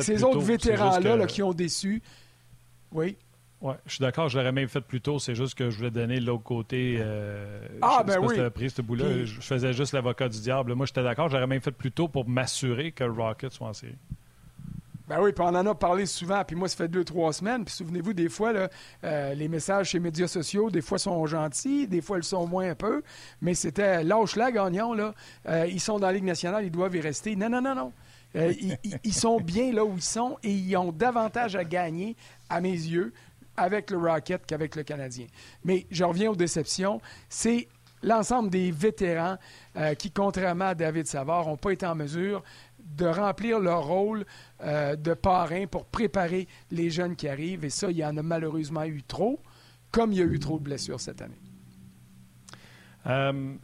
ces 0.00 0.22
autres 0.24 0.40
vétérans-là 0.40 1.26
qui 1.26 1.42
ont 1.42 1.52
déçu. 1.52 2.02
Oui. 2.92 3.16
Oui, 3.62 3.74
je 3.86 3.92
suis 3.92 4.02
d'accord, 4.02 4.28
je 4.28 4.36
l'aurais 4.36 4.50
même 4.50 4.68
fait 4.68 4.80
plus 4.80 5.00
tôt. 5.00 5.20
C'est 5.20 5.36
juste 5.36 5.54
que 5.54 5.70
je 5.70 5.76
voulais 5.76 5.92
donner 5.92 6.18
l'autre 6.18 6.42
côté. 6.42 6.96
Euh, 6.98 7.60
ah, 7.80 8.02
ben 8.04 8.18
oui. 8.18 8.36
pris 8.50 8.70
ce 8.70 8.82
bout-là. 8.82 9.24
Je 9.24 9.40
faisais 9.40 9.72
juste 9.72 9.92
l'avocat 9.92 10.28
du 10.28 10.40
diable. 10.40 10.74
Moi, 10.74 10.84
j'étais 10.84 11.04
d'accord, 11.04 11.28
j'aurais 11.28 11.46
même 11.46 11.60
fait 11.60 11.70
plus 11.70 11.92
tôt 11.92 12.08
pour 12.08 12.28
m'assurer 12.28 12.90
que 12.90 13.04
le 13.04 13.12
Rocket 13.12 13.52
soit 13.52 13.68
en 13.68 13.72
série. 13.72 13.94
Ben 15.08 15.20
oui, 15.20 15.32
puis 15.32 15.44
on 15.44 15.48
en 15.48 15.66
a 15.66 15.74
parlé 15.74 16.06
souvent, 16.06 16.42
puis 16.42 16.56
moi, 16.56 16.68
ça 16.68 16.76
fait 16.76 16.88
deux, 16.88 17.04
trois 17.04 17.32
semaines. 17.32 17.64
Puis 17.64 17.74
souvenez-vous, 17.74 18.14
des 18.14 18.28
fois, 18.28 18.52
là, 18.52 18.68
euh, 19.04 19.34
les 19.34 19.46
messages 19.46 19.90
chez 19.90 19.98
les 19.98 20.04
médias 20.04 20.26
sociaux, 20.26 20.70
des 20.70 20.80
fois, 20.80 20.98
sont 20.98 21.24
gentils, 21.26 21.86
des 21.86 22.00
fois, 22.00 22.18
ils 22.18 22.24
sont 22.24 22.46
moins 22.46 22.70
un 22.70 22.74
peu. 22.74 23.02
Mais 23.40 23.54
c'était 23.54 24.02
lâche-la, 24.02 24.50
gagnant, 24.50 24.94
là. 24.94 25.14
Euh, 25.48 25.66
ils 25.68 25.80
sont 25.80 25.98
dans 25.98 26.06
la 26.06 26.14
Ligue 26.14 26.24
nationale, 26.24 26.64
ils 26.64 26.70
doivent 26.70 26.96
y 26.96 27.00
rester. 27.00 27.36
Non, 27.36 27.48
non, 27.48 27.60
non, 27.60 27.74
non. 27.74 27.92
Euh, 28.36 28.52
ils, 29.04 29.14
sont 29.14 29.40
bien 29.40 29.72
là 29.72 29.84
où 29.84 29.94
ils 29.94 30.02
sont 30.02 30.38
et 30.42 30.52
ils 30.52 30.76
ont 30.76 30.92
davantage 30.92 31.54
à 31.54 31.64
gagner, 31.64 32.16
à 32.48 32.60
mes 32.60 32.70
yeux, 32.70 33.12
avec 33.56 33.90
le 33.90 33.98
Rocket 33.98 34.46
qu'avec 34.46 34.74
le 34.76 34.82
Canadien. 34.82 35.26
Mais 35.64 35.86
je 35.90 36.04
reviens 36.04 36.30
aux 36.30 36.36
déceptions. 36.36 37.00
C'est 37.28 37.68
l'ensemble 38.02 38.50
des 38.50 38.70
vétérans 38.70 39.36
euh, 39.76 39.94
qui, 39.94 40.10
contrairement 40.10 40.68
à 40.68 40.74
David 40.74 41.06
Savard, 41.06 41.46
n'ont 41.46 41.56
pas 41.56 41.72
été 41.72 41.86
en 41.86 41.94
mesure 41.94 42.42
de 42.78 43.06
remplir 43.06 43.60
leur 43.60 43.86
rôle 43.86 44.24
euh, 44.62 44.96
de 44.96 45.14
parrain 45.14 45.66
pour 45.66 45.84
préparer 45.84 46.48
les 46.70 46.90
jeunes 46.90 47.16
qui 47.16 47.28
arrivent. 47.28 47.64
Et 47.64 47.70
ça, 47.70 47.90
il 47.90 47.96
y 47.96 48.04
en 48.04 48.16
a 48.16 48.22
malheureusement 48.22 48.84
eu 48.84 49.02
trop, 49.02 49.40
comme 49.90 50.12
il 50.12 50.18
y 50.18 50.22
a 50.22 50.24
eu 50.24 50.38
trop 50.38 50.58
de 50.58 50.64
blessures 50.64 51.00
cette 51.00 51.22
année. 51.22 51.40
Euh, 53.06 53.54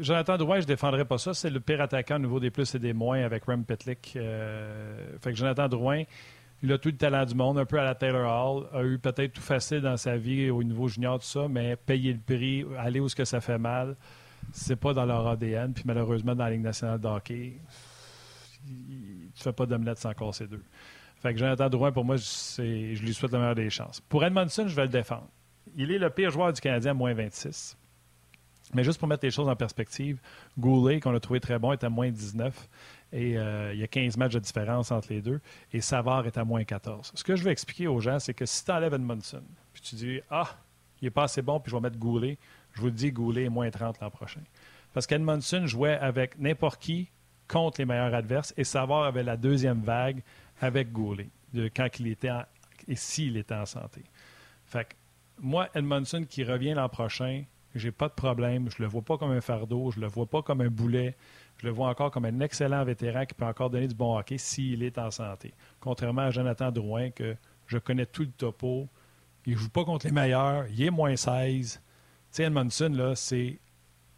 Jonathan 0.00 0.36
Drouin, 0.36 0.56
je 0.56 0.64
ne 0.64 0.66
défendrai 0.66 1.04
pas 1.04 1.18
ça. 1.18 1.34
C'est 1.34 1.50
le 1.50 1.60
pire 1.60 1.80
attaquant 1.80 2.16
au 2.16 2.20
niveau 2.20 2.40
des 2.40 2.50
plus 2.50 2.74
et 2.74 2.78
des 2.78 2.92
moins 2.92 3.22
avec 3.22 3.44
Rem 3.44 3.64
Pitlick. 3.64 4.14
Euh, 4.16 5.16
fait 5.20 5.30
que 5.30 5.36
Jonathan 5.36 5.68
Drouin, 5.68 6.04
il 6.62 6.72
a 6.72 6.78
tout 6.78 6.90
le 6.90 6.96
talent 6.96 7.24
du 7.24 7.34
monde, 7.34 7.58
un 7.58 7.64
peu 7.64 7.80
à 7.80 7.84
la 7.84 7.94
Taylor 7.94 8.26
Hall, 8.28 8.66
a 8.74 8.84
eu 8.84 8.98
peut-être 8.98 9.32
tout 9.34 9.42
facile 9.42 9.80
dans 9.80 9.96
sa 9.96 10.16
vie 10.16 10.50
au 10.50 10.62
niveau 10.62 10.88
junior, 10.88 11.18
tout 11.18 11.24
ça, 11.24 11.48
mais 11.48 11.76
payer 11.76 12.12
le 12.12 12.18
prix, 12.18 12.66
aller 12.78 13.00
où 13.00 13.08
ce 13.08 13.16
que 13.16 13.24
ça 13.24 13.40
fait 13.40 13.58
mal, 13.58 13.96
c'est 14.52 14.76
pas 14.76 14.92
dans 14.92 15.06
leur 15.06 15.26
ADN. 15.26 15.72
Puis 15.72 15.84
malheureusement, 15.86 16.34
dans 16.34 16.44
la 16.44 16.50
Ligue 16.50 16.62
nationale 16.62 17.00
de 17.00 17.08
hockey, 17.08 17.56
tu 18.66 19.42
fais 19.42 19.52
pas 19.52 19.64
d'omelette 19.64 19.98
sans 19.98 20.12
casser 20.12 20.46
deux. 20.46 20.62
Fait 21.22 21.32
que 21.32 21.38
Jonathan 21.38 21.68
Drouin, 21.68 21.92
pour 21.92 22.04
moi, 22.04 22.16
je 22.16 23.02
lui 23.02 23.14
souhaite 23.14 23.32
la 23.32 23.38
meilleure 23.38 23.54
des 23.54 23.70
chances. 23.70 24.00
Pour 24.00 24.24
Edmondson, 24.24 24.68
je 24.68 24.76
vais 24.76 24.82
le 24.82 24.88
défendre. 24.88 25.28
Il 25.76 25.90
est 25.92 25.98
le 25.98 26.10
pire 26.10 26.30
joueur 26.30 26.52
du 26.52 26.60
Canadien 26.60 26.90
à 26.90 26.94
moins 26.94 27.14
26. 27.14 27.76
Mais 28.72 28.84
juste 28.84 28.98
pour 28.98 29.08
mettre 29.08 29.24
les 29.24 29.30
choses 29.30 29.48
en 29.48 29.56
perspective, 29.56 30.20
Goulet, 30.58 31.00
qu'on 31.00 31.14
a 31.14 31.20
trouvé 31.20 31.40
très 31.40 31.58
bon, 31.58 31.72
est 31.72 31.82
à 31.82 31.88
moins 31.88 32.10
19. 32.10 32.68
Et 33.12 33.36
euh, 33.36 33.72
il 33.72 33.80
y 33.80 33.82
a 33.82 33.88
15 33.88 34.16
matchs 34.16 34.34
de 34.34 34.38
différence 34.38 34.92
entre 34.92 35.12
les 35.12 35.20
deux. 35.20 35.40
Et 35.72 35.80
Savard 35.80 36.26
est 36.26 36.38
à 36.38 36.44
moins 36.44 36.62
14. 36.62 37.12
Ce 37.14 37.24
que 37.24 37.34
je 37.34 37.42
veux 37.42 37.50
expliquer 37.50 37.88
aux 37.88 38.00
gens, 38.00 38.18
c'est 38.18 38.34
que 38.34 38.46
si 38.46 38.64
tu 38.64 38.70
enlèves 38.70 38.94
Edmondson, 38.94 39.42
puis 39.72 39.82
tu 39.82 39.94
dis 39.96 40.20
Ah, 40.30 40.56
il 41.00 41.06
n'est 41.06 41.10
pas 41.10 41.24
assez 41.24 41.42
bon, 41.42 41.58
puis 41.58 41.70
je 41.70 41.76
vais 41.76 41.82
mettre 41.82 41.98
Goulet, 41.98 42.38
je 42.72 42.80
vous 42.80 42.86
le 42.86 42.92
dis, 42.92 43.10
Goulet 43.10 43.44
est 43.44 43.50
moins 43.50 43.70
30 43.70 44.00
l'an 44.00 44.10
prochain. 44.10 44.42
Parce 44.92 45.06
qu'Edmondson 45.06 45.66
jouait 45.66 45.96
avec 45.96 46.38
n'importe 46.38 46.80
qui 46.80 47.08
contre 47.48 47.80
les 47.80 47.84
meilleurs 47.84 48.14
adverses 48.14 48.54
et 48.56 48.64
Savard 48.64 49.04
avait 49.04 49.22
la 49.22 49.36
deuxième 49.36 49.80
vague 49.80 50.22
avec 50.60 50.92
Goulet, 50.92 51.28
quand 51.74 51.88
il 51.98 52.06
était 52.08 52.30
en, 52.30 52.44
et 52.86 52.96
s'il 52.96 53.36
était 53.36 53.54
en 53.54 53.66
santé. 53.66 54.04
Fait 54.66 54.84
que 54.84 54.94
moi, 55.38 55.68
Edmondson 55.74 56.24
qui 56.28 56.44
revient 56.44 56.74
l'an 56.74 56.88
prochain, 56.88 57.44
j'ai 57.74 57.92
pas 57.92 58.08
de 58.08 58.14
problème. 58.14 58.68
Je 58.70 58.82
le 58.82 58.88
vois 58.88 59.02
pas 59.02 59.16
comme 59.18 59.30
un 59.30 59.40
fardeau, 59.40 59.90
je 59.90 60.00
le 60.00 60.06
vois 60.06 60.26
pas 60.26 60.42
comme 60.42 60.60
un 60.60 60.68
boulet. 60.68 61.16
Je 61.58 61.66
le 61.66 61.72
vois 61.72 61.88
encore 61.88 62.10
comme 62.10 62.24
un 62.24 62.40
excellent 62.40 62.84
vétéran 62.84 63.26
qui 63.26 63.34
peut 63.34 63.44
encore 63.44 63.70
donner 63.70 63.86
du 63.86 63.94
bon 63.94 64.16
hockey 64.18 64.38
s'il 64.38 64.82
est 64.82 64.98
en 64.98 65.10
santé. 65.10 65.52
Contrairement 65.78 66.22
à 66.22 66.30
Jonathan 66.30 66.70
Drouin, 66.70 67.10
que 67.10 67.36
je 67.66 67.78
connais 67.78 68.06
tout 68.06 68.22
le 68.22 68.30
topo. 68.30 68.88
Il 69.46 69.56
joue 69.56 69.68
pas 69.68 69.84
contre 69.84 70.06
les 70.06 70.12
meilleurs. 70.12 70.66
Il 70.68 70.82
est 70.82 70.90
moins 70.90 71.16
16. 71.16 71.80
Tu 72.32 72.42
Edmondson, 72.42 72.90
là, 72.92 73.14
c'est 73.14 73.58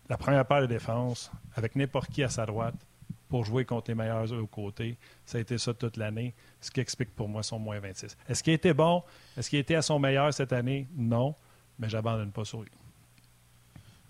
la 0.09 0.17
première 0.17 0.47
paire 0.47 0.63
de 0.63 0.67
défense 0.67 1.31
avec 1.55 1.77
n'importe 1.77 2.11
qui 2.11 2.23
à 2.23 2.29
sa 2.29 2.47
droite 2.47 2.87
pour 3.29 3.45
jouer 3.45 3.65
contre 3.65 3.91
les 3.91 3.95
meilleurs 3.95 4.31
aux 4.33 4.47
côtés. 4.47 4.99
Ça 5.25 5.39
a 5.39 5.41
été 5.41 5.57
ça 5.59 5.73
toute 5.73 5.97
l'année, 5.97 6.35
ce 6.61 6.71
qui 6.71 6.81
explique 6.81 7.15
pour 7.15 7.29
moi 7.29 7.43
son 7.43 7.59
moins 7.59 7.81
26. 7.81 8.17
Est-ce 8.29 8.43
qu'il 8.43 8.53
était 8.53 8.75
bon? 8.75 9.03
Est-ce 9.37 9.49
qu'il 9.49 9.59
était 9.59 9.75
à 9.75 9.83
son 9.83 9.99
meilleur 9.99 10.33
cette 10.35 10.53
année? 10.53 10.87
Non, 10.95 11.35
mais 11.79 11.89
j'abandonne 11.89 12.31
pas 12.31 12.45
sur 12.45 12.61
lui. 12.61 12.71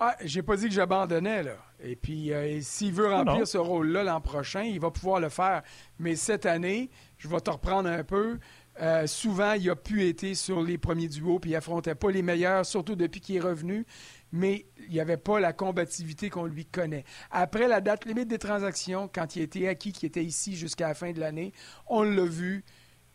Ah, 0.04 0.16
j'ai 0.24 0.42
pas 0.42 0.56
dit 0.56 0.66
que 0.66 0.74
j'abandonnais, 0.74 1.44
là. 1.44 1.56
Et 1.78 1.94
puis, 1.94 2.32
euh, 2.32 2.60
s'il 2.60 2.92
veut 2.92 3.06
remplir 3.06 3.46
ce 3.46 3.56
rôle-là 3.56 4.02
l'an 4.02 4.20
prochain, 4.20 4.62
il 4.62 4.80
va 4.80 4.90
pouvoir 4.90 5.20
le 5.20 5.28
faire. 5.28 5.62
Mais 6.00 6.16
cette 6.16 6.44
année, 6.44 6.90
je 7.18 7.28
vais 7.28 7.38
te 7.38 7.50
reprendre 7.50 7.88
un 7.88 8.02
peu. 8.02 8.40
Euh, 8.80 9.06
souvent, 9.06 9.52
il 9.52 9.70
a 9.70 9.76
pu 9.76 10.08
être 10.08 10.34
sur 10.34 10.60
les 10.60 10.76
premiers 10.76 11.06
duos, 11.06 11.38
puis 11.38 11.50
il 11.50 11.56
affrontait 11.56 11.94
pas 11.94 12.10
les 12.10 12.22
meilleurs, 12.22 12.66
surtout 12.66 12.96
depuis 12.96 13.20
qu'il 13.20 13.36
est 13.36 13.40
revenu 13.40 13.86
mais 14.32 14.64
il 14.88 14.94
n'y 14.94 15.00
avait 15.00 15.18
pas 15.18 15.38
la 15.38 15.52
combativité 15.52 16.30
qu'on 16.30 16.46
lui 16.46 16.64
connaît. 16.64 17.04
Après 17.30 17.68
la 17.68 17.80
date 17.80 18.06
limite 18.06 18.28
des 18.28 18.38
transactions, 18.38 19.08
quand 19.12 19.36
il 19.36 19.42
était 19.42 19.68
acquis, 19.68 19.92
qui 19.92 20.06
était 20.06 20.24
ici 20.24 20.56
jusqu'à 20.56 20.88
la 20.88 20.94
fin 20.94 21.12
de 21.12 21.20
l'année, 21.20 21.52
on 21.86 22.02
l'a 22.02 22.24
vu 22.24 22.64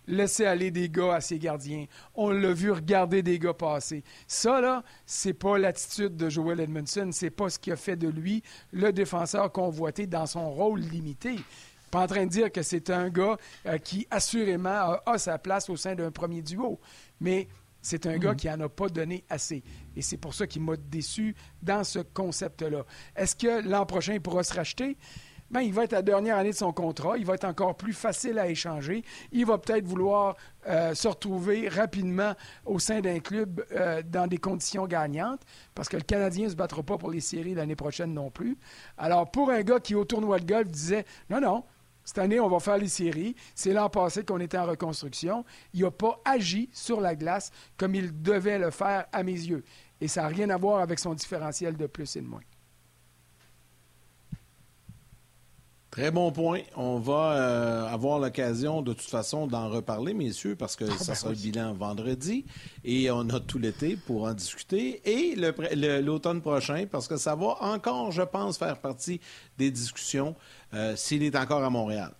laisser 0.08 0.45
aller 0.45 0.72
des 0.72 0.89
gars 0.89 1.16
à 1.16 1.22
ses 1.22 1.38
gardiens. 1.38 1.86
On 2.16 2.30
l'a 2.30 2.53
vu 2.53 2.72
regarder 2.72 3.22
des 3.22 3.39
gars 3.39 3.53
passer. 3.53 4.03
Ça, 4.26 4.62
là, 4.62 4.84
c'est 5.05 5.34
pas 5.34 5.58
l'attitude 5.58 6.16
de 6.16 6.30
Joel 6.30 6.60
Edmondson. 6.60 7.10
C'est 7.12 7.30
pas 7.30 7.49
ce 7.49 7.60
qui 7.60 7.72
a 7.72 7.76
fait 7.76 7.95
de 7.95 8.08
lui 8.08 8.41
le 8.72 8.91
défenseur 8.91 9.51
convoité 9.51 10.08
dans 10.08 10.26
son 10.26 10.49
rôle 10.49 10.80
limité. 10.80 11.36
Pas 11.91 12.01
en 12.03 12.08
train 12.08 12.26
de 12.26 12.32
dire 12.32 12.51
que 12.51 12.62
c'est 12.64 12.89
un 12.89 13.10
gars 13.10 13.38
euh, 13.66 13.78
qui, 13.78 14.08
assurément, 14.12 14.70
a, 14.70 15.03
a, 15.05 15.18
sa 15.18 15.38
place 15.38 15.70
au 15.70 15.76
sein 15.76 15.95
d'un 15.95 16.12
premier 16.12 16.41
duo. 16.41 16.80
Mais 17.22 17.47
c'est 17.82 18.05
un 18.05 18.18
gars 18.18 18.32
mhm. 18.32 18.38
qui 18.38 18.47
n'en 18.47 18.60
a 18.62 18.70
pas 18.70 18.89
donné 18.89 19.24
assez. 19.30 19.64
Et 19.95 20.01
c'est 20.01 20.18
pour 20.18 20.34
ça 20.34 20.45
qu'il 20.47 20.62
m'a 20.62 20.76
déçu 20.76 21.36
dans 21.62 21.84
ce 21.84 21.99
concept-là. 21.99 22.86
Est-ce 23.16 23.36
que 23.36 23.68
l'an 23.68 23.86
prochain, 23.86 24.14
il 24.14 24.22
pourra 24.22 24.43
se 24.43 24.53
racheter? 24.53 24.97
Bien, 25.50 25.62
il 25.62 25.74
va 25.74 25.86
être 25.86 25.93
la 25.93 26.02
dernière 26.02 26.38
année 26.38 26.52
de 26.52 26.56
son 26.56 26.74
contrat. 26.74 27.18
Il 27.18 27.26
va 27.26 27.36
être 27.36 27.45
encore 27.45 27.76
plus 27.76 27.93
facile 27.93 28.38
à 28.38 28.50
échanger. 28.50 29.04
Il 29.32 29.45
va 29.45 29.58
peut-être 29.58 29.86
vouloir 29.86 30.36
euh, 30.68 30.93
se 30.93 31.08
retrouver 31.08 31.70
rapidement 31.70 32.34
au 32.66 32.80
sein 32.80 33.00
d'un 33.00 33.20
club 33.20 33.66
euh, 33.72 34.02
dans 34.06 34.28
des 34.28 34.39
conditions 34.39 34.88
gagnantes 34.88 35.41
parce 35.74 35.88
que 35.88 35.95
le 35.95 36.04
Canadien 36.04 36.45
ne 36.45 36.50
se 36.50 36.56
battra 36.56 36.84
pas 36.84 36.98
pour 36.98 37.12
les 37.12 37.22
séries 37.22 37.54
l'année 37.54 37.78
prochaine 37.78 38.14
non 38.14 38.30
plus. 38.30 38.58
Alors, 38.98 39.32
pour 39.32 39.50
un 39.50 39.62
gars 39.62 39.80
qui, 39.80 39.95
au 39.95 40.04
tournoi 40.04 40.39
de 40.39 40.45
golf, 40.45 40.68
disait 40.68 41.06
non, 41.30 41.39
non, 41.39 41.64
cette 42.04 42.18
année, 42.20 42.39
on 42.39 42.50
va 42.50 42.60
faire 42.60 42.78
les 42.78 42.88
séries. 42.88 43.36
C'est 43.56 43.74
l'an 43.74 43.89
passé 43.89 44.24
qu'on 44.24 44.39
était 44.39 44.58
en 44.58 44.66
reconstruction. 44.66 45.45
Il 45.74 45.82
n'a 45.82 45.91
pas 45.91 46.22
agi 46.26 46.70
sur 46.74 47.00
la 47.00 47.16
glace 47.16 47.52
comme 47.78 47.95
il 47.95 48.22
devait 48.22 48.60
le 48.60 48.72
faire 48.72 49.08
à 49.12 49.24
mes 49.24 49.32
yeux. 49.32 49.64
Et 50.00 50.08
ça 50.08 50.22
n'a 50.22 50.28
rien 50.28 50.50
à 50.50 50.58
voir 50.58 50.80
avec 50.80 51.00
son 51.00 51.14
différentiel 51.14 51.76
de 51.76 51.86
plus 51.86 52.16
et 52.16 52.22
de 52.22 52.28
moins. 52.28 52.41
Très 55.98 56.12
bon 56.12 56.32
point. 56.32 56.62
On 56.76 57.00
va 57.00 57.32
euh, 57.32 57.88
avoir 57.88 58.20
l'occasion 58.20 58.84
de 58.84 58.93
toute 58.93 59.10
façon 59.10 59.48
d'en 59.48 59.68
reparler, 59.68 60.14
messieurs, 60.14 60.56
parce 60.56 60.76
que 60.76 60.86
ah, 60.86 60.95
ça 60.95 61.14
ben 61.14 61.16
sera 61.16 61.30
le 61.32 61.38
bilan 61.38 61.74
vendredi 61.74 62.45
et 62.86 63.10
on 63.10 63.28
a 63.30 63.39
tout 63.39 63.58
l'été 63.58 63.98
pour 63.98 64.26
en 64.26 64.36
discuter. 64.36 65.02
Et 65.10 65.36
l'automne 66.04 66.41
prochain, 66.41 66.86
parce 66.86 67.08
que 67.08 67.18
ça 67.18 67.34
va 67.34 67.58
encore, 67.62 68.12
je 68.12 68.22
pense, 68.22 68.60
faire 68.60 68.78
partie 68.78 69.20
des 69.58 69.72
discussions 69.72 70.36
euh, 70.76 70.95
s'il 70.95 71.24
est 71.24 71.36
encore 71.36 71.64
à 71.64 71.72
Montréal. 71.72 72.12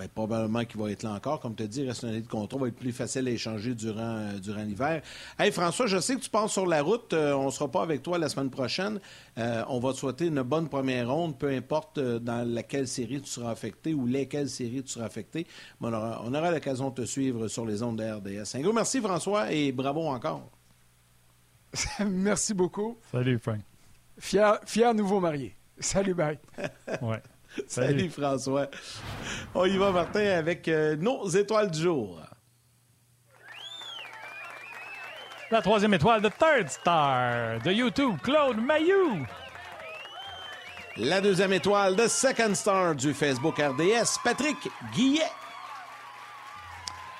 Mais 0.00 0.08
probablement 0.08 0.64
qu'il 0.64 0.80
va 0.80 0.90
être 0.90 1.02
là 1.02 1.12
encore. 1.12 1.40
Comme 1.40 1.54
tu 1.54 1.62
as 1.62 1.66
dit, 1.66 1.86
reste 1.86 2.04
une 2.04 2.08
année 2.08 2.20
de 2.22 2.26
contrat, 2.26 2.58
va 2.58 2.68
être 2.68 2.76
plus 2.76 2.92
facile 2.92 3.28
à 3.28 3.30
échanger 3.30 3.74
durant, 3.74 4.16
euh, 4.16 4.38
durant 4.38 4.62
l'hiver. 4.62 5.02
Hey 5.38 5.52
François, 5.52 5.86
je 5.86 5.98
sais 5.98 6.16
que 6.16 6.20
tu 6.20 6.30
pars 6.30 6.48
sur 6.48 6.66
la 6.66 6.82
route. 6.82 7.12
Euh, 7.12 7.34
on 7.34 7.46
ne 7.46 7.50
sera 7.50 7.70
pas 7.70 7.82
avec 7.82 8.02
toi 8.02 8.16
la 8.16 8.30
semaine 8.30 8.48
prochaine. 8.48 8.98
on 9.36 9.78
va 9.78 9.92
te 9.92 9.98
souhaiter 9.98 10.28
une 10.28 10.40
bonne 10.42 10.70
première 10.70 11.10
ronde, 11.10 11.38
peu 11.38 11.50
importe 11.50 12.00
dans 12.00 12.48
laquelle 12.48 12.88
série 12.88 13.20
tu 13.20 13.28
seras 13.28 13.50
affecté 13.50 13.92
ou 13.92 14.06
lesquelles 14.06 14.48
séries 14.48 14.82
tu 14.82 14.90
seras 14.90 15.04
affecté. 15.04 15.46
on 15.82 15.92
aura, 15.92 16.22
on 16.24 16.32
aura 16.32 16.50
l'occasion 16.50 16.88
de 16.88 16.94
te 16.94 17.04
suivre 17.04 17.48
sur 17.48 17.66
les 17.66 17.82
ondes 17.82 17.98
de 17.98 18.04
RDS. 18.04 18.56
Un 18.56 18.60
gros 18.60 18.72
merci 18.72 19.00
François 19.02 19.52
et 19.52 19.70
bravo 19.70 20.06
encore. 20.06 20.50
merci 22.06 22.54
beaucoup. 22.54 22.98
Salut 23.12 23.38
Frank. 23.38 23.60
Fier, 24.18 24.60
fier 24.66 24.94
nouveau 24.94 25.20
marié. 25.20 25.54
Salut, 25.78 26.14
bye. 26.14 26.38
ouais. 27.02 27.22
Salut. 27.66 28.10
François. 28.10 28.68
On 29.54 29.64
y 29.64 29.76
va, 29.76 29.90
Martin, 29.90 30.20
avec 30.20 30.68
euh, 30.68 30.96
nos 30.96 31.28
étoiles 31.28 31.70
du 31.70 31.80
jour. 31.82 32.20
La 35.50 35.60
troisième 35.62 35.94
étoile 35.94 36.22
de 36.22 36.28
Third 36.28 36.68
Star 36.68 37.60
de 37.60 37.72
YouTube, 37.72 38.16
Claude 38.22 38.58
Mayou. 38.58 39.26
La 40.96 41.20
deuxième 41.20 41.52
étoile 41.52 41.96
de 41.96 42.06
Second 42.06 42.54
Star 42.54 42.94
du 42.94 43.12
Facebook 43.12 43.58
RDS, 43.58 44.20
Patrick 44.22 44.56
Guillet. 44.92 45.22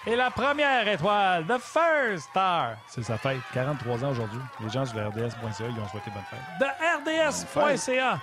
Et 0.07 0.17
la 0.17 0.31
première 0.31 0.87
étoile 0.89 1.45
de 1.47 1.59
First 1.59 2.29
Star, 2.31 2.77
c'est 2.89 3.03
sa 3.03 3.19
fête, 3.19 3.41
43 3.53 4.05
ans 4.05 4.11
aujourd'hui. 4.11 4.41
Les 4.63 4.71
gens 4.71 4.87
sur 4.87 4.97
le 4.97 5.09
RDS.ca, 5.09 5.67
ils 5.67 5.81
ont 5.81 5.89
souhaité 5.89 6.11
bonne 6.11 6.25
fête. 6.31 6.41
De 6.59 7.27
RDS.ca. 7.27 8.21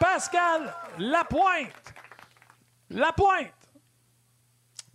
Pascal 0.00 0.72
Lapointe. 0.98 1.72
Lapointe. 2.90 3.52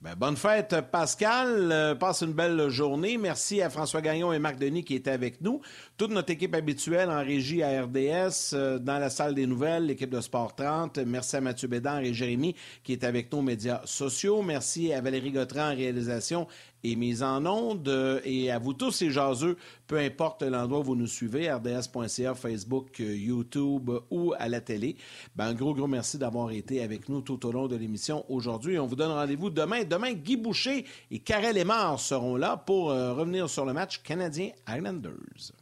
Ben, 0.04 0.16
bonne 0.18 0.36
fête, 0.36 0.76
Pascal. 0.92 1.72
Euh, 1.72 1.96
passe 1.96 2.24
une 2.24 2.34
belle 2.34 2.68
journée. 2.68 3.18
Merci 3.18 3.62
à 3.62 3.70
François 3.70 4.02
Gagnon 4.02 4.34
et 4.34 4.40
Marc 4.40 4.58
Denis 4.58 4.84
qui 4.84 4.96
étaient 4.96 5.12
avec 5.12 5.40
nous. 5.40 5.62
Toute 5.96 6.12
notre 6.12 6.30
équipe 6.30 6.54
habituelle 6.56 7.10
en 7.10 7.24
régie 7.24 7.64
à 7.64 7.84
RDS, 7.84 8.52
euh, 8.54 8.80
dans 8.80 9.00
la 9.00 9.10
salle 9.10 9.34
des 9.34 9.48
nouvelles, 9.48 9.86
l'équipe 9.86 10.10
de 10.10 10.20
Sport 10.20 10.56
30. 10.56 10.98
Merci 11.00 11.38
à 11.38 11.42
Mathieu 11.42 11.70
Bédard 11.70 12.00
et 12.00 12.14
Jérémy 12.14 12.54
qui 12.84 12.92
est 12.92 13.06
avec 13.06 13.32
nous 13.32 13.40
aux 13.40 13.44
médias 13.44 13.80
sociaux. 13.86 14.42
Merci 14.42 14.92
à 14.92 15.00
Valérie 15.00 15.32
Gautran 15.32 15.72
en 15.72 15.76
réalisation 15.76 16.48
et 16.84 16.96
mise 16.96 17.24
en 17.24 17.46
onde. 17.46 17.88
Euh, 17.88 18.20
et 18.24 18.52
à 18.52 18.60
vous 18.60 18.74
tous, 18.74 19.02
les 19.02 19.12
jaseux, 19.12 19.58
peu 19.88 19.98
importe 19.98 20.44
l'endroit 20.44 20.80
où 20.80 20.84
vous 20.84 20.96
nous 20.96 21.08
suivez, 21.08 21.52
rds.ca, 21.52 22.36
Facebook, 22.36 23.00
euh, 23.00 23.16
YouTube 23.16 23.90
ou 24.10 24.34
à 24.38 24.48
la 24.48 24.62
télé. 24.62 24.96
Ben, 25.36 25.48
un 25.48 25.54
gros, 25.54 25.74
gros 25.74 25.88
merci 25.88 26.18
d'avoir 26.18 26.52
été 26.52 26.84
avec 26.84 27.10
nous 27.10 27.22
tout 27.22 27.46
au 27.46 27.52
long 27.52 27.68
de 27.68 27.76
l'émission 27.76 28.26
aujourd'hui. 28.30 28.78
On 28.80 28.86
vous 28.86 28.96
donne 28.96 29.12
rendez-vous 29.12 29.50
demain. 29.50 29.84
Demain, 29.84 30.14
Guy 30.14 30.38
Boucher 30.38 30.86
et 31.12 31.20
Karel 31.20 31.56
Lemar 31.56 32.00
seront 32.00 32.36
là 32.36 32.58
pour 32.58 32.92
euh, 32.92 33.14
revenir 33.14 33.50
sur 33.50 33.66
le 33.66 33.74
match 33.74 34.02
canadien-Islanders. 34.04 35.54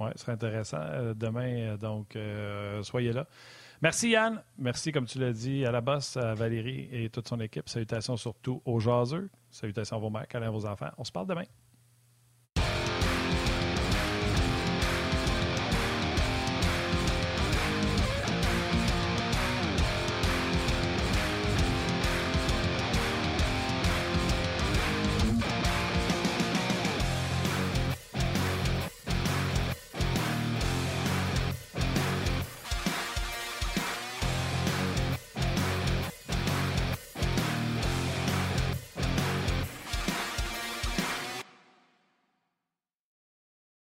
Oui, 0.00 0.08
ce 0.16 0.22
serait 0.22 0.32
intéressant. 0.32 0.80
demain, 1.14 1.76
donc, 1.76 2.18
soyez 2.82 3.12
là. 3.12 3.28
Merci 3.80 4.08
Yann. 4.08 4.42
Merci, 4.58 4.90
comme 4.90 5.04
tu 5.04 5.18
l'as 5.18 5.32
dit, 5.32 5.64
à 5.64 5.70
la 5.70 5.80
bosse, 5.80 6.16
à 6.16 6.34
Valérie 6.34 6.88
et 6.90 7.10
toute 7.10 7.28
son 7.28 7.38
équipe. 7.38 7.68
Salutations 7.68 8.16
surtout 8.16 8.60
aux 8.64 8.80
jaseux. 8.80 9.28
Salutations 9.54 9.96
à 9.96 10.00
vos 10.00 10.10
mères, 10.10 10.26
à 10.32 10.50
vos 10.50 10.66
enfants. 10.66 10.90
On 10.98 11.04
se 11.04 11.12
parle 11.12 11.28
demain. 11.28 11.44